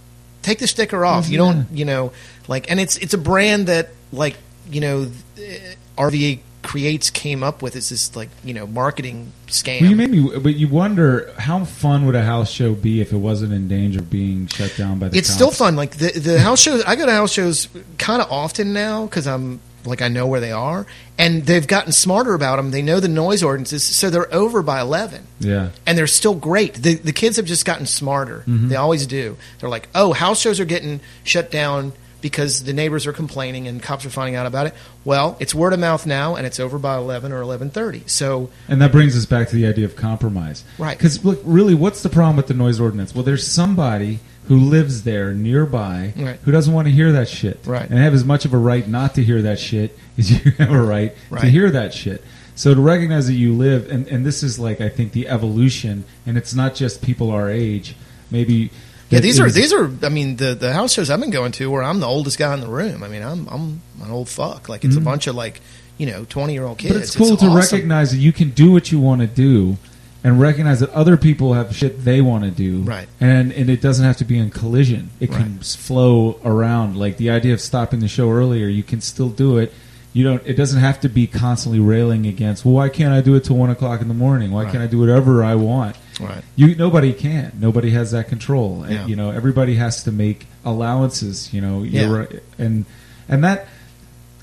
take 0.42 0.58
the 0.60 0.68
sticker 0.68 1.06
off. 1.06 1.30
You 1.30 1.38
don't, 1.38 1.68
you 1.72 1.86
know, 1.86 2.12
like, 2.48 2.72
and 2.72 2.80
it's 2.80 2.98
it's 2.98 3.14
a 3.14 3.18
brand 3.20 3.68
that 3.68 3.90
like 4.12 4.36
you 4.72 4.82
know 4.82 5.12
eh, 5.38 5.58
RVA 5.98 6.40
creates 6.70 7.10
came 7.10 7.42
up 7.42 7.64
with. 7.64 7.76
is 7.76 7.90
this 7.90 8.16
like 8.16 8.30
you 8.44 8.54
know 8.54 8.68
marketing 8.68 9.34
scam. 9.48 9.82
Well, 9.82 9.90
you 9.90 9.96
made 9.96 10.12
me, 10.12 10.38
but 10.38 10.56
you 10.56 10.68
wonder 10.68 11.34
how 11.40 11.66
fun 11.66 12.06
would 12.06 12.14
a 12.14 12.22
house 12.22 12.52
show 12.52 12.76
be 12.76 13.02
if 13.02 13.12
it 13.12 13.18
wasn't 13.18 13.54
in 13.54 13.68
danger 13.68 14.02
of 14.02 14.12
being 14.12 14.46
shut 14.46 14.76
down 14.78 15.00
by 15.00 15.10
the 15.10 15.18
it's 15.18 15.30
cops? 15.30 15.36
still 15.36 15.50
fun. 15.50 15.76
Like 15.76 15.98
the 15.98 16.12
the 16.12 16.40
house 16.40 16.62
shows, 16.62 16.84
I 16.84 16.96
go 16.96 17.08
to 17.08 17.12
house 17.12 17.32
shows 17.32 17.70
kind 17.98 18.22
of 18.22 18.32
often 18.32 18.72
now 18.72 19.06
because 19.06 19.26
I'm 19.26 19.62
like 19.84 20.04
I 20.04 20.10
know 20.10 20.28
where 20.28 20.40
they 20.40 20.52
are, 20.52 20.86
and 21.18 21.44
they've 21.44 21.66
gotten 21.66 21.92
smarter 21.92 22.36
about 22.36 22.58
them. 22.58 22.70
They 22.70 22.84
know 22.84 23.00
the 23.00 23.08
noise 23.08 23.42
ordinances, 23.42 23.84
so 23.84 24.12
they're 24.12 24.32
over 24.32 24.62
by 24.62 24.80
eleven. 24.80 25.26
Yeah. 25.40 25.70
and 25.88 25.98
they're 25.98 26.06
still 26.06 26.36
great. 26.36 26.76
The 26.76 26.94
the 26.94 27.14
kids 27.14 27.38
have 27.38 27.48
just 27.48 27.66
gotten 27.66 27.88
smarter. 27.88 28.44
Mm-hmm. 28.48 28.68
They 28.68 28.76
always 28.76 29.08
do. 29.08 29.38
They're 29.58 29.70
like, 29.70 29.90
oh, 29.96 30.14
house 30.14 30.40
shows 30.40 30.60
are 30.60 30.66
getting 30.66 31.00
shut 31.24 31.50
down 31.50 31.94
because 32.22 32.64
the 32.64 32.74
neighbors 32.74 33.08
are 33.08 33.14
complaining 33.14 33.68
and 33.68 33.82
cops 33.82 34.06
are 34.06 34.10
finding 34.10 34.36
out 34.36 34.46
about 34.46 34.68
it. 34.68 34.74
Well, 35.06 35.38
it's 35.40 35.56
word 35.56 35.74
of 35.74 35.80
mouth 35.80 36.06
now, 36.06 36.36
and 36.36 36.46
it's 36.46 36.60
over 36.60 36.78
by 36.78 36.98
eleven 36.98 37.32
or 37.32 37.42
eleven 37.42 37.70
thirty. 37.70 38.04
So 38.06 38.50
And 38.68 38.82
that 38.82 38.92
brings 38.92 39.16
us 39.18 39.26
back 39.26 39.50
to 39.50 39.56
the 39.56 39.66
idea 39.68 39.86
of 39.86 39.96
compromise. 39.96 40.64
Right. 40.78 40.98
Because, 40.98 41.24
look, 41.26 41.40
really, 41.44 41.74
what's 41.74 42.04
the 42.04 42.10
problem 42.10 42.36
with 42.38 42.48
the 42.48 42.54
noise 42.54 42.80
ordinance? 42.80 43.14
Well, 43.16 43.24
there's 43.24 43.46
somebody 43.48 44.20
who 44.48 44.58
lives 44.58 45.04
there 45.04 45.32
nearby 45.34 46.12
Right. 46.18 46.40
who 46.44 46.52
doesn't 46.52 46.74
want 46.74 46.88
to 46.88 46.92
hear 46.92 47.12
that 47.12 47.28
shit. 47.30 47.60
Right. 47.66 47.88
And 47.88 48.00
have 48.00 48.14
as 48.16 48.26
much 48.26 48.46
of 48.46 48.54
a 48.54 48.58
right 48.58 48.88
not 48.88 49.14
to 49.16 49.24
hear 49.24 49.44
that 49.44 49.60
shit 49.60 49.96
as 50.18 50.32
you 50.46 50.52
have 50.54 50.72
a 50.72 50.82
right, 50.82 51.16
to 51.40 51.46
hear 51.48 51.70
that 51.70 51.94
shit. 51.94 52.24
So 52.56 52.74
to 52.74 52.82
recognize 52.82 53.28
that 53.28 53.36
you 53.36 53.54
live, 53.54 53.90
and, 53.90 54.08
and 54.08 54.26
this 54.26 54.44
is 54.44 54.58
like, 54.60 54.82
I 54.82 54.90
think, 54.90 55.12
the 55.14 55.28
evolution, 55.30 56.04
and 56.26 56.38
it's 56.38 56.54
not 56.54 56.76
just 56.76 57.02
people 57.02 57.32
our 57.32 57.50
age. 57.50 57.96
Maybe. 58.32 58.72
Yeah, 59.10 59.20
these 59.20 59.40
are 59.40 59.50
these 59.50 59.74
are. 59.74 59.92
I 60.04 60.10
mean, 60.10 60.36
the 60.38 60.56
the 60.56 60.74
house 60.74 60.94
shows 60.94 61.10
I've 61.10 61.20
been 61.20 61.30
going 61.32 61.52
to 61.54 61.70
where 61.72 61.84
I'm 61.84 62.00
the 62.00 62.08
oldest 62.08 62.38
guy 62.38 62.54
in 62.54 62.62
the 62.62 62.68
room. 62.68 63.04
I 63.04 63.08
mean, 63.08 63.22
I'm 63.24 63.48
I'm 63.48 63.82
an 64.04 64.12
old 64.12 64.30
fuck. 64.30 64.70
Like 64.70 64.84
it's 64.86 64.96
Mm-hmm. 64.96 65.02
a 65.02 65.06
bunch 65.12 65.28
of 65.28 65.36
like 65.36 65.62
you 65.98 66.06
know 66.06 66.26
twenty 66.26 66.54
year 66.54 66.64
old 66.66 66.78
kids. 66.78 66.94
But 66.94 67.02
it's 67.04 67.16
cool 67.16 67.36
to 67.38 67.46
awesome. 67.48 67.54
recognize 67.56 68.12
that 68.12 68.18
you 68.18 68.32
can 68.32 68.52
do 68.52 68.72
what 68.72 68.92
you 68.92 69.00
want 69.00 69.22
to 69.22 69.28
do, 69.28 69.78
and 70.24 70.40
recognize 70.40 70.80
that 70.82 70.90
other 70.92 71.18
people 71.18 71.54
have 71.54 71.76
shit 71.76 72.04
they 72.06 72.22
want 72.22 72.44
to 72.44 72.52
do, 72.52 72.82
Right. 72.84 73.08
And 73.20 73.52
and 73.52 73.70
it 73.70 73.82
doesn't 73.82 74.06
have 74.06 74.18
to 74.18 74.26
be 74.26 74.38
in 74.38 74.50
collision. 74.52 75.10
It 75.20 75.32
can 75.32 75.54
Right. 75.54 75.60
s- 75.62 75.76
flow 75.76 76.40
around. 76.46 76.96
Like 76.98 77.18
the 77.18 77.30
idea 77.32 77.54
of 77.54 77.62
stopping 77.62 78.00
the 78.02 78.08
show 78.08 78.30
earlier, 78.30 78.68
you 78.68 78.84
can 78.84 79.02
still 79.02 79.30
do 79.30 79.58
it. 79.58 79.74
You 80.14 80.24
don't. 80.24 80.42
It 80.46 80.54
doesn't 80.56 80.80
have 80.80 81.00
to 81.02 81.10
be 81.10 81.28
constantly 81.28 81.80
railing 81.80 82.26
against. 82.26 82.66
Well, 82.66 82.74
why 82.74 82.90
can't 82.90 83.14
I 83.14 83.22
do 83.22 83.36
it 83.36 83.44
till 83.44 83.56
one 83.58 83.70
o'clock 83.70 84.02
in 84.02 84.08
the 84.08 84.14
morning? 84.16 84.52
Why 84.52 84.64
Right. 84.64 84.72
can't 84.72 84.84
I 84.84 84.88
do 84.88 85.00
whatever 85.00 85.44
I 85.44 85.56
want? 85.56 85.96
Right. 86.20 86.44
You 86.56 86.76
nobody 86.76 87.14
can. 87.14 87.54
Nobody 87.60 87.92
has 87.92 88.12
that 88.12 88.28
control. 88.28 88.84
And, 88.84 88.94
Yeah. 88.94 89.06
You 89.08 89.16
know, 89.16 89.32
everybody 89.32 89.76
has 89.76 90.04
to 90.04 90.12
make 90.12 90.48
allowances. 90.66 91.54
You 91.54 91.62
know, 91.62 91.84
Yeah. 91.84 92.26
and 92.58 92.86
and 93.28 93.44
that 93.44 93.68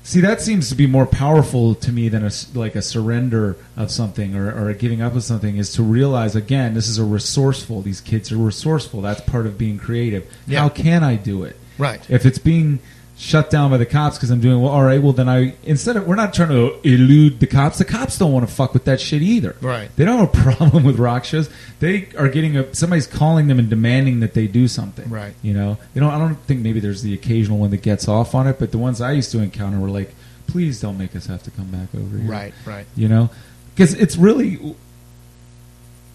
see 0.03 0.21
that 0.21 0.41
seems 0.41 0.69
to 0.69 0.75
be 0.75 0.87
more 0.87 1.05
powerful 1.05 1.75
to 1.75 1.91
me 1.91 2.07
than 2.09 2.25
a 2.25 2.31
like 2.53 2.75
a 2.75 2.81
surrender 2.81 3.57
of 3.75 3.91
something 3.91 4.35
or, 4.35 4.49
or 4.51 4.69
a 4.69 4.73
giving 4.73 5.01
up 5.01 5.15
of 5.15 5.23
something 5.23 5.57
is 5.57 5.73
to 5.73 5.83
realize 5.83 6.35
again 6.35 6.73
this 6.73 6.87
is 6.87 6.97
a 6.97 7.03
resourceful. 7.03 7.81
These 7.81 8.01
kids 8.01 8.31
are 8.31 8.37
resourceful. 8.37 9.01
That's 9.01 9.21
part 9.21 9.45
of 9.45 9.57
being 9.57 9.77
creative. 9.77 10.25
Yeah. 10.47 10.61
How 10.61 10.69
can 10.69 11.03
I 11.03 11.15
do 11.15 11.43
it? 11.43 11.57
Right. 11.77 11.99
If 12.09 12.25
it's 12.25 12.39
being 12.39 12.79
shut 13.17 13.49
down 13.49 13.71
by 13.71 13.77
the 13.77 13.85
cops 13.85 14.15
because 14.15 14.29
I'm 14.29 14.39
doing 14.39 14.61
well, 14.61 14.71
all 14.71 14.83
right. 14.83 15.01
Well, 15.01 15.11
then 15.11 15.27
I 15.27 15.55
instead 15.63 15.97
of 15.97 16.07
we're 16.07 16.15
not 16.15 16.33
trying 16.33 16.49
to 16.49 16.79
elude 16.83 17.39
the 17.39 17.47
cops. 17.47 17.79
The 17.79 17.85
cops 17.85 18.17
don't 18.17 18.31
want 18.31 18.47
to 18.47 18.53
fuck 18.53 18.73
with 18.73 18.85
that 18.85 19.01
shit 19.01 19.21
either. 19.21 19.55
Right. 19.59 19.89
They 19.95 20.05
don't 20.05 20.19
have 20.19 20.29
a 20.29 20.53
problem 20.53 20.83
with 20.83 20.99
rock 20.99 21.25
shows. 21.25 21.49
They 21.79 22.09
are 22.17 22.29
getting 22.29 22.57
a 22.57 22.73
somebody's 22.73 23.07
calling 23.07 23.47
them 23.47 23.59
and 23.59 23.69
demanding 23.69 24.19
that 24.19 24.33
they 24.33 24.47
do 24.47 24.67
something. 24.67 25.09
Right. 25.09 25.33
You 25.41 25.53
know. 25.53 25.77
You 25.95 26.01
know. 26.01 26.09
I 26.09 26.19
don't 26.19 26.35
think 26.41 26.61
maybe 26.61 26.79
there's 26.79 27.01
the 27.01 27.13
occasional 27.13 27.57
one 27.57 27.71
that 27.71 27.81
gets 27.81 28.07
off 28.07 28.35
on 28.35 28.47
it, 28.47 28.59
but 28.59 28.71
the 28.71 28.77
ones 28.77 29.01
I 29.01 29.13
used 29.13 29.31
to 29.31 29.39
encounter 29.39 29.79
were 29.79 29.89
like, 29.89 30.13
please 30.45 30.79
don't 30.79 30.97
make 30.97 31.15
us 31.15 31.25
have 31.25 31.43
to 31.43 31.51
come 31.51 31.67
back 31.67 31.93
over 31.95 32.17
here. 32.17 32.29
Right. 32.29 32.53
Right. 32.65 32.85
You 32.95 33.07
know, 33.07 33.29
because 33.75 33.93
it's 33.95 34.15
really 34.15 34.75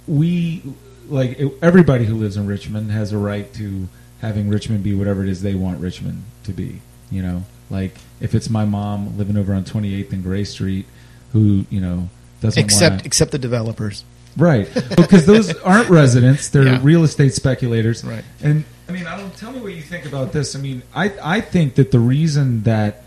we 0.07 0.63
like 1.09 1.41
everybody 1.61 2.05
who 2.05 2.15
lives 2.15 2.37
in 2.37 2.47
Richmond 2.47 2.93
has 2.93 3.13
a 3.13 3.19
right 3.19 3.53
to 3.55 3.89
having 4.21 4.49
Richmond 4.49 4.85
be 4.85 4.95
whatever 4.95 5.25
it 5.25 5.29
is 5.29 5.43
they 5.43 5.55
want 5.55 5.81
Richmond 5.81 6.23
to 6.45 6.53
be. 6.53 6.81
You 7.13 7.23
know, 7.23 7.45
like 7.71 7.95
if 8.21 8.35
it's 8.35 8.49
my 8.51 8.65
mom 8.65 9.17
living 9.19 9.37
over 9.37 9.55
on 9.55 9.65
28th 9.65 10.13
and 10.13 10.23
Gray 10.25 10.45
Street, 10.45 10.87
who 11.33 11.67
you 11.71 11.81
know 11.81 12.09
doesn't 12.41 12.61
Except 12.63 12.93
wanna, 12.95 13.03
except 13.05 13.31
the 13.33 13.39
developers. 13.39 14.05
right 14.37 14.67
because 14.97 15.27
those 15.27 15.55
aren't 15.65 15.89
residents; 15.91 16.49
they're 16.49 16.65
Yeah. 16.65 16.81
real 16.83 17.05
estate 17.05 17.35
speculators. 17.35 18.03
Right. 18.03 18.25
And 18.43 18.65
I 18.89 18.93
mean, 18.93 19.07
I 19.07 19.17
don't 19.17 19.37
tell 19.37 19.53
me 19.53 19.61
what 19.61 19.75
you 19.75 19.83
think 19.83 20.07
about 20.07 20.33
this. 20.33 20.57
I 20.57 20.59
mean, 20.59 20.83
I 20.95 21.13
I 21.23 21.41
think 21.41 21.75
that 21.77 21.91
the 21.93 21.99
reason 22.01 22.63
that 22.65 23.03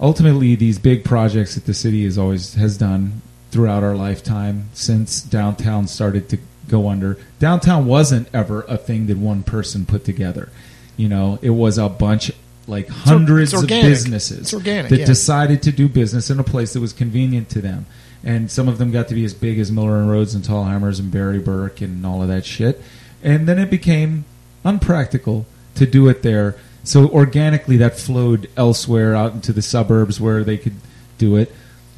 ultimately 0.00 0.54
these 0.56 0.78
big 0.78 1.04
projects 1.04 1.54
that 1.54 1.64
the 1.66 1.74
city 1.74 2.04
has 2.04 2.18
always 2.18 2.54
has 2.54 2.76
done 2.76 3.22
throughout 3.50 3.82
our 3.82 3.94
lifetime 3.94 4.68
since 4.74 5.22
downtown 5.22 5.86
started 5.86 6.28
to 6.28 6.38
go 6.68 6.88
under 6.88 7.16
downtown 7.38 7.86
wasn't 7.86 8.28
ever 8.34 8.62
a 8.68 8.76
thing 8.76 9.06
that 9.06 9.16
one 9.16 9.42
person 9.42 9.86
put 9.86 10.04
together 10.04 10.48
you 10.96 11.08
know 11.08 11.38
it 11.40 11.50
was 11.50 11.78
a 11.78 11.88
bunch 11.88 12.30
like 12.66 12.88
hundreds 12.88 13.52
of 13.52 13.66
businesses 13.66 14.52
organic, 14.52 14.90
that 14.90 15.00
yeah. 15.00 15.06
decided 15.06 15.62
to 15.62 15.72
do 15.72 15.88
business 15.88 16.30
in 16.30 16.38
a 16.38 16.44
place 16.44 16.72
that 16.72 16.80
was 16.80 16.92
convenient 16.92 17.48
to 17.48 17.60
them 17.60 17.86
and 18.24 18.50
some 18.50 18.66
of 18.66 18.78
them 18.78 18.90
got 18.90 19.08
to 19.08 19.14
be 19.14 19.24
as 19.24 19.34
big 19.34 19.58
as 19.58 19.70
Miller 19.70 19.98
and 19.98 20.10
Rhodes 20.10 20.34
and 20.34 20.42
Thalhimers 20.42 20.98
and 20.98 21.12
Berry-Burk 21.12 21.80
and 21.80 22.04
all 22.04 22.22
of 22.22 22.28
that 22.28 22.44
shit 22.44 22.82
and 23.22 23.48
then 23.48 23.58
it 23.58 23.70
became 23.70 24.24
unpractical 24.64 25.46
to 25.76 25.86
do 25.86 26.08
it 26.08 26.22
there 26.22 26.56
so 26.82 27.08
organically 27.08 27.76
that 27.76 27.98
flowed 27.98 28.48
elsewhere 28.56 29.14
out 29.14 29.32
into 29.32 29.52
the 29.52 29.62
suburbs 29.62 30.20
where 30.20 30.42
they 30.42 30.56
could 30.56 30.76
do 31.18 31.36
it 31.36 31.52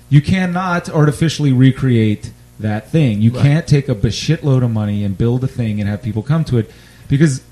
you 0.09 0.23
cannot 0.23 0.89
artificially 0.89 1.53
recreate 1.53 2.31
that 2.61 2.91
thing. 2.91 3.23
You 3.23 3.31
Right. 3.33 3.43
can't 3.43 3.67
take 3.67 3.89
a 3.89 3.95
shitload 3.95 4.65
of 4.65 4.71
money 4.71 5.05
and 5.05 5.17
build 5.17 5.45
a 5.45 5.47
thing 5.47 5.81
and 5.81 5.89
have 5.89 6.03
people 6.03 6.23
come 6.23 6.45
to 6.45 6.59
it 6.59 6.71
because 7.09 7.43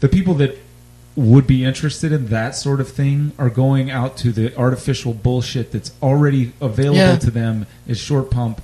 the 0.00 0.08
people 0.08 0.34
that 0.34 0.58
would 1.16 1.46
be 1.46 1.64
interested 1.64 2.12
in 2.12 2.26
that 2.26 2.54
sort 2.54 2.78
of 2.80 2.88
thing 2.90 3.32
are 3.38 3.48
going 3.48 3.90
out 3.90 4.18
to 4.18 4.30
the 4.32 4.54
artificial 4.56 5.14
bullshit 5.14 5.72
that's 5.72 5.90
already 6.02 6.52
available 6.60 6.98
Yeah. 6.98 7.16
to 7.16 7.30
them 7.30 7.66
as 7.88 7.98
short 7.98 8.30
pump 8.30 8.60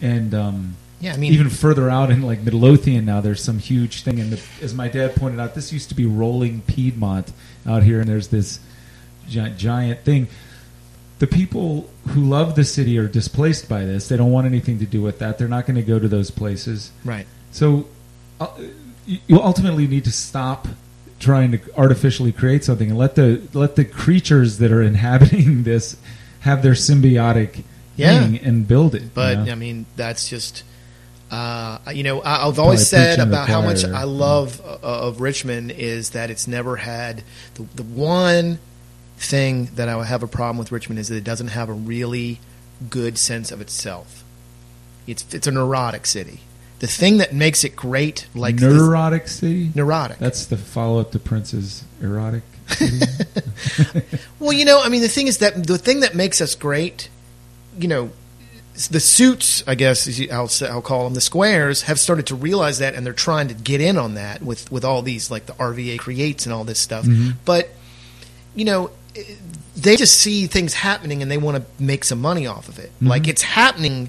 and 0.00 0.32
um, 0.32 0.76
Yeah, 1.00 1.14
I 1.14 1.16
mean, 1.16 1.32
even 1.32 1.50
further 1.50 1.90
out 1.90 2.10
in 2.10 2.22
like 2.22 2.40
Midlothian 2.42 3.04
now 3.04 3.20
there's 3.20 3.42
some 3.42 3.58
huge 3.58 4.02
thing 4.02 4.20
and 4.20 4.40
as 4.62 4.72
my 4.72 4.86
dad 4.88 5.16
pointed 5.16 5.40
out 5.40 5.54
this 5.56 5.72
used 5.72 5.88
to 5.88 5.96
be 5.96 6.06
rolling 6.06 6.62
Piedmont 6.62 7.32
out 7.66 7.82
here 7.82 7.98
and 8.00 8.08
there's 8.08 8.28
this 8.28 8.60
giant, 9.28 9.58
giant 9.58 10.00
thing 10.04 10.28
the 11.18 11.26
people 11.26 11.90
who 12.10 12.20
love 12.24 12.54
the 12.54 12.64
city 12.64 12.96
are 12.98 13.08
displaced 13.08 13.68
by 13.68 13.84
this 13.84 14.08
they 14.08 14.16
don't 14.16 14.30
want 14.30 14.46
anything 14.46 14.78
to 14.78 14.86
do 14.86 15.02
with 15.02 15.18
that 15.18 15.38
they're 15.38 15.48
not 15.48 15.66
going 15.66 15.76
to 15.76 15.82
go 15.82 15.98
to 15.98 16.06
those 16.08 16.30
places 16.30 16.92
right. 17.04 17.26
so 17.50 17.86
uh, 18.38 18.46
you 19.06 19.18
you 19.26 19.40
ultimately 19.40 19.86
need 19.88 20.04
to 20.04 20.12
stop 20.12 20.68
trying 21.20 21.52
to 21.52 21.60
artificially 21.76 22.32
create 22.32 22.64
something 22.64 22.88
and 22.90 22.98
let 22.98 23.14
the 23.14 23.40
let 23.52 23.76
the 23.76 23.84
creatures 23.84 24.58
that 24.58 24.72
are 24.72 24.82
inhabiting 24.92 25.62
this 25.62 25.96
have 26.40 26.62
their 26.62 26.72
symbiotic 26.72 27.62
Yeah. 27.96 28.18
thing 28.24 28.38
and 28.38 28.66
build 28.66 28.94
it 28.94 29.02
you 29.02 29.10
But 29.14 29.44
know? 29.44 29.52
I 29.52 29.54
mean, 29.54 29.86
that's 29.96 30.28
just 30.28 30.64
uh, 31.30 31.78
you 31.94 32.02
know 32.02 32.20
I, 32.22 32.46
I've 32.48 32.58
always 32.58 32.88
said 32.88 33.14
preaching 33.16 33.24
to 33.26 33.30
the 33.30 33.36
about 33.36 33.48
how 33.48 33.60
much. 33.62 33.84
I 33.84 34.02
love 34.04 34.60
uh, 34.64 34.78
of 34.82 35.20
Richmond 35.20 35.70
is 35.70 36.10
that 36.10 36.28
it's 36.30 36.48
never 36.48 36.76
had 36.76 37.22
the, 37.54 37.62
the 37.76 37.84
one 37.84 38.58
thing 39.18 39.66
that 39.76 39.88
I 39.88 39.94
would 39.96 40.06
have 40.06 40.22
a 40.22 40.26
problem 40.26 40.56
with 40.58 40.72
Richmond 40.72 40.98
is 40.98 41.08
that 41.08 41.16
it 41.16 41.24
doesn't 41.24 41.48
have 41.48 41.68
a 41.68 41.74
really 41.74 42.40
good 42.88 43.18
sense 43.18 43.52
of 43.52 43.60
itself. 43.60 44.24
It's 45.06 45.24
it's 45.34 45.46
a 45.46 45.50
neurotic 45.52 46.06
city. 46.06 46.40
The 46.80 46.86
thing 46.86 47.18
that 47.18 47.32
makes 47.32 47.62
it 47.64 47.76
great, 47.76 48.26
like 48.34 48.56
this- 48.56 48.72
neurotic 48.72 49.28
city 49.28 49.70
neurotic. 49.74 50.18
that's 50.18 50.46
the 50.46 50.56
follow-up 50.56 51.12
to 51.12 51.18
prince's 51.18 51.84
erotic 52.02 52.42
Well, 54.38 54.52
you 54.52 54.64
know, 54.64 54.80
I 54.82 54.88
mean, 54.88 55.02
the 55.02 55.08
thing 55.08 55.26
is 55.26 55.38
that 55.38 55.66
the 55.66 55.78
thing 55.78 56.00
that 56.00 56.14
makes 56.14 56.40
us 56.40 56.54
great, 56.54 57.08
you 57.78 57.88
know, 57.88 58.10
the 58.90 59.00
suits, 59.00 59.62
I 59.66 59.74
guess 59.74 60.08
I'll, 60.30 60.48
I'll 60.70 60.80
call 60.80 61.04
them 61.04 61.14
the 61.14 61.20
squares, 61.20 61.82
have 61.82 62.00
started 62.00 62.26
to 62.28 62.34
realize 62.34 62.78
that, 62.78 62.94
and 62.94 63.04
they're 63.04 63.12
trying 63.12 63.48
to 63.48 63.54
get 63.54 63.80
in 63.82 63.98
on 63.98 64.14
that 64.14 64.42
with 64.42 64.70
with 64.72 64.84
all 64.84 65.02
these 65.02 65.30
like 65.30 65.46
the 65.46 65.52
RVA 65.54 65.98
creates 65.98 66.46
and 66.46 66.52
all 66.54 66.64
this 66.64 66.78
stuff. 66.78 67.06
But 67.44 67.68
you 68.54 68.64
know, 68.64 68.90
eh, 69.16 69.22
they 69.76 69.96
just 69.96 70.18
see 70.18 70.46
things 70.46 70.72
happening 70.74 71.20
and 71.20 71.30
they 71.30 71.36
want 71.36 71.58
to 71.58 71.82
make 71.82 72.04
some 72.04 72.20
money 72.20 72.46
off 72.46 72.68
of 72.68 72.78
it. 72.78 72.90
Like 73.02 73.28
it's 73.28 73.42
happening 73.42 74.08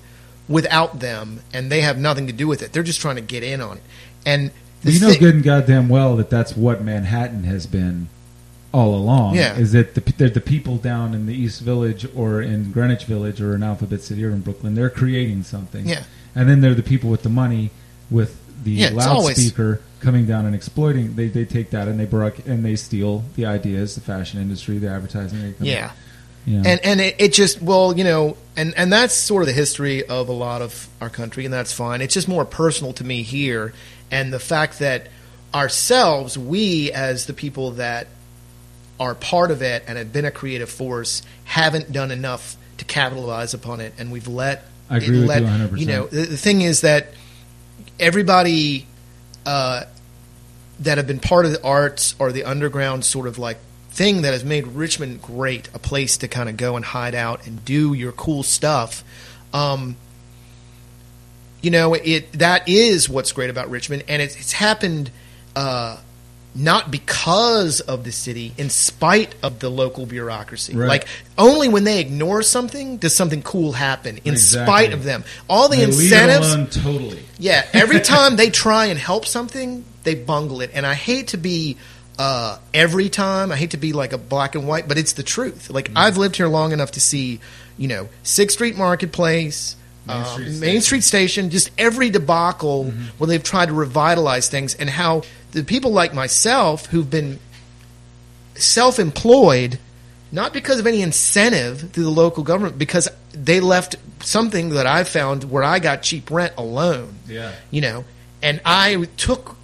without 0.50 1.00
them, 1.00 1.42
and 1.54 1.72
they 1.72 1.82
have 1.82 1.98
nothing 1.98 2.28
to 2.28 2.34
do 2.34 2.48
with 2.48 2.62
it. 2.62 2.74
They're 2.74 2.84
just 2.84 3.00
trying 3.02 3.16
to 3.16 3.22
get 3.22 3.44
in 3.44 3.62
on 3.62 3.78
it. 3.78 3.84
And 4.26 4.52
you 4.84 5.00
know 5.00 5.12
thi- 5.12 5.20
good 5.20 5.36
and 5.36 5.44
goddamn 5.44 5.90
well 5.90 6.16
that 6.18 6.30
that's 6.30 6.56
what 6.58 6.82
Manhattan 6.84 7.44
has 7.44 7.68
been 7.68 8.10
all 8.74 8.96
along. 8.96 9.36
Yeah. 9.36 9.58
is 9.58 9.72
that 9.74 9.96
the 9.96 10.02
they're 10.18 10.30
the 10.30 10.42
people 10.42 10.78
down 10.78 11.14
in 11.14 11.26
the 11.26 11.34
East 11.36 11.62
Village 11.62 12.08
or 12.16 12.42
in 12.42 12.72
Greenwich 12.72 13.06
Village 13.06 13.42
or 13.42 13.54
in 13.56 13.64
Alphabet 13.64 14.02
City 14.02 14.24
or 14.26 14.30
in 14.32 14.42
Brooklyn, 14.42 14.76
they're 14.76 14.90
creating 14.90 15.44
something. 15.44 15.88
Yeah. 15.88 16.04
and 16.36 16.48
then 16.50 16.62
they're 16.62 16.74
the 16.74 16.82
people 16.84 17.10
with 17.10 17.24
the 17.24 17.30
money 17.30 17.70
with 18.10 18.38
the 18.64 18.72
Yeah, 18.72 18.90
always- 19.08 19.38
loudspeaker 19.38 19.82
coming 20.00 20.26
down 20.26 20.46
and 20.46 20.56
exploiting. 20.56 21.16
They 21.16 21.28
they 21.28 21.46
take 21.46 21.70
that 21.72 21.88
and 21.88 22.00
they 22.00 22.06
brook 22.06 22.38
and 22.48 22.64
they 22.66 22.76
steal 22.76 23.24
the 23.36 23.46
ideas, 23.46 23.96
the 23.96 24.02
fashion 24.02 24.40
industry, 24.42 24.78
the 24.78 24.90
advertising. 24.90 25.42
They 25.42 25.52
come- 25.54 25.68
yeah. 26.46 26.64
and 26.66 26.80
and 26.84 27.02
it, 27.02 27.16
it 27.20 27.34
just 27.34 27.62
well 27.62 27.98
you 27.98 28.04
know 28.04 28.38
and 28.56 28.74
and 28.78 28.92
that's 28.92 29.14
sort 29.14 29.44
of 29.44 29.48
the 29.48 29.54
history 29.54 30.06
of 30.06 30.30
a 30.30 30.34
lot 30.34 30.62
of 30.62 30.88
our 31.00 31.10
country 31.10 31.46
and 31.46 31.54
that's 31.54 31.74
fine 31.74 32.02
it's 32.02 32.14
just 32.14 32.28
more 32.28 32.46
personal 32.46 32.94
to 32.94 33.04
me 33.04 33.24
here 33.24 33.74
and 34.10 34.34
the 34.34 34.40
fact 34.40 34.80
that 34.80 35.08
ourselves 35.54 36.38
we 36.38 36.92
as 36.92 37.26
the 37.26 37.34
people 37.34 37.72
that 37.72 38.08
are 39.00 39.16
part 39.16 39.52
of 39.52 39.62
it 39.62 39.84
and 39.88 39.98
have 39.98 40.14
been 40.14 40.26
a 40.26 40.32
creative 40.32 40.70
force 40.70 41.22
haven't 41.44 41.92
done 41.92 42.12
enough 42.12 42.56
to 42.78 42.86
capitalize 42.86 43.54
upon 43.54 43.80
it 43.80 43.94
and 43.98 44.12
we've 44.12 44.28
let 44.28 44.64
I 44.90 44.98
agree 44.98 45.18
it 45.18 45.20
with 45.22 45.30
let, 45.30 45.42
you 45.42 45.48
100%. 45.48 45.80
you 45.80 45.86
know 45.86 46.08
the, 46.08 46.26
the 46.26 46.38
thing 46.38 46.62
is 46.62 46.82
that 46.82 47.08
everybody 48.00 48.88
uh, 49.46 49.84
that 50.80 50.98
have 50.98 51.08
been 51.08 51.20
part 51.20 51.46
of 51.46 51.52
the 51.52 51.64
arts 51.64 52.16
or 52.20 52.32
the 52.32 52.44
underground 52.44 53.06
sort 53.06 53.28
of 53.28 53.38
like 53.38 53.58
thing 53.92 54.22
that 54.22 54.32
has 54.34 54.44
made 54.44 54.68
Richmond 54.68 55.22
great, 55.22 55.68
a 55.74 55.80
place 55.80 56.18
to 56.18 56.28
kind 56.28 56.50
of 56.50 56.58
go 56.58 56.76
and 56.76 56.86
hide 56.86 57.14
out 57.16 57.46
and 57.46 57.64
do 57.66 57.94
your 57.94 58.12
cool 58.12 58.42
stuff. 58.44 59.04
Um, 59.54 59.96
you 61.62 61.70
know, 61.72 61.94
it 61.94 62.32
that 62.34 62.68
is 62.68 63.08
what's 63.10 63.32
great 63.32 63.50
about 63.50 63.70
Richmond, 63.70 64.04
and 64.08 64.22
it's, 64.22 64.36
it's 64.36 64.54
happened 64.54 65.12
uh, 65.56 65.98
not 66.56 66.90
because 66.90 67.82
of 67.82 68.04
the 68.04 68.12
city, 68.12 68.54
in 68.58 68.70
spite 68.70 69.36
of 69.44 69.60
the 69.60 69.70
local 69.70 70.06
bureaucracy. 70.06 70.76
Right. 70.76 70.88
Like 70.88 71.08
only 71.38 71.70
when 71.70 71.84
they 71.84 72.00
ignore 72.00 72.42
something 72.42 72.98
does 72.98 73.16
something 73.16 73.42
cool 73.44 73.74
happen. 73.74 74.18
In 74.26 74.34
Exactly. 74.34 74.66
spite 74.66 74.94
of 74.94 75.04
them, 75.04 75.24
all 75.50 75.70
the 75.70 75.78
They 75.78 75.84
it 75.84 75.90
incentives. 75.90 76.82
totally. 76.82 77.20
Yeah, 77.38 77.66
every 77.74 78.00
time 78.16 78.38
they 78.38 78.50
try 78.50 78.86
and 78.88 78.98
help 78.98 79.26
something, 79.28 79.86
they 80.04 80.16
bungle 80.16 80.62
it. 80.62 80.72
And 80.74 80.86
I 80.86 80.94
hate 80.96 81.28
to 81.30 81.38
be 81.38 81.78
uh, 82.20 82.58
every 82.74 83.10
time. 83.10 83.52
I 83.52 83.56
hate 83.56 83.72
to 83.72 83.78
be 83.78 83.94
like 83.94 84.14
a 84.14 84.18
black 84.18 84.56
and 84.56 84.68
white, 84.68 84.88
but 84.88 84.98
it's 84.98 85.14
the 85.14 85.24
truth. 85.24 85.70
Like 85.70 85.86
Mm-hmm. 85.90 85.98
I've 85.98 86.18
lived 86.18 86.36
here 86.38 86.48
long 86.48 86.72
enough 86.72 86.92
to 86.92 87.00
see, 87.00 87.40
you 87.78 87.88
know, 87.88 88.10
Sixth 88.24 88.56
Street 88.56 88.78
Marketplace. 88.78 89.76
Main 90.08 90.18
uh, 90.18 90.24
Street 90.26 90.46
Main. 90.60 90.62
Mm-hmm. 90.62 90.80
Street 90.80 91.04
Station, 91.04 91.50
just 91.50 91.70
every 91.78 92.10
debacle 92.10 92.86
where 93.18 93.28
they've 93.28 93.44
tried 93.44 93.68
to 93.68 93.74
revitalize 93.74 94.50
things, 94.50 94.74
and 94.76 94.90
how 94.90 95.22
the 95.52 95.64
people 95.64 95.92
like 95.92 96.14
myself 96.14 96.88
who've 96.88 97.10
been 97.10 97.40
self-employed 98.56 99.80
not 100.32 100.54
because 100.54 100.80
of 100.80 100.88
any 100.88 101.02
incentive 101.02 101.92
through 101.92 102.04
the 102.04 102.10
local 102.10 102.44
government 102.44 102.78
because 102.78 103.10
they 103.34 103.60
left 103.60 103.96
something 104.22 104.70
that 104.70 104.86
i 104.86 105.04
found 105.04 105.44
where 105.50 105.64
i 105.64 105.80
got 105.80 106.04
cheap 106.04 106.30
rent 106.30 106.54
alone 106.58 107.16
Yeah. 107.28 107.54
you 107.72 107.82
know 107.82 108.06
and 108.44 108.62
i 108.66 109.06
took 109.18 109.56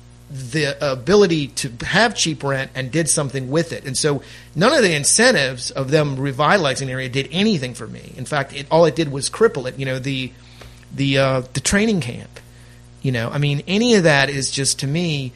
the 0.52 0.92
ability 0.92 1.48
to 1.48 1.70
have 1.86 2.16
cheap 2.16 2.44
rent 2.44 2.72
and 2.76 2.92
did 2.92 3.10
something 3.10 3.50
with 3.50 3.74
it 3.74 3.86
and 3.86 3.98
so 3.98 4.22
none 4.56 4.74
of 4.74 4.82
the 4.82 4.94
incentives 4.96 5.72
of 5.72 5.92
them 5.92 6.18
revitalizing 6.18 6.88
the 6.88 6.94
area 6.94 7.10
did 7.10 7.28
anything 7.32 7.74
for 7.74 7.88
me 7.88 8.14
in 8.18 8.26
fact 8.26 8.54
it, 8.54 8.68
all 8.70 8.86
it 8.86 8.96
did 8.96 9.12
was 9.12 9.30
cripple 9.30 9.68
it 9.68 9.78
you 9.80 9.86
know 9.86 10.00
the 10.00 10.32
the 10.94 11.18
uh, 11.18 11.42
the 11.54 11.60
training 11.60 12.02
camp 12.02 12.40
you 13.02 13.12
know 13.12 13.30
i 13.30 13.38
mean 13.38 13.64
any 13.68 13.96
of 13.96 14.04
that 14.04 14.30
is 14.30 14.52
just 14.52 14.80
to 14.80 14.88
me 14.88 15.32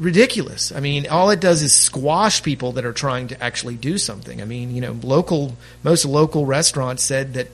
ridiculous. 0.00 0.72
I 0.72 0.80
mean, 0.80 1.06
all 1.08 1.30
it 1.30 1.40
does 1.40 1.62
is 1.62 1.72
squash 1.72 2.42
people 2.42 2.72
that 2.72 2.84
are 2.84 2.92
trying 2.92 3.28
to 3.28 3.42
actually 3.42 3.76
do 3.76 3.98
something. 3.98 4.40
I 4.40 4.44
mean, 4.44 4.74
you 4.74 4.80
know, 4.80 4.96
local 5.02 5.56
most 5.84 6.04
local 6.04 6.46
restaurants 6.46 7.04
said 7.04 7.34
that 7.34 7.48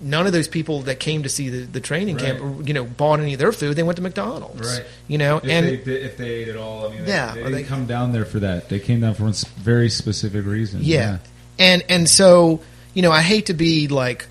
none 0.00 0.26
of 0.26 0.32
those 0.32 0.48
people 0.48 0.82
that 0.82 1.00
came 1.00 1.22
to 1.22 1.28
see 1.28 1.48
the, 1.48 1.58
the 1.66 1.80
training 1.80 2.16
Right. 2.16 2.36
camp, 2.38 2.66
you 2.68 2.74
know, 2.74 2.84
bought 2.84 3.20
any 3.20 3.32
of 3.34 3.38
their 3.38 3.52
food. 3.52 3.76
They 3.76 3.82
went 3.82 3.96
to 3.96 4.02
McDonald's, 4.02 4.60
Right. 4.78 4.84
You 5.08 5.18
know, 5.18 5.38
If 5.38 5.48
and 5.48 5.66
they 5.66 5.92
if 5.92 6.16
they 6.16 6.28
ate 6.30 6.48
at 6.48 6.56
all, 6.56 6.86
I 6.86 6.90
mean, 6.90 7.04
they, 7.04 7.10
Yeah, 7.10 7.34
they 7.34 7.50
they- 7.50 7.62
come 7.62 7.86
down 7.86 8.12
there 8.12 8.24
for 8.24 8.40
that. 8.40 8.68
They 8.68 8.80
came 8.80 9.00
down 9.00 9.14
for 9.14 9.24
a 9.26 9.28
s- 9.30 9.44
very 9.56 9.88
specific 9.88 10.44
reason. 10.46 10.80
yeah. 10.82 11.18
and 11.58 11.82
and 11.88 12.08
so 12.08 12.60
you 12.92 13.02
know, 13.02 13.10
I 13.12 13.22
hate 13.22 13.46
to 13.46 13.54
be 13.54 13.88
like. 13.88 14.26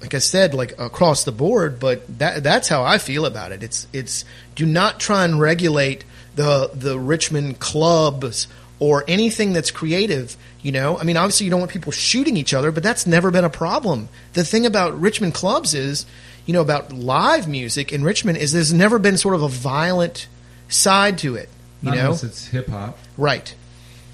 Like 0.00 0.14
I 0.14 0.18
said, 0.20 0.54
like 0.54 0.78
across 0.78 1.24
the 1.24 1.32
board, 1.32 1.80
but 1.80 2.02
that 2.20 2.44
that's 2.44 2.68
how 2.68 2.84
I 2.84 2.98
feel 2.98 3.26
about 3.26 3.50
it. 3.50 3.64
It's 3.64 3.88
it's 3.92 4.24
do 4.54 4.64
not 4.64 5.00
try 5.00 5.24
and 5.24 5.40
regulate 5.40 6.04
the 6.36 6.70
the 6.72 6.96
Richmond 6.96 7.58
clubs 7.58 8.46
or 8.78 9.02
anything 9.08 9.54
that's 9.54 9.72
creative. 9.72 10.36
You 10.60 10.72
know, 10.72 10.98
I 10.98 11.04
mean, 11.04 11.16
obviously 11.16 11.44
you 11.44 11.50
don't 11.50 11.60
want 11.60 11.70
people 11.70 11.92
shooting 11.92 12.36
each 12.36 12.52
other, 12.52 12.72
but 12.72 12.82
that's 12.82 13.06
never 13.06 13.30
been 13.30 13.44
a 13.44 13.50
problem. 13.50 14.08
The 14.32 14.44
thing 14.44 14.66
about 14.66 15.00
Richmond 15.00 15.34
clubs 15.34 15.72
is, 15.72 16.04
you 16.46 16.52
know, 16.52 16.60
about 16.62 16.92
live 16.92 17.46
music 17.46 17.92
in 17.92 18.02
Richmond 18.02 18.38
is 18.38 18.52
there's 18.52 18.72
never 18.72 18.98
been 18.98 19.16
sort 19.16 19.36
of 19.36 19.42
a 19.42 19.48
violent 19.48 20.26
side 20.68 21.18
to 21.18 21.36
it. 21.36 21.48
You 21.82 21.90
Not 21.90 21.94
know, 21.96 22.04
unless 22.06 22.24
it's 22.24 22.48
hip 22.48 22.66
hop. 22.68 22.98
right? 23.16 23.54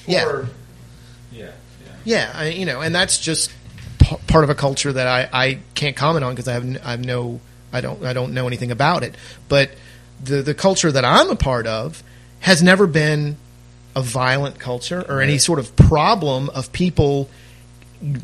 Yeah. 0.06 0.26
Or- 0.26 0.48
yeah, 1.32 1.44
yeah. 1.44 1.92
Yeah, 2.04 2.32
I, 2.34 2.48
you 2.48 2.66
know, 2.66 2.82
and 2.82 2.94
that's 2.94 3.18
just 3.18 3.50
p- 3.98 4.16
part 4.26 4.44
of 4.44 4.50
a 4.50 4.54
culture 4.54 4.92
that 4.92 5.06
I, 5.06 5.28
I 5.32 5.58
can't 5.74 5.96
comment 5.96 6.24
on 6.26 6.34
because 6.34 6.46
I 6.46 6.52
have 6.52 6.64
n- 6.64 6.80
I 6.84 6.90
have 6.90 7.04
no 7.04 7.40
I 7.72 7.80
don't 7.80 8.04
I 8.04 8.12
don't 8.12 8.34
know 8.34 8.46
anything 8.46 8.70
about 8.70 9.02
it. 9.02 9.14
But 9.48 9.70
the 10.22 10.42
the 10.42 10.52
culture 10.54 10.92
that 10.92 11.06
I'm 11.06 11.30
a 11.30 11.36
part 11.36 11.66
of 11.66 12.02
has 12.40 12.62
never 12.62 12.86
been 12.86 13.36
a 13.96 14.02
violent 14.02 14.58
culture 14.58 15.04
or 15.08 15.20
any 15.20 15.38
sort 15.38 15.58
of 15.58 15.74
problem 15.76 16.50
of 16.50 16.72
people 16.72 17.28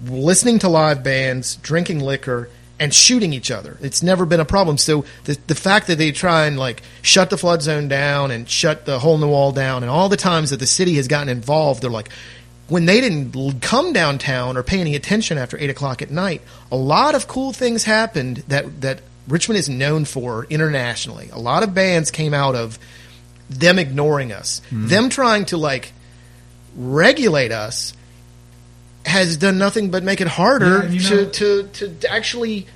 listening 0.06 0.58
to 0.60 0.68
live 0.68 1.02
bands, 1.02 1.56
drinking 1.56 2.00
liquor, 2.00 2.50
and 2.78 2.94
shooting 2.94 3.32
each 3.32 3.50
other. 3.50 3.76
It's 3.82 4.02
never 4.02 4.24
been 4.24 4.40
a 4.40 4.44
problem. 4.44 4.78
So 4.78 5.04
the 5.24 5.38
the 5.46 5.54
fact 5.54 5.86
that 5.88 5.98
they 5.98 6.12
try 6.12 6.46
and 6.46 6.58
like 6.58 6.82
shut 7.02 7.30
the 7.30 7.38
flood 7.38 7.62
zone 7.62 7.88
down 7.88 8.30
and 8.30 8.48
shut 8.48 8.86
the 8.86 8.98
hole 8.98 9.14
in 9.14 9.20
the 9.20 9.28
wall 9.28 9.52
down, 9.52 9.82
and 9.82 9.90
all 9.90 10.08
the 10.08 10.16
times 10.16 10.50
that 10.50 10.58
the 10.58 10.66
city 10.66 10.94
has 10.94 11.06
gotten 11.06 11.28
involved, 11.28 11.82
they're 11.82 11.90
like. 11.90 12.10
When 12.68 12.86
they 12.86 13.00
didn't 13.00 13.62
come 13.62 13.92
downtown 13.92 14.56
or 14.56 14.62
pay 14.62 14.78
any 14.78 14.94
attention 14.94 15.38
after 15.38 15.58
eight 15.58 15.70
o'clock 15.70 16.02
at 16.02 16.10
night, 16.12 16.40
a 16.70 16.76
lot 16.76 17.16
of 17.16 17.26
cool 17.26 17.52
things 17.52 17.82
happened 17.82 18.44
that 18.46 18.82
that 18.82 19.00
Richmond 19.26 19.58
is 19.58 19.68
known 19.68 20.04
for 20.04 20.44
internationally. 20.44 21.30
A 21.32 21.38
lot 21.40 21.64
of 21.64 21.74
bands 21.74 22.12
came 22.12 22.32
out 22.32 22.54
of 22.54 22.78
them 23.50 23.78
ignoring 23.78 24.32
us, 24.32 24.62
them 24.72 25.08
trying 25.10 25.44
to 25.46 25.56
like 25.56 25.92
regulate 26.76 27.52
us 27.52 27.92
has 29.04 29.36
done 29.36 29.58
nothing 29.58 29.90
but 29.90 30.02
make 30.02 30.20
it 30.20 30.28
harder 30.28 30.86
Yeah, 30.88 31.08
to, 31.08 31.14
know- 31.24 31.30
to, 31.30 31.62
to 31.98 32.10
actually 32.12 32.66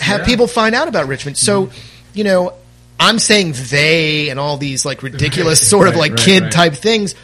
have 0.00 0.20
Yeah. 0.20 0.26
people 0.26 0.46
find 0.46 0.74
out 0.74 0.88
about 0.88 1.06
Richmond. 1.08 1.38
So, 1.38 1.70
you 2.12 2.24
know, 2.24 2.52
I'm 2.98 3.18
saying 3.18 3.54
they 3.70 4.28
and 4.28 4.38
all 4.38 4.56
these 4.56 4.84
like 4.84 5.02
ridiculous 5.02 5.66
sort 5.66 5.88
of 5.88 5.96
like 5.96 6.12
right, 6.12 6.20
kid 6.20 6.42
right. 6.44 6.52
type 6.52 6.74
things. 6.74 7.14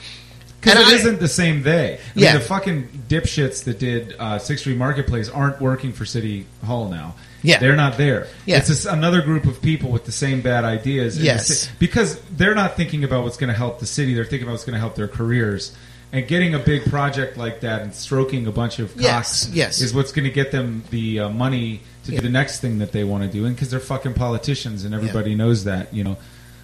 Because 0.61 0.93
it 0.93 1.11
not 1.13 1.21
the 1.21 1.29
same 1.29 1.63
they. 1.63 1.95
I 1.95 1.99
Yeah. 2.15 2.33
mean, 2.33 2.41
the 2.43 2.47
fucking 2.47 2.89
dipshits 3.09 3.65
that 3.65 3.79
did 3.79 4.15
uh, 4.19 4.39
Sixth 4.39 4.63
Street 4.63 4.77
Marketplace 4.77 5.29
aren't 5.29 5.61
working 5.61 5.93
for 5.93 6.05
City 6.05 6.47
Hall 6.65 6.89
now. 6.89 7.15
Yeah. 7.43 7.59
they're 7.59 7.77
not 7.77 7.97
there. 7.97 8.27
Yeah. 8.47 8.59
It's 8.59 8.69
just 8.69 8.87
another 8.87 9.23
group 9.23 9.45
of 9.47 9.61
people 9.63 9.91
with 9.91 10.05
the 10.05 10.13
same 10.13 10.41
bad 10.43 10.65
ideas. 10.65 11.17
in 11.17 11.23
the 11.23 11.27
Yes. 11.27 11.69
because 11.79 12.21
they're 12.37 12.55
not 12.55 12.77
thinking 12.77 13.05
about 13.05 13.25
what's 13.25 13.37
going 13.37 13.49
to 13.53 13.57
help 13.57 13.81
the 13.81 13.87
city. 13.87 14.15
They're 14.15 14.25
thinking 14.25 14.43
about 14.47 14.53
what's 14.53 14.65
going 14.65 14.75
to 14.75 14.81
help 14.81 14.95
their 14.95 15.09
careers. 15.09 15.73
And 16.13 16.27
getting 16.27 16.55
a 16.55 16.59
big 16.59 16.87
project 16.91 17.37
like 17.37 17.61
that 17.61 17.83
and 17.83 17.95
stroking 17.95 18.47
a 18.49 18.51
bunch 18.51 18.81
of 18.81 18.93
Yes, 18.97 19.45
cocks 19.47 19.55
yes. 19.55 19.81
is 19.81 19.95
what's 19.95 20.11
going 20.11 20.25
to 20.25 20.31
get 20.33 20.51
them 20.51 20.83
the 20.91 21.21
uh, 21.21 21.29
money 21.29 21.83
to 22.07 22.13
Yeah. 22.13 22.19
do 22.19 22.27
the 22.27 22.33
next 22.33 22.59
thing 22.61 22.79
that 22.81 22.91
they 22.91 23.05
want 23.05 23.23
to 23.23 23.29
do. 23.31 23.45
And 23.47 23.55
because 23.55 23.71
they're 23.71 23.79
fucking 23.79 24.15
politicians 24.15 24.85
and 24.85 24.93
everybody 24.95 25.35
knows 25.37 25.65
that, 25.65 25.95
you 25.95 26.03
know. 26.03 26.17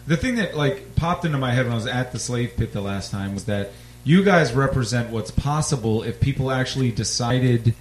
The 0.08 0.16
thing 0.16 0.36
that 0.36 0.56
like 0.56 0.94
popped 0.96 1.24
into 1.24 1.38
my 1.38 1.52
head 1.52 1.64
when 1.64 1.72
I 1.72 1.76
was 1.76 1.86
at 1.86 2.10
the 2.12 2.18
slave 2.18 2.54
pit 2.56 2.72
the 2.72 2.80
last 2.80 3.10
time 3.12 3.34
was 3.34 3.44
that 3.44 3.70
you 4.04 4.22
guys 4.24 4.52
represent 4.52 5.10
what's 5.10 5.30
possible 5.30 6.02
if 6.02 6.20
people 6.20 6.50
actually 6.50 6.90
decided 6.92 7.74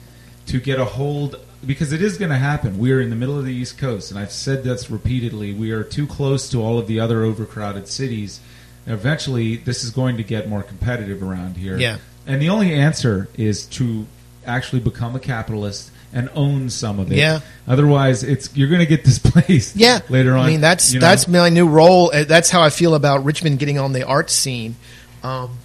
to 0.47 0.59
get 0.59 0.79
a 0.79 0.85
hold 0.85 1.35
because 1.65 1.91
it 1.93 2.01
is 2.01 2.17
going 2.17 2.31
to 2.31 2.37
happen. 2.37 2.77
We 2.77 2.91
are 2.91 3.01
in 3.01 3.09
the 3.09 3.15
middle 3.15 3.37
of 3.37 3.45
the 3.45 3.53
East 3.53 3.77
Coast, 3.77 4.11
and 4.11 4.19
I've 4.19 4.31
said 4.31 4.63
this 4.63 4.89
repeatedly. 4.89 5.53
We 5.53 5.71
are 5.71 5.83
too 5.83 6.07
close 6.07 6.49
to 6.49 6.61
all 6.61 6.77
of 6.79 6.87
the 6.87 6.99
other 6.99 7.23
overcrowded 7.23 7.87
cities. 7.87 8.39
Eventually, 8.87 9.57
this 9.57 9.83
is 9.83 9.89
going 9.89 10.17
to 10.17 10.23
get 10.23 10.47
more 10.47 10.61
competitive 10.63 11.23
around 11.23 11.57
here. 11.57 11.77
Yeah. 11.77 11.97
And 12.27 12.41
the 12.41 12.49
only 12.49 12.73
answer 12.73 13.27
is 13.35 13.65
to 13.67 14.05
actually 14.45 14.79
become 14.81 15.15
a 15.15 15.19
capitalist 15.19 15.91
and 16.13 16.29
own 16.35 16.69
some 16.69 16.99
of 16.99 17.11
it. 17.11 17.17
Yeah. 17.17 17.39
Otherwise, 17.67 18.23
it's 18.23 18.55
you're 18.55 18.69
going 18.69 18.79
to 18.81 18.85
get 18.85 19.03
displaced. 19.03 19.75
Yeah, 19.75 19.99
Later 20.09 20.35
on. 20.35 20.45
I 20.45 20.47
mean, 20.49 20.61
that's 20.61 20.93
you 20.93 20.99
know? 20.99 21.05
that's 21.07 21.27
my 21.27 21.49
new 21.49 21.67
role. 21.67 22.11
Uh, 22.13 22.23
That's 22.25 22.49
how 22.49 22.61
I 22.61 22.69
feel 22.69 22.93
about 22.95 23.23
Richmond 23.25 23.59
getting 23.59 23.79
on 23.79 23.91
the 23.91 24.03
art 24.05 24.29
scene. 24.29 24.75
Um, 25.23 25.57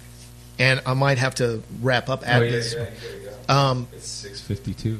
and 0.59 0.81
I 0.85 0.93
might 0.93 1.17
have 1.19 1.35
to 1.35 1.61
wrap 1.81 2.09
up 2.09 2.27
at 2.27 2.41
Oh, 2.41 2.45
yeah, 2.45 2.51
this. 2.51 2.75
yeah. 2.75 2.89
Um, 3.47 3.87
It's 3.93 4.07
six 4.07 4.41
fifty 4.41 4.73
two. 4.73 4.99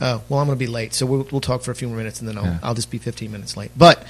Oh, 0.00 0.22
well, 0.28 0.40
I'm 0.40 0.46
going 0.46 0.56
to 0.58 0.64
be 0.64 0.68
late, 0.70 0.94
so 0.94 1.06
we'll, 1.06 1.26
we'll 1.32 1.40
talk 1.40 1.62
for 1.62 1.70
a 1.70 1.74
few 1.74 1.88
more 1.88 1.96
minutes, 1.96 2.20
and 2.20 2.28
then 2.28 2.38
I'll, 2.38 2.44
Yeah. 2.44 2.58
I'll 2.62 2.74
just 2.74 2.90
be 2.90 2.98
15 2.98 3.32
minutes 3.32 3.56
late. 3.56 3.72
But 3.76 4.04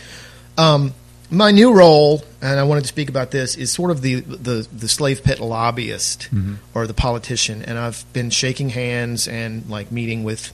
um, 0.58 0.92
my 1.30 1.50
new 1.50 1.72
role, 1.72 2.22
and 2.42 2.58
I 2.60 2.64
wanted 2.64 2.82
to 2.82 2.88
speak 2.88 3.08
about 3.08 3.30
this, 3.30 3.56
is 3.56 3.70
sort 3.72 3.90
of 3.90 4.02
the 4.02 4.16
the, 4.20 4.66
the 4.72 4.88
slave 4.88 5.22
pit 5.24 5.40
lobbyist 5.40 6.28
Mm-hmm. 6.32 6.54
or 6.74 6.86
the 6.86 6.94
politician, 6.94 7.62
and 7.62 7.78
I've 7.78 8.04
been 8.12 8.30
shaking 8.30 8.68
hands 8.70 9.28
and 9.28 9.68
like 9.70 9.90
meeting 9.92 10.24
with, 10.24 10.52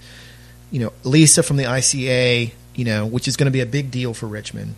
you 0.71 0.81
know, 0.81 0.93
Lisa 1.05 1.43
from 1.43 1.57
the 1.57 1.65
ICA, 1.65 2.53
you 2.75 2.85
know, 2.85 3.07
which 3.07 3.27
is 3.29 3.37
going 3.37 3.47
to 3.47 3.53
be 3.53 3.61
a 3.61 3.67
big 3.67 3.91
deal 3.91 4.15
for 4.15 4.27
Richmond. 4.27 4.75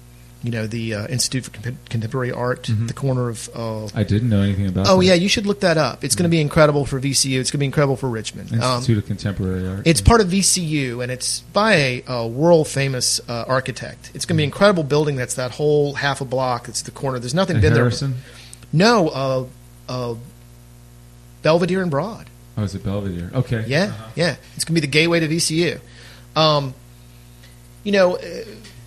You 0.46 0.52
know, 0.52 0.68
the 0.68 0.94
uh, 0.94 1.06
Institute 1.08 1.42
for 1.44 1.50
Contem- 1.50 1.76
Contemporary 1.90 2.30
Art, 2.30 2.70
the 2.86 2.92
corner 2.92 3.28
of. 3.28 3.50
Uh, 3.52 3.86
I 3.96 4.04
didn't 4.04 4.28
know 4.28 4.42
anything 4.42 4.68
about. 4.68 4.86
oh 4.88 4.98
that. 5.00 5.04
yeah, 5.06 5.14
you 5.14 5.28
should 5.28 5.44
look 5.44 5.58
that 5.60 5.76
up. 5.76 6.04
It's 6.04 6.14
going 6.14 6.22
to 6.22 6.28
be 6.30 6.40
incredible 6.40 6.86
for 6.86 7.00
VCU. 7.00 7.40
It's 7.40 7.50
going 7.50 7.58
to 7.58 7.64
be 7.66 7.66
incredible 7.66 7.96
for 7.96 8.08
Richmond. 8.08 8.52
Um, 8.52 8.76
Institute 8.76 8.98
of 8.98 9.06
Contemporary 9.06 9.66
Art. 9.66 9.82
it's 9.84 10.00
part 10.00 10.20
of 10.20 10.28
VCU, 10.28 11.02
and 11.02 11.10
it's 11.10 11.40
by 11.52 11.74
a, 11.74 12.04
uh 12.04 12.26
world 12.28 12.68
famous 12.68 13.20
uh, 13.28 13.44
architect. 13.48 14.12
It's 14.14 14.24
going 14.24 14.36
to 14.36 14.40
be 14.40 14.44
an 14.44 14.48
incredible 14.50 14.84
building. 14.84 15.16
That's 15.16 15.34
that 15.34 15.50
whole 15.50 15.94
half 15.94 16.20
a 16.20 16.24
block. 16.24 16.68
It's 16.68 16.82
the 16.82 16.92
corner. 16.92 17.18
There's 17.18 17.34
nothing 17.34 17.56
At 17.56 17.62
been 17.62 17.72
Harrison. 17.72 18.12
there. 18.12 18.20
No, 18.72 19.08
uh, 19.08 19.44
uh, 19.88 20.14
Belvedere 21.42 21.82
and 21.82 21.90
Broad. 21.90 22.30
Oh, 22.56 22.62
is 22.62 22.74
it 22.74 22.84
Belvedere? 22.84 23.30
Okay. 23.34 23.64
Yeah, 23.66 23.86
Uh-huh. 23.86 24.08
yeah. 24.14 24.36
It's 24.54 24.64
going 24.64 24.74
to 24.76 24.80
be 24.80 24.86
the 24.86 24.86
gateway 24.92 25.18
to 25.20 25.28
VCU. 25.28 25.80
Um, 26.36 26.72
you 27.84 27.92
know, 27.92 28.16
uh, 28.16 28.20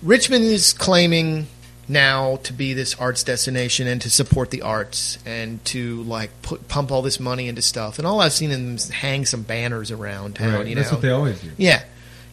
Richmond 0.02 0.44
is 0.44 0.72
claiming 0.72 1.46
now 1.88 2.36
to 2.44 2.52
be 2.52 2.72
this 2.72 2.94
arts 2.94 3.24
destination 3.24 3.86
and 3.86 4.00
to 4.02 4.10
support 4.10 4.50
the 4.50 4.62
arts 4.62 5.18
and 5.26 5.62
to 5.66 6.02
like 6.04 6.30
put 6.42 6.68
pump 6.68 6.92
all 6.92 7.02
this 7.02 7.18
money 7.18 7.48
into 7.48 7.62
stuff. 7.62 7.98
And 7.98 8.06
all 8.06 8.20
I've 8.20 8.32
seen 8.32 8.50
them 8.50 8.76
is 8.76 8.88
hang 8.88 9.26
some 9.26 9.42
banners 9.42 9.90
around 9.90 10.36
town. 10.36 10.54
Right. 10.54 10.66
You 10.68 10.74
That's 10.76 10.90
know, 10.90 10.96
what 10.96 11.02
they 11.02 11.10
always 11.10 11.40
do. 11.40 11.50
yeah. 11.56 11.82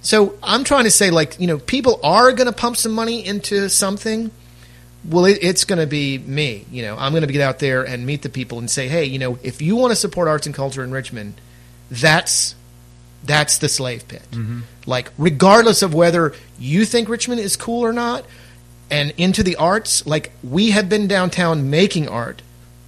So 0.02 0.38
I'm 0.44 0.64
trying 0.64 0.84
to 0.84 0.92
say, 0.92 1.10
like, 1.10 1.40
you 1.40 1.48
know, 1.48 1.58
people 1.58 2.00
are 2.04 2.32
going 2.32 2.46
to 2.46 2.54
pump 2.54 2.78
some 2.78 2.92
money 2.94 3.26
into 3.26 3.68
something. 3.68 4.32
Well, 5.04 5.26
it, 5.26 5.40
it's 5.42 5.66
going 5.66 5.80
to 5.80 5.88
be 5.88 6.18
me. 6.20 6.66
You 6.72 6.84
know, 6.84 6.96
I'm 6.98 7.12
going 7.12 7.26
to 7.26 7.34
get 7.34 7.42
out 7.42 7.60
there 7.60 7.84
and 7.84 8.06
meet 8.06 8.22
the 8.22 8.30
people 8.30 8.60
and 8.60 8.70
say, 8.70 8.88
hey, 8.88 9.06
you 9.06 9.20
know, 9.20 9.40
if 9.42 9.62
you 9.62 9.76
want 9.76 9.92
to 9.92 9.96
support 9.96 10.28
arts 10.28 10.46
and 10.46 10.56
culture 10.56 10.84
in 10.84 10.92
Richmond, 10.92 11.42
that's 11.90 12.56
that's 13.28 13.60
the 13.60 13.70
slave 13.70 14.08
pit. 14.08 14.26
Like, 14.86 15.12
regardless 15.18 15.84
of 15.84 15.94
whether 15.94 16.34
you 16.58 16.86
think 16.86 17.10
Richmond 17.10 17.42
is 17.42 17.56
cool 17.56 17.86
or 17.86 17.94
not, 17.94 18.26
and 18.90 19.14
into 19.18 19.44
the 19.44 19.58
arts, 19.58 20.08
like 20.08 20.32
we 20.44 20.72
have 20.72 20.88
been 20.90 21.08
downtown 21.08 21.70
making 21.70 22.08
art 22.08 22.42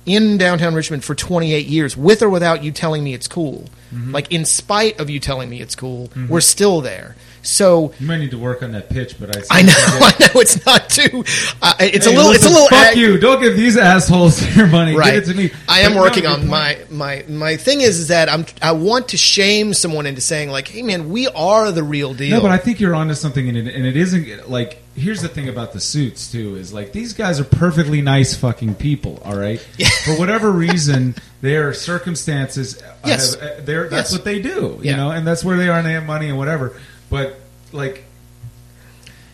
in 0.05 0.37
downtown 0.37 0.73
Richmond 0.73 1.03
for 1.03 1.13
28 1.13 1.67
years, 1.67 1.95
with 1.95 2.21
or 2.23 2.29
without 2.29 2.63
you 2.63 2.71
telling 2.71 3.03
me 3.03 3.13
it's 3.13 3.27
cool. 3.27 3.65
Mm-hmm. 3.93 4.11
Like 4.13 4.31
in 4.31 4.45
spite 4.45 4.99
of 4.99 5.09
you 5.09 5.19
telling 5.19 5.49
me 5.49 5.61
it's 5.61 5.75
cool, 5.75 6.09
we're 6.29 6.41
still 6.41 6.81
there. 6.81 7.15
So 7.41 7.93
You 7.99 8.07
might 8.07 8.17
need 8.17 8.31
to 8.31 8.37
work 8.37 8.61
on 8.63 8.71
that 8.73 8.89
pitch, 8.89 9.15
but 9.19 9.35
I. 9.35 9.59
I 9.59 9.61
know, 9.61 9.73
I 9.77 10.13
know 10.19 10.41
it's 10.41 10.65
not 10.65 10.89
too. 10.89 11.23
Uh, 11.61 11.73
it's 11.79 12.05
Hey, 12.05 12.13
a 12.13 12.15
little. 12.17 12.31
it's 12.31 12.45
a 12.45 12.49
little. 12.49 12.67
Fuck 12.67 12.87
ag- 12.91 12.97
you! 12.97 13.17
Don't 13.17 13.41
give 13.41 13.55
these 13.55 13.77
assholes 13.77 14.43
your 14.57 14.67
money. 14.67 14.95
Right. 14.95 15.13
Give 15.15 15.23
it 15.23 15.31
to 15.31 15.33
me. 15.37 15.51
I 15.67 15.79
am 15.81 15.93
But 15.93 16.01
working 16.01 16.25
on 16.25 16.47
my 16.47 16.77
my 16.89 17.23
my 17.29 17.55
thing 17.55 17.81
is, 17.81 17.99
is 17.99 18.07
that 18.09 18.29
I'm 18.29 18.45
I 18.61 18.73
want 18.73 19.09
to 19.09 19.17
shame 19.17 19.73
someone 19.73 20.05
into 20.05 20.21
saying 20.21 20.49
like, 20.49 20.67
hey 20.67 20.81
man, 20.81 21.09
we 21.09 21.27
are 21.29 21.71
the 21.71 21.83
real 21.83 22.13
deal. 22.13 22.37
No, 22.37 22.41
but 22.41 22.51
I 22.51 22.57
think 22.57 22.79
you're 22.79 22.95
onto 22.95 23.13
something, 23.13 23.47
and 23.47 23.57
it, 23.57 23.73
and 23.73 23.85
it 23.85 23.95
isn't 23.97 24.49
like. 24.49 24.81
Here's 24.95 25.21
the 25.21 25.29
thing 25.29 25.47
about 25.47 25.71
the 25.71 25.79
suits 25.79 26.29
too: 26.29 26.57
is 26.57 26.73
like 26.73 26.91
these 26.91 27.13
guys 27.13 27.39
are 27.39 27.45
perfectly 27.45 28.01
nice 28.01 28.35
fucking 28.35 28.75
people. 28.75 29.21
All 29.23 29.37
right, 29.37 29.59
for 30.05 30.15
whatever 30.19 30.51
reason, 30.51 31.15
their 31.39 31.73
circumstances, 31.73 32.81
Yes. 33.05 33.35
have, 33.35 33.43
uh, 33.43 33.53
they're, 33.61 33.87
that's 33.87 34.09
Yes. 34.09 34.11
what 34.11 34.25
they 34.25 34.41
do. 34.41 34.49
You 34.49 34.79
Yeah. 34.81 34.95
know, 34.97 35.11
and 35.11 35.25
that's 35.25 35.43
where 35.43 35.55
they 35.57 35.69
are, 35.69 35.77
and 35.77 35.87
they 35.87 35.93
have 35.93 36.05
money 36.05 36.27
and 36.27 36.37
whatever. 36.37 36.73
But 37.09 37.39
like, 37.71 38.03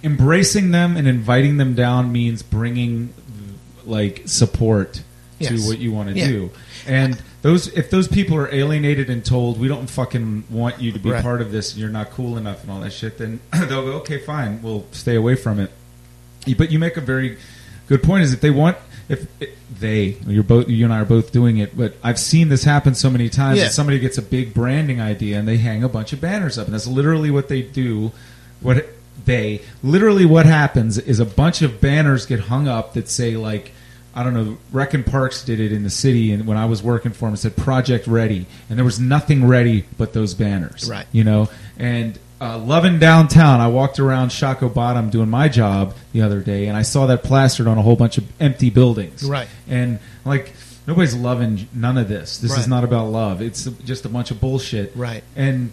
embracing 0.03 0.72
them 0.72 0.97
and 0.97 1.07
inviting 1.07 1.57
them 1.57 1.73
down 1.73 2.11
means 2.11 2.43
bringing 2.43 3.14
like 3.85 4.23
support 4.26 5.02
Yes. 5.38 5.52
to 5.61 5.68
what 5.68 5.80
you 5.80 5.91
want 5.91 6.10
to 6.10 6.15
Yeah. 6.15 6.27
do. 6.27 6.52
And 6.88 7.22
those 7.41 7.68
if 7.69 7.89
those 7.89 8.07
people 8.07 8.38
are 8.38 8.53
alienated 8.53 9.10
and 9.10 9.23
told 9.23 9.60
we 9.60 9.68
don't 9.68 9.89
fucking 9.89 10.45
want 10.49 10.81
you 10.81 10.91
to 10.93 10.99
be 10.99 11.10
Right. 11.11 11.22
part 11.22 11.41
of 11.41 11.52
this, 11.52 11.76
you're 11.76 11.89
not 11.89 12.11
cool 12.11 12.38
enough 12.38 12.61
and 12.64 12.72
all 12.72 12.80
that 12.81 12.93
shit, 12.93 13.18
then 13.18 13.39
they'll 13.53 13.68
go, 13.84 13.91
okay, 13.97 14.18
fine, 14.18 14.61
we'll 14.61 14.85
stay 14.91 15.15
away 15.15 15.35
from 15.35 15.60
it. 15.60 15.72
But 16.57 16.72
you 16.72 16.80
make 16.80 16.95
a 16.95 17.02
very 17.02 17.38
good 17.88 18.02
point. 18.02 18.23
Is 18.23 18.31
if 18.34 18.39
they 18.41 18.49
want, 18.52 18.77
if 19.10 19.27
they, 19.80 20.18
you're 20.26 20.44
both, 20.44 20.68
you 20.68 20.86
and 20.86 20.94
I 20.94 21.02
are 21.02 21.06
both 21.06 21.32
doing 21.32 21.57
it, 21.57 21.77
but 21.77 21.95
I've 22.03 22.19
seen 22.19 22.49
this 22.49 22.64
happen 22.64 22.95
so 22.95 23.10
many 23.10 23.30
times. 23.30 23.57
Yeah. 23.57 23.65
That 23.65 23.73
somebody 23.73 23.99
gets 23.99 24.18
a 24.18 24.22
big 24.22 24.53
branding 24.53 24.99
idea 24.99 25.38
and 25.40 25.48
they 25.48 25.57
hang 25.57 25.84
a 25.84 25.90
bunch 25.90 26.14
of 26.14 26.22
banners 26.22 26.57
up, 26.57 26.65
and 26.65 26.73
that's 26.73 26.88
literally 26.88 27.32
what 27.32 27.48
they 27.48 27.61
do. 27.61 28.11
What 28.61 28.88
they 29.26 29.61
literally 29.84 30.26
what 30.26 30.45
happens 30.45 30.98
is 30.98 31.19
a 31.19 31.26
bunch 31.26 31.61
of 31.61 31.82
banners 31.82 32.26
get 32.26 32.41
hung 32.41 32.68
up 32.68 32.94
that 32.94 33.10
say 33.10 33.38
like. 33.38 33.72
I 34.18 34.23
don't 34.23 34.34
know. 34.34 34.57
Reckon 34.72 35.03
Parks 35.03 35.44
did 35.44 35.60
it 35.60 35.73
in 35.73 35.84
the 35.84 35.90
city, 35.90 36.32
and 36.32 36.48
when 36.48 36.56
I 36.56 36.68
was 36.68 36.82
working 36.82 37.11
for 37.11 37.27
him, 37.27 37.34
it 37.34 37.38
said 37.38 37.57
"Project 37.57 38.07
Ready," 38.07 38.45
and 38.69 38.77
there 38.77 38.86
was 38.86 38.98
nothing 38.98 39.45
ready 39.45 39.84
but 39.98 40.14
those 40.14 40.34
banners. 40.34 40.90
Right. 40.90 41.06
You 41.11 41.26
know, 41.26 41.49
and 41.77 42.18
uh, 42.41 42.57
loving 42.57 42.99
downtown. 42.99 43.59
I 43.61 43.67
walked 43.67 43.99
around 43.99 44.29
Shockoe 44.29 44.73
Bottom 44.73 45.09
doing 45.09 45.29
my 45.29 45.47
job 45.47 45.95
the 46.11 46.21
other 46.21 46.41
day, 46.41 46.67
and 46.67 46.75
I 46.77 46.81
saw 46.81 47.05
that 47.07 47.23
plastered 47.23 47.67
on 47.67 47.77
a 47.77 47.81
whole 47.81 47.95
bunch 47.95 48.17
of 48.17 48.25
empty 48.41 48.69
buildings. 48.69 49.23
Right. 49.23 49.47
And 49.67 49.99
like 50.25 50.53
nobody's 50.87 51.15
loving 51.15 51.67
none 51.73 51.97
of 51.97 52.07
this. 52.09 52.37
This 52.37 52.57
is 52.57 52.67
not 52.67 52.83
about 52.83 53.07
love. 53.07 53.41
It's 53.41 53.65
just 53.85 54.05
a 54.05 54.09
bunch 54.09 54.31
of 54.31 54.39
bullshit. 54.39 54.91
Right. 54.95 55.23
And 55.35 55.71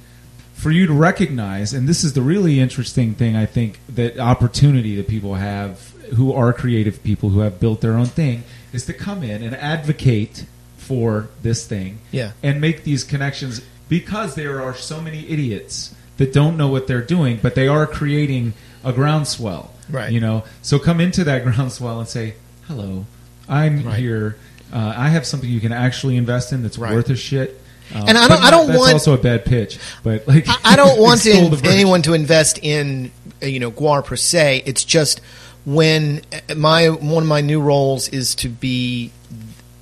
for 0.54 0.70
you 0.70 0.86
to 0.86 0.92
recognize, 0.92 1.74
and 1.74 1.88
this 1.88 2.04
is 2.04 2.12
the 2.12 2.22
really 2.22 2.60
interesting 2.60 3.14
thing, 3.14 3.34
I 3.36 3.46
think 3.46 3.80
that 3.88 4.18
opportunity 4.18 4.94
that 4.96 5.08
people 5.08 5.34
have 5.34 5.90
who 6.16 6.32
are 6.32 6.52
creative 6.52 7.02
people 7.02 7.30
who 7.30 7.40
have 7.40 7.58
built 7.58 7.80
their 7.80 7.94
own 7.94 8.06
thing 8.06 8.44
is 8.72 8.86
to 8.86 8.92
come 8.92 9.22
in 9.22 9.42
and 9.42 9.54
advocate 9.56 10.44
for 10.76 11.28
this 11.42 11.66
thing 11.66 11.98
Yeah. 12.10 12.32
and 12.42 12.60
make 12.60 12.84
these 12.84 13.02
connections 13.02 13.62
because 13.88 14.34
there 14.34 14.60
are 14.62 14.74
so 14.74 15.00
many 15.00 15.26
idiots 15.28 15.94
that 16.22 16.32
don't 16.32 16.56
know 16.56 16.68
what 16.68 16.86
they're 16.86 17.02
doing, 17.02 17.38
but 17.42 17.54
they 17.54 17.68
are 17.68 17.86
creating 17.86 18.54
a 18.84 18.92
groundswell. 18.92 19.70
Right. 19.90 20.12
You 20.12 20.20
know, 20.20 20.44
so 20.62 20.78
come 20.78 21.00
into 21.00 21.24
that 21.24 21.42
groundswell 21.48 21.98
and 22.00 22.08
say, 22.08 22.34
"Hello, 22.68 23.04
I'm 23.48 23.84
Right. 23.84 23.98
here. 23.98 24.36
Uh, 24.72 24.94
I 24.96 25.08
have 25.10 25.26
something 25.26 25.50
you 25.50 25.60
can 25.60 25.72
actually 25.72 26.16
invest 26.16 26.52
in 26.52 26.62
that's 26.62 26.78
Right. 26.78 26.94
worth 26.94 27.10
a 27.10 27.16
shit." 27.16 27.58
Um, 27.94 28.04
And 28.08 28.16
I 28.16 28.26
don't- 28.28 28.42
I 28.42 28.50
don't 28.50 28.66
that's 28.68 28.78
want- 28.78 28.92
also 28.94 29.12
a 29.12 29.18
bad 29.18 29.44
pitch, 29.44 29.78
but 30.02 30.26
like 30.26 30.48
I, 30.48 30.56
I 30.64 30.76
don't 30.76 30.98
want 31.06 31.20
to 31.22 31.30
in- 31.30 31.66
anyone 31.66 32.00
to 32.02 32.14
invest 32.14 32.58
in 32.62 33.10
uh, 33.42 33.46
you 33.46 33.60
know 33.60 33.70
GWAR 33.70 34.02
per 34.04 34.16
se. 34.16 34.62
It's 34.64 34.84
just 34.84 35.20
when 35.64 36.22
uh, 36.48 36.54
my 36.54 36.88
one 36.88 37.24
of 37.24 37.28
my 37.28 37.40
new 37.42 37.60
roles 37.60 38.08
is 38.08 38.34
to 38.36 38.48
be 38.48 39.10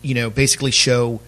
you 0.03 0.15
know 0.15 0.29
basically 0.31 0.71
show 0.73 1.21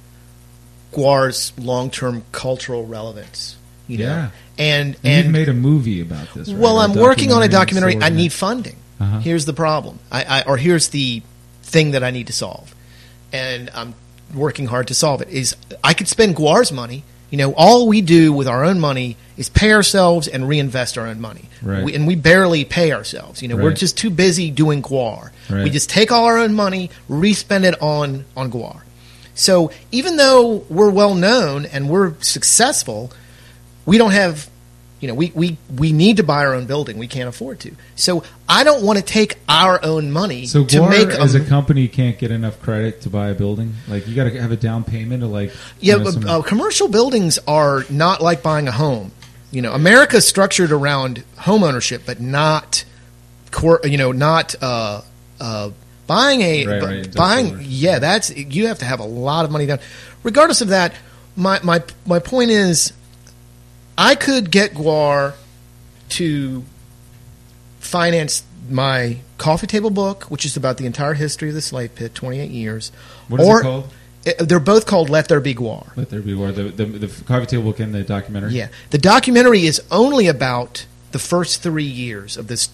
GWAR's 0.92 1.52
long 1.58 1.90
term 1.90 2.24
cultural 2.32 2.84
relevance. 2.86 3.56
You 3.92 3.98
know, 3.98 4.04
Yeah. 4.04 4.30
and 4.58 4.94
And, 4.94 4.96
and 5.04 5.24
you've 5.24 5.32
made 5.32 5.48
a 5.48 5.54
movie 5.54 6.00
about 6.00 6.32
this. 6.34 6.48
Right? 6.48 6.58
well, 6.58 6.78
I'm 6.78 6.94
working 6.94 7.32
on 7.32 7.42
a 7.42 7.48
documentary. 7.48 7.96
I 8.02 8.08
need 8.10 8.32
funding. 8.32 8.76
Uh-huh. 9.00 9.18
Here's 9.20 9.44
the 9.46 9.52
problem. 9.54 9.98
I, 10.10 10.24
I 10.24 10.42
or 10.42 10.56
here's 10.56 10.88
the 10.88 11.22
thing 11.62 11.92
that 11.92 12.02
I 12.04 12.10
need 12.10 12.26
to 12.28 12.32
solve, 12.32 12.74
and 13.32 13.70
I'm 13.74 13.94
working 14.34 14.66
hard 14.66 14.88
to 14.88 14.94
solve 14.94 15.22
it. 15.22 15.28
Is 15.28 15.56
I 15.82 15.94
could 15.94 16.08
spend 16.08 16.36
GWAR's 16.36 16.70
money. 16.72 17.02
You 17.30 17.38
know, 17.38 17.54
all 17.56 17.88
we 17.88 18.02
do 18.02 18.30
with 18.30 18.46
our 18.46 18.62
own 18.62 18.78
money 18.78 19.16
is 19.38 19.48
pay 19.48 19.72
ourselves 19.72 20.28
and 20.28 20.46
reinvest 20.46 20.98
our 20.98 21.06
own 21.06 21.18
money, 21.18 21.48
Right. 21.62 21.82
we, 21.82 21.94
and 21.94 22.06
we 22.06 22.14
barely 22.14 22.66
pay 22.66 22.92
ourselves. 22.92 23.40
You 23.40 23.48
know, 23.48 23.56
we're 23.56 23.72
just 23.72 23.96
too 23.96 24.10
busy 24.10 24.50
doing 24.50 24.82
GWAR. 24.82 25.30
Right. 25.48 25.64
We 25.64 25.70
just 25.70 25.88
take 25.88 26.12
all 26.12 26.26
our 26.26 26.36
own 26.36 26.52
money, 26.52 26.90
respend 27.08 27.64
it 27.64 27.80
on 27.80 28.26
on 28.36 28.50
GWAR. 28.50 28.82
So 29.34 29.70
even 29.90 30.18
though 30.18 30.62
we're 30.68 30.90
well 30.90 31.14
known 31.14 31.64
and 31.64 31.88
we're 31.88 32.12
successful, 32.20 33.10
we 33.86 33.98
don't 33.98 34.12
have 34.12 34.48
you 35.00 35.08
know 35.08 35.14
we, 35.14 35.32
we 35.34 35.56
we 35.76 35.92
need 35.92 36.18
to 36.18 36.22
buy 36.22 36.44
our 36.46 36.54
own 36.54 36.66
building. 36.66 36.96
We 36.98 37.08
can't 37.08 37.28
afford 37.28 37.60
to. 37.60 37.74
So 37.96 38.22
i 38.48 38.62
don't 38.64 38.84
want 38.84 38.98
to 38.98 39.04
take 39.04 39.38
our 39.48 39.84
own 39.84 40.12
money 40.12 40.46
So 40.46 40.64
to 40.64 40.76
GWAR 40.78 40.90
make 40.90 41.08
as 41.08 41.34
a, 41.34 41.42
a 41.42 41.44
company 41.44 41.88
can't 41.88 42.18
get 42.18 42.30
enough 42.30 42.60
credit 42.62 43.00
to 43.02 43.10
buy 43.10 43.28
a 43.30 43.34
building. 43.34 43.74
Like 43.88 44.06
you 44.06 44.14
got 44.14 44.24
to 44.24 44.40
have 44.40 44.52
a 44.52 44.56
down 44.56 44.84
payment 44.84 45.22
of 45.22 45.30
like 45.30 45.52
yeah 45.80 45.96
know, 45.96 46.04
but, 46.04 46.12
some- 46.12 46.28
uh, 46.28 46.42
commercial 46.42 46.88
buildings 46.88 47.38
are 47.48 47.84
not 47.90 48.20
like 48.22 48.42
buying 48.42 48.68
a 48.68 48.72
home. 48.72 49.10
You 49.50 49.60
know 49.60 49.72
america's 49.72 50.26
structured 50.26 50.72
around 50.72 51.24
home 51.36 51.62
ownership 51.62 52.02
but 52.06 52.20
not 52.20 52.84
cor- 53.50 53.80
you 53.84 53.98
know 53.98 54.12
not 54.12 54.54
uh, 54.62 55.02
uh, 55.40 55.70
buying 56.06 56.40
a 56.40 56.66
Right, 56.66 56.82
right, 56.82 57.14
buying 57.14 57.58
yeah 57.60 57.98
that's 57.98 58.34
you 58.34 58.68
have 58.68 58.78
to 58.78 58.84
have 58.84 59.00
a 59.00 59.04
lot 59.04 59.44
of 59.44 59.50
money 59.50 59.66
down. 59.66 59.78
Regardless 60.22 60.60
of 60.62 60.68
that 60.68 60.94
my 61.36 61.60
my 61.62 61.82
my 62.06 62.18
point 62.18 62.50
is 62.50 62.92
i 63.96 64.14
could 64.14 64.50
get 64.50 64.74
GWAR 64.74 65.34
to 66.10 66.64
finance 67.80 68.44
my 68.68 69.18
coffee 69.38 69.66
table 69.66 69.90
book, 69.90 70.24
which 70.24 70.44
is 70.44 70.56
about 70.56 70.76
the 70.76 70.86
entire 70.86 71.14
history 71.14 71.48
of 71.48 71.54
the 71.54 71.60
slave 71.60 71.94
pit, 71.94 72.14
28 72.14 72.50
years. 72.50 72.92
what 73.28 73.40
is 73.40 73.48
or, 73.48 73.60
it 73.60 73.62
called? 73.62 73.92
it- 74.24 74.48
they're 74.48 74.60
both 74.60 74.86
called 74.86 75.10
Let 75.10 75.28
There 75.28 75.40
Be 75.40 75.54
GWAR. 75.54 75.96
Let 75.96 76.10
there 76.10 76.20
be 76.20 76.34
war. 76.34 76.52
The, 76.52 76.64
the 76.64 76.84
the 76.84 77.24
coffee 77.24 77.46
table 77.46 77.64
book 77.64 77.80
and 77.80 77.92
the 77.92 78.04
documentary. 78.04 78.52
Yeah. 78.52 78.68
The 78.90 78.98
documentary 78.98 79.66
is 79.66 79.82
only 79.90 80.28
about 80.28 80.86
the 81.10 81.18
first 81.18 81.62
three 81.62 81.82
years 81.84 82.36
of 82.36 82.46
this, 82.46 82.68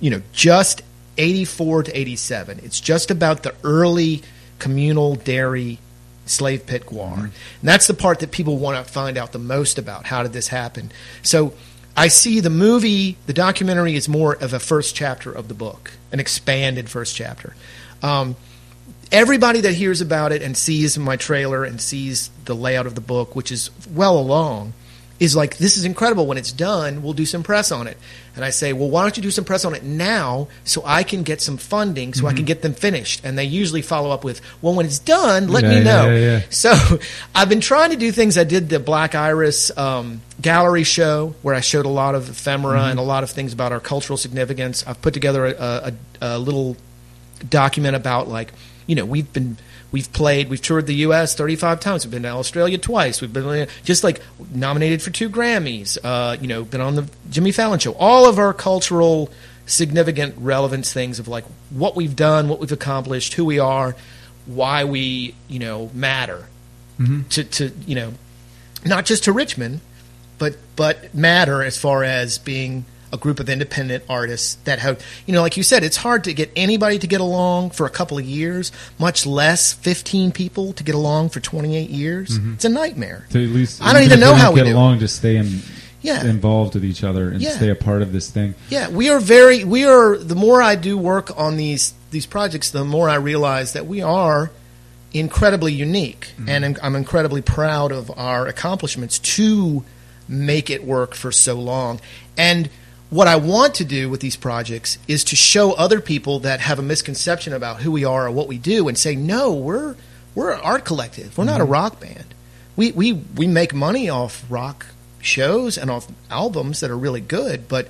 you 0.00 0.10
know, 0.10 0.22
just 0.32 0.82
84 1.18 1.84
to 1.84 1.98
87. 1.98 2.60
It's 2.64 2.80
just 2.80 3.10
about 3.10 3.44
the 3.44 3.54
early 3.62 4.22
communal 4.58 5.14
dairy 5.14 5.78
slave 6.32 6.66
pit 6.66 6.86
GWAR. 6.86 7.24
And 7.24 7.32
that's 7.62 7.86
the 7.86 7.94
part 7.94 8.20
that 8.20 8.32
people 8.32 8.58
want 8.58 8.84
to 8.84 8.92
find 8.92 9.16
out 9.16 9.32
the 9.32 9.38
most 9.38 9.78
about. 9.78 10.06
How 10.06 10.22
did 10.22 10.32
this 10.32 10.48
happen? 10.48 10.90
So 11.22 11.54
I 11.96 12.08
see 12.08 12.40
the 12.40 12.50
movie, 12.50 13.16
the 13.26 13.32
documentary 13.32 13.94
is 13.94 14.08
more 14.08 14.34
of 14.34 14.52
a 14.52 14.58
first 14.58 14.96
chapter 14.96 15.30
of 15.30 15.48
the 15.48 15.54
book, 15.54 15.92
an 16.10 16.20
expanded 16.20 16.88
first 16.88 17.14
chapter. 17.14 17.54
Um, 18.02 18.36
everybody 19.10 19.60
that 19.60 19.74
hears 19.74 20.00
about 20.00 20.32
it 20.32 20.42
and 20.42 20.56
sees 20.56 20.98
my 20.98 21.16
trailer 21.16 21.64
and 21.64 21.80
sees 21.80 22.30
the 22.46 22.54
layout 22.54 22.86
of 22.86 22.94
the 22.94 23.00
book, 23.00 23.36
which 23.36 23.52
is 23.52 23.70
well 23.92 24.18
along, 24.18 24.72
is 25.22 25.36
like, 25.36 25.56
this 25.58 25.76
is 25.76 25.84
incredible. 25.84 26.26
When 26.26 26.36
it's 26.36 26.50
done, 26.52 27.02
we'll 27.02 27.12
do 27.12 27.24
some 27.26 27.42
press 27.42 27.70
on 27.70 27.86
it. 27.86 27.96
And 28.34 28.44
I 28.44 28.50
say, 28.50 28.72
well, 28.72 28.90
why 28.90 29.02
don't 29.02 29.16
you 29.16 29.22
do 29.22 29.30
some 29.30 29.44
press 29.44 29.64
on 29.64 29.74
it 29.74 29.82
now 29.84 30.48
so 30.64 30.82
I 30.84 31.02
can 31.04 31.22
get 31.22 31.40
some 31.40 31.58
funding 31.58 32.12
so 32.12 32.26
I 32.26 32.32
can 32.32 32.44
get 32.44 32.62
them 32.62 32.74
finished? 32.74 33.24
And 33.24 33.38
they 33.38 33.44
usually 33.44 33.82
follow 33.82 34.10
up 34.10 34.24
with, 34.24 34.40
well, 34.62 34.74
when 34.74 34.84
it's 34.86 34.98
done, 34.98 35.48
let 35.48 35.62
Yeah, 35.62 35.68
me 35.70 35.84
know. 35.84 36.10
yeah, 36.10 36.18
yeah. 36.18 36.40
So 36.50 36.72
I've 37.34 37.48
been 37.48 37.60
trying 37.60 37.90
to 37.90 37.96
do 37.96 38.10
things. 38.10 38.36
I 38.36 38.44
did 38.44 38.68
the 38.68 38.80
Black 38.80 39.14
Iris 39.14 39.70
um, 39.78 40.22
gallery 40.40 40.82
show 40.84 41.34
where 41.42 41.54
I 41.54 41.60
showed 41.60 41.86
a 41.86 41.90
lot 41.90 42.14
of 42.14 42.28
ephemera 42.30 42.78
Mm-hmm. 42.80 42.90
and 42.90 42.98
a 42.98 43.02
lot 43.02 43.22
of 43.22 43.30
things 43.30 43.52
about 43.52 43.70
our 43.72 43.80
cultural 43.80 44.16
significance. 44.16 44.84
I've 44.86 45.00
put 45.02 45.14
together 45.14 45.46
a, 45.46 45.52
a, 45.60 45.92
a 46.20 46.38
little 46.38 46.76
document 47.48 47.96
about 47.96 48.28
like 48.28 48.52
you 48.86 48.94
know 48.94 49.04
we've 49.04 49.32
been 49.32 49.56
we've 49.92 50.12
played 50.12 50.50
we've 50.50 50.62
toured 50.62 50.86
the 50.86 50.94
U.S. 50.96 51.34
35 51.34 51.78
times. 51.78 52.04
We've 52.04 52.10
been 52.10 52.24
to 52.24 52.30
Australia 52.30 52.78
twice. 52.78 53.20
We've 53.20 53.32
been 53.32 53.68
just 53.84 54.02
like 54.02 54.20
nominated 54.52 55.02
for 55.02 55.10
two 55.10 55.30
Grammys. 55.30 55.98
Uh, 56.02 56.36
you 56.40 56.48
know, 56.48 56.64
been 56.64 56.80
on 56.80 56.96
the 56.96 57.08
Jimmy 57.30 57.52
Fallon 57.52 57.78
show. 57.78 57.92
All 57.92 58.26
of 58.26 58.38
our 58.38 58.52
cultural 58.52 59.30
significant 59.66 60.34
relevance 60.38 60.92
things 60.92 61.18
of 61.20 61.28
like 61.28 61.44
what 61.70 61.94
we've 61.94 62.16
done, 62.16 62.48
what 62.48 62.58
we've 62.58 62.72
accomplished, 62.72 63.34
who 63.34 63.44
we 63.44 63.58
are, 63.58 63.94
why 64.46 64.84
we 64.84 65.34
you 65.46 65.58
know 65.58 65.90
matter 65.94 66.46
to 67.30 67.44
to 67.44 67.70
you 67.86 67.94
know 67.94 68.12
not 68.84 69.04
just 69.04 69.24
to 69.24 69.32
Richmond, 69.32 69.80
but 70.38 70.56
but 70.74 71.14
matter 71.14 71.62
as 71.62 71.78
far 71.78 72.02
as 72.02 72.38
being 72.38 72.84
a 73.12 73.16
group 73.18 73.38
of 73.40 73.48
independent 73.50 74.02
artists 74.08 74.54
that 74.64 74.78
have, 74.78 75.00
you 75.26 75.34
know, 75.34 75.42
like 75.42 75.56
you 75.56 75.62
said, 75.62 75.84
it's 75.84 75.98
hard 75.98 76.24
to 76.24 76.32
get 76.32 76.50
anybody 76.56 76.98
to 76.98 77.06
get 77.06 77.20
along 77.20 77.70
for 77.70 77.84
a 77.86 77.90
couple 77.90 78.16
of 78.18 78.24
years, 78.24 78.72
much 78.98 79.26
less 79.26 79.72
15 79.74 80.32
people 80.32 80.72
to 80.72 80.82
get 80.82 80.94
along 80.94 81.28
for 81.28 81.40
28 81.40 81.90
years. 81.90 82.38
Mm-hmm. 82.38 82.54
It's 82.54 82.64
a 82.64 82.68
nightmare. 82.70 83.26
To 83.30 83.44
at 83.44 83.50
least, 83.50 83.82
I 83.82 83.92
don't 83.92 84.04
even 84.04 84.20
know 84.20 84.34
how 84.34 84.52
we 84.52 84.60
get 84.60 84.66
do 84.66 84.72
along. 84.74 84.98
Just 85.00 85.16
stay 85.16 85.36
in, 85.36 85.60
Yeah. 86.00 86.24
involved 86.24 86.74
with 86.74 86.84
each 86.84 87.04
other 87.04 87.28
and 87.28 87.40
Yeah. 87.42 87.56
stay 87.56 87.68
a 87.68 87.74
part 87.74 88.00
of 88.02 88.12
this 88.12 88.28
thing. 88.30 88.54
Yeah, 88.70 88.88
we 88.88 89.10
are 89.10 89.20
very 89.20 89.62
we 89.62 89.84
are 89.84 90.16
the 90.16 90.34
more 90.34 90.62
I 90.62 90.74
do 90.74 90.96
work 90.96 91.30
on 91.38 91.56
these 91.56 91.92
these 92.10 92.26
projects, 92.26 92.70
the 92.70 92.84
more 92.84 93.08
I 93.08 93.14
realize 93.16 93.72
that 93.74 93.86
we 93.86 94.00
are 94.02 94.50
incredibly 95.12 95.72
unique 95.72 96.28
mm-hmm. 96.38 96.48
and 96.48 96.64
I'm- 96.64 96.76
I'm 96.82 96.96
incredibly 96.96 97.42
proud 97.42 97.92
of 97.92 98.10
our 98.16 98.46
accomplishments 98.46 99.18
to 99.18 99.84
make 100.28 100.70
it 100.70 100.84
work 100.84 101.14
for 101.14 101.30
so 101.30 101.54
long. 101.54 102.00
And 102.38 102.70
what 103.12 103.28
I 103.28 103.36
want 103.36 103.74
to 103.74 103.84
do 103.84 104.08
with 104.08 104.20
these 104.20 104.36
projects 104.36 104.96
is 105.06 105.22
to 105.24 105.36
show 105.36 105.72
other 105.74 106.00
people 106.00 106.38
that 106.40 106.60
have 106.60 106.78
a 106.78 106.82
misconception 106.82 107.52
about 107.52 107.82
who 107.82 107.92
we 107.92 108.06
are 108.06 108.26
or 108.26 108.30
what 108.30 108.48
we 108.48 108.56
do 108.56 108.88
and 108.88 108.96
say, 108.96 109.14
no, 109.14 109.52
we're 109.52 109.96
we're 110.34 110.50
an 110.54 110.60
art 110.60 110.86
collective. 110.86 111.36
We're 111.36 111.44
not 111.44 111.60
a 111.60 111.64
rock 111.64 112.00
band. 112.00 112.34
We 112.74 112.90
we 112.92 113.12
we 113.12 113.46
make 113.46 113.74
money 113.74 114.08
off 114.08 114.46
rock 114.48 114.86
shows 115.20 115.76
and 115.76 115.90
off 115.90 116.08
albums 116.30 116.80
that 116.80 116.90
are 116.90 116.96
really 116.96 117.20
good, 117.20 117.68
but 117.68 117.88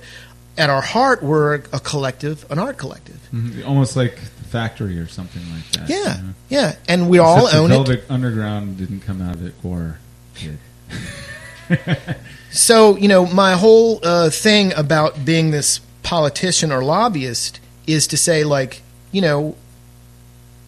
at 0.57 0.69
our 0.69 0.81
heart, 0.81 1.23
we're 1.23 1.55
a 1.55 1.79
collective, 1.79 2.45
an 2.51 2.59
art 2.59 2.77
collective. 2.77 3.17
Mhm. 3.33 3.65
Almost 3.65 3.95
like 3.95 4.15
the 4.17 4.43
factory 4.43 4.99
or 4.99 5.07
something 5.07 5.41
like 5.53 5.71
that. 5.71 5.89
Yeah, 5.89 6.17
you 6.17 6.23
know? 6.23 6.33
yeah, 6.49 6.75
and 6.89 7.09
we 7.09 7.19
all 7.19 7.45
Except 7.45 7.53
the 7.53 7.59
own 7.59 7.71
it. 7.71 7.75
Velvet 7.75 8.03
Underground 8.09 8.77
didn't 8.77 8.99
come 8.99 9.21
out 9.21 9.35
of 9.35 9.45
it. 9.45 9.53
GWAR 9.63 9.95
did. 10.37 10.57
So 12.53 12.95
you 12.97 13.07
know, 13.07 13.25
my 13.25 13.53
whole 13.53 13.99
uh, 14.03 14.29
thing 14.29 14.73
about 14.73 15.25
being 15.25 15.49
this 15.49 15.81
politician 16.03 16.71
or 16.71 16.83
lobbyist 16.83 17.59
is 17.87 18.05
to 18.07 18.17
say, 18.17 18.43
like, 18.43 18.83
you 19.11 19.21
know, 19.21 19.55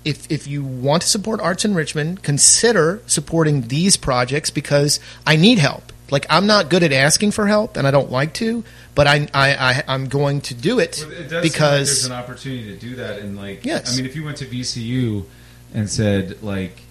if 0.04 0.30
if 0.32 0.48
you 0.48 0.64
want 0.64 1.04
to 1.04 1.08
support 1.08 1.40
arts 1.40 1.64
in 1.64 1.76
Richmond, 1.76 2.24
consider 2.24 3.02
supporting 3.06 3.68
these 3.68 3.98
projects 3.98 4.50
because 4.50 5.00
I 5.28 5.36
need 5.36 5.60
help. 5.60 5.94
Like, 6.10 6.26
I'm 6.30 6.48
not 6.48 6.70
good 6.70 6.82
at 6.84 6.92
asking 6.92 7.32
for 7.32 7.46
help, 7.46 7.78
and 7.78 7.88
I 7.88 7.92
don't 7.92 8.12
like 8.12 8.34
to, 8.36 8.64
but 8.96 9.06
I 9.06 9.28
I, 9.32 9.54
I 9.54 9.84
I'm 9.88 10.08
going 10.08 10.42
to 10.42 10.56
do 10.56 10.80
it 10.80 11.06
because 11.44 11.88
there's 11.88 12.06
an 12.06 12.12
opportunity 12.14 12.66
to 12.74 12.78
do 12.78 12.96
that, 12.96 13.20
and 13.20 13.38
like, 13.38 13.64
Yes. 13.64 13.94
I 13.94 13.98
mean, 13.98 14.06
if 14.08 14.16
you 14.16 14.24
went 14.24 14.38
to 14.38 14.46
VCU 14.46 15.26
and 15.74 15.88
said, 15.88 16.42
like, 16.42 16.82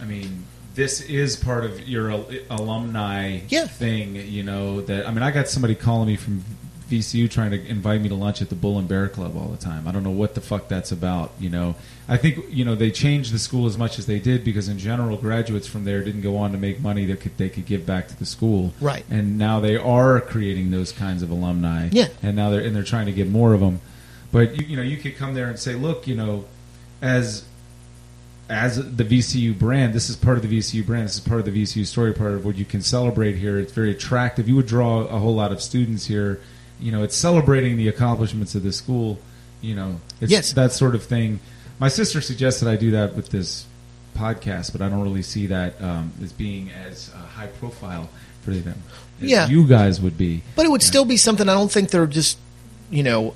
I 0.00 0.04
mean, 0.04 0.44
this 0.74 1.00
is 1.02 1.36
part 1.36 1.64
of 1.64 1.88
your 1.88 2.10
al- 2.10 2.26
alumni 2.50 3.40
Yeah. 3.48 3.66
thing, 3.66 4.16
you 4.16 4.42
know. 4.42 4.80
That 4.80 5.06
I 5.08 5.10
mean, 5.12 5.22
I 5.22 5.30
got 5.30 5.48
somebody 5.48 5.74
calling 5.74 6.08
me 6.08 6.16
from 6.16 6.44
VCU 6.90 7.28
trying 7.30 7.50
to 7.52 7.66
invite 7.66 8.02
me 8.02 8.08
to 8.10 8.14
lunch 8.14 8.42
at 8.42 8.50
the 8.50 8.54
Bull 8.54 8.78
and 8.78 8.86
Bear 8.86 9.08
Club 9.08 9.36
all 9.36 9.48
the 9.48 9.56
time. 9.56 9.88
I 9.88 9.92
don't 9.92 10.02
know 10.04 10.10
what 10.10 10.34
the 10.34 10.40
fuck 10.42 10.68
that's 10.68 10.92
about, 10.92 11.32
you 11.40 11.48
know. 11.48 11.76
I 12.08 12.18
think 12.18 12.44
you 12.50 12.64
know 12.64 12.74
they 12.74 12.90
changed 12.90 13.32
the 13.32 13.38
school 13.38 13.66
as 13.66 13.78
much 13.78 13.98
as 13.98 14.04
they 14.06 14.18
did 14.18 14.44
because 14.44 14.68
in 14.68 14.78
general, 14.78 15.16
graduates 15.16 15.66
from 15.66 15.84
there 15.84 16.02
didn't 16.04 16.20
go 16.20 16.36
on 16.36 16.52
to 16.52 16.58
make 16.58 16.80
money 16.80 17.06
that 17.06 17.20
could, 17.20 17.36
they 17.38 17.48
could 17.48 17.64
give 17.64 17.86
back 17.86 18.08
to 18.08 18.18
the 18.18 18.26
school, 18.26 18.74
Right. 18.80 19.04
And 19.10 19.38
now 19.38 19.60
they 19.60 19.76
are 19.76 20.20
creating 20.20 20.70
those 20.72 20.92
kinds 20.92 21.22
of 21.22 21.30
alumni, 21.30 21.88
Yeah. 21.92 22.08
and 22.22 22.36
now 22.36 22.50
they're 22.50 22.60
and 22.60 22.76
they're 22.76 22.82
trying 22.82 23.06
to 23.06 23.12
get 23.12 23.28
more 23.30 23.54
of 23.54 23.60
them. 23.60 23.80
But 24.30 24.60
you, 24.60 24.66
you 24.66 24.76
know, 24.76 24.82
you 24.82 24.96
could 24.98 25.16
come 25.16 25.32
there 25.34 25.48
and 25.48 25.58
say, 25.58 25.74
look, 25.76 26.06
you 26.06 26.16
know, 26.16 26.44
as 27.00 27.44
as 28.48 28.76
the 28.96 29.04
VCU 29.04 29.58
brand, 29.58 29.94
this 29.94 30.10
is 30.10 30.16
part 30.16 30.36
of 30.36 30.42
the 30.48 30.58
VCU 30.58 30.84
brand. 30.84 31.04
This 31.06 31.14
is 31.14 31.20
part 31.20 31.40
of 31.40 31.46
the 31.46 31.62
VCU 31.62 31.86
story, 31.86 32.12
part 32.12 32.32
of 32.32 32.44
what 32.44 32.56
you 32.56 32.64
can 32.64 32.82
celebrate 32.82 33.36
here. 33.36 33.58
It's 33.58 33.72
very 33.72 33.90
attractive. 33.90 34.48
You 34.48 34.56
would 34.56 34.66
draw 34.66 35.00
a 35.04 35.18
whole 35.18 35.34
lot 35.34 35.50
of 35.52 35.62
students 35.62 36.06
here. 36.06 36.40
You 36.80 36.92
know, 36.92 37.02
it's 37.02 37.16
celebrating 37.16 37.76
the 37.76 37.88
accomplishments 37.88 38.54
of 38.54 38.62
the 38.62 38.72
school. 38.72 39.18
You 39.62 39.74
know, 39.76 40.00
it's 40.20 40.30
Yes. 40.30 40.52
that 40.52 40.72
sort 40.72 40.94
of 40.94 41.02
thing. 41.04 41.40
My 41.78 41.88
sister 41.88 42.20
suggested 42.20 42.68
I 42.68 42.76
do 42.76 42.90
that 42.92 43.14
with 43.16 43.30
this 43.30 43.64
podcast, 44.16 44.72
but 44.72 44.82
I 44.82 44.88
don't 44.88 45.02
really 45.02 45.22
see 45.22 45.46
that 45.46 45.80
um, 45.82 46.12
as 46.22 46.32
being 46.32 46.70
as 46.86 47.10
uh, 47.14 47.18
high 47.18 47.46
profile 47.46 48.08
for 48.42 48.50
them 48.52 48.80
as 49.22 49.28
Yeah. 49.30 49.48
you 49.48 49.66
guys 49.66 50.00
would 50.00 50.18
be. 50.18 50.42
But 50.54 50.66
it 50.66 50.70
would 50.70 50.82
Yeah. 50.82 50.88
still 50.88 51.04
be 51.04 51.16
something. 51.16 51.48
I 51.48 51.54
don't 51.54 51.72
think 51.72 51.90
they're 51.90 52.06
just, 52.06 52.36
you 52.90 53.02
know, 53.02 53.34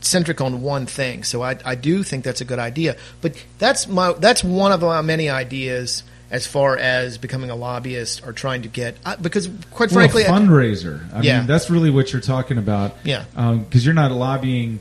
centric 0.00 0.40
on 0.40 0.62
one 0.62 0.86
thing. 0.86 1.24
So 1.24 1.42
I, 1.42 1.58
I 1.64 1.74
do 1.74 2.02
think 2.02 2.24
that's 2.24 2.40
a 2.40 2.44
good 2.44 2.58
idea. 2.58 2.96
But 3.20 3.34
that's 3.58 3.86
my 3.88 4.12
that's 4.14 4.42
one 4.44 4.72
of 4.72 4.80
my 4.82 5.00
many 5.02 5.28
ideas 5.28 6.02
as 6.30 6.46
far 6.46 6.76
as 6.76 7.18
becoming 7.18 7.50
a 7.50 7.56
lobbyist 7.56 8.24
or 8.24 8.32
trying 8.32 8.62
to 8.62 8.68
get 8.68 8.96
because 9.20 9.48
quite 9.72 9.90
Well, 9.90 10.00
frankly, 10.00 10.22
a 10.22 10.30
I- 10.32 10.38
fundraiser. 10.38 11.12
I 11.12 11.22
Yeah. 11.22 11.38
mean, 11.38 11.46
that's 11.48 11.68
really 11.70 11.90
what 11.90 12.12
you're 12.12 12.22
talking 12.22 12.56
about. 12.58 12.96
Yeah. 13.02 13.24
Um, 13.36 13.64
because 13.64 13.84
you're 13.84 13.94
not 13.94 14.12
lobbying. 14.12 14.78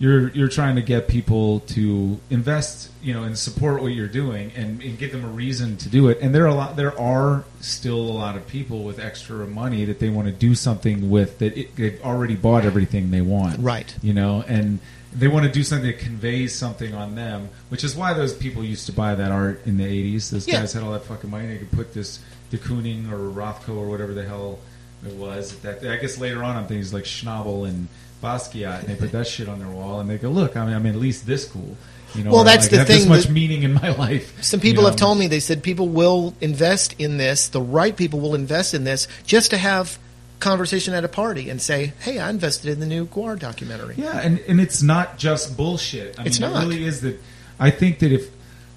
You're 0.00 0.30
you're 0.30 0.48
trying 0.48 0.76
to 0.76 0.82
get 0.82 1.08
people 1.08 1.60
to 1.60 2.18
invest, 2.30 2.90
you 3.02 3.12
know, 3.12 3.22
and 3.22 3.36
support 3.38 3.82
what 3.82 3.92
you're 3.92 4.08
doing, 4.08 4.50
and, 4.56 4.80
and 4.82 4.98
give 4.98 5.12
them 5.12 5.24
a 5.24 5.28
reason 5.28 5.76
to 5.76 5.90
do 5.90 6.08
it. 6.08 6.18
And 6.22 6.34
there 6.34 6.44
are 6.44 6.48
a 6.48 6.54
lot. 6.54 6.74
There 6.76 6.98
are 6.98 7.44
still 7.60 7.98
a 7.98 8.10
lot 8.16 8.34
of 8.34 8.46
people 8.46 8.82
with 8.84 8.98
extra 8.98 9.46
money 9.46 9.84
that 9.84 9.98
they 10.00 10.08
want 10.08 10.26
to 10.26 10.32
do 10.32 10.54
something 10.54 11.10
with. 11.10 11.38
That 11.40 11.54
it, 11.54 11.76
they've 11.76 12.00
already 12.02 12.34
bought 12.34 12.64
everything 12.64 13.10
they 13.10 13.20
want. 13.20 13.58
Right. 13.60 13.94
You 14.02 14.14
know, 14.14 14.42
and 14.48 14.78
they 15.12 15.28
want 15.28 15.44
to 15.44 15.52
do 15.52 15.62
something 15.62 15.86
that 15.86 15.98
conveys 15.98 16.54
something 16.54 16.94
on 16.94 17.14
them, 17.14 17.50
which 17.68 17.84
is 17.84 17.94
why 17.94 18.14
those 18.14 18.32
people 18.32 18.64
used 18.64 18.86
to 18.86 18.92
buy 18.92 19.14
that 19.14 19.30
art 19.30 19.60
in 19.66 19.76
the 19.76 19.84
'80s. 19.84 20.30
Those 20.30 20.48
Yeah. 20.48 20.60
guys 20.60 20.72
had 20.72 20.82
all 20.82 20.92
that 20.92 21.04
fucking 21.04 21.28
money. 21.28 21.46
They 21.46 21.58
could 21.58 21.72
put 21.72 21.92
this 21.92 22.20
de 22.50 22.56
Kooning 22.56 23.12
or 23.12 23.18
Rothko 23.30 23.76
or 23.76 23.86
whatever 23.86 24.14
the 24.14 24.24
hell 24.24 24.60
it 25.06 25.12
was. 25.12 25.56
That 25.60 25.84
I 25.84 25.96
guess 25.96 26.16
later 26.16 26.42
on, 26.42 26.56
I'm 26.56 26.62
thinking 26.62 26.80
it's 26.80 26.94
like 26.94 27.04
Schnabel 27.04 27.68
and 27.68 27.88
Basquiat, 28.22 28.68
uh, 28.68 28.78
and 28.80 28.88
they 28.88 28.94
put 28.94 29.12
that 29.12 29.26
shit 29.26 29.48
on 29.48 29.58
their 29.58 29.68
wall, 29.68 30.00
and 30.00 30.08
they 30.10 30.18
go, 30.18 30.30
"Look, 30.30 30.56
I 30.56 30.64
mean, 30.64 30.74
I'm 30.74 30.86
at 30.86 30.96
least 30.96 31.26
this 31.26 31.44
cool." 31.44 31.76
You 32.14 32.24
know, 32.24 32.32
Well, 32.32 32.42
that's 32.44 32.64
like, 32.64 32.70
the 32.72 32.76
I 32.76 32.78
have 32.80 32.88
This 32.88 32.98
thing 33.02 33.08
much 33.08 33.28
meaning 33.28 33.62
in 33.62 33.72
my 33.74 33.90
life. 33.96 34.42
some 34.42 34.58
you 34.58 34.62
people 34.62 34.82
know? 34.82 34.88
have 34.90 34.98
told 34.98 35.18
me 35.18 35.26
they 35.28 35.38
said 35.40 35.62
people 35.62 35.88
will 35.88 36.34
invest 36.40 36.94
in 36.98 37.18
this. 37.18 37.48
The 37.48 37.60
right 37.60 37.96
people 37.96 38.18
will 38.20 38.34
invest 38.34 38.74
in 38.74 38.82
this 38.84 39.06
just 39.26 39.50
to 39.50 39.58
have 39.58 39.96
conversation 40.40 40.94
at 40.94 41.04
a 41.04 41.08
party 41.08 41.50
and 41.50 41.60
say, 41.62 41.92
"Hey, 42.00 42.18
I 42.18 42.30
invested 42.30 42.70
in 42.70 42.80
the 42.80 42.86
new 42.86 43.06
GWAR 43.06 43.38
documentary." 43.38 43.94
Yeah, 43.96 44.18
and, 44.20 44.38
and 44.48 44.60
it's 44.60 44.82
not 44.82 45.18
just 45.18 45.56
bullshit. 45.56 46.18
I 46.18 46.24
It's 46.24 46.40
mean, 46.40 46.50
not. 46.52 46.64
It 46.64 46.66
really 46.66 46.84
is 46.84 47.00
that. 47.02 47.20
I 47.58 47.70
think 47.70 47.98
that 48.00 48.10
if, 48.10 48.28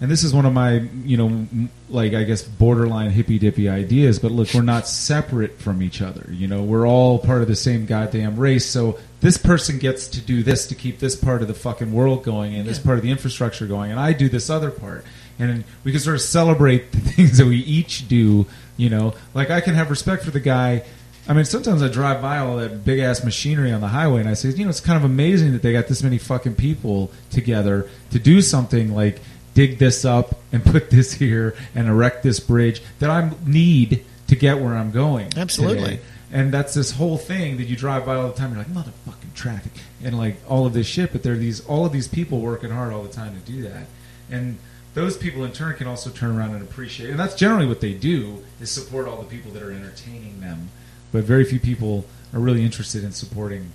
and 0.01 0.11
this 0.11 0.23
is 0.23 0.33
one 0.33 0.45
of 0.45 0.53
my, 0.53 0.79
you 1.05 1.17
know, 1.17 1.47
like 1.89 2.13
I 2.13 2.23
guess 2.23 2.43
borderline 2.43 3.11
hippy 3.11 3.39
dippy 3.39 3.69
ideas, 3.69 4.19
but 4.19 4.31
look, 4.31 4.53
we're 4.53 4.61
not 4.61 4.87
separate 4.87 5.59
from 5.59 5.81
each 5.81 6.01
other. 6.01 6.25
You 6.29 6.47
know, 6.47 6.63
we're 6.63 6.87
all 6.87 7.19
part 7.19 7.41
of 7.41 7.47
the 7.47 7.55
same 7.55 7.85
goddamn 7.85 8.37
race. 8.37 8.65
So 8.65 8.99
this 9.21 9.37
person 9.37 9.79
gets 9.79 10.07
to 10.09 10.21
do 10.21 10.43
this 10.43 10.67
to 10.67 10.75
keep 10.75 10.99
this 10.99 11.15
part 11.15 11.41
of 11.41 11.47
the 11.47 11.53
fucking 11.53 11.93
world 11.93 12.23
going 12.23 12.55
and 12.55 12.67
this 12.67 12.79
part 12.79 12.97
of 12.97 13.03
the 13.03 13.11
infrastructure 13.11 13.65
going, 13.65 13.91
and 13.91 13.99
I 13.99 14.11
do 14.11 14.27
this 14.27 14.49
other 14.49 14.71
part. 14.71 15.05
And 15.39 15.63
we 15.83 15.91
can 15.91 16.01
sort 16.01 16.15
of 16.15 16.21
celebrate 16.21 16.91
the 16.91 16.99
things 16.99 17.37
that 17.37 17.47
we 17.47 17.57
each 17.57 18.07
do. 18.07 18.45
You 18.75 18.89
know, 18.89 19.13
like 19.33 19.51
I 19.51 19.61
can 19.61 19.75
have 19.75 19.89
respect 19.89 20.25
for 20.25 20.31
the 20.31 20.39
guy. 20.39 20.83
I 21.25 21.33
mean, 21.33 21.45
sometimes 21.45 21.81
I 21.81 21.87
drive 21.87 22.21
by 22.21 22.39
all 22.39 22.57
that 22.57 22.83
big 22.83 22.99
ass 22.99 23.23
machinery 23.23 23.71
on 23.71 23.79
the 23.79 23.87
highway, 23.87 24.19
and 24.19 24.27
I 24.27 24.33
say, 24.33 24.49
you 24.49 24.65
know, 24.65 24.69
it's 24.69 24.81
kind 24.81 24.97
of 24.97 25.05
amazing 25.05 25.53
that 25.53 25.61
they 25.61 25.71
got 25.71 25.87
this 25.87 26.03
many 26.03 26.17
fucking 26.17 26.55
people 26.55 27.11
together 27.29 27.89
to 28.11 28.19
do 28.19 28.41
something 28.41 28.93
like 28.93 29.21
dig 29.53 29.79
this 29.79 30.05
up 30.05 30.39
and 30.51 30.63
put 30.65 30.89
this 30.89 31.13
here 31.13 31.55
and 31.75 31.87
erect 31.87 32.23
this 32.23 32.39
bridge 32.39 32.81
that 32.99 33.09
I 33.09 33.31
need 33.45 34.05
to 34.27 34.35
get 34.35 34.59
where 34.59 34.75
I'm 34.75 34.91
going. 34.91 35.31
Absolutely. 35.35 35.83
today. 35.83 35.99
And 36.31 36.51
that's 36.51 36.73
this 36.73 36.91
whole 36.91 37.17
thing 37.17 37.57
that 37.57 37.65
you 37.65 37.75
drive 37.75 38.05
by 38.05 38.15
all 38.15 38.27
the 38.27 38.33
time. 38.33 38.55
You're 38.55 38.63
like, 38.63 38.67
motherfucking 38.73 39.35
traffic, 39.35 39.73
and 40.03 40.17
like 40.17 40.37
all 40.49 40.65
of 40.65 40.73
this 40.73 40.87
shit. 40.87 41.11
But 41.11 41.21
there 41.21 41.33
are 41.33 41.37
these 41.37 41.63
all 41.67 41.85
of 41.85 41.91
these 41.91 42.07
people 42.07 42.39
working 42.39 42.71
hard 42.71 42.91
all 42.91 43.03
the 43.03 43.13
time 43.13 43.39
to 43.39 43.51
do 43.51 43.61
that, 43.61 43.85
and 44.31 44.57
those 44.95 45.17
people 45.17 45.43
in 45.43 45.51
turn 45.51 45.75
can 45.75 45.87
also 45.87 46.09
turn 46.09 46.35
around 46.35 46.53
and 46.55 46.63
appreciate. 46.63 47.09
And 47.09 47.19
that's 47.19 47.35
generally 47.35 47.67
what 47.67 47.81
they 47.81 47.93
do 47.93 48.43
is 48.59 48.71
support 48.71 49.07
all 49.07 49.17
the 49.17 49.27
people 49.27 49.51
that 49.51 49.63
are 49.63 49.71
entertaining 49.71 50.41
them. 50.41 50.69
But 51.11 51.23
very 51.23 51.45
few 51.45 51.59
people 51.59 52.05
are 52.33 52.39
really 52.39 52.63
interested 52.63 53.03
in 53.03 53.11
supporting 53.11 53.71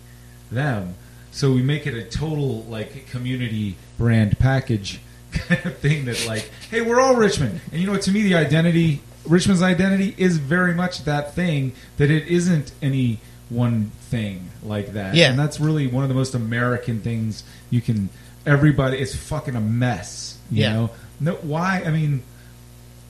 them. 0.51 0.95
So 1.31 1.53
we 1.53 1.63
make 1.63 1.87
it 1.87 1.95
a 1.95 2.05
total 2.05 2.63
like 2.65 3.09
community 3.09 3.77
brand 3.97 4.39
package 4.39 5.01
thing 5.81 6.05
that 6.07 6.25
like, 6.27 6.51
hey, 6.71 6.81
we're 6.83 7.01
all 7.01 7.17
Richmond, 7.17 7.61
and 7.73 7.81
you 7.81 7.87
know 7.87 7.93
what? 7.93 8.03
To 8.03 8.11
me, 8.11 8.23
the 8.23 8.35
identity, 8.35 9.01
Richmond's 9.27 9.63
identity, 9.63 10.15
is 10.19 10.37
very 10.39 10.75
much 10.75 11.05
that 11.05 11.35
thing 11.35 11.73
that 11.97 12.11
it 12.11 12.27
isn't 12.29 12.73
any 12.83 13.21
one 13.51 13.91
thing 14.11 14.51
like 14.63 14.93
that. 14.93 15.15
Yeah. 15.15 15.31
and 15.31 15.39
that's 15.39 15.59
really 15.59 15.87
one 15.87 16.03
of 16.03 16.09
the 16.09 16.15
most 16.15 16.35
American 16.35 17.01
things 17.01 17.43
you 17.71 17.81
can. 17.81 18.09
Everybody, 18.47 18.99
it's 18.99 19.15
fucking 19.15 19.57
a 19.57 19.61
mess. 19.61 20.39
You 20.51 20.63
Yeah. 20.63 20.73
know, 20.75 20.91
no, 21.21 21.33
why? 21.43 21.83
I 21.85 21.91
mean, 21.91 22.23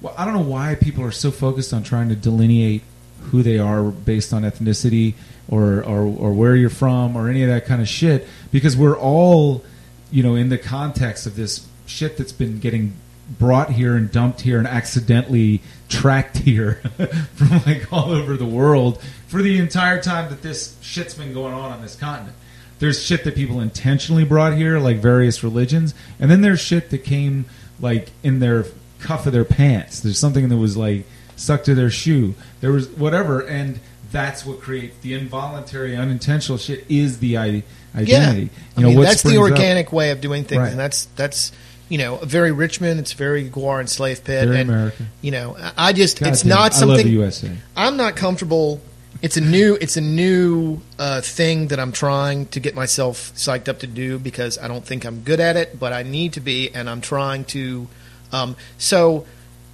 well, 0.01 0.15
I 0.17 0.25
don't 0.25 0.35
know 0.35 0.41
why 0.41 0.75
people 0.77 1.05
are 1.05 1.11
so 1.13 1.31
focused 1.31 1.73
on 1.73 1.83
trying 1.83 2.09
to 2.09 2.17
delineate 2.17 2.83
who 3.31 3.43
they 3.43 3.59
are 3.59 3.83
based 3.83 4.33
on 4.33 4.43
ethnicity 4.43 5.15
or, 5.49 5.83
or, 5.83 6.03
or 6.03 6.33
where 6.33 6.55
you're 6.57 6.71
from 6.71 7.17
or 7.17 7.29
any 7.29 7.43
of 7.43 7.49
that 7.49 7.67
kind 7.67 7.81
of 7.83 7.89
shit 7.89 8.27
because 8.53 8.77
we're 8.77 8.97
all, 8.99 9.65
you 10.13 10.23
know, 10.23 10.35
in 10.37 10.49
the 10.51 10.59
context 10.59 11.27
of 11.27 11.35
this 11.37 11.67
shit 11.89 12.17
that's 12.17 12.33
been 12.33 12.59
getting 12.61 12.95
brought 13.39 13.71
here 13.73 13.95
and 13.97 14.11
dumped 14.11 14.41
here 14.43 14.59
and 14.59 14.67
accidentally 14.67 15.61
tracked 15.89 16.39
here 16.39 16.75
from 17.35 17.51
like 17.67 17.93
all 17.93 18.11
over 18.11 18.37
the 18.37 18.47
world 18.47 19.03
for 19.27 19.43
the 19.43 19.59
entire 19.59 20.01
time 20.01 20.31
that 20.31 20.41
this 20.43 20.77
shit's 20.81 21.15
been 21.15 21.35
going 21.35 21.53
on 21.53 21.71
on 21.73 21.83
this 21.83 21.95
continent. 21.95 22.35
There's 22.79 23.03
shit 23.05 23.25
that 23.25 23.35
people 23.35 23.61
intentionally 23.61 24.25
brought 24.25 24.55
here, 24.55 24.79
like 24.79 24.99
various 24.99 25.43
religions, 25.43 25.95
and 26.21 26.31
then 26.31 26.41
there's 26.43 26.61
shit 26.61 26.91
that 26.91 26.99
came 27.05 27.45
like 27.81 28.11
in 28.23 28.39
their 28.39 28.65
cuff 29.01 29.27
of 29.27 29.33
their 29.33 29.45
pants. 29.45 30.01
There's 30.01 30.19
something 30.19 30.49
that 30.49 30.57
was 30.57 30.77
like 30.77 31.05
stuck 31.37 31.65
to 31.65 31.75
their 31.75 31.91
shoe. 31.91 32.35
There 32.61 32.73
was 32.73 32.89
whatever, 32.89 33.41
and 33.41 33.81
that's 34.13 34.47
what 34.47 34.61
creates 34.61 34.97
the 35.01 35.13
involuntary, 35.15 35.97
unintentional 35.97 36.57
shit. 36.57 36.85
Is 36.89 37.19
the 37.19 37.37
identity? 37.37 38.51
I 38.77 38.81
mean, 38.81 39.01
that's 39.01 39.23
the 39.23 39.31
springs 39.31 39.37
up- 39.51 39.59
organic 39.59 39.93
way 39.93 40.11
of 40.11 40.21
doing 40.21 40.45
things, 40.45 40.61
Right. 40.61 40.71
and 40.71 40.79
that's 40.79 41.07
that's 41.17 41.53
you 41.89 41.99
know 41.99 42.19
a 42.19 42.27
very 42.27 42.53
Richmond. 42.53 43.01
It's 43.01 43.13
very 43.13 43.49
GWAR 43.49 43.81
and 43.81 43.89
Slave 43.89 44.25
Pit, 44.25 44.47
Very 44.49 44.61
and 44.61 44.71
American. 44.71 45.09
you 45.23 45.31
know 45.31 45.57
I 45.77 45.93
just 45.93 46.21
God 46.21 46.29
it's 46.31 46.43
damn, 46.43 46.51
not 46.51 46.59
I 46.59 46.63
love 46.63 46.71
the 46.71 46.77
something 46.97 47.09
USA. 47.09 47.51
I'm 47.77 47.97
not 47.97 48.17
comfortable. 48.17 48.81
It's 49.21 49.37
a 49.37 49.41
new 49.41 49.77
it's 49.81 49.97
a 49.97 50.01
new 50.01 50.81
uh, 50.99 51.21
thing 51.23 51.69
that 51.69 51.81
I'm 51.81 51.91
trying 51.91 52.47
to 52.49 52.61
get 52.61 52.75
myself 52.75 53.33
psyched 53.35 53.69
up 53.69 53.81
to 53.81 53.87
do 53.87 54.19
because 54.19 54.59
I 54.59 54.69
don't 54.69 54.85
think 54.85 55.05
I'm 55.05 55.23
good 55.23 55.41
at 55.41 55.57
it, 55.57 55.79
but 55.81 55.93
I 55.93 56.05
need 56.05 56.35
to 56.35 56.41
be, 56.41 56.71
and 56.73 56.89
I'm 56.89 57.01
trying 57.01 57.45
to. 57.47 57.89
Um, 58.31 58.57
so, 58.77 59.25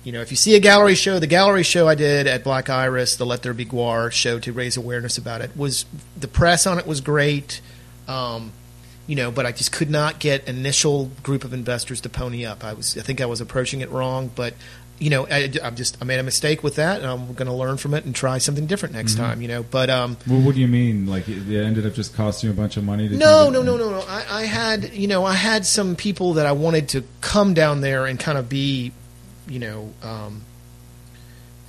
you 0.05 0.13
know, 0.13 0.21
if 0.23 0.31
you 0.31 0.37
see 0.37 0.55
a 0.55 0.61
gallery 0.61 0.95
show, 0.95 1.19
the 1.19 1.27
gallery 1.27 1.65
show 1.65 1.89
I 1.89 1.95
did 1.95 2.27
at 2.27 2.45
Black 2.45 2.71
Iris, 2.71 3.17
the 3.17 3.27
Let 3.27 3.43
There 3.43 3.53
Be 3.53 3.67
GWAR 3.67 4.13
show 4.13 4.39
to 4.39 4.53
raise 4.53 4.77
awareness 4.77 5.19
about 5.19 5.41
it 5.43 5.55
was 5.57 5.85
the 6.19 6.29
press 6.29 6.67
on 6.67 6.79
it 6.79 6.87
was 6.87 7.01
great. 7.01 7.61
Um, 8.09 8.53
you 9.07 9.17
know, 9.17 9.31
but 9.31 9.47
I 9.47 9.53
just 9.53 9.73
could 9.73 9.91
not 9.91 10.19
get 10.19 10.49
initial 10.49 11.11
group 11.23 11.45
of 11.45 11.53
investors 11.53 12.01
to 12.03 12.09
pony 12.09 12.47
up. 12.47 12.65
I 12.65 12.73
was, 12.73 12.97
I 12.97 13.03
think 13.03 13.21
I 13.21 13.27
was 13.27 13.41
approaching 13.41 13.81
it 13.81 13.91
wrong, 13.91 14.31
but 14.35 14.55
you 14.99 15.11
know, 15.11 15.27
I, 15.27 15.51
am 15.63 15.75
just, 15.75 15.99
I 16.01 16.05
made 16.05 16.21
a 16.21 16.23
mistake 16.23 16.63
with 16.63 16.77
that, 16.77 17.01
and 17.01 17.07
I'm 17.07 17.35
going 17.35 17.49
to 17.49 17.53
learn 17.53 17.79
from 17.79 17.95
it 17.95 18.05
and 18.05 18.15
try 18.15 18.39
something 18.39 18.67
different 18.67 18.95
next 18.95 19.17
time. 19.17 19.43
You 19.43 19.49
know, 19.49 19.63
but 19.65 19.91
um, 19.91 20.17
Well, 20.27 20.41
what 20.41 20.55
do 20.55 20.61
you 20.61 20.69
mean? 20.69 21.07
Like 21.07 21.29
it, 21.29 21.49
ended 21.53 21.85
up 21.85 21.95
just 21.95 22.15
costing 22.15 22.49
you 22.49 22.55
a 22.55 22.57
bunch 22.57 22.77
of 22.77 22.85
money 22.85 23.09
to 23.09 23.17
no, 23.17 23.51
no, 23.51 23.63
no, 23.63 23.77
no, 23.77 23.91
no. 23.91 24.05
I, 24.09 24.25
I 24.31 24.45
had, 24.45 24.95
you 24.95 25.09
know, 25.09 25.25
I 25.25 25.35
had 25.35 25.67
some 25.67 25.97
people 25.97 26.35
that 26.35 26.47
I 26.47 26.53
wanted 26.53 26.91
to 26.91 27.03
come 27.21 27.55
down 27.55 27.81
there 27.81 28.07
and 28.07 28.21
kind 28.21 28.39
of 28.39 28.49
be, 28.49 28.93
you 29.49 29.59
know, 29.59 29.93
um, 30.03 30.43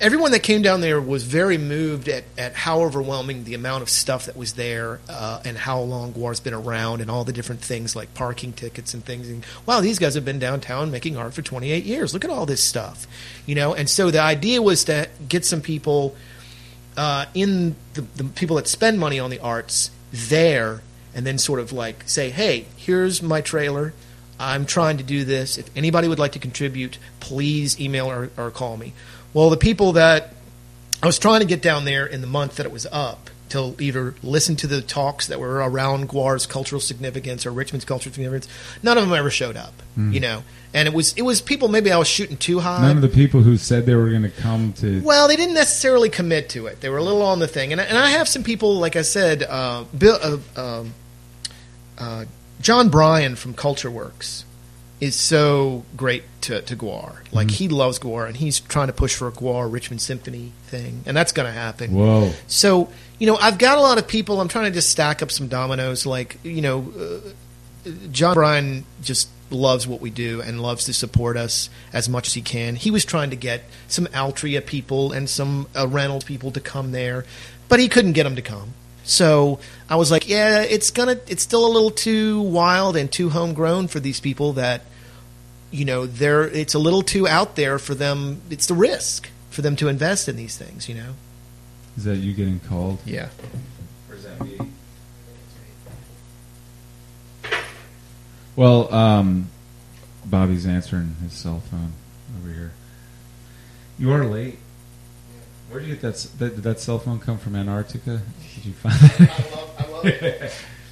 everyone 0.01 0.31
that 0.31 0.43
came 0.43 0.61
down 0.61 0.81
there 0.81 0.99
was 0.99 1.23
very 1.23 1.57
moved 1.57 2.09
at, 2.09 2.26
at 2.38 2.53
how 2.53 2.81
overwhelming 2.81 3.45
the 3.45 3.53
amount 3.53 3.81
of 3.81 3.89
stuff 3.89 4.26
that 4.26 4.35
was 4.35 4.53
there 4.53 4.99
uh, 5.07 5.41
and 5.45 5.57
how 5.57 5.80
long 5.80 6.13
GWAR's 6.13 6.39
been 6.39 6.53
around 6.53 7.01
and 7.01 7.09
all 7.09 7.23
the 7.23 7.31
different 7.31 7.61
things 7.61 7.95
like 7.95 8.13
parking 8.13 8.51
tickets 8.53 8.93
and 8.93 9.05
things. 9.05 9.30
And 9.30 9.45
wow, 9.65 9.80
these 9.80 9.99
guys 9.99 10.15
have 10.15 10.26
been 10.26 10.39
downtown 10.39 10.91
making 10.91 11.17
art 11.17 11.34
for 11.34 11.41
28 11.41 11.85
years. 11.85 12.13
Look 12.13 12.26
at 12.26 12.30
all 12.30 12.45
this 12.45 12.63
stuff, 12.63 13.07
you 13.45 13.55
know. 13.55 13.73
And 13.73 13.89
so 13.89 14.11
the 14.11 14.19
idea 14.22 14.61
was 14.61 14.84
to 14.85 15.09
get 15.30 15.45
some 15.45 15.61
people 15.61 16.15
uh, 16.97 17.26
in 17.34 17.76
the, 17.93 18.01
the 18.01 18.23
people 18.26 18.57
that 18.57 18.67
spend 18.67 18.99
money 18.99 19.19
on 19.19 19.30
the 19.30 19.39
arts 19.39 19.91
there 20.11 20.81
and 21.13 21.26
then 21.26 21.38
sort 21.38 21.59
of 21.59 21.72
like 21.72 22.03
say, 22.07 22.30
hey, 22.30 22.65
here's 22.76 23.22
my 23.22 23.39
trailer. 23.39 23.93
I'm 24.38 24.65
trying 24.65 24.97
to 24.97 25.03
do 25.03 25.23
this. 25.23 25.57
If 25.57 25.69
anybody 25.77 26.09
would 26.09 26.19
like 26.19 26.34
to 26.34 26.39
contribute, 26.39 26.97
please 27.22 27.80
email 27.80 28.11
or, 28.11 28.30
or 28.35 28.51
call 28.51 28.76
me. 28.76 28.91
Well, 29.35 29.49
the 29.49 29.57
people 29.57 29.91
that 29.91 30.33
I 31.03 31.07
was 31.07 31.19
trying 31.19 31.41
to 31.41 31.45
get 31.45 31.61
down 31.61 31.83
there 31.83 32.05
in 32.05 32.21
the 32.21 32.27
month 32.27 32.55
that 32.55 32.65
it 32.65 32.71
was 32.71 32.87
up 32.89 33.29
to 33.49 33.75
either 33.79 34.15
listen 34.23 34.55
to 34.55 34.65
the 34.65 34.81
talks 34.81 35.27
that 35.27 35.41
were 35.41 35.55
around 35.55 36.07
GWAR's 36.07 36.45
cultural 36.45 36.79
significance 36.79 37.45
or 37.45 37.51
Richmond's 37.51 37.83
cultural 37.83 38.13
significance, 38.13 38.47
none 38.81 38.97
of 38.97 39.03
them 39.03 39.13
ever 39.13 39.29
showed 39.29 39.57
up. 39.57 39.73
You 39.97 40.21
know, 40.21 40.43
and 40.73 40.87
it 40.87 40.93
was 40.93 41.13
it 41.17 41.23
was 41.23 41.41
people. 41.41 41.67
Maybe 41.67 41.91
I 41.91 41.97
was 41.97 42.07
shooting 42.07 42.37
too 42.37 42.59
high. 42.59 42.81
None 42.81 42.95
of 42.95 43.01
the 43.01 43.09
people 43.09 43.41
who 43.41 43.57
said 43.57 43.85
they 43.85 43.95
were 43.95 44.09
going 44.09 44.23
to 44.23 44.29
come 44.29 44.71
to. 44.73 45.01
Well, 45.01 45.27
they 45.27 45.35
didn't 45.35 45.55
necessarily 45.55 46.09
commit 46.09 46.47
to 46.51 46.67
it. 46.67 46.79
They 46.79 46.87
were 46.87 46.97
a 46.97 47.03
little 47.03 47.21
on 47.21 47.39
the 47.39 47.47
thing, 47.47 47.73
and 47.73 47.81
I, 47.81 47.83
and 47.83 47.97
I 47.97 48.11
have 48.11 48.29
some 48.29 48.43
people, 48.43 48.75
like 48.77 48.95
I 48.95 49.01
said, 49.01 49.43
uh, 49.43 49.83
Bill, 49.97 50.17
uh, 50.57 50.61
um, 50.61 50.93
uh, 51.97 52.25
John 52.61 52.87
Bryan 52.87 53.35
from 53.35 53.53
Culture 53.53 53.91
Works 53.91 54.45
is 54.99 55.15
so 55.15 55.84
great 55.97 56.23
to, 56.41 56.61
to 56.61 56.76
GWAR. 56.76 57.17
Like 57.31 57.51
he 57.51 57.67
loves 57.67 57.99
GWAR, 57.99 58.27
and 58.27 58.38
he's 58.38 58.59
trying 58.59 58.88
to 58.88 58.93
push 58.93 59.15
for 59.15 59.27
a 59.27 59.31
GWAR 59.31 59.72
Richmond 59.72 60.01
Symphony 60.01 60.53
thing, 60.67 61.03
and 61.05 61.15
that's 61.15 61.31
going 61.31 61.47
to 61.47 61.51
happen. 61.51 61.93
Whoa. 61.93 62.31
So, 62.47 62.89
you 63.19 63.27
know, 63.27 63.35
I've 63.35 63.57
got 63.57 63.77
a 63.77 63.81
lot 63.81 63.97
of 63.97 64.07
people. 64.07 64.39
I'm 64.39 64.47
trying 64.47 64.65
to 64.65 64.72
just 64.72 64.89
stack 64.89 65.22
up 65.22 65.31
some 65.31 65.47
dominoes. 65.47 66.05
Like, 66.05 66.39
you 66.43 66.61
know, 66.61 66.93
uh, 66.97 67.89
John 68.11 68.34
Bryan 68.35 68.85
just 69.01 69.30
loves 69.51 69.88
what 69.88 70.01
we 70.01 70.09
do 70.09 70.41
and 70.41 70.61
loves 70.61 70.85
to 70.85 70.93
support 70.93 71.38
us 71.38 71.69
as 71.93 72.09
much 72.09 72.27
as 72.27 72.34
he 72.34 72.41
can. 72.41 72.76
He 72.76 72.89
was 72.89 73.05
trying 73.05 73.30
to 73.30 73.35
get 73.35 73.63
some 73.88 74.05
Altria 74.07 74.65
people 74.65 75.11
and 75.11 75.30
some 75.30 75.67
uh, 75.76 75.88
Reynolds 75.88 76.26
people 76.26 76.51
to 76.51 76.59
come 76.59 76.91
there, 76.91 77.26
but 77.69 77.80
he 77.80 77.88
couldn't 77.88 78.13
get 78.13 78.23
them 78.23 78.35
to 78.35 78.41
come. 78.41 78.73
So 79.06 79.60
I 79.88 79.95
was 79.98 80.10
like, 80.10 80.27
yeah, 80.27 80.64
it's 80.64 80.90
gonna, 80.90 81.19
it's 81.27 81.44
still 81.44 81.65
a 81.65 81.69
little 81.69 81.91
too 81.91 82.41
wild 82.41 82.98
and 82.98 83.11
too 83.11 83.30
homegrown 83.30 83.88
for 83.88 83.99
these 83.99 84.19
people 84.19 84.53
that, 84.53 84.82
you 85.69 85.86
know, 85.86 86.07
they're, 86.07 86.44
it's 86.44 86.73
a 86.73 86.80
little 86.80 87.03
too 87.03 87.27
out 87.27 87.56
there 87.56 87.77
for 87.77 87.94
them. 87.94 88.41
It's 88.49 88.65
the 88.65 88.73
risk 88.73 89.30
for 89.52 89.61
them 89.61 89.76
to 89.77 89.88
invest 89.90 90.27
in 90.27 90.36
these 90.36 90.57
things, 90.57 90.90
you 90.90 90.95
know? 90.95 91.14
Is 91.98 92.03
that 92.06 92.18
you 92.18 92.34
getting 92.34 92.60
called? 92.60 92.99
Yeah. 93.06 93.30
Or 94.10 94.15
is 94.15 94.23
that 94.23 94.41
me? 94.41 94.60
Well, 98.56 98.94
um, 98.94 99.49
Bobby's 100.26 100.65
answering 100.65 101.15
his 101.22 101.34
cell 101.34 101.61
phone 101.69 101.94
over 102.40 102.52
here. 102.52 102.72
You 103.99 104.11
are 104.14 104.26
late. 104.26 104.57
Where 105.76 105.81
did 105.81 105.89
you 105.89 105.95
get 105.97 106.03
that, 106.03 106.15
that? 106.39 106.56
Did 106.56 106.64
that 106.64 106.80
cell 106.80 106.99
phone 106.99 107.19
come 107.19 107.38
from 107.38 107.53
Antarctica? 107.53 108.22
Did 108.56 108.65
you 108.65 108.72
find 108.72 108.95
that? 108.95 109.19
I 109.30 109.56
love, 109.57 109.76
I 109.77 109.91
love 109.91 110.06
it. 110.06 110.39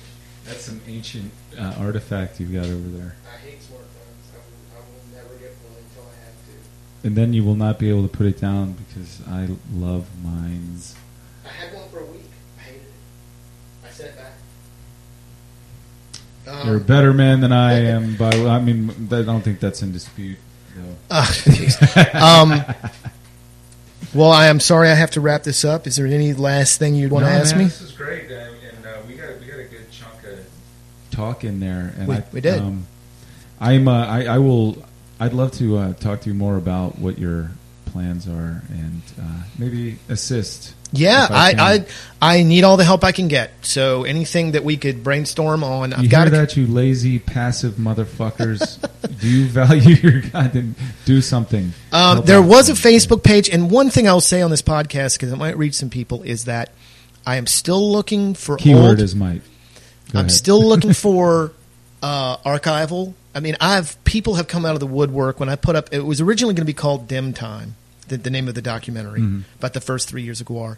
That's 0.46 0.62
some 0.62 0.82
ancient 0.86 1.32
uh, 1.58 1.76
artifact 1.80 2.42
you've 2.42 2.52
got 2.52 2.66
over 2.66 2.90
there. 2.90 3.16
I 3.26 3.38
hate 3.38 3.60
smartphones. 3.60 4.28
I 4.34 4.40
will, 4.40 4.76
I 4.76 4.80
will 4.80 5.16
never 5.16 5.36
get 5.40 5.52
one 5.64 5.78
until 5.78 6.04
I 6.04 6.26
have 6.26 6.36
to. 6.36 7.08
And 7.08 7.16
then 7.16 7.32
you 7.32 7.46
will 7.46 7.56
not 7.56 7.80
be 7.80 7.90
able 7.90 8.02
to 8.02 8.10
put 8.10 8.26
it 8.26 8.42
down 8.42 8.74
because 8.74 9.22
I 9.26 9.48
love 9.74 10.06
mines. 10.22 10.98
I 11.46 11.48
had 11.48 11.74
one 11.74 11.88
for 11.88 12.00
a 12.02 12.06
week. 12.06 12.30
I 12.60 12.64
hated 12.64 12.82
it. 12.82 13.88
I 13.88 13.90
sent 13.90 14.10
it 14.10 14.18
back. 14.18 14.34
Um, 16.60 16.68
You're 16.68 16.76
a 16.76 16.82
better 16.82 17.14
man 17.14 17.40
than 17.40 17.54
I 17.54 17.74
am. 17.86 18.18
But 18.18 18.36
I 18.36 18.60
mean, 18.60 18.90
I 19.14 19.22
don't 19.22 19.44
think 19.44 19.62
that's 19.62 19.82
in 19.82 19.94
dispute. 19.94 20.40
Though. 20.76 21.16
Jeez. 21.22 22.16
um, 22.16 22.66
well, 24.14 24.32
I 24.32 24.48
am 24.48 24.60
sorry 24.60 24.90
I 24.90 24.96
have 24.96 25.12
to 25.12 25.22
wrap 25.22 25.44
this 25.44 25.66
up. 25.66 25.88
Is 25.88 25.96
there 25.96 26.06
any 26.06 26.34
last 26.34 26.80
thing 26.80 26.96
you'd 26.96 27.12
want 27.12 27.26
to 27.26 27.32
ask 27.32 27.56
man, 27.56 27.66
me? 27.66 27.70
This 27.70 27.82
is 27.82 27.92
great, 27.92 28.30
and 28.32 28.86
uh, 28.86 28.90
we 29.08 29.16
got 29.16 29.40
we 29.40 29.46
got 29.46 29.60
a 29.60 29.64
good 29.66 29.90
chunk 29.92 30.24
of 30.26 30.40
talk 31.12 31.44
in 31.44 31.60
there. 31.60 31.94
And 31.98 32.08
We- 32.08 32.16
I, 32.16 32.24
we 32.32 32.42
did. 32.42 32.60
Um, 32.62 32.88
I'm. 33.60 33.88
Uh, 33.88 34.06
I, 34.06 34.26
I 34.26 34.38
will. 34.40 34.84
I'd 35.20 35.34
love 35.34 35.52
to 35.54 35.78
uh, 35.78 35.94
talk 35.94 36.22
to 36.22 36.30
you 36.30 36.36
more 36.36 36.58
about 36.58 37.00
what 37.00 37.18
your 37.18 37.52
plans 37.86 38.28
are, 38.28 38.62
and 38.70 39.02
uh, 39.22 39.44
maybe 39.58 39.98
assist. 40.10 40.74
Yeah, 40.94 41.28
I 41.30 41.54
I. 41.58 41.86
I 42.22 42.44
need 42.44 42.64
all 42.64 42.78
the 42.78 42.86
help 42.86 43.04
I 43.04 43.12
can 43.12 43.28
get. 43.28 43.52
So 43.64 44.06
anything 44.06 44.54
that 44.54 44.64
we 44.64 44.78
could 44.78 45.04
brainstorm 45.04 45.62
on, 45.62 45.90
You 45.92 45.98
I've 45.98 46.10
got 46.10 46.30
hear 46.30 46.38
that, 46.40 46.56
you 46.56 46.68
lazy, 46.68 47.20
passive 47.20 47.74
motherfuckers? 47.74 48.80
Do 49.20 49.28
you 49.30 49.46
value 49.48 49.96
your 49.96 50.22
goddamn? 50.22 50.76
Do 51.04 51.20
something. 51.20 51.74
Um, 51.92 52.22
there 52.24 52.40
out. 52.40 52.46
was 52.46 52.70
a 52.70 52.74
Facebook 52.74 53.26
page, 53.26 53.50
and 53.50 53.70
one 53.70 53.90
thing 53.90 54.08
I'll 54.08 54.22
say 54.22 54.42
on 54.42 54.52
this 54.52 54.62
podcast 54.62 55.16
because 55.18 55.34
it 55.34 55.36
might 55.36 55.58
reach 55.58 55.74
some 55.74 55.90
people 55.90 56.24
is 56.24 56.46
that 56.46 56.72
I 57.26 57.36
am 57.36 57.46
still 57.46 57.92
looking 57.92 58.36
for 58.36 58.56
Keyword 58.56 58.86
old. 58.86 59.00
is. 59.02 59.14
Go 59.14 59.20
I'm 59.22 59.40
ahead. 60.14 60.32
still 60.32 60.64
looking 60.66 60.94
for 60.94 61.52
uh, 62.02 62.38
archival. 62.38 63.16
I 63.36 63.42
mean, 63.42 63.58
I've 63.60 64.02
people 64.06 64.36
have 64.36 64.48
come 64.48 64.66
out 64.66 64.76
of 64.76 64.80
the 64.80 64.88
woodwork 64.88 65.42
when 65.42 65.50
I 65.50 65.58
put 65.58 65.76
up. 65.76 65.90
It 65.92 66.06
was 66.06 66.22
originally 66.22 66.54
going 66.54 66.66
to 66.66 66.70
be 66.70 66.74
called 66.74 67.10
Dim 67.10 67.34
Time, 67.34 67.76
the, 68.06 68.18
the 68.18 68.30
name 68.30 68.48
of 68.48 68.56
the 68.56 68.62
documentary 68.62 69.22
Mhm. 69.22 69.44
about 69.60 69.74
the 69.74 69.82
first 69.82 70.08
three 70.10 70.24
years 70.24 70.42
of 70.42 70.48
GWAR. 70.48 70.78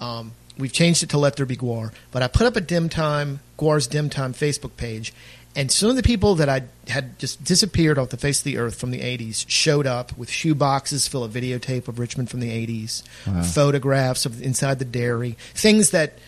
Um, 0.00 0.32
we've 0.58 0.72
changed 0.72 1.02
it 1.02 1.08
to 1.10 1.18
Let 1.18 1.36
There 1.36 1.46
Be 1.46 1.56
GWAR, 1.56 1.92
but 2.12 2.22
I 2.22 2.28
put 2.28 2.46
up 2.46 2.56
a 2.56 2.60
Dim 2.60 2.88
Time 2.88 3.40
GWAR's 3.58 3.86
Dim 3.86 4.08
Time 4.10 4.34
Facebook 4.34 4.76
page, 4.76 5.12
and 5.56 5.70
some 5.70 5.88
of 5.88 5.94
the 5.96 6.02
people 6.02 6.34
that 6.36 6.48
I 6.48 6.62
had 6.88 7.16
just 7.18 7.44
disappeared 7.44 7.96
off 7.98 8.10
the 8.10 8.16
face 8.16 8.38
of 8.38 8.44
the 8.44 8.58
earth 8.58 8.74
from 8.74 8.90
the 8.90 9.00
'80s 9.02 9.44
showed 9.48 9.86
up 9.86 10.16
with 10.18 10.28
shoe 10.30 10.54
boxes 10.54 11.06
full 11.06 11.22
of 11.22 11.32
videotape 11.32 11.86
of 11.86 11.98
Richmond 12.00 12.28
from 12.30 12.40
the 12.40 12.50
'80s, 12.50 13.02
Wow. 13.26 13.42
photographs 13.42 14.26
of 14.26 14.42
inside 14.42 14.78
the 14.80 14.84
dairy, 14.84 15.36
things 15.54 15.90
that 15.90 16.18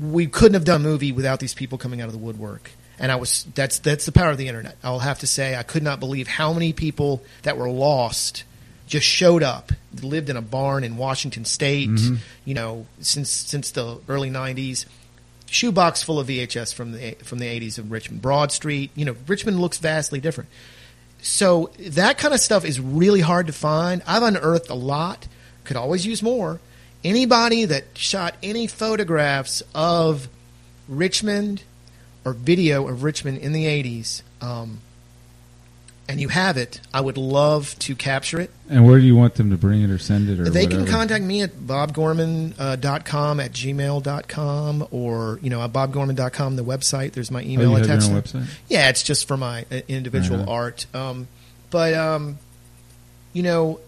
we 0.00 0.28
couldn't 0.28 0.54
have 0.54 0.64
done 0.64 0.80
a 0.80 0.84
movie 0.84 1.10
without 1.10 1.40
these 1.40 1.54
people 1.54 1.76
coming 1.76 2.00
out 2.00 2.06
of 2.06 2.12
the 2.12 2.18
woodwork. 2.18 2.70
And 3.00 3.10
I 3.10 3.16
was 3.16 3.46
that's 3.56 3.80
that's 3.80 4.06
the 4.06 4.12
power 4.12 4.30
of 4.30 4.38
the 4.38 4.46
internet. 4.46 4.76
I'll 4.84 5.00
have 5.00 5.18
to 5.20 5.26
say 5.26 5.56
I 5.56 5.64
could 5.64 5.82
not 5.82 5.98
believe 5.98 6.28
how 6.28 6.52
many 6.52 6.72
people 6.72 7.20
that 7.42 7.56
were 7.58 7.68
lost 7.68 8.44
just 8.92 9.06
showed 9.06 9.42
up, 9.42 9.72
lived 10.02 10.28
in 10.28 10.36
a 10.36 10.42
barn 10.42 10.84
in 10.84 10.98
Washington 10.98 11.46
State, 11.46 11.88
Mhm. 11.88 12.18
you 12.44 12.52
know, 12.52 12.84
since 13.00 13.30
since 13.30 13.70
the 13.70 13.98
early 14.06 14.28
'90s. 14.28 14.84
Shoebox 15.46 16.02
full 16.02 16.20
of 16.20 16.26
VHS 16.26 16.72
from 16.74 16.92
the 16.92 17.16
from 17.24 17.38
the 17.38 17.46
'80s 17.46 17.78
of 17.78 17.90
Richmond, 17.90 18.20
Broad 18.20 18.52
Street. 18.52 18.90
You 18.94 19.06
know, 19.06 19.16
Richmond 19.26 19.60
looks 19.60 19.78
vastly 19.78 20.20
different. 20.20 20.50
so 21.24 21.70
that 21.78 22.18
kind 22.18 22.34
of 22.34 22.40
stuff 22.40 22.64
is 22.64 22.80
really 22.80 23.20
hard 23.20 23.46
to 23.46 23.52
find. 23.52 24.02
I've 24.06 24.24
unearthed 24.24 24.68
a 24.70 24.74
lot. 24.74 25.26
Could 25.64 25.76
always 25.76 26.04
use 26.04 26.20
more. 26.22 26.58
Anybody 27.04 27.64
that 27.64 27.84
shot 27.94 28.34
any 28.42 28.66
photographs 28.66 29.62
of 29.72 30.28
Richmond 30.88 31.62
or 32.24 32.32
video 32.32 32.88
of 32.88 33.04
Richmond 33.04 33.38
in 33.38 33.52
the 33.52 33.66
80s, 33.66 34.22
um, 34.40 34.80
and 36.08 36.20
you 36.20 36.28
have 36.28 36.56
it, 36.56 36.80
I 36.92 37.00
would 37.00 37.16
love 37.16 37.78
to 37.80 37.94
capture 37.94 38.40
it. 38.40 38.50
And 38.68 38.84
where 38.86 38.98
do 38.98 39.04
you 39.06 39.14
want 39.16 39.34
them 39.36 39.50
to 39.50 39.56
bring 39.56 39.82
it 39.82 39.90
or 39.90 39.98
send 39.98 40.28
it 40.28 40.40
or 40.40 40.50
They 40.50 40.64
whatever? 40.64 40.84
can 40.84 40.92
contact 40.92 41.24
me 41.24 41.42
at 41.42 41.52
bobgorman.com 41.60 43.40
at 43.40 43.52
gmail.com 43.52 44.88
or, 44.90 45.38
you 45.42 45.50
know, 45.50 45.62
at 45.62 45.72
bobgorman.com, 45.72 46.56
the 46.56 46.64
website. 46.64 47.12
There's 47.12 47.30
my 47.30 47.40
Oh, 47.40 47.46
email 47.46 47.70
you 47.70 47.76
have 47.76 47.86
your 47.86 47.96
attached. 47.96 48.10
own 48.10 48.22
website? 48.42 48.46
Yeah, 48.68 48.88
it's 48.88 49.02
just 49.02 49.26
for 49.28 49.36
my 49.36 49.64
uh, 49.70 49.80
individual 49.88 50.40
Uh-huh. 50.42 50.50
art. 50.52 50.86
Um, 50.94 51.28
but, 51.70 51.94
um, 51.94 52.38
you 53.32 53.42
know, 53.42 53.80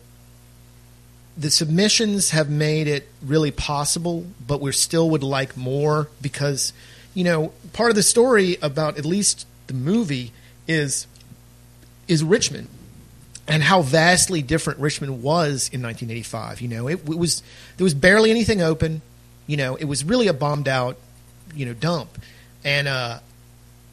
the 1.36 1.50
submissions 1.50 2.30
have 2.30 2.48
made 2.48 2.86
it 2.86 3.08
really 3.20 3.50
possible, 3.50 4.24
but 4.46 4.60
we 4.60 4.70
still 4.72 5.10
would 5.10 5.22
like 5.24 5.56
more 5.56 6.08
because, 6.22 6.72
you 7.12 7.24
know, 7.24 7.52
part 7.72 7.90
of 7.90 7.96
the 7.96 8.02
story 8.04 8.56
about 8.62 8.98
at 8.98 9.04
least 9.04 9.46
the 9.66 9.74
movie 9.74 10.32
is 10.68 11.06
is 12.08 12.22
Richmond 12.22 12.68
and 13.46 13.62
how 13.62 13.82
vastly 13.82 14.42
different 14.42 14.80
Richmond 14.80 15.22
was 15.22 15.68
in 15.72 15.82
1985. 15.82 16.60
You 16.60 16.68
know, 16.68 16.88
it, 16.88 17.08
it 17.08 17.18
was 17.18 17.42
there 17.76 17.84
was 17.84 17.94
barely 17.94 18.30
anything 18.30 18.62
open. 18.62 19.02
You 19.46 19.56
know, 19.56 19.76
it 19.76 19.84
was 19.84 20.04
really 20.04 20.28
a 20.28 20.32
bombed 20.32 20.68
out, 20.68 20.96
you 21.54 21.66
know, 21.66 21.74
dump, 21.74 22.18
and 22.64 22.88
uh, 22.88 23.18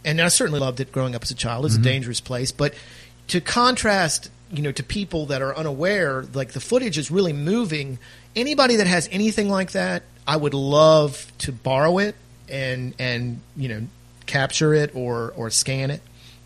and 0.06 0.22
I 0.22 0.30
certainly 0.30 0.60
loved 0.60 0.80
it 0.80 0.92
growing 0.92 1.16
up 1.16 1.24
as 1.24 1.32
a 1.32 1.36
child. 1.36 1.66
It's 1.66 1.76
a 1.76 1.80
dangerous 1.80 2.22
place, 2.22 2.52
but 2.52 2.74
to 3.28 3.42
contrast, 3.42 4.30
you 4.52 4.62
know, 4.62 4.72
to 4.72 4.84
people 4.84 5.28
that 5.28 5.42
are 5.42 5.56
unaware, 5.56 6.24
like 6.34 6.52
the 6.54 6.60
footage 6.60 6.98
is 6.98 7.12
really 7.12 7.34
moving. 7.34 8.00
Anybody 8.36 8.78
that 8.78 8.88
has 8.88 9.10
anything 9.12 9.50
like 9.50 9.72
that, 9.72 10.04
I 10.26 10.38
would 10.38 10.54
love 10.54 11.32
to 11.40 11.52
borrow 11.52 11.98
it 11.98 12.16
and 12.48 12.94
and 13.00 13.42
you 13.56 13.70
know 13.70 13.82
capture 14.26 14.74
it 14.74 14.96
or 14.96 15.34
or 15.36 15.50
scan 15.50 15.92
it. 15.92 16.02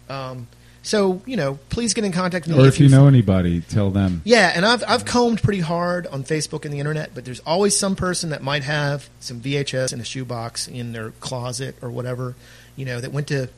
Um, 0.09 0.47
so 0.85 1.19
you 1.25 1.35
know, 1.35 1.57
please 1.69 1.93
get 1.95 2.03
in 2.03 2.11
contact 2.11 2.45
with 2.47 2.55
me 2.55 2.63
Or 2.63 2.67
if 2.67 2.79
you 2.79 2.87
know 2.89 3.07
anybody, 3.07 3.59
tell 3.61 3.89
them. 3.89 4.21
yeah, 4.23 4.51
and 4.55 4.63
I've 4.65 4.83
I've 4.87 5.03
combed 5.03 5.41
pretty 5.41 5.61
hard 5.61 6.05
on 6.07 6.23
Facebook 6.23 6.63
and 6.63 6.73
the 6.73 6.79
internet, 6.79 7.15
but 7.15 7.25
there's 7.25 7.39
always 7.41 7.75
some 7.75 7.95
person 7.95 8.29
that 8.29 8.43
might 8.43 8.63
have 8.63 9.09
some 9.19 9.41
VHS 9.41 9.91
in 9.93 9.99
a 9.99 10.03
shoebox 10.05 10.67
in 10.67 10.91
their 10.93 11.09
closet 11.19 11.75
or 11.81 11.89
whatever, 11.89 12.35
you 12.75 12.85
know, 12.85 13.01
that 13.01 13.11
went 13.11 13.27
to, 13.29 13.49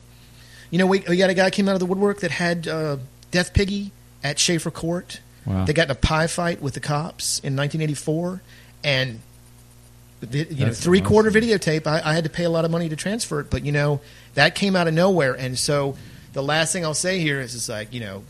you 0.70 0.78
know, 0.78 0.86
we, 0.86 1.00
we 1.08 1.16
got 1.18 1.28
a 1.30 1.34
guy 1.34 1.50
came 1.50 1.68
out 1.68 1.74
of 1.74 1.80
the 1.80 1.86
woodwork 1.86 2.20
that 2.20 2.30
had 2.30 2.66
uh, 2.66 2.96
Death 3.30 3.52
Piggy 3.52 3.92
at 4.24 4.38
Shafer 4.38 4.70
Court. 4.70 5.20
Wow. 5.44 5.64
They 5.66 5.72
got 5.74 5.86
in 5.86 5.90
a 5.92 5.94
pie 5.94 6.26
fight 6.28 6.60
with 6.62 6.74
the 6.74 6.80
cops 6.80 7.38
in 7.40 7.54
1984, 7.56 8.40
and 8.84 9.20
you 10.32 10.44
know, 10.44 10.44
That's 10.66 10.80
three 10.80 11.00
quarter 11.00 11.28
awesome. 11.28 11.42
videotape. 11.42 11.86
I, 11.86 12.00
I 12.04 12.12
had 12.14 12.24
to 12.24 12.30
pay 12.30 12.44
a 12.44 12.50
lot 12.50 12.64
of 12.64 12.70
money 12.70 12.88
to 12.88 12.96
transfer 12.96 13.40
it, 13.40 13.50
but 13.50 13.64
you 13.64 13.72
know, 13.72 14.00
that 14.34 14.54
came 14.54 14.74
out 14.74 14.88
of 14.88 14.94
nowhere, 14.94 15.34
and 15.34 15.58
so 15.58 15.96
the 16.32 16.42
last 16.42 16.72
thing 16.72 16.84
I'll 16.84 16.94
say 16.94 17.20
here 17.20 17.40
is, 17.40 17.54
is 17.54 17.68
like, 17.68 17.92
you 17.92 18.00
know, 18.00 18.22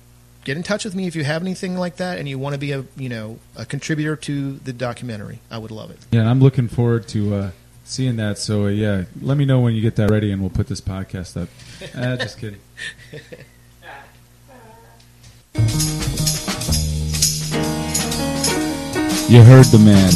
get 0.44 0.56
in 0.56 0.62
touch 0.62 0.84
with 0.84 0.94
me 0.94 1.06
if 1.06 1.14
you 1.14 1.24
have 1.24 1.42
anything 1.42 1.76
like 1.76 1.96
that 1.96 2.18
and 2.18 2.28
you 2.28 2.38
want 2.38 2.54
to 2.54 2.58
be 2.58 2.72
a 2.72 2.82
you 2.96 3.08
know 3.10 3.38
a 3.56 3.66
contributor 3.66 4.16
to 4.16 4.54
the 4.58 4.72
documentary. 4.72 5.40
I 5.50 5.58
would 5.58 5.70
love 5.70 5.90
it. 5.90 5.98
Yeah, 6.10 6.28
I'm 6.28 6.40
looking 6.40 6.68
forward 6.68 7.06
to 7.08 7.34
uh, 7.34 7.50
seeing 7.84 8.16
that. 8.16 8.38
So 8.38 8.64
uh, 8.64 8.68
yeah, 8.68 9.04
let 9.20 9.36
me 9.36 9.44
know 9.44 9.60
when 9.60 9.74
you 9.74 9.82
get 9.82 9.96
that 9.96 10.10
ready, 10.10 10.32
and 10.32 10.40
we'll 10.40 10.50
put 10.50 10.68
this 10.68 10.80
podcast 10.80 11.40
up. 11.40 11.48
Ah, 11.94 12.16
just 12.16 12.38
kidding. 12.38 12.60
You 19.28 19.42
heard 19.42 19.66
the 19.66 19.78
man. 19.78 20.10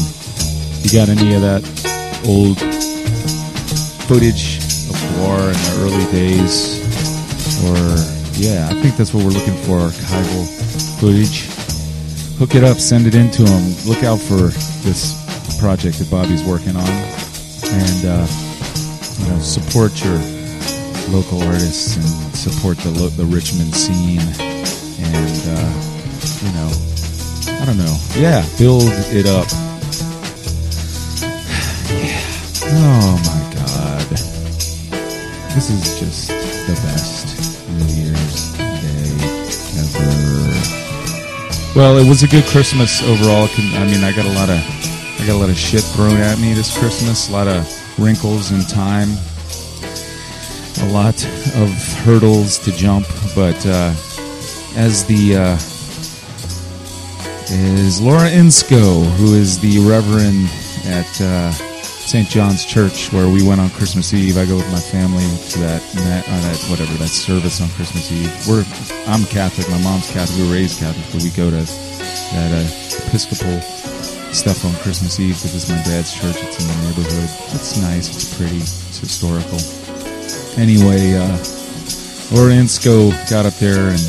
You 0.82 0.90
got 0.90 1.08
any 1.08 1.34
of 1.34 1.42
that 1.42 1.62
old 2.26 2.58
footage 4.08 4.56
of 4.88 4.96
GWAR 4.96 5.48
in 5.48 5.52
the 5.52 5.76
early 5.84 6.10
days? 6.10 6.81
Or 7.62 7.78
yeah, 8.34 8.68
I 8.70 8.74
think 8.82 8.96
that's 8.96 9.14
what 9.14 9.24
we're 9.24 9.30
looking 9.30 9.54
for. 9.62 9.78
Archival 9.78 10.98
footage. 10.98 11.46
Hook 12.38 12.54
it 12.56 12.64
up, 12.64 12.78
send 12.78 13.06
it 13.06 13.14
in 13.14 13.30
to 13.30 13.42
him. 13.46 13.74
Look 13.86 14.02
out 14.02 14.18
for 14.18 14.50
this 14.82 15.14
project 15.60 15.98
that 15.98 16.10
Bobby's 16.10 16.42
working 16.42 16.74
on, 16.74 16.88
and 16.88 18.04
uh, 18.04 18.26
you 19.20 19.28
know 19.28 19.38
support 19.38 19.94
your 20.02 20.18
local 21.14 21.40
artists 21.42 21.96
and 21.96 22.34
support 22.34 22.78
the 22.78 22.90
lo- 22.90 23.10
the 23.10 23.24
Richmond 23.26 23.72
scene, 23.74 24.18
and 24.18 25.42
uh, 25.46 25.70
you 26.42 26.52
know 26.58 26.70
I 27.62 27.64
don't 27.64 27.78
know, 27.78 27.96
yeah, 28.16 28.44
build 28.58 28.90
it 29.14 29.26
up. 29.26 29.46
yeah. 31.94 32.18
Oh 32.74 33.22
my 33.22 33.54
God, 33.54 34.08
this 35.54 35.70
is 35.70 36.00
just 36.00 36.28
the 36.28 36.74
best 36.82 37.21
Well, 41.74 41.96
it 41.96 42.06
was 42.06 42.22
a 42.22 42.28
good 42.28 42.44
Christmas 42.44 43.02
overall. 43.02 43.48
I 43.56 43.86
mean, 43.86 44.04
I 44.04 44.12
got 44.14 44.26
a 44.26 44.34
lot 44.34 44.50
of 44.50 44.58
I 45.18 45.26
got 45.26 45.36
a 45.36 45.38
lot 45.38 45.48
of 45.48 45.56
shit 45.56 45.80
thrown 45.82 46.18
at 46.18 46.38
me 46.38 46.52
this 46.52 46.76
Christmas. 46.76 47.30
A 47.30 47.32
lot 47.32 47.48
of 47.48 47.98
wrinkles 47.98 48.52
in 48.52 48.60
time. 48.62 49.08
A 50.82 50.92
lot 50.92 51.14
of 51.56 51.70
hurdles 52.04 52.58
to 52.66 52.72
jump, 52.72 53.06
but 53.34 53.56
uh, 53.64 53.94
as 54.76 55.06
the 55.06 55.36
uh, 55.36 55.54
is 57.48 58.02
Laura 58.02 58.28
Insco, 58.28 59.04
who 59.16 59.34
is 59.34 59.58
the 59.58 59.78
Reverend 59.78 60.50
at 60.84 61.20
uh, 61.22 61.71
St. 62.12 62.28
John's 62.28 62.66
Church, 62.66 63.10
where 63.10 63.26
we 63.26 63.40
went 63.40 63.58
on 63.58 63.70
Christmas 63.70 64.12
Eve. 64.12 64.36
I 64.36 64.44
go 64.44 64.56
with 64.56 64.70
my 64.70 64.84
family 64.84 65.24
to 65.24 65.58
that, 65.64 65.80
that, 65.80 66.28
uh, 66.28 66.40
that 66.44 66.60
whatever 66.68 66.92
that 67.00 67.08
service 67.08 67.62
on 67.62 67.72
Christmas 67.72 68.12
Eve. 68.12 68.28
We're 68.44 68.68
I'm 69.08 69.24
Catholic, 69.32 69.64
my 69.72 69.80
mom's 69.80 70.12
Catholic, 70.12 70.36
we 70.36 70.44
were 70.44 70.52
raised 70.52 70.76
Catholic, 70.78 71.08
but 71.08 71.24
we 71.24 71.32
go 71.32 71.48
to 71.48 71.64
that 72.36 72.52
uh, 72.52 73.08
Episcopal 73.08 73.56
stuff 74.28 74.60
on 74.68 74.76
Christmas 74.84 75.16
Eve 75.24 75.40
because 75.40 75.56
it's 75.56 75.72
my 75.72 75.80
dad's 75.88 76.12
church. 76.12 76.36
It's 76.36 76.60
in 76.60 76.68
the 76.68 76.76
neighborhood. 76.84 77.32
It's 77.56 77.80
nice. 77.80 78.12
It's 78.12 78.36
pretty. 78.36 78.60
It's 78.60 79.00
historical. 79.00 79.56
Anyway, 80.60 81.16
uh, 81.16 81.32
Insco 82.52 83.08
got 83.32 83.48
up 83.48 83.56
there 83.56 83.88
and 83.88 84.04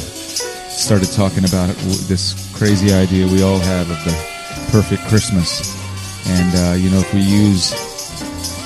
started 0.68 1.08
talking 1.16 1.48
about 1.48 1.70
it, 1.72 1.80
this 2.12 2.36
crazy 2.52 2.92
idea 2.92 3.32
we 3.32 3.48
all 3.48 3.64
have 3.64 3.88
of 3.88 3.96
the 4.04 4.12
perfect 4.76 5.08
Christmas. 5.08 5.72
And, 6.28 6.52
uh, 6.68 6.76
you 6.76 6.90
know, 6.90 7.00
if 7.00 7.14
we 7.14 7.22
use 7.22 7.93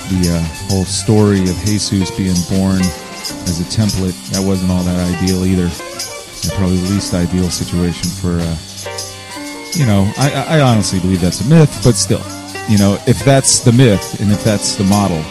the 0.08 0.36
uh, 0.36 0.68
whole 0.68 0.84
story 0.84 1.40
of 1.40 1.56
Jesus 1.64 2.10
being 2.10 2.36
born 2.48 2.80
as 2.80 3.60
a 3.60 3.64
template, 3.64 4.16
that 4.30 4.42
wasn't 4.44 4.70
all 4.70 4.82
that 4.82 4.98
ideal 5.14 5.44
either. 5.44 5.64
And 5.68 6.52
probably 6.56 6.76
the 6.76 6.90
least 6.90 7.14
ideal 7.14 7.50
situation 7.50 8.08
for, 8.10 8.38
uh, 8.40 8.56
you 9.74 9.86
know, 9.86 10.10
I, 10.16 10.32
I 10.32 10.58
I 10.58 10.60
honestly 10.60 11.00
believe 11.00 11.20
that's 11.20 11.40
a 11.40 11.48
myth, 11.48 11.80
but 11.82 11.94
still, 11.94 12.22
you 12.68 12.78
know, 12.78 12.98
if 13.06 13.24
that's 13.24 13.60
the 13.60 13.72
myth 13.72 14.20
and 14.20 14.30
if 14.30 14.44
that's 14.44 14.76
the 14.76 14.84
model, 14.84 15.22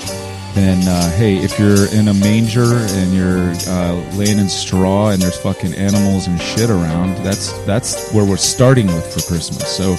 then 0.54 0.88
uh, 0.88 1.12
hey, 1.18 1.38
if 1.38 1.58
you're 1.60 1.88
in 1.94 2.08
a 2.08 2.14
manger 2.14 2.76
and 2.76 3.14
you're 3.14 3.54
uh, 3.68 3.94
laying 4.16 4.38
in 4.38 4.50
straw 4.50 5.10
and 5.10 5.22
there's 5.22 5.38
fucking 5.38 5.74
animals 5.76 6.28
and 6.28 6.42
shit 6.42 6.70
around, 6.70 7.16
that's 7.24 7.54
that's 7.66 8.12
where 8.12 8.26
we're 8.26 8.38
starting 8.38 8.88
with 8.88 9.14
for 9.14 9.22
Christmas. 9.28 9.68
So 9.76 9.96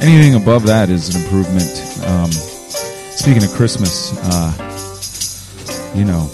anything 0.00 0.34
above 0.34 0.64
that 0.66 0.90
is 0.90 1.14
an 1.14 1.22
improvement. 1.22 1.82
Um, 2.06 2.30
speaking 3.16 3.42
of 3.42 3.50
Christmas, 3.52 4.12
uh, 4.22 4.52
you 5.94 6.04
know, 6.04 6.28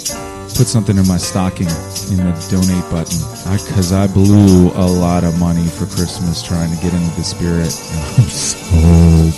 put 0.58 0.66
something 0.66 0.98
in 0.98 1.06
my 1.06 1.16
stocking 1.16 1.68
in 2.10 2.18
the 2.18 2.34
donate 2.50 2.84
button 2.90 3.18
because 3.56 3.92
I, 3.92 4.06
blew 4.06 4.68
a 4.74 4.86
lot 4.86 5.24
of 5.24 5.38
money 5.38 5.66
for 5.66 5.86
Christmas 5.86 6.42
trying 6.42 6.74
to 6.74 6.82
get 6.82 6.92
into 6.92 7.14
the 7.16 7.24
spirit. 7.24 7.72
I'm 8.18 8.28
so 8.28 8.58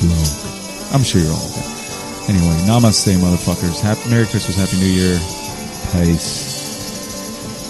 broke. 0.00 0.94
I'm 0.94 1.04
sure 1.04 1.20
you're 1.20 1.30
all. 1.30 1.52
Anyway, 2.26 2.56
namaste, 2.66 3.14
motherfuckers. 3.18 3.80
Happy 3.80 4.08
Merry 4.08 4.26
Christmas, 4.26 4.56
Happy 4.56 4.78
New 4.80 4.90
Year. 4.90 5.18
Peace. 5.92 6.53